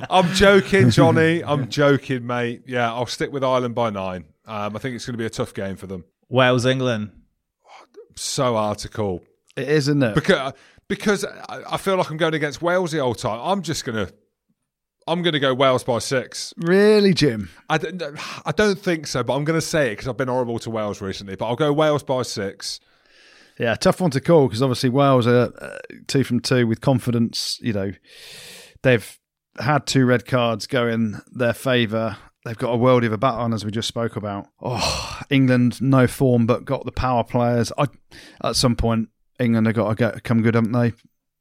I'm 0.08 0.32
joking, 0.34 0.90
Johnny. 0.90 1.44
I'm 1.44 1.68
joking, 1.68 2.26
mate. 2.26 2.62
Yeah, 2.66 2.92
I'll 2.92 3.06
stick 3.06 3.32
with 3.32 3.44
Ireland 3.44 3.74
by 3.74 3.90
nine. 3.90 4.24
Um, 4.46 4.74
I 4.76 4.78
think 4.78 4.94
it's 4.96 5.04
going 5.04 5.14
to 5.14 5.18
be 5.18 5.26
a 5.26 5.30
tough 5.30 5.52
game 5.52 5.76
for 5.76 5.86
them. 5.86 6.04
Wales 6.28 6.64
England. 6.64 7.10
So 8.14 8.54
hard 8.54 8.78
to 8.78 8.88
call 8.88 9.22
It 9.56 9.68
is, 9.68 9.88
isn't 9.88 10.02
it? 10.02 10.14
because 10.14 10.54
because 10.88 11.24
I 11.24 11.62
I 11.72 11.76
feel 11.76 11.96
like 11.96 12.10
I'm 12.10 12.16
going 12.16 12.32
against 12.34 12.62
Wales 12.62 12.92
the 12.92 12.98
whole 13.00 13.14
time. 13.14 13.38
I'm 13.42 13.60
just 13.60 13.84
gonna 13.84 14.08
I'm 15.06 15.20
gonna 15.22 15.38
go 15.38 15.52
Wales 15.52 15.84
by 15.84 15.98
six. 15.98 16.54
Really, 16.56 17.12
Jim? 17.12 17.50
I 17.68 17.76
don't, 17.76 18.02
I 18.46 18.52
don't 18.52 18.78
think 18.78 19.06
so, 19.06 19.22
but 19.22 19.34
I'm 19.34 19.44
going 19.44 19.58
to 19.60 19.66
say 19.66 19.88
it 19.88 19.90
because 19.92 20.08
I've 20.08 20.16
been 20.16 20.28
horrible 20.28 20.58
to 20.60 20.70
Wales 20.70 21.02
recently. 21.02 21.36
But 21.36 21.46
I'll 21.48 21.56
go 21.56 21.72
Wales 21.74 22.02
by 22.02 22.22
six. 22.22 22.80
Yeah, 23.58 23.74
tough 23.74 24.00
one 24.00 24.10
to 24.10 24.20
call 24.20 24.48
because 24.48 24.62
obviously 24.62 24.90
Wales 24.90 25.26
are 25.26 25.52
uh, 25.58 25.78
two 26.06 26.24
from 26.24 26.40
two 26.40 26.66
with 26.66 26.80
confidence. 26.80 27.58
You 27.62 27.72
know, 27.72 27.92
they've 28.82 29.18
had 29.58 29.86
two 29.86 30.04
red 30.04 30.26
cards 30.26 30.66
go 30.66 30.86
in 30.86 31.20
their 31.32 31.54
favour. 31.54 32.16
They've 32.44 32.56
got 32.56 32.74
a 32.74 32.76
world 32.76 33.02
of 33.04 33.12
a 33.12 33.18
bat 33.18 33.34
on, 33.34 33.52
as 33.52 33.64
we 33.64 33.70
just 33.72 33.88
spoke 33.88 34.14
about. 34.14 34.46
Oh, 34.62 35.20
England, 35.30 35.82
no 35.82 36.06
form, 36.06 36.46
but 36.46 36.64
got 36.64 36.84
the 36.84 36.92
power 36.92 37.24
players. 37.24 37.72
I, 37.76 37.86
at 38.44 38.54
some 38.54 38.76
point, 38.76 39.08
England 39.40 39.66
have 39.66 39.74
got 39.74 39.88
to 39.88 39.94
get, 39.96 40.22
come 40.22 40.42
good, 40.42 40.54
haven't 40.54 40.72
they? 40.72 40.92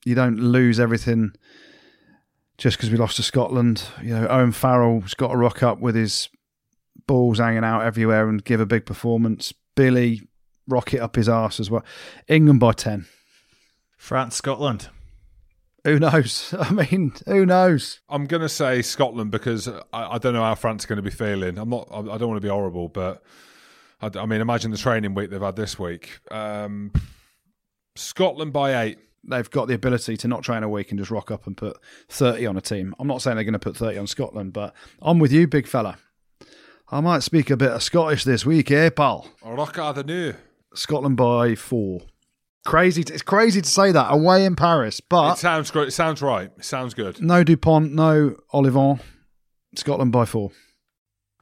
You 0.03 0.15
don't 0.15 0.39
lose 0.39 0.79
everything 0.79 1.33
just 2.57 2.77
because 2.77 2.89
we 2.89 2.97
lost 2.97 3.17
to 3.17 3.23
Scotland. 3.23 3.83
You 4.01 4.15
know, 4.15 4.27
Owen 4.27 4.51
Farrell's 4.51 5.13
got 5.13 5.27
to 5.27 5.37
rock 5.37 5.61
up 5.61 5.79
with 5.79 5.95
his 5.95 6.29
balls 7.05 7.37
hanging 7.37 7.63
out 7.63 7.81
everywhere 7.81 8.27
and 8.27 8.43
give 8.43 8.59
a 8.59 8.65
big 8.65 8.85
performance. 8.85 9.53
Billy, 9.75 10.21
rocket 10.67 11.01
up 11.01 11.15
his 11.15 11.29
arse 11.29 11.59
as 11.59 11.69
well. 11.69 11.83
England 12.27 12.59
by 12.59 12.73
10. 12.73 13.05
France 13.97 14.35
Scotland. 14.35 14.89
Who 15.83 15.99
knows? 15.99 16.53
I 16.59 16.71
mean, 16.71 17.13
who 17.25 17.45
knows? 17.45 17.99
I'm 18.09 18.25
going 18.25 18.41
to 18.41 18.49
say 18.49 18.81
Scotland 18.81 19.31
because 19.31 19.67
I, 19.67 19.81
I 19.93 20.17
don't 20.17 20.33
know 20.33 20.43
how 20.43 20.55
France 20.55 20.83
are 20.83 20.87
going 20.87 20.97
to 20.97 21.03
be 21.03 21.11
feeling. 21.11 21.57
I'm 21.57 21.69
not. 21.69 21.87
I, 21.91 21.99
I 21.99 22.17
don't 22.17 22.27
want 22.27 22.37
to 22.37 22.45
be 22.45 22.49
horrible, 22.49 22.89
but 22.89 23.23
I, 24.01 24.09
I 24.15 24.25
mean, 24.25 24.41
imagine 24.41 24.71
the 24.71 24.77
training 24.77 25.13
week 25.13 25.29
they've 25.29 25.41
had 25.41 25.55
this 25.55 25.77
week. 25.77 26.19
Um, 26.31 26.91
Scotland 27.95 28.51
by 28.51 28.83
eight. 28.83 28.99
They've 29.27 29.49
got 29.49 29.67
the 29.67 29.73
ability 29.73 30.17
to 30.17 30.27
not 30.27 30.43
train 30.43 30.61
a 30.61 30.69
week 30.69 30.91
and 30.91 30.99
just 30.99 31.09
rock 31.09 31.31
up 31.31 31.47
and 31.47 31.57
put 31.57 31.77
30 32.09 32.45
on 32.45 32.57
a 32.57 32.61
team. 32.61 32.93
I'm 32.99 33.07
not 33.07 33.23
saying 33.23 33.35
they're 33.35 33.43
going 33.43 33.53
to 33.53 33.59
put 33.59 33.75
30 33.75 33.97
on 33.97 34.05
Scotland, 34.05 34.53
but 34.53 34.75
I'm 35.01 35.17
with 35.17 35.31
you, 35.31 35.47
big 35.47 35.65
fella. 35.65 35.97
I 36.91 37.01
might 37.01 37.23
speak 37.23 37.49
a 37.49 37.57
bit 37.57 37.71
of 37.71 37.81
Scottish 37.81 38.23
this 38.23 38.45
week, 38.45 38.69
eh, 38.69 38.91
pal? 38.91 39.27
Rock 39.43 39.79
out 39.79 39.95
the 39.95 40.03
new. 40.03 40.33
Scotland 40.75 41.17
by 41.17 41.55
four. 41.55 42.01
Crazy! 42.65 43.03
To, 43.03 43.13
it's 43.13 43.21
crazy 43.21 43.61
to 43.61 43.69
say 43.69 43.91
that 43.91 44.11
away 44.11 44.43
in 44.45 44.55
Paris, 44.55 44.99
but 44.99 45.33
It 45.33 45.39
sounds 45.39 45.69
great. 45.71 45.89
It 45.89 45.91
sounds 45.91 46.21
right. 46.21 46.51
It 46.57 46.65
sounds 46.65 46.93
good. 46.93 47.21
no 47.21 47.43
Dupont, 47.43 47.93
no 47.93 48.35
Ollivon. 48.53 48.99
Scotland 49.75 50.11
by 50.11 50.25
four. 50.25 50.51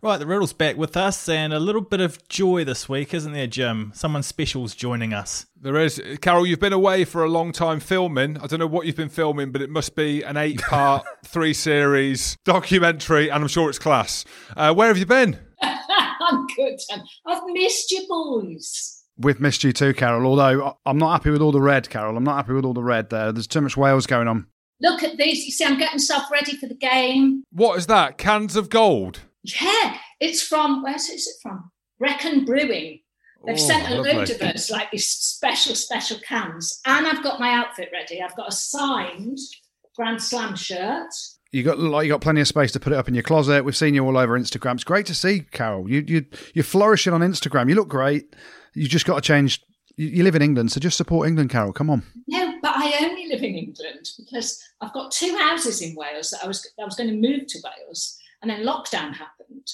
Right, 0.01 0.17
the 0.17 0.25
Riddle's 0.25 0.51
back 0.51 0.75
with 0.75 0.97
us, 0.97 1.29
and 1.29 1.53
a 1.53 1.61
little 1.61 1.79
bit 1.79 2.01
of 2.01 2.27
joy 2.27 2.65
this 2.65 2.89
week, 2.89 3.13
isn't 3.13 3.31
there, 3.31 3.47
Jim? 3.47 3.93
Someone 3.95 4.21
special's 4.21 4.75
joining 4.75 5.13
us. 5.13 5.45
There 5.61 5.77
is. 5.77 6.01
Carol, 6.19 6.45
you've 6.45 6.59
been 6.59 6.73
away 6.73 7.05
for 7.05 7.23
a 7.23 7.29
long 7.29 7.53
time 7.53 7.79
filming. 7.79 8.38
I 8.39 8.47
don't 8.47 8.59
know 8.59 8.67
what 8.67 8.86
you've 8.86 8.97
been 8.97 9.07
filming, 9.07 9.53
but 9.53 9.61
it 9.61 9.69
must 9.69 9.95
be 9.95 10.21
an 10.23 10.36
eight 10.36 10.59
part, 10.61 11.05
three 11.25 11.53
series 11.53 12.36
documentary, 12.43 13.29
and 13.31 13.41
I'm 13.43 13.47
sure 13.47 13.69
it's 13.69 13.79
class. 13.79 14.25
Uh, 14.57 14.73
where 14.73 14.89
have 14.89 14.97
you 14.97 15.05
been? 15.05 15.39
I'm 15.61 16.47
good. 16.47 16.79
and 16.91 17.01
I've 17.25 17.43
missed 17.53 17.91
you, 17.91 18.05
boys. 18.09 18.93
We've 19.18 19.39
missed 19.39 19.64
you 19.64 19.72
too, 19.74 19.93
Carol. 19.93 20.26
Although 20.26 20.66
I- 20.66 20.89
I'm 20.89 20.97
not 20.97 21.11
happy 21.11 21.30
with 21.30 21.41
all 21.41 21.51
the 21.51 21.61
red, 21.61 21.89
Carol. 21.89 22.18
I'm 22.18 22.24
not 22.24 22.36
happy 22.38 22.53
with 22.53 22.66
all 22.66 22.74
the 22.74 22.84
red 22.84 23.09
there. 23.09 23.32
There's 23.32 23.47
too 23.47 23.61
much 23.61 23.78
Wales 23.78 24.07
going 24.07 24.28
on. 24.28 24.47
Look 24.82 25.03
at 25.03 25.18
this. 25.18 25.45
You 25.45 25.51
see, 25.51 25.66
I'm 25.66 25.78
getting 25.78 25.95
myself 25.95 26.24
ready 26.32 26.57
for 26.57 26.68
the 26.68 26.74
game. 26.76 27.43
What 27.51 27.78
is 27.78 27.88
that? 27.88 28.18
Cans 28.18 28.55
of 28.55 28.70
gold? 28.70 29.22
Yeah, 29.43 29.97
it's 30.20 30.41
from, 30.41 30.82
where's 30.84 31.09
is 31.09 31.28
it 31.28 31.36
from? 31.41 31.70
Reckon 31.99 32.43
Brewing. 32.45 32.99
They've 33.45 33.55
Oh, 33.55 33.57
sent 33.57 33.89
a 33.91 33.95
lovely. 33.95 34.14
load 34.14 34.30
of 34.30 34.41
us, 34.41 34.72
like 34.72 34.89
these 34.91 35.05
special, 35.07 35.76
special 35.76 36.18
cans. 36.28 36.80
And 36.86 37.05
I've 37.05 37.22
got 37.24 37.39
my 37.39 37.53
outfit 37.53 37.89
ready. 37.93 38.22
I've 38.22 38.36
got 38.36 38.47
a 38.49 38.51
signed 38.53 39.38
Grand 39.95 40.22
Slam 40.22 40.55
shirt. 40.55 41.09
You 41.51 41.61
got 41.61 41.78
like 41.78 42.05
you 42.07 42.11
got 42.14 42.22
plenty 42.22 42.41
of 42.41 42.47
space 42.47 42.72
to 42.72 42.80
put 42.80 42.93
it 42.93 42.95
up 42.97 43.07
in 43.07 43.14
your 43.14 43.22
closet. 43.24 43.64
We've 43.64 43.76
seen 43.78 43.93
you 43.93 44.03
all 44.05 44.18
over 44.18 44.38
Instagram. 44.39 44.74
It's 44.76 44.84
great 44.84 45.05
to 45.05 45.14
see, 45.14 45.41
Carol. 45.51 45.88
You 45.89 46.03
you 46.07 46.26
you're 46.55 46.64
flourishing 46.64 47.14
on 47.14 47.22
Instagram. 47.22 47.70
You 47.70 47.76
look 47.76 47.89
great. 47.89 48.34
You 48.74 48.88
just 48.88 49.05
got 49.05 49.15
to 49.15 49.21
change. 49.21 49.61
You, 49.95 50.07
you 50.07 50.24
live 50.24 50.36
in 50.36 50.41
England, 50.41 50.71
so 50.71 50.80
just 50.80 50.97
support 50.97 51.28
England, 51.28 51.49
Carol. 51.49 51.74
Come 51.74 51.89
on. 51.89 52.03
No, 52.28 52.55
but 52.61 52.76
I 52.76 53.05
only 53.05 53.28
live 53.28 53.43
in 53.43 53.55
England 53.55 54.09
because 54.17 54.61
I've 54.82 54.93
got 54.93 55.11
two 55.11 55.36
houses 55.38 55.82
in 55.82 55.95
Wales 55.95 56.32
that 56.32 56.43
I 56.43 56.47
was 56.47 56.67
I 56.80 56.86
was 56.86 56.95
going 56.95 57.09
to 57.09 57.15
move 57.15 57.47
to 57.47 57.59
Wales, 57.63 58.17
and 58.41 58.49
then 58.49 58.65
lockdown 58.65 59.13
happened. 59.13 59.67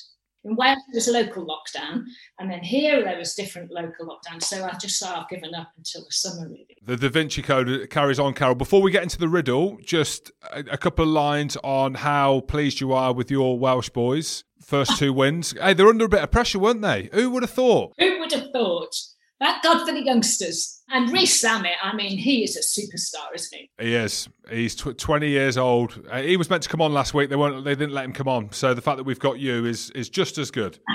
In 0.45 0.55
Wales, 0.55 0.77
there 0.87 0.95
was 0.97 1.07
a 1.09 1.11
local 1.11 1.45
lockdown, 1.45 2.05
and 2.39 2.49
then 2.49 2.61
here 2.61 3.03
there 3.03 3.17
was 3.17 3.35
different 3.35 3.71
local 3.71 4.07
lockdowns. 4.07 4.43
So 4.43 4.63
I 4.63 4.77
just 4.77 5.01
thought 5.01 5.17
I've 5.17 5.29
given 5.29 5.53
up 5.53 5.71
until 5.77 6.05
the 6.05 6.11
summer, 6.11 6.47
really. 6.47 6.77
The 6.81 6.95
Da 6.95 7.09
Vinci 7.09 7.41
Code 7.41 7.89
carries 7.89 8.19
on, 8.19 8.33
Carol. 8.33 8.55
Before 8.55 8.81
we 8.81 8.89
get 8.89 9.03
into 9.03 9.17
the 9.17 9.27
riddle, 9.27 9.77
just 9.83 10.31
a, 10.51 10.59
a 10.71 10.77
couple 10.77 11.03
of 11.03 11.11
lines 11.11 11.57
on 11.57 11.93
how 11.93 12.39
pleased 12.41 12.79
you 12.79 12.93
are 12.93 13.13
with 13.13 13.29
your 13.29 13.59
Welsh 13.59 13.89
boys. 13.89 14.45
First 14.69 14.99
two 14.99 15.11
wins. 15.13 15.55
Hey, 15.59 15.73
they're 15.73 15.87
under 15.87 16.05
a 16.05 16.09
bit 16.09 16.21
of 16.21 16.29
pressure, 16.29 16.59
weren't 16.59 16.83
they? 16.83 17.09
Who 17.11 17.31
would 17.31 17.41
have 17.41 17.49
thought? 17.49 17.93
Who 17.97 18.19
would 18.19 18.31
have 18.31 18.51
thought? 18.53 18.95
Thank 19.39 19.63
God 19.63 19.83
for 19.83 19.91
the 19.91 20.03
youngsters. 20.03 20.83
And 20.89 21.11
Rees-Zammit, 21.11 21.71
I 21.81 21.95
mean, 21.95 22.19
he 22.19 22.43
is 22.43 22.55
a 22.55 22.59
superstar, 22.59 23.33
isn't 23.33 23.57
he? 23.57 23.71
He 23.83 23.95
is. 23.95 24.29
He's 24.47 24.75
tw- 24.75 24.95
20 24.95 25.27
years 25.27 25.57
old. 25.57 26.05
Uh, 26.11 26.21
he 26.21 26.37
was 26.37 26.51
meant 26.51 26.61
to 26.61 26.69
come 26.69 26.81
on 26.81 26.93
last 26.93 27.15
week. 27.15 27.31
They 27.31 27.35
weren't. 27.35 27.63
They 27.65 27.73
didn't 27.73 27.95
let 27.95 28.05
him 28.05 28.13
come 28.13 28.27
on. 28.27 28.51
So 28.51 28.75
the 28.75 28.81
fact 28.81 28.97
that 28.97 29.05
we've 29.05 29.17
got 29.17 29.39
you 29.39 29.65
is 29.65 29.89
is 29.91 30.07
just 30.07 30.37
as 30.37 30.51
good. 30.51 30.77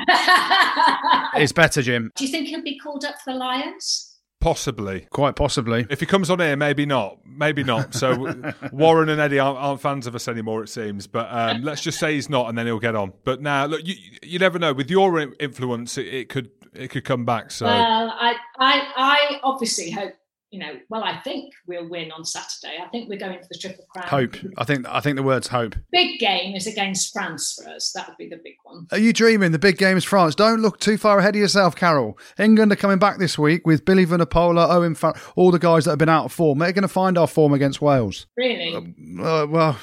It's 1.37 1.51
better, 1.51 1.83
Jim. 1.83 2.13
Do 2.15 2.25
you 2.25 2.31
think 2.31 2.47
he'll 2.47 2.63
be 2.63 2.79
called 2.79 3.05
up 3.05 3.17
for 3.25 3.33
the 3.33 3.39
Lions? 3.41 4.14
Possibly. 4.45 5.07
Quite 5.09 5.37
possibly. 5.37 5.87
If 5.89 6.01
he 6.01 6.07
comes 6.07 6.29
on 6.29 6.39
here, 6.39 6.55
maybe 6.55 6.85
not. 6.85 7.17
Maybe 7.25 7.65
not. 7.65 7.95
So 7.95 8.13
Warren 8.73 9.09
and 9.09 9.19
Eddie 9.19 9.39
aren't, 9.39 9.59
aren't 9.59 9.81
fans 9.81 10.07
of 10.07 10.15
us 10.15 10.29
anymore, 10.29 10.63
it 10.63 10.69
seems. 10.69 11.07
But 11.07 11.29
um, 11.31 11.63
let's 11.63 11.81
just 11.81 11.99
say 11.99 12.13
he's 12.13 12.29
not, 12.29 12.51
and 12.51 12.59
then 12.59 12.67
he'll 12.67 12.79
get 12.79 12.95
on. 12.95 13.15
But 13.25 13.41
now, 13.41 13.65
look, 13.65 13.81
you 13.87 13.95
you 14.23 14.39
never 14.39 14.59
know. 14.59 14.75
With 14.75 14.91
your 14.91 15.19
influence, 15.41 15.97
it, 15.97 16.09
it 16.09 16.29
could 16.29 16.51
it 16.75 16.89
could 16.89 17.05
come 17.05 17.25
back. 17.25 17.53
So 17.53 17.65
Well, 17.65 18.11
I, 18.21 18.35
I, 18.59 18.83
I 18.97 19.41
obviously 19.43 19.91
hope, 19.91 20.13
you 20.55 20.61
know, 20.61 20.79
well, 20.89 21.03
I 21.03 21.19
think 21.23 21.53
we'll 21.67 21.89
win 21.89 22.13
on 22.13 22.25
Saturday. 22.25 22.77
I 22.81 22.87
think 22.87 23.09
we're 23.09 23.19
going 23.19 23.41
for 23.41 23.49
the 23.51 23.59
Triple 23.59 23.85
Crown. 23.91 24.07
Hope. 24.07 24.37
I 24.57 24.63
think. 24.63 24.87
I 24.89 25.01
think 25.01 25.17
the 25.17 25.25
word's 25.25 25.49
hope. 25.49 25.75
Big 25.91 26.21
game 26.21 26.55
is 26.55 26.69
against 26.69 27.13
France 27.13 27.59
for 27.59 27.69
us. 27.69 27.91
That 27.91 28.07
would 28.07 28.17
be 28.17 28.29
the 28.29 28.37
big 28.37 28.55
one. 28.63 28.87
Are 28.93 28.99
you 28.99 29.13
dreaming? 29.13 29.51
The 29.51 29.59
big 29.59 29.79
game 29.79 29.97
is 29.97 30.05
France. 30.05 30.37
Don't 30.37 30.61
look 30.61 30.79
too 30.79 30.97
far 30.97 31.19
ahead 31.19 31.35
of 31.35 31.41
yourself, 31.41 31.75
Carol. 31.75 32.17
England 32.39 32.71
are 32.71 32.77
coming 32.77 33.01
back 33.01 33.19
this 33.19 33.37
week 33.37 33.67
with 33.67 33.85
Billy 33.85 34.07
Vunipola, 34.07 34.71
Owen, 34.71 34.95
Farrell, 34.95 35.17
all 35.35 35.51
the 35.51 35.59
guys 35.59 35.87
that 35.87 35.91
have 35.91 35.99
been 35.99 36.09
out 36.09 36.27
of 36.27 36.33
form. 36.33 36.61
They're 36.61 36.73
going 36.73 36.83
to 36.83 36.89
find 36.89 37.19
our 37.19 37.27
form 37.27 37.53
against 37.53 37.83
Wales. 37.83 38.27
Really? 38.37 38.95
Uh, 39.21 39.47
well, 39.47 39.77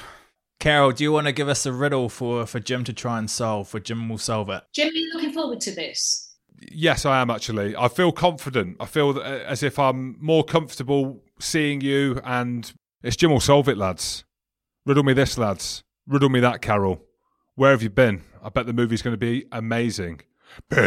Carol, 0.58 0.92
do 0.92 1.04
you 1.04 1.12
want 1.12 1.26
to 1.26 1.32
give 1.32 1.48
us 1.48 1.66
a 1.66 1.72
riddle 1.72 2.08
for, 2.08 2.46
for 2.46 2.60
Jim 2.60 2.82
to 2.84 2.94
try 2.94 3.18
and 3.18 3.30
solve? 3.30 3.68
For 3.68 3.78
Jim 3.78 4.08
will 4.08 4.16
solve 4.16 4.48
it. 4.48 4.62
Jim, 4.72 4.88
are 4.88 4.92
you 4.92 5.10
looking 5.12 5.32
forward 5.32 5.60
to 5.60 5.74
this? 5.74 6.31
Yes, 6.70 7.06
I 7.06 7.20
am 7.20 7.30
actually. 7.30 7.74
I 7.76 7.88
feel 7.88 8.12
confident. 8.12 8.76
I 8.80 8.86
feel 8.86 9.18
uh, 9.18 9.22
as 9.22 9.62
if 9.62 9.78
I'm 9.78 10.16
more 10.20 10.44
comfortable 10.44 11.22
seeing 11.40 11.80
you, 11.80 12.20
and 12.24 12.72
it's 13.02 13.16
Jim 13.16 13.30
will 13.30 13.40
solve 13.40 13.68
it, 13.68 13.76
lads. 13.76 14.24
Riddle 14.86 15.04
me 15.04 15.12
this, 15.12 15.38
lads. 15.38 15.84
Riddle 16.06 16.28
me 16.28 16.40
that, 16.40 16.62
Carol. 16.62 17.02
Where 17.54 17.70
have 17.70 17.82
you 17.82 17.90
been? 17.90 18.22
I 18.42 18.48
bet 18.48 18.66
the 18.66 18.72
movie's 18.72 19.02
going 19.02 19.14
to 19.14 19.18
be 19.18 19.46
amazing. 19.52 20.20
Bill 20.68 20.84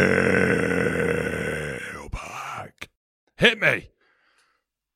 back. 2.10 2.88
Hit 3.36 3.60
me. 3.60 3.88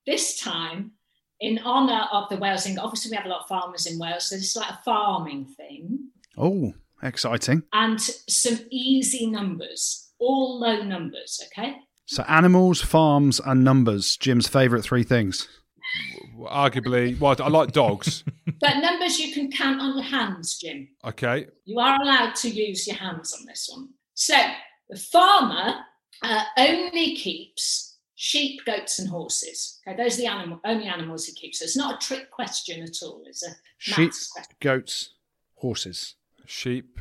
This 0.07 0.41
time, 0.41 0.93
in 1.41 1.59
honour 1.65 2.07
of 2.13 2.29
the 2.29 2.37
Wales 2.37 2.67
England, 2.67 2.85
obviously 2.85 3.11
we 3.11 3.17
have 3.17 3.27
a 3.27 3.29
lot 3.29 3.43
of 3.43 3.49
farmers 3.49 3.87
in 3.87 3.99
Wales, 3.99 4.29
so 4.29 4.37
it's 4.37 4.57
like 4.57 4.71
a 4.71 4.81
farming 4.85 5.47
thing. 5.57 6.11
oh, 6.37 6.75
exciting. 7.03 7.63
And 7.73 8.01
some 8.01 8.59
easy 8.71 9.27
numbers, 9.27 10.10
all 10.21 10.61
low 10.61 10.83
numbers, 10.83 11.41
okay? 11.47 11.77
So 12.07 12.23
animals, 12.29 12.81
farms, 12.81 13.41
and 13.45 13.65
numbers. 13.65 14.17
Jim's 14.17 14.49
favourite 14.49 14.85
three 14.85 15.03
things. 15.03 15.49
Arguably, 16.39 17.19
well, 17.19 17.37
I 17.39 17.49
like 17.49 17.73
dogs. 17.73 18.25
But 18.61 18.77
numbers 18.83 19.19
you 19.19 19.33
can 19.33 19.51
count 19.51 19.81
on 19.81 19.97
your 19.97 20.05
hands, 20.05 20.59
Jim. 20.59 20.89
Okay. 21.03 21.47
You 21.65 21.79
are 21.79 21.97
allowed 22.03 22.35
to 22.37 22.51
use 22.51 22.87
your 22.87 22.97
hands 22.97 23.33
on 23.33 23.47
this 23.47 23.71
one. 23.73 23.89
So 24.13 24.37
the 24.91 24.99
farmer 24.99 25.77
uh, 26.23 26.45
only 26.59 27.17
keeps 27.17 27.97
sheep, 28.17 28.61
goats, 28.67 28.99
and 28.99 29.09
horses. 29.09 29.81
Okay, 29.89 29.97
those 29.97 30.19
are 30.19 30.23
the 30.23 30.27
animal, 30.27 30.61
only 30.67 30.85
animals 30.87 31.25
he 31.25 31.33
keeps. 31.33 31.61
So 31.61 31.65
it's 31.65 31.77
not 31.77 31.95
a 31.95 32.07
trick 32.07 32.31
question 32.31 32.83
at 32.83 32.97
all. 33.03 33.23
It's 33.25 33.43
a 33.43 33.53
Sheep, 33.79 34.13
goats, 34.61 35.15
horses. 35.55 36.17
Sheep, 36.45 37.01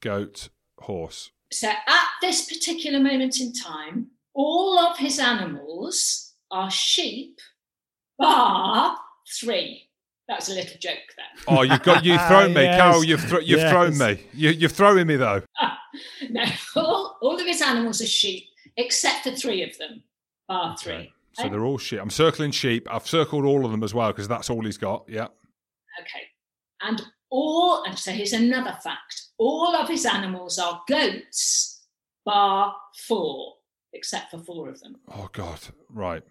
goat, 0.00 0.48
horse. 0.78 1.32
So 1.54 1.68
at 1.68 2.06
this 2.20 2.46
particular 2.46 2.98
moment 3.00 3.40
in 3.40 3.52
time, 3.52 4.08
all 4.34 4.78
of 4.78 4.98
his 4.98 5.18
animals 5.20 6.32
are 6.50 6.70
sheep, 6.70 7.38
bar 8.18 8.96
three. 9.40 9.88
That's 10.26 10.48
a 10.48 10.54
little 10.54 10.78
joke 10.80 10.98
there. 11.16 11.26
Oh, 11.48 11.62
you've 11.62 11.82
got 11.82 12.04
you've 12.04 12.20
thrown 12.26 12.54
me, 12.54 12.62
Yes. 12.64 12.80
Carol. 12.80 13.04
You've 13.04 13.20
thro- 13.20 13.38
you've 13.40 13.60
Yes. 13.60 13.70
thrown 13.70 13.98
me. 13.98 14.24
You, 14.32 14.50
you're 14.50 14.70
throwing 14.70 15.06
me 15.06 15.16
though. 15.16 15.42
no, 16.30 16.44
all, 16.76 17.18
all 17.22 17.38
of 17.40 17.46
his 17.46 17.60
animals 17.62 18.00
are 18.00 18.06
sheep, 18.06 18.44
except 18.76 19.24
for 19.24 19.30
three 19.30 19.62
of 19.62 19.76
them, 19.78 20.02
bar 20.48 20.76
three. 20.76 20.92
Okay. 20.94 21.12
So 21.34 21.48
they're 21.48 21.64
all 21.64 21.78
sheep. 21.78 22.00
I'm 22.00 22.10
circling 22.10 22.52
sheep. 22.52 22.86
I've 22.90 23.06
circled 23.06 23.44
all 23.44 23.64
of 23.64 23.70
them 23.70 23.82
as 23.82 23.92
well 23.92 24.08
because 24.12 24.28
that's 24.28 24.50
all 24.50 24.64
he's 24.64 24.78
got. 24.78 25.04
Yeah. 25.08 25.26
Okay. 26.00 26.22
And 26.80 27.02
all, 27.30 27.82
and 27.84 27.98
so 27.98 28.12
here's 28.12 28.32
another 28.32 28.76
fact 28.82 29.20
all 29.38 29.74
of 29.74 29.88
his 29.88 30.06
animals 30.06 30.58
are 30.58 30.82
goats, 30.88 31.82
bar 32.24 32.74
four, 33.06 33.54
except 33.92 34.30
for 34.30 34.38
four 34.38 34.68
of 34.68 34.80
them. 34.80 34.96
Oh 35.12 35.28
God. 35.32 35.60
Right. 35.90 36.22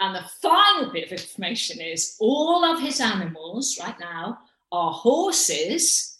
And 0.00 0.14
the 0.14 0.28
final 0.40 0.90
bit 0.92 1.06
of 1.06 1.12
information 1.12 1.80
is 1.80 2.16
all 2.20 2.64
of 2.64 2.80
his 2.80 3.00
animals 3.00 3.78
right 3.80 3.98
now 4.00 4.38
are 4.72 4.92
horses, 4.92 6.18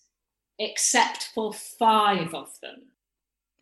except 0.59 1.31
for 1.35 1.53
five 1.53 2.35
of 2.35 2.51
them. 2.61 2.83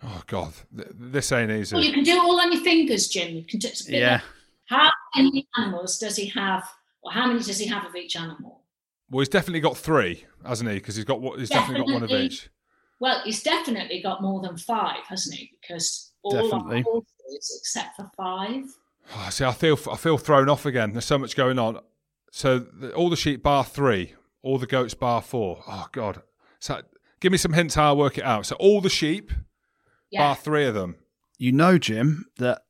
Oh 0.02 0.22
God. 0.26 0.52
This 0.72 1.32
ain't 1.32 1.50
easy. 1.50 1.74
Well, 1.74 1.84
you 1.84 1.92
can 1.92 2.04
do 2.04 2.12
it 2.12 2.18
all 2.18 2.40
on 2.40 2.52
your 2.52 2.62
fingers, 2.62 3.08
Jim. 3.08 3.34
You 3.34 3.44
can 3.44 3.60
just 3.60 3.88
Yeah. 3.88 4.20
How 4.66 4.90
many 5.16 5.48
animals 5.56 5.98
does 5.98 6.16
he 6.16 6.26
have, 6.26 6.68
or 7.02 7.10
how 7.10 7.26
many 7.26 7.40
does 7.40 7.58
he 7.58 7.66
have 7.66 7.86
of 7.86 7.96
each 7.96 8.16
animal? 8.16 8.62
Well, 9.10 9.20
he's 9.20 9.28
definitely 9.30 9.60
got 9.60 9.78
three, 9.78 10.24
hasn't 10.44 10.68
he? 10.68 10.76
Because 10.76 10.96
he's 10.96 11.06
got 11.06 11.20
what? 11.20 11.38
He's 11.38 11.48
definitely 11.48 11.86
got 11.86 11.92
one 11.94 12.02
of 12.02 12.10
each. 12.10 12.50
Well, 13.00 13.20
he's 13.24 13.42
definitely 13.42 14.02
got 14.02 14.22
more 14.22 14.40
than 14.40 14.56
five, 14.56 15.04
hasn't 15.08 15.36
he? 15.36 15.52
Because 15.60 16.12
all 16.22 16.32
Definitely. 16.32 16.80
are 16.80 16.82
horses 16.82 17.60
except 17.62 17.96
for 17.96 18.10
five. 18.16 18.64
Oh, 19.14 19.28
see, 19.30 19.44
I 19.44 19.52
feel 19.52 19.78
I 19.90 19.96
feel 19.96 20.18
thrown 20.18 20.48
off 20.48 20.66
again. 20.66 20.92
There's 20.92 21.04
so 21.04 21.18
much 21.18 21.36
going 21.36 21.58
on. 21.58 21.78
So 22.32 22.58
the, 22.58 22.92
all 22.94 23.08
the 23.08 23.16
sheep 23.16 23.42
bar 23.42 23.64
three, 23.64 24.14
all 24.42 24.58
the 24.58 24.66
goats 24.66 24.94
bar 24.94 25.22
four. 25.22 25.62
Oh 25.66 25.86
God. 25.92 26.22
So 26.58 26.82
give 27.20 27.32
me 27.32 27.38
some 27.38 27.52
hints 27.52 27.74
how 27.76 27.90
I 27.90 27.96
work 27.96 28.18
it 28.18 28.24
out. 28.24 28.46
So 28.46 28.56
all 28.56 28.80
the 28.80 28.90
sheep 28.90 29.30
Yeah. 30.10 30.22
bar 30.26 30.34
three 30.36 30.66
of 30.66 30.74
them. 30.74 30.96
You 31.38 31.52
know, 31.52 31.78
Jim, 31.78 32.26
that 32.38 32.62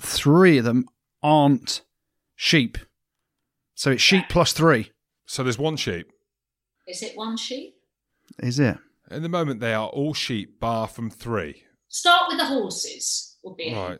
three 0.00 0.58
of 0.58 0.64
them 0.64 0.86
aren't 1.22 1.82
sheep. 2.34 2.78
So 3.74 3.90
it's 3.92 4.02
sheep 4.02 4.24
plus 4.28 4.52
three. 4.52 4.90
So 5.26 5.42
there's 5.42 5.58
one 5.58 5.76
sheep. 5.76 6.10
Is 6.88 7.02
it 7.02 7.16
one 7.16 7.36
sheep? 7.36 7.74
Is 8.38 8.58
it? 8.58 8.78
In 9.12 9.22
the 9.22 9.28
moment, 9.28 9.60
they 9.60 9.74
are 9.74 9.88
all 9.88 10.14
sheep 10.14 10.58
bar 10.60 10.88
from 10.88 11.10
three. 11.10 11.64
Start 11.88 12.22
with 12.28 12.38
the 12.38 12.46
horses. 12.46 13.36
Will 13.44 13.54
be 13.54 13.74
Right. 13.74 13.98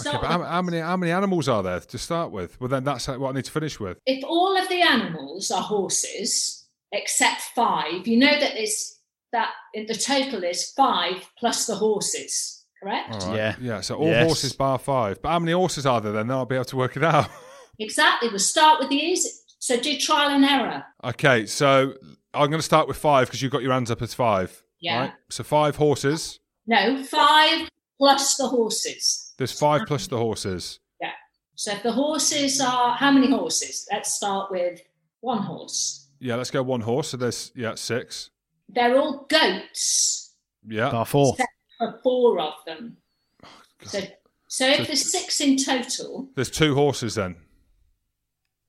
Okay, 0.00 0.10
but 0.20 0.24
how, 0.26 0.38
with- 0.40 0.48
how 0.48 0.62
many 0.62 0.78
how 0.80 0.96
many 0.96 1.12
animals 1.12 1.48
are 1.48 1.62
there 1.62 1.78
to 1.80 1.98
start 1.98 2.32
with? 2.32 2.60
Well, 2.60 2.68
then 2.68 2.82
that's 2.84 3.08
uh, 3.08 3.14
what 3.16 3.30
I 3.30 3.32
need 3.34 3.44
to 3.44 3.50
finish 3.52 3.78
with. 3.78 3.98
if 4.06 4.24
all 4.24 4.56
of 4.56 4.68
the 4.68 4.80
animals 4.82 5.50
are 5.52 5.62
horses 5.62 6.66
except 6.92 7.42
five, 7.54 8.06
you 8.06 8.16
know 8.18 8.38
that 8.40 8.56
it's 8.56 9.00
that 9.32 9.50
the 9.74 9.94
total 9.94 10.42
is 10.44 10.70
five 10.76 11.28
plus 11.38 11.66
the 11.66 11.74
horses, 11.76 12.64
correct? 12.82 13.22
All 13.22 13.28
right. 13.30 13.36
Yeah. 13.36 13.56
Yeah. 13.60 13.80
So 13.82 13.96
all 13.96 14.06
Yes. 14.06 14.26
horses 14.26 14.52
bar 14.52 14.78
five. 14.78 15.20
But 15.22 15.28
how 15.30 15.38
many 15.38 15.52
horses 15.52 15.86
are 15.86 16.00
there 16.00 16.12
then? 16.12 16.26
Then 16.28 16.36
I'll 16.36 16.44
be 16.46 16.54
able 16.56 16.64
to 16.66 16.76
work 16.76 16.96
it 16.96 17.04
out. 17.04 17.28
Exactly. 17.80 18.28
We'll 18.28 18.38
start 18.38 18.78
with 18.78 18.88
the 18.88 18.94
easy. 18.94 19.30
So 19.58 19.76
do 19.80 19.98
trial 19.98 20.30
and 20.30 20.44
error. 20.44 20.84
okay. 21.02 21.44
So 21.46 21.94
I'm 22.34 22.50
going 22.50 22.58
to 22.60 22.62
start 22.62 22.88
with 22.88 22.96
five 22.96 23.28
because 23.28 23.42
you've 23.42 23.52
got 23.52 23.62
your 23.62 23.72
hands 23.72 23.90
up 23.90 24.02
as 24.02 24.14
five. 24.14 24.62
Yeah. 24.80 25.00
Right? 25.00 25.12
So 25.30 25.42
five 25.44 25.76
horses. 25.76 26.40
No, 26.66 27.02
five 27.04 27.68
plus 27.98 28.36
the 28.36 28.48
horses. 28.48 29.32
There's 29.38 29.58
five 29.58 29.82
plus 29.86 30.06
the 30.06 30.16
horses. 30.18 30.80
Yeah. 31.00 31.12
So 31.54 31.72
if 31.72 31.82
the 31.82 31.92
horses 31.92 32.60
are 32.60 32.94
how 32.96 33.10
many 33.10 33.30
horses? 33.30 33.86
Let's 33.92 34.12
start 34.14 34.50
with 34.50 34.80
one 35.20 35.38
horse. 35.42 36.08
Yeah. 36.20 36.36
Let's 36.36 36.50
go 36.50 36.62
one 36.62 36.80
horse. 36.80 37.08
So 37.08 37.16
there's 37.16 37.52
yeah 37.54 37.74
six. 37.76 38.30
They're 38.68 38.96
all 38.96 39.26
goats. 39.28 40.34
Yeah. 40.66 40.90
Bar 40.90 41.04
four. 41.06 41.36
For 41.78 42.00
four 42.02 42.40
of 42.40 42.54
them. 42.66 42.96
Oh, 43.44 43.48
so 43.82 44.00
so 44.48 44.66
if 44.68 44.76
So- 44.78 44.84
there's 44.84 45.10
six 45.10 45.40
in 45.40 45.56
total, 45.56 46.28
There's 46.34 46.50
two 46.50 46.74
horses 46.74 47.14
then. 47.14 47.36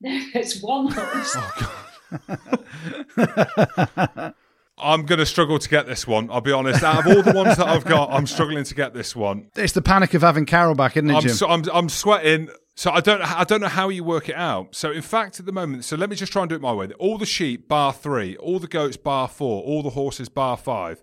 there's 0.00 0.60
one 0.60 0.88
horse. 0.92 1.34
Oh, 1.36 1.85
I'm 4.78 5.06
going 5.06 5.18
to 5.18 5.26
struggle 5.26 5.58
to 5.58 5.68
get 5.68 5.86
this 5.86 6.06
one. 6.06 6.30
I'll 6.30 6.42
be 6.42 6.52
honest. 6.52 6.82
Out 6.82 7.06
of 7.06 7.16
all 7.16 7.22
the 7.22 7.32
ones 7.32 7.56
that 7.56 7.66
I've 7.66 7.84
got, 7.84 8.10
I'm 8.12 8.26
struggling 8.26 8.64
to 8.64 8.74
get 8.74 8.92
this 8.92 9.16
one. 9.16 9.50
It's 9.56 9.72
the 9.72 9.80
panic 9.80 10.12
of 10.14 10.22
having 10.22 10.44
Carol 10.44 10.74
back, 10.74 10.96
isn't 10.96 11.10
it, 11.10 11.14
I'm, 11.14 11.28
so, 11.30 11.48
I'm 11.48 11.64
I'm 11.72 11.88
sweating. 11.88 12.50
So 12.74 12.90
I 12.90 13.00
don't 13.00 13.22
I 13.22 13.44
don't 13.44 13.62
know 13.62 13.68
how 13.68 13.88
you 13.88 14.04
work 14.04 14.28
it 14.28 14.36
out. 14.36 14.74
So 14.74 14.92
in 14.92 15.00
fact, 15.00 15.40
at 15.40 15.46
the 15.46 15.52
moment, 15.52 15.84
so 15.84 15.96
let 15.96 16.10
me 16.10 16.16
just 16.16 16.30
try 16.30 16.42
and 16.42 16.50
do 16.50 16.56
it 16.56 16.60
my 16.60 16.74
way. 16.74 16.88
All 16.98 17.16
the 17.16 17.24
sheep 17.24 17.68
bar 17.68 17.94
three, 17.94 18.36
all 18.36 18.58
the 18.58 18.68
goats 18.68 18.98
bar 18.98 19.28
four, 19.28 19.62
all 19.62 19.82
the 19.82 19.90
horses 19.90 20.28
bar 20.28 20.58
five. 20.58 21.02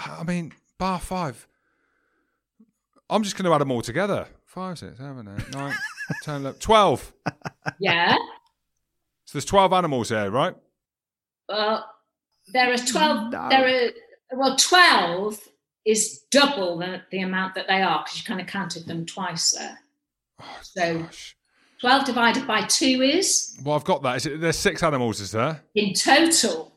I 0.00 0.24
mean, 0.24 0.52
bar 0.78 0.98
five. 0.98 1.46
I'm 3.08 3.22
just 3.22 3.36
going 3.36 3.44
to 3.44 3.54
add 3.54 3.60
them 3.60 3.70
all 3.70 3.82
together. 3.82 4.26
Five, 4.46 4.80
six, 4.80 4.98
seven, 4.98 5.28
eight, 5.28 5.54
nine, 5.54 5.76
ten, 6.24 6.40
eleven, 6.40 6.58
twelve. 6.58 7.12
yeah. 7.78 8.16
So 9.30 9.38
there's 9.38 9.44
twelve 9.44 9.72
animals 9.72 10.08
here, 10.08 10.28
right? 10.28 10.56
Well, 11.48 11.88
there 12.52 12.72
are 12.72 12.76
twelve. 12.76 13.18
Mm, 13.18 13.30
no. 13.30 13.48
There 13.48 13.86
are 13.86 13.90
well, 14.36 14.56
twelve 14.56 15.38
is 15.86 16.22
double 16.32 16.78
the, 16.78 17.02
the 17.12 17.20
amount 17.20 17.54
that 17.54 17.68
they 17.68 17.80
are 17.80 18.02
because 18.02 18.18
you 18.18 18.24
kind 18.24 18.40
of 18.40 18.48
counted 18.48 18.88
them 18.88 19.06
twice 19.06 19.52
there. 19.52 19.78
Oh, 20.42 20.58
So- 20.62 20.98
gosh. 21.02 21.36
12 21.80 22.04
divided 22.04 22.46
by 22.46 22.60
2 22.66 23.00
is 23.00 23.56
Well, 23.64 23.74
I've 23.74 23.84
got 23.84 24.02
that. 24.02 24.16
Is 24.16 24.26
it, 24.26 24.40
there's 24.40 24.58
six 24.58 24.82
animals, 24.82 25.18
is 25.20 25.30
there? 25.30 25.62
in 25.74 25.94
total. 25.94 26.74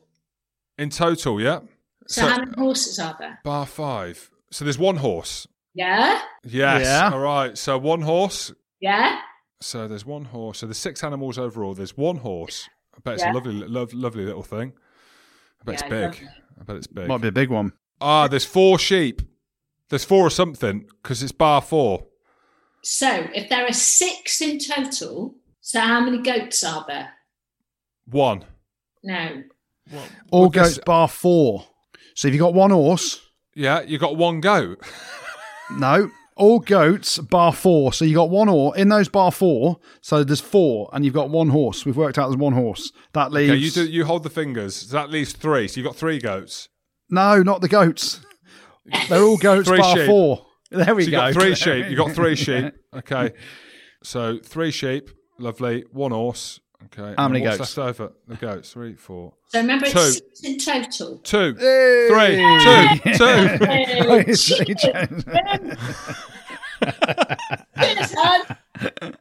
In 0.78 0.88
total, 0.90 1.38
yeah? 1.40 1.58
So, 2.06 2.22
So- 2.22 2.28
how 2.28 2.38
many 2.38 2.52
horses 2.56 2.98
are 3.00 3.14
there? 3.18 3.40
Bar 3.44 3.66
five. 3.66 4.30
So 4.52 4.64
there's 4.64 4.78
one 4.78 4.96
horse. 4.96 5.46
Yeah? 5.74 6.22
Yes. 6.44 6.84
Yeah. 6.84 7.10
All 7.12 7.18
right. 7.20 7.58
So 7.58 7.76
one 7.78 8.00
horse. 8.02 8.52
Yeah? 8.80 9.18
So 9.60 9.88
there's 9.88 10.04
one 10.04 10.26
horse. 10.26 10.58
So 10.58 10.66
there's 10.66 10.78
six 10.78 11.02
animals 11.02 11.38
overall. 11.38 11.74
There's 11.74 11.96
one 11.96 12.16
horse. 12.16 12.68
I 12.94 13.00
bet 13.02 13.14
it's 13.14 13.22
Yeah. 13.22 13.32
a 13.32 13.34
lovely, 13.34 13.52
lo- 13.54 13.88
lovely 13.92 14.24
little 14.24 14.42
thing. 14.42 14.72
I 15.60 15.64
bet 15.64 15.80
Yeah, 15.80 15.86
it's 15.86 15.90
big. 15.90 16.02
lovely. 16.02 16.28
I 16.60 16.62
bet 16.64 16.76
it's 16.76 16.86
big. 16.86 17.08
Might 17.08 17.20
be 17.22 17.28
a 17.28 17.32
big 17.32 17.50
one. 17.50 17.72
Ah, 18.00 18.28
there's 18.28 18.44
four 18.44 18.78
sheep. 18.78 19.22
There's 19.88 20.04
four 20.04 20.26
or 20.26 20.30
something 20.30 20.86
because 21.02 21.22
it's 21.22 21.32
bar 21.32 21.60
four. 21.62 22.06
So, 22.82 23.28
if 23.34 23.48
there 23.48 23.64
are 23.66 23.72
six 23.72 24.40
in 24.42 24.58
total, 24.58 25.36
so 25.60 25.80
how 25.80 26.00
many 26.00 26.18
goats 26.18 26.62
are 26.62 26.84
there? 26.86 27.12
One. 28.06 28.44
No. 29.02 29.44
All 30.30 30.40
Well, 30.42 30.50
guess- 30.50 30.74
goats 30.74 30.84
bar 30.84 31.08
four. 31.08 31.66
So 32.14 32.28
if 32.28 32.34
you 32.34 32.40
got 32.40 32.54
one 32.54 32.70
horse, 32.70 33.20
Yeah, 33.54 33.82
you 33.82 33.98
got 33.98 34.16
one 34.16 34.40
goat. 34.40 34.82
no. 35.70 36.10
All 36.36 36.58
goats 36.58 37.18
bar 37.18 37.52
four. 37.52 37.92
So 37.92 38.04
you 38.04 38.14
got 38.14 38.28
one 38.28 38.48
or 38.48 38.76
in 38.76 38.88
those 38.88 39.08
bar 39.08 39.30
four. 39.30 39.78
So 40.00 40.24
there's 40.24 40.40
four, 40.40 40.90
and 40.92 41.04
you've 41.04 41.14
got 41.14 41.30
one 41.30 41.48
horse. 41.50 41.86
We've 41.86 41.96
worked 41.96 42.18
out 42.18 42.28
there's 42.28 42.36
one 42.38 42.54
horse. 42.54 42.90
That 43.12 43.30
leaves 43.32 43.52
Okay, 43.52 43.60
you 43.60 43.70
do. 43.70 43.84
You 43.92 44.04
hold 44.04 44.24
the 44.24 44.30
fingers. 44.30 44.74
So 44.74 44.96
that 44.96 45.10
leaves 45.10 45.32
three. 45.32 45.68
So 45.68 45.80
you've 45.80 45.86
got 45.86 45.96
three 45.96 46.18
goats. 46.18 46.68
no, 47.10 47.42
not 47.42 47.60
the 47.60 47.68
goats. 47.68 48.20
They're 49.08 49.22
all 49.22 49.36
goats 49.38 49.68
Three 49.68 49.78
bar 49.78 49.96
sheep. 49.96 50.06
four. 50.06 50.46
There 50.70 50.94
we 50.94 51.04
So 51.04 51.06
you 51.06 51.10
go. 51.12 51.18
got 51.18 51.32
three 51.34 51.54
sheep. 51.54 51.88
You 51.88 51.96
got 51.96 52.12
three 52.12 52.34
sheep. 52.34 52.74
Okay. 52.96 53.32
So 54.02 54.38
three 54.42 54.70
sheep. 54.72 55.08
Lovely. 55.38 55.84
One 55.92 56.10
horse. 56.10 56.58
Okay. 56.86 57.14
How 57.16 57.28
many 57.28 57.44
what's 57.44 57.58
goats? 57.58 57.76
left 57.76 58.00
over? 58.00 58.12
The 58.28 58.34
goats. 58.36 58.72
Three, 58.72 58.94
four, 58.94 59.32
So 59.48 59.60
remember, 59.60 59.86
Two. 59.86 59.98
it's 59.98 60.16
six 60.40 60.40
in 60.44 60.58
total. 60.58 61.18
two, 61.18 61.54
Hey! 61.58 62.08
three, 62.08 63.12
two, 63.14 63.16
two. 63.16 63.58
Hey, 67.76 67.94
cheers, 67.94 68.14
man. 68.14 68.56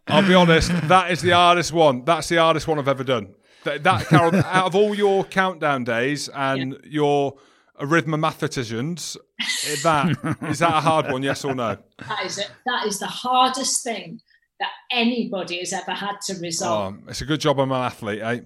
I'll 0.07 0.27
be 0.27 0.33
honest. 0.33 0.69
That 0.87 1.11
is 1.11 1.21
the 1.21 1.31
hardest 1.31 1.71
one. 1.71 2.03
That's 2.03 2.27
the 2.29 2.37
hardest 2.37 2.67
one 2.67 2.79
I've 2.79 2.87
ever 2.87 3.03
done. 3.03 3.35
That, 3.63 3.83
that 3.83 4.07
Carol, 4.07 4.35
out 4.35 4.65
of 4.65 4.75
all 4.75 4.93
your 4.93 5.23
countdown 5.23 5.83
days 5.85 6.27
and 6.29 6.77
your 6.83 7.35
arithmeticians, 7.79 9.15
that 9.83 10.37
is 10.49 10.59
that 10.59 10.73
a 10.75 10.81
hard 10.81 11.09
one? 11.11 11.23
Yes 11.23 11.45
or 11.45 11.55
no? 11.55 11.77
That 11.99 12.25
is 12.25 12.37
it. 12.39 12.51
That 12.65 12.85
is 12.87 12.99
the 12.99 13.07
hardest 13.07 13.83
thing 13.83 14.19
that 14.59 14.69
anybody 14.91 15.59
has 15.59 15.73
ever 15.73 15.91
had 15.91 16.15
to 16.27 16.35
resolve. 16.39 16.95
Oh, 16.95 17.09
it's 17.09 17.21
a 17.21 17.25
good 17.25 17.41
job 17.41 17.59
I'm 17.59 17.71
an 17.71 17.81
athlete, 17.81 18.21
eh? 18.21 18.39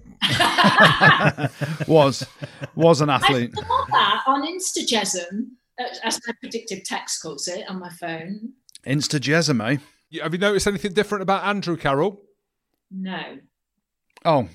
was 1.86 2.26
was 2.74 3.00
an 3.00 3.10
I 3.10 3.16
athlete. 3.16 3.54
saw 3.54 3.84
that 3.90 4.22
on 4.26 4.46
Instagesm, 4.46 5.48
uh, 5.78 5.84
as 6.04 6.20
my 6.26 6.32
predictive 6.40 6.84
text 6.84 7.22
calls 7.22 7.46
it 7.48 7.68
on 7.68 7.78
my 7.78 7.90
phone. 7.90 8.52
Insta 8.86 9.20
Jezime. 9.20 9.80
You- 10.10 10.22
Have 10.22 10.32
you 10.32 10.38
noticed 10.38 10.66
anything 10.66 10.92
different 10.94 11.22
about 11.22 11.44
Andrew 11.44 11.76
Carroll? 11.76 12.20
No. 12.90 13.38
Oh, 14.24 14.48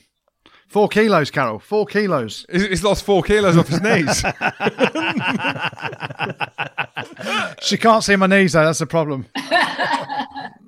four 0.67 0.89
kilos, 0.89 1.29
Carol. 1.31 1.59
Four 1.59 1.85
kilos. 1.85 2.45
He's 2.51 2.65
he's 2.67 2.83
lost 2.83 3.03
four 3.05 3.21
kilos 3.23 3.57
off 3.57 3.67
his 3.67 3.81
knees. 3.81 4.23
She 7.61 7.77
can't 7.77 8.03
see 8.03 8.15
my 8.15 8.27
knees 8.27 8.53
though. 8.53 8.65
That's 8.65 8.79
the 8.79 8.85
problem. 8.85 9.25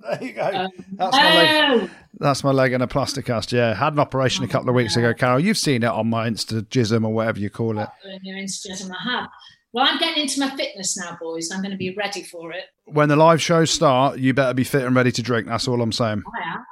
There 0.09 0.23
you 0.23 0.33
go. 0.33 0.41
Um, 0.43 0.69
that's 0.93 1.15
my 1.15 1.35
leg. 1.35 1.71
Oh, 1.81 1.89
That's 2.19 2.43
my 2.43 2.51
leg 2.51 2.73
in 2.73 2.81
a 2.81 2.87
plastic 2.87 3.25
cast. 3.25 3.51
Yeah, 3.51 3.73
had 3.73 3.93
an 3.93 3.99
operation 3.99 4.43
a 4.43 4.47
couple 4.47 4.69
of 4.69 4.75
weeks 4.75 4.95
ago, 4.95 5.13
Carol. 5.13 5.39
You've 5.39 5.57
seen 5.57 5.83
it 5.83 5.89
on 5.89 6.07
my 6.09 6.29
Insta 6.29 6.61
Jism 6.63 7.05
or 7.05 7.13
whatever 7.13 7.39
you 7.39 7.49
call 7.49 7.77
it. 7.79 7.89
in 8.05 8.19
your 8.23 8.37
Instagesm, 8.37 8.89
I 8.91 9.11
have. 9.11 9.29
Well, 9.73 9.85
I'm 9.85 9.99
getting 9.99 10.23
into 10.23 10.39
my 10.39 10.55
fitness 10.55 10.97
now, 10.97 11.17
boys. 11.19 11.51
I'm 11.51 11.59
going 11.61 11.71
to 11.71 11.77
be 11.77 11.93
ready 11.95 12.23
for 12.23 12.51
it. 12.53 12.63
When 12.85 13.09
the 13.09 13.17
live 13.17 13.41
shows 13.41 13.71
start, 13.71 14.17
you 14.19 14.33
better 14.33 14.53
be 14.53 14.63
fit 14.63 14.83
and 14.83 14.95
ready 14.95 15.11
to 15.11 15.21
drink. 15.21 15.47
That's 15.47 15.67
all 15.67 15.81
I'm 15.81 15.91
saying. 15.91 16.23
I 16.25 16.53
am. 16.53 16.65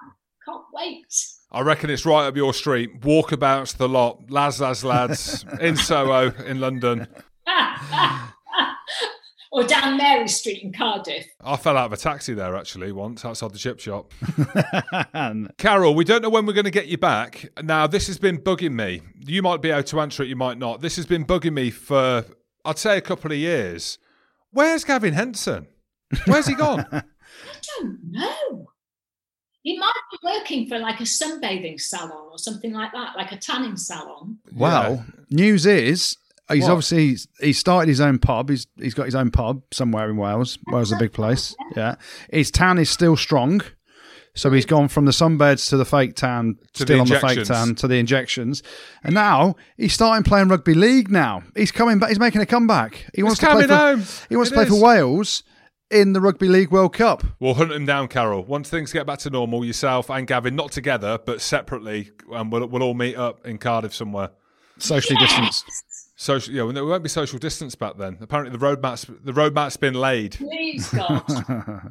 Can't 0.46 0.64
wait. 0.74 1.06
I 1.52 1.62
reckon 1.62 1.90
it's 1.90 2.06
right 2.06 2.26
up 2.26 2.36
your 2.38 2.54
street. 2.54 3.02
Walkabouts 3.02 3.76
the 3.76 3.90
lot, 3.90 4.32
lads, 4.32 4.62
lads, 4.62 4.84
lads, 4.86 5.46
in 5.60 5.76
Soho, 5.76 6.32
in 6.46 6.60
London. 6.62 7.08
or 9.54 9.64
down 9.64 9.98
Mary 9.98 10.28
Street 10.28 10.64
in 10.64 10.74
Cardiff. 10.74 11.28
I 11.40 11.58
fell 11.58 11.78
out 11.78 11.86
of 11.86 11.94
a 11.94 11.98
taxi 11.98 12.34
there 12.34 12.56
actually 12.56 12.92
once 12.92 13.24
outside 13.24 13.52
the 13.52 13.60
chip 13.60 13.80
shop. 13.80 14.12
Carol, 15.60 15.94
we 15.94 16.04
don't 16.04 16.24
know 16.24 16.30
when 16.32 16.48
we're 16.48 16.54
going 16.54 16.66
to 16.66 16.72
get 16.72 16.88
you 16.88 16.98
back. 16.98 17.48
Now, 17.62 17.86
this 17.86 18.08
has 18.08 18.18
been 18.18 18.40
bugging 18.40 18.74
me. 18.74 19.02
You 19.20 19.44
might 19.44 19.62
be 19.62 19.70
able 19.70 19.84
to 19.84 20.02
answer 20.02 20.24
it, 20.24 20.30
you 20.30 20.36
might 20.36 20.58
not. 20.58 20.82
This 20.82 20.96
has 20.96 21.06
been 21.06 21.24
bugging 21.24 21.54
me 21.54 21.70
for, 21.70 22.26
I'd 22.66 22.80
say, 22.80 22.98
a 22.98 23.02
couple 23.02 23.32
of 23.32 23.38
years. 23.38 24.00
Where's 24.50 24.84
Gavin 24.84 25.14
Henson? 25.14 25.68
Where's 26.26 26.48
he 26.48 26.56
gone? 26.56 26.88
I 26.92 27.04
don't 27.80 28.00
know. 28.10 28.72
He 29.62 29.78
might 29.78 29.94
be 30.12 30.18
working 30.24 30.68
for 30.68 30.80
like 30.80 31.00
a 31.00 31.04
sunbathing 31.04 31.80
salon 31.80 32.30
or 32.32 32.40
something 32.40 32.74
like 32.74 32.92
that, 32.94 33.16
like 33.16 33.32
a 33.32 33.38
tanning 33.38 33.78
salon. 33.78 34.40
well, 34.52 35.06
news 35.30 35.68
is 35.68 36.18
he's 36.54 36.64
What? 36.64 36.72
obviously 36.72 37.18
he 37.40 37.54
started 37.54 37.88
his 37.90 38.02
own 38.02 38.20
pub. 38.20 38.50
He's 38.50 38.68
he's 38.80 38.94
got 38.94 39.06
his 39.06 39.16
own 39.16 39.32
pub 39.32 39.62
somewhere 39.72 40.10
in 40.10 40.18
Wales. 40.18 40.58
Wales 40.68 40.90
is 40.92 40.94
a 40.94 41.00
big 41.00 41.14
place. 41.14 41.56
Yeah, 41.76 41.96
his 42.32 42.52
town 42.52 42.78
is 42.80 42.90
still 42.90 43.16
strong. 43.18 43.62
So 44.36 44.50
he's 44.50 44.66
gone 44.66 44.88
from 44.88 45.06
the 45.06 45.12
sunbeds 45.12 45.70
to 45.70 45.78
the 45.78 45.86
fake 45.86 46.16
tan, 46.16 46.58
To 46.74 46.84
still 46.84 46.98
the 46.98 47.02
on 47.02 47.08
the 47.08 47.20
fake 47.20 47.38
injections. 47.38 47.48
tan, 47.50 47.76
to 47.76 47.88
the 47.88 47.96
injections, 47.98 48.64
and 49.04 49.14
now 49.14 49.56
he's 49.78 49.94
starting 49.94 50.24
playing 50.24 50.48
rugby 50.48 50.74
league. 50.74 51.12
Now 51.12 51.44
he's 51.56 51.72
coming 51.72 52.00
back. 52.00 52.10
He's 52.10 52.20
making 52.20 52.42
a 52.42 52.48
comeback. 52.48 53.06
He 53.14 53.22
wants 53.22 53.40
to 53.42 53.52
play 53.52 53.68
for, 53.68 53.76
home. 53.76 54.04
He 54.30 54.36
wants 54.36 54.50
It 54.50 54.56
to 54.56 54.56
play 54.56 54.64
is. 54.64 54.70
for 54.70 54.82
Wales 54.84 55.44
in 55.92 56.14
the 56.14 56.20
Rugby 56.20 56.48
League 56.48 56.72
World 56.72 56.94
Cup. 56.96 57.24
We'll 57.40 57.54
hunt 57.54 57.72
him 57.72 57.86
down, 57.86 58.08
Carol. 58.08 58.44
Once 58.44 58.72
things 58.72 58.92
get 58.92 59.06
back 59.06 59.20
to 59.20 59.30
normal, 59.30 59.64
yourself 59.64 60.10
and 60.10 60.26
Gavin, 60.26 60.56
not 60.56 60.72
together, 60.72 61.20
but 61.24 61.40
separately, 61.40 62.10
and 62.32 62.52
we'll, 62.52 62.66
we'll 62.66 62.82
all 62.82 62.96
meet 62.96 63.16
up 63.16 63.46
in 63.46 63.60
Cardiff 63.60 63.94
somewhere. 63.94 64.30
Socially 64.80 65.20
distanced. 65.20 65.66
Social, 66.16 66.54
yeah, 66.54 66.64
well, 66.64 66.74
there 66.74 66.86
won't 66.86 67.04
be 67.04 67.10
social 67.10 67.40
distance 67.40 67.74
back 67.76 67.98
then. 67.98 68.18
Apparently, 68.22 68.56
the 68.56 68.64
roadmap's 68.64 69.06
the 69.24 69.32
roadmap's 69.32 69.78
been 69.78 69.96
laid. 69.96 70.36
Please, 70.36 70.88
God. 70.90 71.24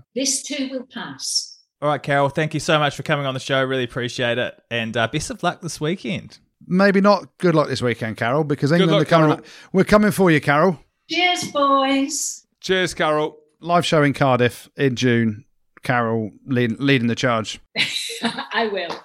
this 0.15 0.43
too 0.43 0.69
will 0.71 0.87
pass. 0.93 1.59
All 1.81 1.89
right, 1.89 2.01
Carol, 2.01 2.29
thank 2.29 2.55
you 2.55 2.61
so 2.61 2.79
much 2.79 2.95
for 2.95 3.03
coming 3.03 3.27
on 3.27 3.35
the 3.35 3.41
show. 3.41 3.63
Really 3.65 3.83
appreciate 3.83 4.39
it. 4.39 4.55
And 4.71 4.97
uh, 4.97 5.09
best 5.09 5.31
of 5.31 5.43
luck 5.43 5.61
this 5.61 5.81
weekend. 5.81 6.39
Maybe 6.65 7.01
not 7.01 7.37
good 7.39 7.57
luck 7.57 7.67
this 7.69 7.83
weekend, 7.83 8.17
Carol, 8.17 8.45
because 8.45 8.71
England 8.71 8.93
luck, 8.93 9.03
are 9.03 9.05
coming. 9.07 9.31
Carol. 9.31 9.47
We're 9.73 9.85
coming 9.85 10.13
for 10.13 10.31
you, 10.31 10.41
Carol. 10.41 10.79
Cheers, 11.11 11.51
boys. 11.51 12.47
Cheers, 12.61 12.95
Carol. 12.95 13.37
Live 13.61 13.85
show 13.85 14.05
in 14.05 14.13
Cardiff 14.13 14.69
in 14.77 14.95
June. 14.95 15.45
Carol 15.83 16.31
lead, 16.47 16.79
leading 16.79 17.09
the 17.09 17.17
charge. 17.17 17.61
I 18.23 18.69
will. 18.73 18.97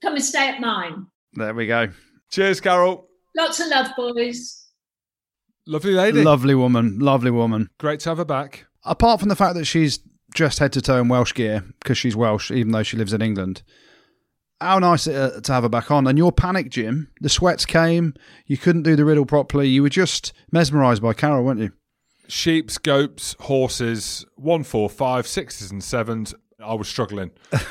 Come 0.00 0.14
and 0.14 0.24
stay 0.24 0.48
at 0.48 0.60
mine. 0.60 1.06
There 1.32 1.52
we 1.52 1.66
go. 1.66 1.88
Cheers, 2.30 2.60
Carol. 2.60 3.08
Lots 3.36 3.58
of 3.58 3.68
love, 3.68 3.88
boys. 3.96 4.59
Lovely 5.70 5.92
lady. 5.92 6.24
Lovely 6.24 6.56
woman. 6.56 6.98
Lovely 6.98 7.30
woman. 7.30 7.70
Great 7.78 8.00
to 8.00 8.08
have 8.08 8.18
her 8.18 8.24
back. 8.24 8.66
Apart 8.84 9.20
from 9.20 9.28
the 9.28 9.36
fact 9.36 9.54
that 9.54 9.66
she's 9.66 10.00
dressed 10.34 10.58
head 10.58 10.72
to 10.72 10.82
toe 10.82 11.00
in 11.00 11.06
Welsh 11.06 11.32
gear 11.32 11.62
because 11.78 11.96
she's 11.96 12.16
Welsh, 12.16 12.50
even 12.50 12.72
though 12.72 12.82
she 12.82 12.96
lives 12.96 13.12
in 13.12 13.22
England. 13.22 13.62
How 14.60 14.80
nice 14.80 15.06
uh, 15.06 15.38
to 15.40 15.52
have 15.52 15.62
her 15.62 15.68
back 15.68 15.92
on. 15.92 16.08
And 16.08 16.18
your 16.18 16.32
panic, 16.32 16.70
Jim. 16.70 17.12
The 17.20 17.28
sweats 17.28 17.64
came. 17.66 18.14
You 18.46 18.56
couldn't 18.56 18.82
do 18.82 18.96
the 18.96 19.04
riddle 19.04 19.24
properly. 19.24 19.68
You 19.68 19.82
were 19.82 19.88
just 19.88 20.32
mesmerised 20.50 21.02
by 21.02 21.12
Carol, 21.12 21.44
weren't 21.44 21.60
you? 21.60 21.70
Sheeps, 22.26 22.76
goats, 22.76 23.36
horses, 23.38 24.26
one, 24.34 24.64
four, 24.64 24.90
five, 24.90 25.24
sixes, 25.28 25.70
and 25.70 25.84
sevens. 25.84 26.34
I 26.60 26.74
was 26.74 26.88
struggling. 26.88 27.30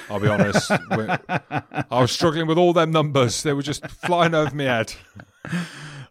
I'll 0.10 0.22
be 0.22 0.30
honest. 0.30 0.72
I 0.90 1.82
was 1.92 2.14
struggling 2.14 2.48
with 2.48 2.58
all 2.58 2.72
them 2.72 2.92
numbers. 2.92 3.44
They 3.44 3.52
were 3.52 3.62
just 3.62 3.86
flying 3.88 4.34
over 4.34 4.56
my 4.56 4.64
head. 4.64 4.94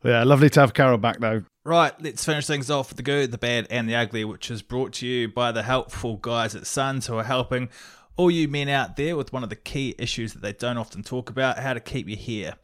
Yeah, 0.03 0.23
lovely 0.25 0.51
to 0.51 0.61
have 0.61 0.75
Carol 0.75 0.99
back, 0.99 1.19
though. 1.21 1.43
Right, 1.65 1.93
let's 2.01 2.25
finish 2.25 2.47
things 2.47 2.71
off 2.71 2.91
with 2.91 2.97
the 2.97 3.03
good, 3.03 3.31
the 3.31 3.39
bad, 3.39 3.67
and 3.71 3.89
the 3.89 3.95
ugly, 3.95 4.25
which 4.25 4.51
is 4.51 4.63
brought 4.63 4.93
to 4.95 5.07
you 5.07 5.29
by 5.29 5.53
the 5.53 5.63
helpful 5.63 6.17
guys 6.17 6.55
at 6.55 6.67
Sons 6.67 7.07
who 7.07 7.17
are 7.17 7.25
helping 7.25 7.69
all 8.17 8.31
you 8.31 8.49
men 8.49 8.69
out 8.69 8.97
there 8.97 9.17
with 9.17 9.33
one 9.33 9.43
of 9.43 9.49
the 9.49 9.57
key 9.57 9.95
issues 9.99 10.33
that 10.33 10.43
they 10.43 10.53
don't 10.53 10.79
often 10.79 11.03
talk 11.03 11.31
about 11.31 11.59
how 11.59 11.75
to 11.75 11.81
keep 11.81 12.09
your 12.09 12.19
hair. 12.19 12.55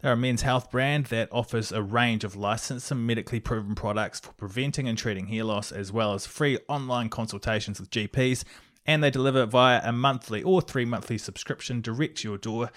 They're 0.00 0.12
a 0.12 0.16
men's 0.16 0.42
health 0.42 0.70
brand 0.70 1.06
that 1.06 1.28
offers 1.30 1.70
a 1.70 1.82
range 1.82 2.24
of 2.24 2.34
licensed 2.34 2.90
and 2.90 3.06
medically 3.06 3.40
proven 3.40 3.74
products 3.74 4.20
for 4.20 4.32
preventing 4.32 4.88
and 4.88 4.98
treating 4.98 5.28
hair 5.28 5.44
loss, 5.44 5.70
as 5.70 5.92
well 5.92 6.14
as 6.14 6.26
free 6.26 6.58
online 6.68 7.08
consultations 7.08 7.78
with 7.78 7.90
GPs 7.90 8.44
and 8.86 9.02
they 9.02 9.10
deliver 9.10 9.46
via 9.46 9.80
a 9.84 9.92
monthly 9.92 10.42
or 10.42 10.60
three 10.60 10.84
monthly 10.84 11.18
subscription 11.18 11.80
direct 11.80 12.18
to 12.18 12.28
your 12.28 12.38
door. 12.38 12.70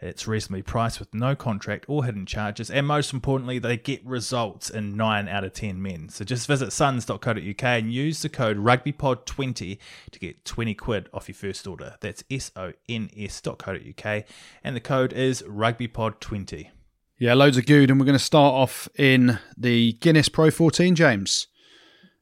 It's 0.00 0.26
reasonably 0.26 0.62
priced 0.62 0.98
with 0.98 1.14
no 1.14 1.36
contract 1.36 1.84
or 1.88 2.04
hidden 2.04 2.26
charges, 2.26 2.70
and 2.70 2.86
most 2.86 3.12
importantly, 3.12 3.60
they 3.60 3.76
get 3.76 4.04
results 4.04 4.68
in 4.68 4.96
9 4.96 5.28
out 5.28 5.44
of 5.44 5.52
10 5.52 5.80
men. 5.80 6.08
So 6.08 6.24
just 6.24 6.48
visit 6.48 6.72
sons.co.uk 6.72 7.62
and 7.62 7.92
use 7.92 8.22
the 8.22 8.28
code 8.28 8.58
RugbyPod20 8.58 9.78
to 10.10 10.18
get 10.18 10.44
20 10.44 10.74
quid 10.74 11.08
off 11.14 11.28
your 11.28 11.36
first 11.36 11.66
order. 11.68 11.94
That's 12.00 12.24
S 12.30 12.50
O 12.56 12.72
N 12.88 13.10
S.co.uk, 13.16 14.24
and 14.64 14.76
the 14.76 14.80
code 14.80 15.12
is 15.12 15.42
RugbyPod20. 15.42 16.70
Yeah, 17.18 17.34
loads 17.34 17.56
of 17.56 17.66
good, 17.66 17.88
and 17.88 18.00
we're 18.00 18.06
going 18.06 18.18
to 18.18 18.24
start 18.24 18.54
off 18.54 18.88
in 18.98 19.38
the 19.56 19.92
Guinness 19.92 20.28
Pro 20.28 20.50
14, 20.50 20.96
James. 20.96 21.46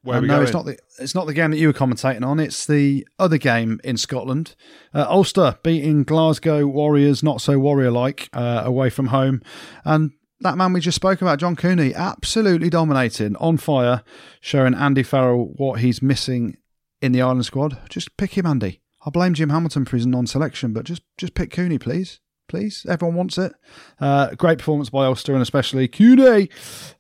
Where 0.02 0.18
Uh, 0.18 0.20
no, 0.22 0.26
going? 0.28 0.42
it's 0.44 0.52
not 0.52 0.64
the 0.64 0.78
it's 0.98 1.14
not 1.14 1.26
the 1.26 1.34
game 1.34 1.50
that 1.50 1.58
you 1.58 1.66
were 1.66 1.72
commentating 1.74 2.24
on. 2.24 2.40
It's 2.40 2.66
the 2.66 3.06
other 3.18 3.38
game 3.38 3.80
in 3.84 3.96
Scotland. 3.96 4.54
Uh, 4.94 5.04
Ulster 5.08 5.58
beating 5.62 6.04
Glasgow 6.04 6.66
Warriors, 6.66 7.22
not 7.22 7.40
so 7.40 7.58
warrior 7.58 7.90
like, 7.90 8.28
uh, 8.32 8.62
away 8.64 8.88
from 8.90 9.08
home, 9.08 9.42
and 9.84 10.12
that 10.40 10.56
man 10.56 10.72
we 10.72 10.80
just 10.80 10.96
spoke 10.96 11.20
about, 11.20 11.38
John 11.38 11.54
Cooney, 11.54 11.94
absolutely 11.94 12.70
dominating, 12.70 13.36
on 13.36 13.58
fire, 13.58 14.02
showing 14.40 14.72
Andy 14.74 15.02
Farrell 15.02 15.52
what 15.56 15.80
he's 15.80 16.00
missing 16.00 16.56
in 17.02 17.12
the 17.12 17.20
Ireland 17.20 17.44
squad. 17.44 17.78
Just 17.90 18.16
pick 18.16 18.38
him, 18.38 18.46
Andy. 18.46 18.80
I 19.04 19.10
blame 19.10 19.34
Jim 19.34 19.50
Hamilton 19.50 19.84
for 19.84 19.96
his 19.96 20.06
non-selection, 20.06 20.72
but 20.72 20.84
just 20.84 21.02
just 21.18 21.34
pick 21.34 21.50
Cooney, 21.50 21.78
please. 21.78 22.20
Please, 22.48 22.84
everyone 22.88 23.16
wants 23.16 23.38
it. 23.38 23.52
Uh, 24.00 24.34
great 24.34 24.58
performance 24.58 24.90
by 24.90 25.04
Ulster 25.06 25.34
and 25.34 25.42
especially 25.42 25.86
Cooney. 25.86 26.48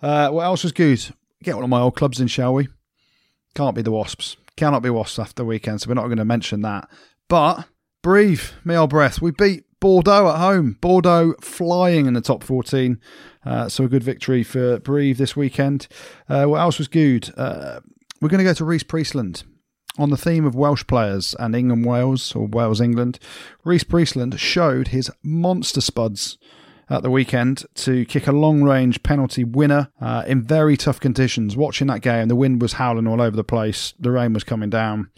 Uh, 0.00 0.28
what 0.30 0.44
else 0.44 0.62
was 0.62 0.70
good? 0.72 1.02
Get 1.42 1.56
one 1.56 1.64
of 1.64 1.70
my 1.70 1.80
old 1.80 1.96
clubs 1.96 2.20
in, 2.20 2.28
shall 2.28 2.54
we? 2.54 2.68
Can't 3.54 3.74
be 3.74 3.82
the 3.82 3.90
Wasps. 3.90 4.36
Cannot 4.56 4.82
be 4.82 4.90
Wasps 4.90 5.18
after 5.18 5.34
the 5.34 5.44
weekend, 5.44 5.80
so 5.80 5.88
we're 5.88 5.94
not 5.94 6.06
going 6.06 6.18
to 6.18 6.24
mention 6.24 6.62
that. 6.62 6.88
But 7.28 7.64
Brive, 8.02 8.54
me 8.64 8.76
old 8.76 8.90
Brive. 8.90 9.20
We 9.20 9.30
beat 9.30 9.64
Bordeaux 9.80 10.28
at 10.28 10.38
home. 10.38 10.76
Bordeaux 10.80 11.34
flying 11.40 12.06
in 12.06 12.14
the 12.14 12.20
top 12.20 12.42
14. 12.42 13.00
Uh, 13.44 13.68
so 13.68 13.84
a 13.84 13.88
good 13.88 14.02
victory 14.02 14.42
for 14.42 14.78
Brive 14.80 15.18
this 15.18 15.36
weekend. 15.36 15.88
Uh, 16.28 16.44
what 16.44 16.60
else 16.60 16.78
was 16.78 16.88
good? 16.88 17.32
Uh, 17.36 17.80
we're 18.20 18.28
going 18.28 18.38
to 18.38 18.44
go 18.44 18.54
to 18.54 18.64
Rhys 18.64 18.82
Priestland. 18.82 19.44
On 19.98 20.10
the 20.10 20.16
theme 20.16 20.46
of 20.46 20.54
Welsh 20.54 20.86
players 20.86 21.34
and 21.38 21.54
England 21.54 21.84
Wales, 21.84 22.34
or 22.34 22.46
Wales 22.46 22.80
England, 22.80 23.18
Rhys 23.64 23.84
Priestland 23.84 24.38
showed 24.38 24.88
his 24.88 25.10
monster 25.22 25.80
spuds 25.80 26.38
at 26.90 27.02
the 27.02 27.10
weekend 27.10 27.64
to 27.76 28.04
kick 28.04 28.26
a 28.26 28.32
long 28.32 28.62
range 28.62 29.02
penalty 29.02 29.44
winner 29.44 29.88
uh, 30.00 30.24
in 30.26 30.42
very 30.42 30.76
tough 30.76 30.98
conditions. 30.98 31.56
Watching 31.56 31.86
that 31.86 32.02
game, 32.02 32.28
the 32.28 32.36
wind 32.36 32.60
was 32.60 32.74
howling 32.74 33.06
all 33.06 33.22
over 33.22 33.36
the 33.36 33.44
place, 33.44 33.94
the 33.98 34.10
rain 34.10 34.32
was 34.32 34.44
coming 34.44 34.70
down. 34.70 35.10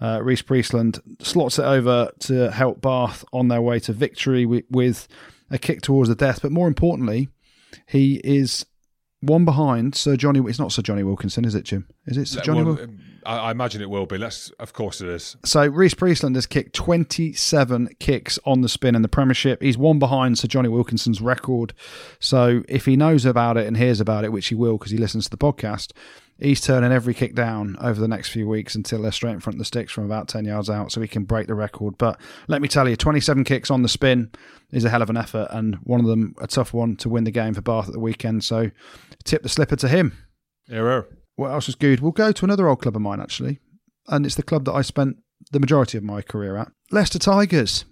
Uh, 0.00 0.20
Rhys 0.22 0.42
Priestland 0.42 0.98
slots 1.20 1.58
it 1.58 1.64
over 1.64 2.10
to 2.20 2.50
help 2.50 2.80
Bath 2.80 3.24
on 3.32 3.48
their 3.48 3.60
way 3.62 3.78
to 3.80 3.92
victory 3.92 4.46
with, 4.46 4.64
with 4.70 5.06
a 5.50 5.58
kick 5.58 5.82
towards 5.82 6.08
the 6.08 6.14
death. 6.14 6.40
But 6.42 6.52
more 6.52 6.66
importantly, 6.66 7.28
he 7.86 8.16
is 8.24 8.66
one 9.20 9.44
behind 9.44 9.94
Sir 9.94 10.16
Jonny. 10.16 10.40
It's 10.48 10.58
not 10.58 10.72
Sir 10.72 10.82
Jonny 10.82 11.02
Wilkinson, 11.02 11.44
is 11.44 11.54
it, 11.54 11.64
Jim? 11.64 11.86
Is 12.06 12.16
it 12.16 12.26
Sir 12.28 12.40
Jonny 12.40 12.58
Well, 12.62 12.74
Wilkinson? 12.74 13.00
Um, 13.00 13.06
I, 13.26 13.36
I 13.38 13.50
imagine 13.50 13.82
it 13.82 13.90
will 13.90 14.06
be. 14.06 14.16
Let's, 14.16 14.50
of 14.58 14.72
course, 14.72 15.00
it 15.00 15.08
is. 15.08 15.36
So 15.44 15.66
Rhys 15.66 15.94
Priestland 15.94 16.36
has 16.36 16.46
kicked 16.46 16.74
27 16.74 17.96
kicks 17.98 18.38
on 18.46 18.62
the 18.62 18.68
spin 18.68 18.94
in 18.94 19.02
the 19.02 19.08
Premiership. 19.08 19.62
He's 19.62 19.76
one 19.76 19.98
behind 19.98 20.38
Sir 20.38 20.48
Jonny 20.48 20.68
Wilkinson's 20.70 21.20
record. 21.20 21.74
So 22.18 22.62
if 22.68 22.86
he 22.86 22.96
knows 22.96 23.24
about 23.26 23.56
it 23.56 23.66
and 23.66 23.76
hears 23.76 24.00
about 24.00 24.24
it, 24.24 24.32
which 24.32 24.48
he 24.48 24.54
will 24.54 24.78
because 24.78 24.92
he 24.92 24.98
listens 24.98 25.24
to 25.24 25.30
the 25.30 25.36
podcast, 25.36 25.92
he's 26.40 26.60
turning 26.60 26.92
every 26.92 27.14
kick 27.14 27.34
down 27.34 27.76
over 27.80 28.00
the 28.00 28.08
next 28.08 28.30
few 28.30 28.48
weeks 28.48 28.74
until 28.74 29.02
they're 29.02 29.12
straight 29.12 29.32
in 29.32 29.40
front 29.40 29.54
of 29.54 29.58
the 29.58 29.64
sticks 29.64 29.92
from 29.92 30.04
about 30.04 30.28
10 30.28 30.44
yards 30.44 30.70
out 30.70 30.92
so 30.92 31.00
he 31.00 31.08
can 31.08 31.24
break 31.24 31.46
the 31.46 31.54
record. 31.54 31.96
But 31.98 32.20
let 32.48 32.62
me 32.62 32.68
tell 32.68 32.88
you, 32.88 32.96
27 32.96 33.44
kicks 33.44 33.70
on 33.70 33.82
the 33.82 33.88
spin 33.88 34.30
is 34.72 34.84
a 34.84 34.90
hell 34.90 35.02
of 35.02 35.10
an 35.10 35.16
effort 35.16 35.48
and 35.50 35.76
one 35.84 36.00
of 36.00 36.06
them 36.06 36.34
a 36.40 36.46
tough 36.46 36.72
one 36.72 36.96
to 36.96 37.08
win 37.08 37.24
the 37.24 37.30
game 37.30 37.54
for 37.54 37.60
Bath 37.62 37.88
at 37.88 37.92
the 37.92 38.00
weekend. 38.00 38.44
So 38.44 38.70
tip 39.24 39.42
the 39.42 39.48
slipper 39.48 39.76
to 39.76 39.88
him. 39.88 40.16
Here, 40.66 41.06
What 41.36 41.50
else 41.50 41.68
is 41.68 41.74
good? 41.74 42.00
We'll 42.00 42.12
go 42.12 42.32
to 42.32 42.44
another 42.44 42.68
old 42.68 42.82
club 42.82 42.96
of 42.96 43.02
mine, 43.02 43.20
actually. 43.20 43.60
And 44.08 44.24
it's 44.26 44.34
the 44.34 44.42
club 44.42 44.64
that 44.66 44.72
I 44.72 44.82
spent 44.82 45.16
the 45.52 45.60
majority 45.60 45.98
of 45.98 46.04
my 46.04 46.22
career 46.22 46.56
at. 46.56 46.70
Leicester 46.90 47.18
Tigers. 47.18 47.84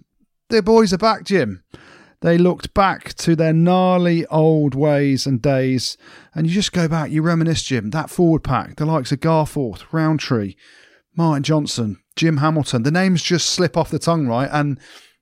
Their 0.49 0.61
boys 0.61 0.93
are 0.93 0.97
back, 0.97 1.23
Jim. 1.23 1.63
They 2.21 2.37
looked 2.37 2.73
back 2.73 3.13
to 3.15 3.35
their 3.35 3.53
gnarly 3.53 4.25
old 4.27 4.75
ways 4.75 5.25
and 5.25 5.41
days. 5.41 5.97
And 6.35 6.47
you 6.47 6.53
just 6.53 6.73
go 6.73 6.87
back, 6.87 7.11
you 7.11 7.21
reminisce, 7.21 7.63
Jim. 7.63 7.91
That 7.91 8.09
forward 8.09 8.43
pack, 8.43 8.75
the 8.75 8.85
likes 8.85 9.11
of 9.11 9.21
Garforth, 9.21 9.83
Rowntree, 9.91 10.55
Martin 11.15 11.43
Johnson, 11.43 12.01
Jim 12.15 12.37
Hamilton. 12.37 12.83
The 12.83 12.91
names 12.91 13.23
just 13.23 13.49
slip 13.49 13.77
off 13.77 13.89
the 13.89 13.99
tongue, 13.99 14.27
right? 14.27 14.49
And 14.51 14.79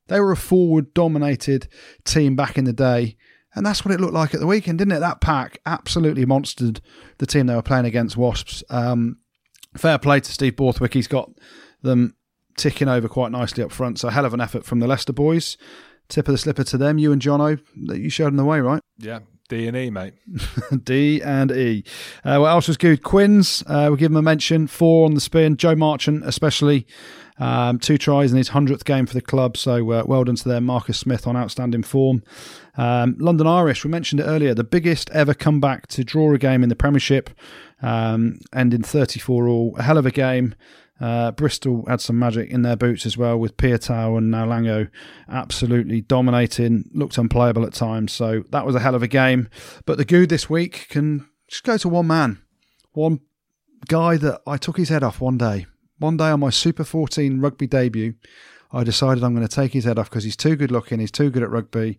they 0.07 0.19
were 0.19 0.31
a 0.31 0.37
forward 0.37 0.93
dominated 0.93 1.67
team 2.03 2.35
back 2.35 2.57
in 2.57 2.65
the 2.65 2.73
day. 2.73 3.15
And 3.53 3.65
that's 3.65 3.85
what 3.85 3.93
it 3.93 3.99
looked 3.99 4.13
like 4.13 4.33
at 4.33 4.39
the 4.39 4.47
weekend, 4.47 4.79
didn't 4.79 4.93
it? 4.93 4.99
That 4.99 5.21
pack 5.21 5.59
absolutely 5.65 6.25
monstered 6.25 6.79
the 7.17 7.25
team 7.25 7.47
they 7.47 7.55
were 7.55 7.61
playing 7.61 7.85
against, 7.85 8.17
Wasps. 8.17 8.63
Um, 8.69 9.17
fair 9.75 9.97
play 9.97 10.19
to 10.19 10.31
Steve 10.31 10.55
Borthwick. 10.55 10.93
He's 10.93 11.07
got 11.07 11.31
them 11.81 12.15
ticking 12.57 12.87
over 12.87 13.07
quite 13.07 13.31
nicely 13.31 13.63
up 13.63 13.71
front. 13.71 13.99
So, 13.99 14.09
hell 14.09 14.25
of 14.25 14.33
an 14.33 14.41
effort 14.41 14.65
from 14.65 14.79
the 14.79 14.87
Leicester 14.87 15.13
boys. 15.13 15.57
Tip 16.09 16.27
of 16.27 16.33
the 16.33 16.37
slipper 16.37 16.63
to 16.65 16.77
them. 16.77 16.97
You 16.97 17.11
and 17.11 17.21
Jono, 17.21 17.59
that 17.87 17.99
you 17.99 18.09
showed 18.09 18.27
them 18.27 18.37
the 18.37 18.45
way, 18.45 18.59
right? 18.59 18.81
yeah. 18.97 19.19
D 19.49 19.65
and 19.65 19.77
E, 19.77 19.89
mate. 19.89 20.13
D 20.83 21.21
and 21.21 21.51
E. 21.53 21.85
Uh, 22.25 22.37
what 22.39 22.49
else 22.49 22.67
was 22.67 22.75
good? 22.75 23.01
Quins, 23.01 23.63
uh, 23.65 23.85
we'll 23.87 23.95
give 23.95 24.11
him 24.11 24.17
a 24.17 24.21
mention. 24.21 24.67
Four 24.67 25.05
on 25.05 25.13
the 25.13 25.21
spin. 25.21 25.55
Joe 25.55 25.73
Marchant, 25.73 26.25
especially. 26.25 26.85
Um, 27.39 27.77
two 27.79 27.97
tries 27.97 28.31
in 28.31 28.37
his 28.37 28.49
100th 28.49 28.83
game 28.83 29.05
for 29.05 29.13
the 29.13 29.21
club. 29.21 29.55
So 29.55 29.89
uh, 29.91 30.03
well 30.05 30.23
done 30.23 30.35
to 30.35 30.49
them. 30.49 30.65
Marcus 30.65 30.97
Smith 30.97 31.27
on 31.27 31.37
outstanding 31.37 31.83
form. 31.83 32.23
Um, 32.77 33.15
London 33.19 33.47
Irish, 33.47 33.85
we 33.85 33.89
mentioned 33.91 34.19
it 34.19 34.25
earlier, 34.25 34.53
the 34.53 34.63
biggest 34.63 35.09
ever 35.11 35.33
comeback 35.33 35.87
to 35.87 36.03
draw 36.03 36.33
a 36.33 36.37
game 36.37 36.61
in 36.63 36.69
the 36.69 36.75
Premiership, 36.75 37.29
um, 37.81 38.39
ending 38.53 38.83
34 38.83 39.47
all. 39.47 39.75
A 39.77 39.83
hell 39.83 39.97
of 39.97 40.05
a 40.05 40.11
game. 40.11 40.55
Uh, 40.99 41.31
Bristol 41.31 41.85
had 41.87 42.01
some 42.01 42.17
magic 42.17 42.49
in 42.49 42.63
their 42.63 42.75
boots 42.75 43.05
as 43.05 43.17
well 43.17 43.37
with 43.37 43.57
Piutau 43.57 44.17
and 44.17 44.33
Naulago 44.33 44.89
absolutely 45.29 46.01
dominating, 46.01 46.89
looked 46.93 47.17
unplayable 47.17 47.65
at 47.65 47.73
times. 47.73 48.11
So 48.11 48.43
that 48.49 48.65
was 48.65 48.75
a 48.75 48.79
hell 48.79 48.95
of 48.95 49.03
a 49.03 49.07
game. 49.07 49.49
But 49.85 49.97
the 49.97 50.05
good 50.05 50.29
this 50.29 50.49
week 50.49 50.87
can 50.89 51.27
just 51.47 51.63
go 51.63 51.77
to 51.77 51.89
one 51.89 52.07
man, 52.07 52.39
one 52.93 53.19
guy 53.87 54.17
that 54.17 54.41
I 54.47 54.57
took 54.57 54.77
his 54.77 54.89
head 54.89 55.03
off 55.03 55.21
one 55.21 55.37
day. 55.37 55.67
One 55.99 56.17
day 56.17 56.29
on 56.29 56.39
my 56.39 56.49
Super 56.49 56.83
14 56.83 57.39
rugby 57.39 57.67
debut, 57.67 58.15
I 58.71 58.83
decided 58.83 59.23
I'm 59.23 59.35
going 59.35 59.47
to 59.47 59.55
take 59.55 59.73
his 59.73 59.85
head 59.85 59.97
off 59.97 60.09
because 60.09 60.23
he's 60.23 60.35
too 60.35 60.55
good 60.55 60.71
looking, 60.71 60.99
he's 60.99 61.11
too 61.11 61.29
good 61.29 61.43
at 61.43 61.49
rugby. 61.49 61.97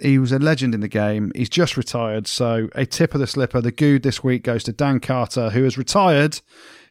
He 0.00 0.18
was 0.18 0.32
a 0.32 0.38
legend 0.38 0.74
in 0.74 0.80
the 0.80 0.88
game. 0.88 1.30
He's 1.34 1.50
just 1.50 1.76
retired. 1.76 2.26
So, 2.26 2.70
a 2.74 2.86
tip 2.86 3.12
of 3.12 3.20
the 3.20 3.26
slipper. 3.26 3.60
The 3.60 3.70
good 3.70 4.02
this 4.02 4.24
week 4.24 4.44
goes 4.44 4.64
to 4.64 4.72
Dan 4.72 4.98
Carter, 4.98 5.50
who 5.50 5.64
has 5.64 5.76
retired. 5.76 6.40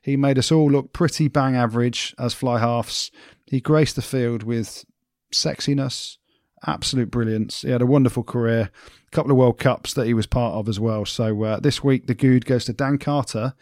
He 0.10 0.18
made 0.18 0.40
us 0.40 0.52
all 0.52 0.72
look 0.72 0.91
pretty 0.91 1.27
bang 1.27 1.56
average 1.56 2.15
as 2.18 2.34
fly 2.34 2.57
halves. 2.57 3.11
He 3.45 3.61
graced 3.61 3.95
the 3.95 4.02
field 4.02 4.41
with 4.41 4.84
sexiness, 5.31 6.18
absolute 6.65 7.11
brilliance. 7.11 7.61
He 7.61 7.69
had 7.69 7.84
a 7.84 7.86
wonderful 7.86 8.23
career, 8.23 8.72
a 9.07 9.11
couple 9.11 9.31
of 9.31 9.38
World 9.38 9.60
Cups 9.60 9.94
that 9.94 10.07
he 10.07 10.15
was 10.15 10.26
part 10.26 10.56
of 10.56 10.68
as 10.68 10.80
well. 10.80 11.06
So, 11.06 11.44
uh, 11.44 11.60
this 11.60 11.84
week, 11.84 12.07
the 12.07 12.15
good 12.15 12.48
goes 12.48 12.65
to 12.65 12.73
Dan 12.73 12.98
Carter 12.98 13.53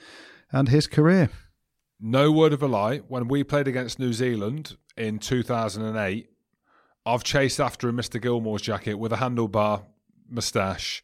and 0.50 0.70
his 0.70 0.88
career. 0.88 1.30
No 2.00 2.32
word 2.32 2.54
of 2.54 2.64
a 2.64 2.68
lie. 2.68 3.00
When 3.00 3.28
we 3.28 3.44
played 3.44 3.68
against 3.68 4.00
New 4.00 4.14
Zealand 4.14 4.78
in 4.96 5.20
2008, 5.20 6.30
I've 7.06 7.26
chased 7.26 7.60
after 7.60 7.90
a 7.90 7.92
Mr. 7.92 8.22
Gilmore's 8.22 8.62
jacket 8.62 8.94
with 8.94 9.12
a 9.12 9.18
handlebar 9.18 9.84
moustache, 10.30 11.04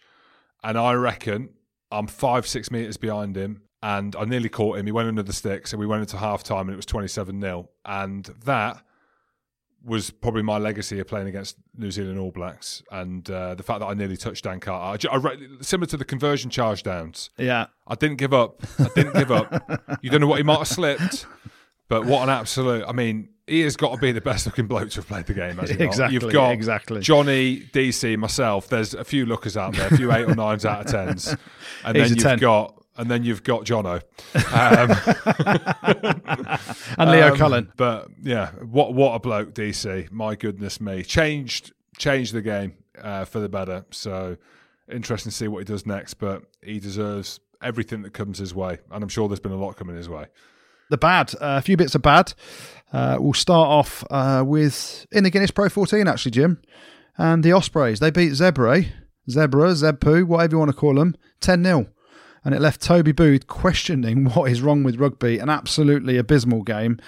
and 0.63 0.77
I 0.77 0.93
reckon 0.93 1.49
I'm 1.91 2.07
five, 2.07 2.47
six 2.47 2.71
metres 2.71 2.95
behind 2.95 3.35
him, 3.35 3.63
and 3.83 4.15
I 4.15 4.23
nearly 4.23 4.47
caught 4.49 4.77
him. 4.79 4.85
He 4.85 4.91
went 4.93 5.09
under 5.09 5.21
the 5.21 5.33
sticks, 5.33 5.73
and 5.73 5.79
we 5.79 5.85
went 5.85 5.99
into 6.01 6.17
half 6.17 6.41
time, 6.41 6.61
and 6.61 6.71
it 6.71 6.77
was 6.77 6.85
27 6.85 7.39
0. 7.39 7.69
And 7.85 8.25
that 8.45 8.81
was 9.83 10.09
probably 10.09 10.41
my 10.41 10.57
legacy 10.57 10.97
of 11.01 11.07
playing 11.07 11.27
against 11.27 11.57
New 11.77 11.91
Zealand 11.91 12.17
All 12.17 12.31
Blacks, 12.31 12.81
and 12.91 13.29
uh, 13.29 13.55
the 13.55 13.63
fact 13.63 13.81
that 13.81 13.87
I 13.87 13.93
nearly 13.93 14.15
touched 14.15 14.45
Dan 14.45 14.61
Carter. 14.61 15.09
I, 15.09 15.13
I 15.13 15.17
re- 15.17 15.47
similar 15.59 15.85
to 15.87 15.97
the 15.97 16.05
conversion 16.05 16.49
charge 16.49 16.81
downs. 16.83 17.29
Yeah. 17.37 17.67
I 17.85 17.95
didn't 17.95 18.17
give 18.17 18.33
up. 18.33 18.63
I 18.79 18.87
didn't 18.95 19.15
give 19.15 19.31
up. 19.31 19.99
You 20.01 20.09
don't 20.09 20.21
know 20.21 20.27
what 20.27 20.37
he 20.37 20.43
might 20.43 20.59
have 20.59 20.67
slipped, 20.69 21.25
but 21.89 22.05
what 22.05 22.23
an 22.23 22.29
absolute! 22.29 22.85
I 22.87 22.93
mean, 22.93 23.27
he 23.47 23.59
has 23.61 23.75
got 23.75 23.93
to 23.93 23.97
be 23.99 24.13
the 24.13 24.21
best 24.21 24.45
looking 24.45 24.67
bloke 24.67 24.91
to 24.91 24.95
have 24.97 25.07
played 25.07 25.25
the 25.25 25.33
game. 25.33 25.51
He 25.51 25.73
not? 25.73 25.81
Exactly, 25.81 26.13
You've 26.13 26.31
got 26.31 26.51
exactly. 26.51 27.01
Jonny, 27.01 27.59
DC, 27.59 28.17
myself. 28.17 28.69
There's 28.69 28.93
a 28.93 29.03
few 29.03 29.25
lookers 29.25 29.57
out 29.57 29.75
there, 29.75 29.89
a 29.89 29.97
few 29.97 30.13
eight 30.13 30.23
or 30.23 30.35
nines 30.35 30.65
out 30.65 30.85
of 30.85 30.91
tens, 30.91 31.27
and 31.83 31.97
He's 31.97 32.07
then 32.09 32.15
you've 32.17 32.23
10. 32.23 32.39
got. 32.39 32.82
And 32.95 33.09
then 33.09 33.23
you've 33.23 33.43
got 33.43 33.65
Jono, 33.65 34.03
um, 34.53 34.91
And 36.97 37.11
Leo 37.11 37.31
um, 37.31 37.37
Cullen. 37.37 37.71
But 37.75 38.09
yeah, 38.21 38.51
what 38.51 38.93
what 38.93 39.15
a 39.15 39.19
bloke, 39.19 39.53
DC. 39.53 40.11
My 40.11 40.35
goodness 40.35 40.79
me, 40.79 41.03
changed 41.03 41.73
changed 41.97 42.33
the 42.33 42.41
game 42.41 42.75
uh, 43.01 43.25
for 43.25 43.39
the 43.39 43.49
better. 43.49 43.85
So 43.91 44.37
interesting 44.91 45.31
to 45.31 45.35
see 45.35 45.47
what 45.47 45.59
he 45.59 45.65
does 45.65 45.85
next. 45.87 46.15
But 46.15 46.43
he 46.61 46.79
deserves 46.79 47.39
everything 47.63 48.03
that 48.03 48.13
comes 48.13 48.37
his 48.37 48.53
way, 48.53 48.77
and 48.91 49.03
I'm 49.03 49.09
sure 49.09 49.27
there's 49.27 49.39
been 49.39 49.51
a 49.51 49.57
lot 49.57 49.75
coming 49.75 49.95
his 49.95 50.09
way. 50.09 50.27
The 50.89 50.97
bad. 50.97 51.33
Uh, 51.35 51.57
a 51.57 51.61
few 51.61 51.77
bits 51.77 51.95
of 51.95 52.03
bad. 52.03 52.33
Uh, 52.91 53.17
we'll 53.19 53.33
start 53.33 53.67
off 53.67 54.03
uh, 54.11 54.43
with 54.45 55.07
in 55.11 55.23
the 55.23 55.31
Guinness 55.31 55.49
Pro 55.49 55.67
14, 55.67 56.07
actually, 56.07 56.31
Jim. 56.31 56.61
And 57.17 57.43
the 57.43 57.51
Ospreys. 57.51 57.99
They 57.99 58.11
beat 58.11 58.33
Zebra, 58.33 58.83
Zebra, 59.29 59.71
Zebpoo, 59.71 60.25
whatever 60.25 60.55
you 60.55 60.59
want 60.59 60.69
to 60.69 60.77
call 60.77 60.95
them, 60.95 61.15
10 61.41 61.63
0. 61.63 61.87
And 62.45 62.53
it 62.53 62.61
left 62.61 62.81
Toby 62.81 63.11
Booth 63.11 63.47
questioning 63.47 64.25
what 64.33 64.51
is 64.51 64.61
wrong 64.61 64.83
with 64.83 64.99
rugby. 64.99 65.39
An 65.39 65.49
absolutely 65.49 66.17
abysmal 66.17 66.63
game. 66.63 66.99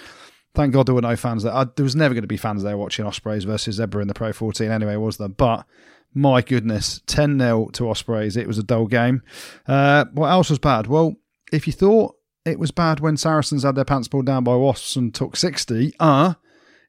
Thank 0.54 0.74
God 0.74 0.86
there 0.86 0.96
were 0.96 1.02
no 1.02 1.18
fans 1.18 1.44
there. 1.44 1.54
I, 1.54 1.66
there 1.76 1.84
was 1.84 1.96
never 1.96 2.14
going 2.14 2.24
to 2.24 2.28
be 2.28 2.38
fans 2.38 2.64
there 2.64 2.78
watching 2.78 3.06
Ospreys 3.06 3.44
versus 3.44 3.76
Zebra 3.76 4.02
in 4.02 4.08
the 4.08 4.14
Pro 4.14 4.32
14 4.32 4.72
anyway, 4.72 4.96
was 4.96 5.18
there? 5.18 5.28
But 5.28 5.66
my 6.14 6.42
goodness, 6.42 7.02
10 7.08 7.38
0 7.40 7.70
to 7.74 7.90
Ospreys. 7.90 8.38
It 8.38 8.48
was 8.48 8.58
a 8.58 8.64
dull 8.64 8.88
game. 8.88 9.22
Uh, 9.68 10.06
what 10.14 10.30
else 10.30 10.50
was 10.50 10.60
bad? 10.60 10.88
Well, 10.88 11.18
if 11.52 11.68
you 11.68 11.74
thought 11.74 12.16
it 12.46 12.58
was 12.58 12.72
bad 12.72 13.02
when 13.02 13.18
Saracens 13.18 13.64
had 13.64 13.76
their 13.76 13.86
pants 13.86 14.08
pulled 14.08 14.26
down 14.26 14.46
by 14.46 14.56
Wasps 14.56 14.96
and 14.96 15.14
took 15.14 15.36
60, 15.36 15.94
uh, 16.00 16.36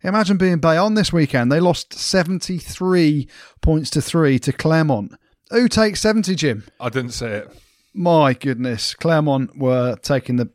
imagine 0.02 0.36
being 0.36 0.58
Bayonne 0.58 0.94
this 0.94 1.12
weekend. 1.12 1.50
They 1.50 1.60
lost 1.60 1.92
73 1.92 3.28
points 3.62 3.90
to 3.90 4.00
3 4.00 4.38
to 4.38 4.52
Clermont. 4.52 5.12
Who 5.50 5.68
takes 5.68 6.00
70, 6.00 6.34
Jim? 6.36 6.64
I 6.80 6.88
didn't 6.88 7.12
say 7.12 7.32
it. 7.38 7.56
My 7.98 8.34
goodness. 8.34 8.94
Clermont 8.94 9.56
were 9.56 9.96
taking 9.96 10.36
the 10.36 10.50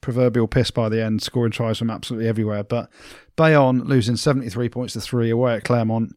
proverbial 0.00 0.48
piss 0.48 0.70
by 0.70 0.88
the 0.88 1.04
end, 1.04 1.22
scoring 1.22 1.52
tries 1.52 1.76
from 1.76 1.90
absolutely 1.90 2.26
everywhere. 2.26 2.64
But 2.64 2.88
Bayonne 3.36 3.84
losing 3.84 4.16
73 4.16 4.70
points 4.70 4.94
to 4.94 5.00
3 5.02 5.28
away 5.28 5.56
at 5.56 5.64
Clermont. 5.64 6.16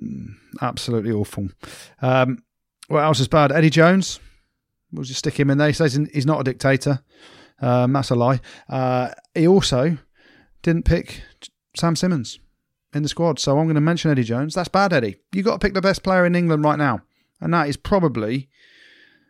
Mm, 0.00 0.34
absolutely 0.60 1.10
awful. 1.10 1.48
Um, 2.02 2.42
what 2.88 3.02
else 3.02 3.18
is 3.18 3.28
bad? 3.28 3.50
Eddie 3.50 3.70
Jones. 3.70 4.20
We'll 4.92 5.04
just 5.04 5.20
stick 5.20 5.40
him 5.40 5.48
in 5.48 5.56
there. 5.56 5.68
He 5.68 5.72
says 5.72 5.98
he's 6.12 6.26
not 6.26 6.42
a 6.42 6.44
dictator. 6.44 7.00
Um, 7.62 7.94
that's 7.94 8.10
a 8.10 8.14
lie. 8.14 8.40
Uh, 8.68 9.08
he 9.34 9.48
also 9.48 9.96
didn't 10.60 10.84
pick 10.84 11.22
Sam 11.74 11.96
Simmonds 11.96 12.38
in 12.92 13.02
the 13.02 13.08
squad. 13.08 13.38
So 13.38 13.58
I'm 13.58 13.64
going 13.64 13.74
to 13.74 13.80
mention 13.80 14.10
Eddie 14.10 14.22
Jones. 14.22 14.54
That's 14.54 14.68
bad, 14.68 14.92
Eddie. 14.92 15.16
You've 15.32 15.46
got 15.46 15.60
to 15.60 15.66
pick 15.66 15.72
the 15.72 15.80
best 15.80 16.02
player 16.02 16.26
in 16.26 16.34
England 16.34 16.62
right 16.62 16.78
now. 16.78 17.00
And 17.40 17.54
that 17.54 17.68
is 17.70 17.78
probably 17.78 18.50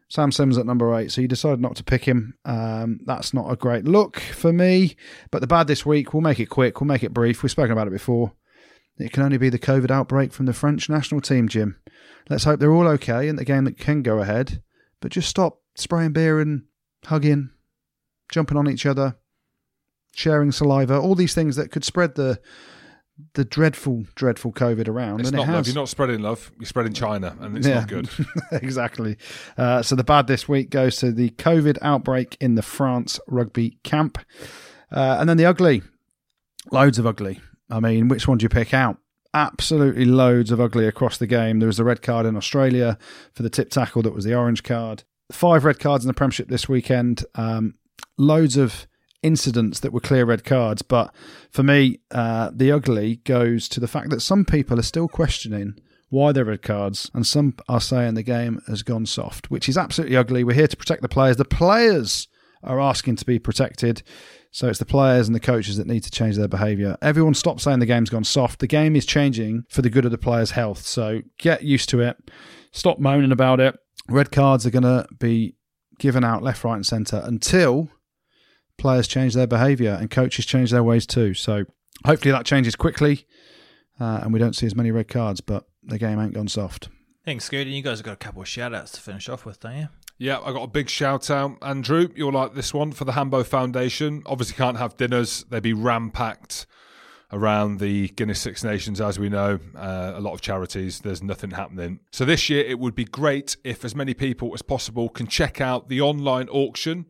Sam 0.08 0.32
Simmonds 0.32 0.58
at 0.58 0.66
number 0.66 0.94
eight. 0.94 1.12
So 1.12 1.20
you 1.20 1.28
decided 1.28 1.60
not 1.60 1.76
to 1.76 1.84
pick 1.84 2.04
him. 2.04 2.34
Um, 2.44 3.00
that's 3.04 3.34
not 3.34 3.52
a 3.52 3.56
great 3.56 3.84
look 3.84 4.18
for 4.18 4.52
me. 4.52 4.96
But 5.30 5.40
the 5.40 5.46
bad 5.46 5.66
this 5.66 5.84
week, 5.84 6.12
we'll 6.12 6.22
make 6.22 6.40
it 6.40 6.46
quick. 6.46 6.80
We'll 6.80 6.88
make 6.88 7.02
it 7.02 7.12
brief. 7.12 7.42
We've 7.42 7.50
spoken 7.50 7.72
about 7.72 7.86
it 7.86 7.92
before. 7.92 8.32
It 8.96 9.12
can 9.12 9.22
only 9.22 9.38
be 9.38 9.50
the 9.50 9.58
COVID 9.58 9.90
outbreak 9.90 10.32
from 10.32 10.46
the 10.46 10.52
French 10.52 10.88
national 10.88 11.20
team, 11.20 11.46
Jim. 11.46 11.76
Let's 12.28 12.44
hope 12.44 12.58
they're 12.58 12.72
all 12.72 12.88
okay 12.88 13.28
in 13.28 13.36
the 13.36 13.44
game 13.44 13.64
that 13.64 13.78
can 13.78 14.02
go 14.02 14.18
ahead. 14.18 14.62
But 15.00 15.12
just 15.12 15.28
stop 15.28 15.60
spraying 15.76 16.12
beer 16.12 16.40
and 16.40 16.64
hugging, 17.04 17.50
jumping 18.30 18.56
on 18.56 18.68
each 18.68 18.86
other, 18.86 19.16
sharing 20.14 20.50
saliva, 20.50 20.98
all 20.98 21.14
these 21.14 21.34
things 21.34 21.54
that 21.56 21.70
could 21.70 21.84
spread 21.84 22.14
the 22.14 22.40
the 23.34 23.44
dreadful, 23.44 24.04
dreadful 24.14 24.52
COVID 24.52 24.88
around. 24.88 25.20
It's 25.20 25.28
and 25.30 25.36
not 25.36 25.42
it 25.42 25.46
has. 25.46 25.54
love. 25.54 25.66
You're 25.66 25.74
not 25.76 25.88
spreading 25.88 26.20
love. 26.22 26.52
You're 26.58 26.66
spreading 26.66 26.92
China, 26.92 27.36
and 27.40 27.56
it's 27.56 27.66
Yeah. 27.66 27.80
not 27.80 27.88
good. 27.88 28.08
exactly. 28.52 29.16
Uh, 29.56 29.82
so 29.82 29.94
the 29.96 30.04
bad 30.04 30.26
this 30.26 30.48
week 30.48 30.70
goes 30.70 30.96
to 30.96 31.12
the 31.12 31.30
COVID 31.30 31.78
outbreak 31.82 32.36
in 32.40 32.54
the 32.54 32.62
France 32.62 33.18
rugby 33.26 33.78
camp. 33.84 34.18
Uh, 34.90 35.16
and 35.20 35.28
then 35.28 35.36
the 35.36 35.44
ugly. 35.46 35.82
Loads 36.70 36.98
of 36.98 37.06
ugly. 37.06 37.40
I 37.70 37.80
mean, 37.80 38.08
which 38.08 38.26
one 38.28 38.38
do 38.38 38.44
you 38.44 38.48
pick 38.48 38.72
out? 38.72 38.98
Absolutely 39.34 40.04
loads 40.06 40.50
of 40.50 40.60
ugly 40.60 40.86
across 40.86 41.18
the 41.18 41.26
game. 41.26 41.58
There 41.58 41.66
was 41.66 41.78
a 41.78 41.84
red 41.84 42.00
card 42.02 42.24
in 42.26 42.36
Australia 42.36 42.96
for 43.34 43.42
the 43.42 43.50
tip 43.50 43.70
tackle 43.70 44.02
that 44.02 44.14
was 44.14 44.24
the 44.24 44.34
orange 44.34 44.62
card. 44.62 45.04
Five 45.30 45.64
red 45.64 45.78
cards 45.78 46.04
in 46.04 46.08
the 46.08 46.14
Premiership 46.14 46.48
this 46.48 46.68
weekend. 46.68 47.24
Um, 47.34 47.74
loads 48.16 48.56
of 48.56 48.86
incidents 49.22 49.80
that 49.80 49.92
were 49.92 50.00
clear 50.00 50.24
red 50.24 50.44
cards. 50.44 50.82
But 50.82 51.14
for 51.50 51.62
me, 51.62 52.00
uh, 52.10 52.50
the 52.54 52.72
ugly 52.72 53.16
goes 53.24 53.68
to 53.70 53.80
the 53.80 53.88
fact 53.88 54.10
that 54.10 54.20
some 54.20 54.44
people 54.44 54.78
are 54.78 54.82
still 54.82 55.08
questioning 55.08 55.74
why 56.10 56.32
they're 56.32 56.44
red 56.44 56.62
cards, 56.62 57.10
and 57.12 57.26
some 57.26 57.54
are 57.68 57.80
saying 57.80 58.14
the 58.14 58.22
game 58.22 58.62
has 58.66 58.82
gone 58.82 59.04
soft, 59.04 59.50
which 59.50 59.68
is 59.68 59.76
absolutely 59.76 60.16
ugly. 60.16 60.42
We're 60.42 60.54
here 60.54 60.66
to 60.66 60.76
protect 60.76 61.02
the 61.02 61.08
players. 61.08 61.36
The 61.36 61.44
players 61.44 62.28
are 62.62 62.80
asking 62.80 63.16
to 63.16 63.26
be 63.26 63.38
protected. 63.38 64.02
So 64.50 64.68
it's 64.68 64.78
the 64.78 64.86
players 64.86 65.28
and 65.28 65.34
the 65.34 65.40
coaches 65.40 65.76
that 65.76 65.86
need 65.86 66.04
to 66.04 66.10
change 66.10 66.36
their 66.36 66.48
behaviour. 66.48 66.96
Everyone 67.02 67.34
stop 67.34 67.60
saying 67.60 67.80
the 67.80 67.86
game's 67.86 68.10
gone 68.10 68.24
soft. 68.24 68.60
The 68.60 68.66
game 68.66 68.96
is 68.96 69.04
changing 69.04 69.64
for 69.68 69.82
the 69.82 69.90
good 69.90 70.06
of 70.06 70.10
the 70.10 70.18
players' 70.18 70.52
health. 70.52 70.86
So 70.86 71.20
get 71.38 71.62
used 71.62 71.90
to 71.90 72.00
it. 72.00 72.16
Stop 72.72 72.98
moaning 72.98 73.32
about 73.32 73.60
it. 73.60 73.78
Red 74.08 74.32
cards 74.32 74.66
are 74.66 74.70
going 74.70 74.82
to 74.84 75.06
be 75.18 75.54
given 75.98 76.24
out 76.24 76.42
left, 76.42 76.64
right, 76.64 76.76
and 76.76 76.86
centre 76.86 77.22
until 77.24 77.90
players 78.78 79.06
change 79.06 79.34
their 79.34 79.46
behaviour 79.46 79.96
and 80.00 80.10
coaches 80.10 80.46
change 80.46 80.70
their 80.70 80.82
ways 80.82 81.06
too. 81.06 81.34
So 81.34 81.64
hopefully 82.06 82.32
that 82.32 82.46
changes 82.46 82.74
quickly 82.76 83.26
uh, 84.00 84.20
and 84.22 84.32
we 84.32 84.38
don't 84.38 84.54
see 84.54 84.66
as 84.66 84.74
many 84.74 84.90
red 84.90 85.08
cards, 85.08 85.40
but 85.40 85.64
the 85.82 85.98
game 85.98 86.18
ain't 86.18 86.34
gone 86.34 86.48
soft. 86.48 86.88
Thanks, 87.24 87.48
Scooty. 87.48 87.72
You 87.72 87.82
guys 87.82 87.98
have 87.98 88.06
got 88.06 88.12
a 88.12 88.16
couple 88.16 88.42
of 88.42 88.48
shout 88.48 88.74
outs 88.74 88.92
to 88.92 89.00
finish 89.00 89.28
off 89.28 89.44
with, 89.44 89.60
don't 89.60 89.76
you? 89.76 89.88
Yeah, 90.16 90.40
I 90.40 90.52
got 90.52 90.62
a 90.62 90.68
big 90.68 90.88
shout 90.88 91.30
out, 91.30 91.58
Andrew. 91.62 92.08
You'll 92.16 92.32
like 92.32 92.54
this 92.54 92.74
one 92.74 92.92
for 92.92 93.04
the 93.04 93.12
Hambo 93.12 93.44
Foundation. 93.44 94.22
Obviously, 94.26 94.56
can't 94.56 94.78
have 94.78 94.96
dinners; 94.96 95.44
they'd 95.48 95.62
be 95.62 95.72
ram 95.72 96.10
packed 96.10 96.66
around 97.30 97.78
the 97.78 98.08
Guinness 98.08 98.40
Six 98.40 98.64
Nations, 98.64 99.00
as 99.00 99.18
we 99.18 99.28
know. 99.28 99.60
Uh, 99.76 100.14
a 100.16 100.20
lot 100.20 100.32
of 100.32 100.40
charities. 100.40 101.00
There's 101.00 101.22
nothing 101.22 101.50
happening. 101.52 102.00
So 102.10 102.24
this 102.24 102.48
year, 102.48 102.64
it 102.64 102.78
would 102.78 102.94
be 102.94 103.04
great 103.04 103.56
if 103.62 103.84
as 103.84 103.94
many 103.94 104.14
people 104.14 104.52
as 104.54 104.62
possible 104.62 105.08
can 105.08 105.26
check 105.26 105.60
out 105.60 105.88
the 105.88 106.00
online 106.00 106.48
auction. 106.48 107.06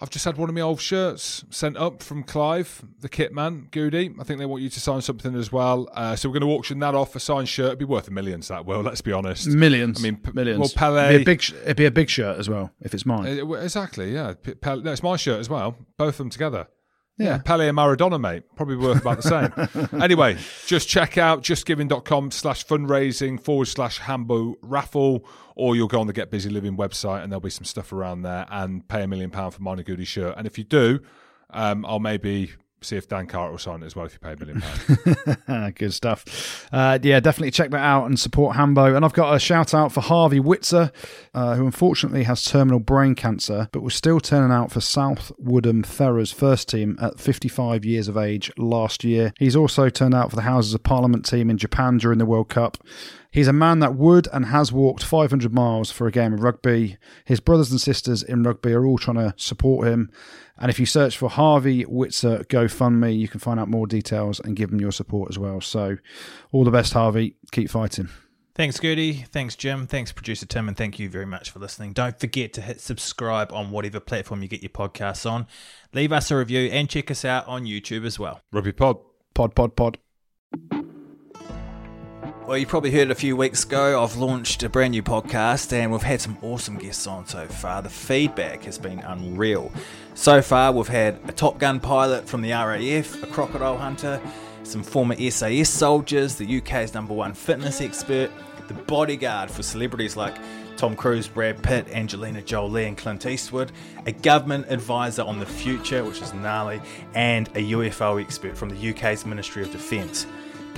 I've 0.00 0.10
just 0.10 0.24
had 0.26 0.36
one 0.36 0.48
of 0.50 0.54
my 0.54 0.60
old 0.60 0.80
shirts 0.80 1.44
sent 1.48 1.76
up 1.78 2.02
from 2.02 2.22
Clive, 2.22 2.84
the 3.00 3.08
kit 3.08 3.32
man, 3.32 3.68
Goody. 3.70 4.14
I 4.20 4.24
think 4.24 4.38
they 4.38 4.44
want 4.44 4.62
you 4.62 4.68
to 4.68 4.80
sign 4.80 5.00
something 5.00 5.34
as 5.34 5.50
well. 5.50 5.88
Uh, 5.94 6.14
so 6.16 6.28
we're 6.28 6.38
going 6.38 6.50
to 6.50 6.54
auction 6.54 6.78
that 6.80 6.94
off. 6.94 7.16
A 7.16 7.20
signed 7.20 7.48
shirt. 7.48 7.66
It'd 7.68 7.78
be 7.78 7.86
worth 7.86 8.06
a 8.06 8.10
millions, 8.10 8.48
that 8.48 8.66
will. 8.66 8.82
Let's 8.82 9.00
be 9.00 9.12
honest. 9.12 9.46
Millions. 9.48 9.98
I 10.00 10.02
mean, 10.02 10.16
p- 10.16 10.32
millions. 10.32 10.60
well, 10.60 10.70
Pele- 10.74 11.14
It'd 11.14 11.18
be, 11.20 11.22
a 11.22 11.24
big, 11.24 11.40
sh- 11.42 11.52
it'd 11.62 11.76
be 11.78 11.86
a 11.86 11.90
big 11.90 12.10
shirt 12.10 12.38
as 12.38 12.48
well 12.48 12.70
if 12.82 12.92
it's 12.92 13.06
mine. 13.06 13.40
Uh, 13.40 13.46
well, 13.46 13.62
exactly, 13.62 14.12
yeah. 14.12 14.34
P- 14.34 14.54
Pel- 14.54 14.82
no, 14.82 14.92
it's 14.92 15.02
my 15.02 15.16
shirt 15.16 15.40
as 15.40 15.48
well. 15.48 15.76
Both 15.96 16.14
of 16.14 16.18
them 16.18 16.30
together. 16.30 16.68
Yeah. 17.18 17.38
Pele 17.38 17.68
and 17.68 17.78
Maradona, 17.78 18.20
mate. 18.20 18.42
Probably 18.56 18.76
worth 18.76 19.00
about 19.00 19.22
the 19.22 19.80
same. 19.90 20.00
anyway, 20.02 20.36
just 20.66 20.88
check 20.88 21.16
out 21.16 21.42
justgiving.com 21.42 22.30
slash 22.30 22.66
fundraising 22.66 23.40
forward 23.40 23.68
slash 23.68 23.98
Hambo 23.98 24.56
raffle, 24.60 25.26
or 25.54 25.74
you'll 25.74 25.88
go 25.88 26.00
on 26.00 26.06
the 26.06 26.12
Get 26.12 26.30
Busy 26.30 26.50
Living 26.50 26.76
website 26.76 27.22
and 27.22 27.32
there'll 27.32 27.40
be 27.40 27.50
some 27.50 27.64
stuff 27.64 27.92
around 27.92 28.22
there 28.22 28.46
and 28.50 28.86
pay 28.86 29.02
a 29.02 29.06
million 29.06 29.30
pound 29.30 29.54
for 29.54 29.62
my 29.62 29.76
Goody 29.82 30.04
shirt. 30.04 30.34
And 30.36 30.46
if 30.46 30.58
you 30.58 30.64
do, 30.64 31.00
um, 31.50 31.86
I'll 31.86 32.00
maybe 32.00 32.52
see 32.82 32.96
if 32.96 33.08
Dan 33.08 33.26
Carter 33.26 33.50
will 33.50 33.58
sign 33.58 33.82
it 33.82 33.86
as 33.86 33.96
well 33.96 34.06
if 34.06 34.12
you 34.12 34.18
pay 34.18 34.32
a 34.32 34.36
million 34.36 34.62
pound. 35.46 35.74
Good 35.76 35.92
stuff. 35.92 36.68
Uh, 36.72 36.98
yeah, 37.02 37.20
definitely 37.20 37.50
check 37.50 37.70
that 37.70 37.78
out 37.78 38.06
and 38.06 38.18
support 38.18 38.56
Hambo. 38.56 38.94
And 38.94 39.04
I've 39.04 39.12
got 39.12 39.34
a 39.34 39.38
shout 39.38 39.74
out 39.74 39.92
for 39.92 40.00
Harvey 40.00 40.40
Witzer, 40.40 40.92
uh, 41.34 41.56
who 41.56 41.66
unfortunately 41.66 42.24
has 42.24 42.44
terminal 42.44 42.78
brain 42.78 43.14
cancer, 43.14 43.68
but 43.72 43.82
was 43.82 43.94
still 43.94 44.20
turning 44.20 44.52
out 44.52 44.70
for 44.70 44.80
South 44.80 45.32
Woodham 45.38 45.82
Ferrers 45.82 46.32
first 46.32 46.68
team 46.68 46.96
at 47.00 47.18
55 47.18 47.84
years 47.84 48.08
of 48.08 48.16
age 48.16 48.52
last 48.56 49.04
year. 49.04 49.32
He's 49.38 49.56
also 49.56 49.88
turned 49.88 50.14
out 50.14 50.30
for 50.30 50.36
the 50.36 50.42
Houses 50.42 50.74
of 50.74 50.82
Parliament 50.82 51.26
team 51.26 51.50
in 51.50 51.58
Japan 51.58 51.98
during 51.98 52.18
the 52.18 52.26
World 52.26 52.48
Cup. 52.48 52.78
He's 53.36 53.48
a 53.48 53.52
man 53.52 53.80
that 53.80 53.96
would 53.96 54.28
and 54.32 54.46
has 54.46 54.72
walked 54.72 55.02
500 55.02 55.52
miles 55.52 55.90
for 55.90 56.06
a 56.06 56.10
game 56.10 56.32
of 56.32 56.42
rugby. 56.42 56.96
His 57.26 57.38
brothers 57.38 57.70
and 57.70 57.78
sisters 57.78 58.22
in 58.22 58.42
rugby 58.42 58.72
are 58.72 58.86
all 58.86 58.96
trying 58.96 59.18
to 59.18 59.34
support 59.36 59.86
him. 59.86 60.10
And 60.56 60.70
if 60.70 60.80
you 60.80 60.86
search 60.86 61.18
for 61.18 61.28
Harvey 61.28 61.84
Witzer 61.84 62.46
GoFundMe, 62.46 63.14
you 63.14 63.28
can 63.28 63.38
find 63.38 63.60
out 63.60 63.68
more 63.68 63.86
details 63.86 64.40
and 64.40 64.56
give 64.56 64.72
him 64.72 64.80
your 64.80 64.90
support 64.90 65.30
as 65.30 65.38
well. 65.38 65.60
So, 65.60 65.98
all 66.50 66.64
the 66.64 66.70
best, 66.70 66.94
Harvey. 66.94 67.36
Keep 67.52 67.68
fighting. 67.68 68.08
Thanks, 68.54 68.80
Gertie. 68.80 69.26
Thanks, 69.30 69.54
Jim. 69.54 69.86
Thanks, 69.86 70.12
producer 70.12 70.46
Tim. 70.46 70.66
And 70.66 70.74
thank 70.74 70.98
you 70.98 71.10
very 71.10 71.26
much 71.26 71.50
for 71.50 71.58
listening. 71.58 71.92
Don't 71.92 72.18
forget 72.18 72.54
to 72.54 72.62
hit 72.62 72.80
subscribe 72.80 73.52
on 73.52 73.70
whatever 73.70 74.00
platform 74.00 74.40
you 74.40 74.48
get 74.48 74.62
your 74.62 74.70
podcasts 74.70 75.30
on. 75.30 75.46
Leave 75.92 76.10
us 76.10 76.30
a 76.30 76.36
review 76.38 76.70
and 76.72 76.88
check 76.88 77.10
us 77.10 77.22
out 77.22 77.46
on 77.46 77.66
YouTube 77.66 78.06
as 78.06 78.18
well. 78.18 78.40
Rugby 78.50 78.72
Pod. 78.72 78.96
Pod, 79.34 79.54
pod, 79.54 79.76
pod. 79.76 79.98
Well, 82.46 82.56
you 82.56 82.64
probably 82.64 82.92
heard 82.92 83.10
a 83.10 83.14
few 83.16 83.36
weeks 83.36 83.64
ago, 83.64 84.00
I've 84.00 84.14
launched 84.14 84.62
a 84.62 84.68
brand 84.68 84.92
new 84.92 85.02
podcast 85.02 85.72
and 85.72 85.90
we've 85.90 86.00
had 86.00 86.20
some 86.20 86.38
awesome 86.42 86.78
guests 86.78 87.04
on 87.08 87.26
so 87.26 87.44
far. 87.48 87.82
The 87.82 87.88
feedback 87.88 88.62
has 88.62 88.78
been 88.78 89.00
unreal. 89.00 89.72
So 90.14 90.40
far, 90.40 90.70
we've 90.70 90.86
had 90.86 91.18
a 91.26 91.32
Top 91.32 91.58
Gun 91.58 91.80
pilot 91.80 92.28
from 92.28 92.42
the 92.42 92.52
RAF, 92.52 93.20
a 93.20 93.26
crocodile 93.26 93.76
hunter, 93.76 94.20
some 94.62 94.84
former 94.84 95.16
SAS 95.28 95.68
soldiers, 95.68 96.36
the 96.36 96.58
UK's 96.58 96.94
number 96.94 97.14
one 97.14 97.34
fitness 97.34 97.80
expert, 97.80 98.30
the 98.68 98.74
bodyguard 98.74 99.50
for 99.50 99.64
celebrities 99.64 100.16
like 100.16 100.36
Tom 100.76 100.94
Cruise, 100.94 101.26
Brad 101.26 101.60
Pitt, 101.64 101.88
Angelina 101.88 102.42
Jolie, 102.42 102.84
and 102.84 102.96
Clint 102.96 103.26
Eastwood, 103.26 103.72
a 104.06 104.12
government 104.12 104.66
advisor 104.68 105.22
on 105.22 105.40
the 105.40 105.46
future, 105.46 106.04
which 106.04 106.22
is 106.22 106.32
gnarly, 106.32 106.80
and 107.12 107.48
a 107.48 107.72
UFO 107.72 108.20
expert 108.20 108.56
from 108.56 108.68
the 108.68 108.90
UK's 108.90 109.26
Ministry 109.26 109.62
of 109.62 109.72
Defence 109.72 110.26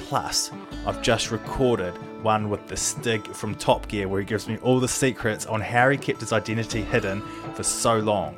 plus. 0.09 0.51
I've 0.87 1.03
just 1.03 1.31
recorded 1.31 1.93
one 2.25 2.49
with 2.49 2.67
the 2.67 2.77
Stig 2.77 3.27
from 3.35 3.55
Top 3.55 3.87
Gear 3.89 4.09
where 4.09 4.21
he 4.21 4.27
gives 4.27 4.49
me 4.49 4.57
all 4.59 4.81
the 4.81 4.89
secrets 4.89 5.45
on 5.45 5.61
how 5.61 5.91
he 5.91 5.99
kept 5.99 6.21
his 6.21 6.33
identity 6.33 6.83
hidden 6.83 7.21
for 7.55 7.63
so 7.63 7.99
long. 7.99 8.35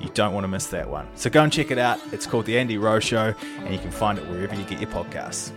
You 0.00 0.10
don't 0.12 0.34
want 0.34 0.42
to 0.44 0.48
miss 0.48 0.66
that 0.66 0.90
one. 0.90 1.06
So 1.14 1.30
go 1.30 1.44
and 1.44 1.52
check 1.52 1.70
it 1.70 1.78
out. 1.78 2.00
It's 2.12 2.26
called 2.26 2.46
The 2.46 2.58
Andy 2.58 2.78
Rowe 2.78 2.98
Show, 2.98 3.32
and 3.58 3.72
you 3.72 3.78
can 3.78 3.92
find 3.92 4.18
it 4.18 4.26
wherever 4.26 4.54
you 4.56 4.64
get 4.64 4.80
your 4.80 4.90
podcasts. 4.90 5.52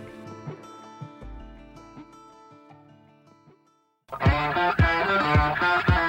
Thank 4.10 5.88
you. 5.88 6.07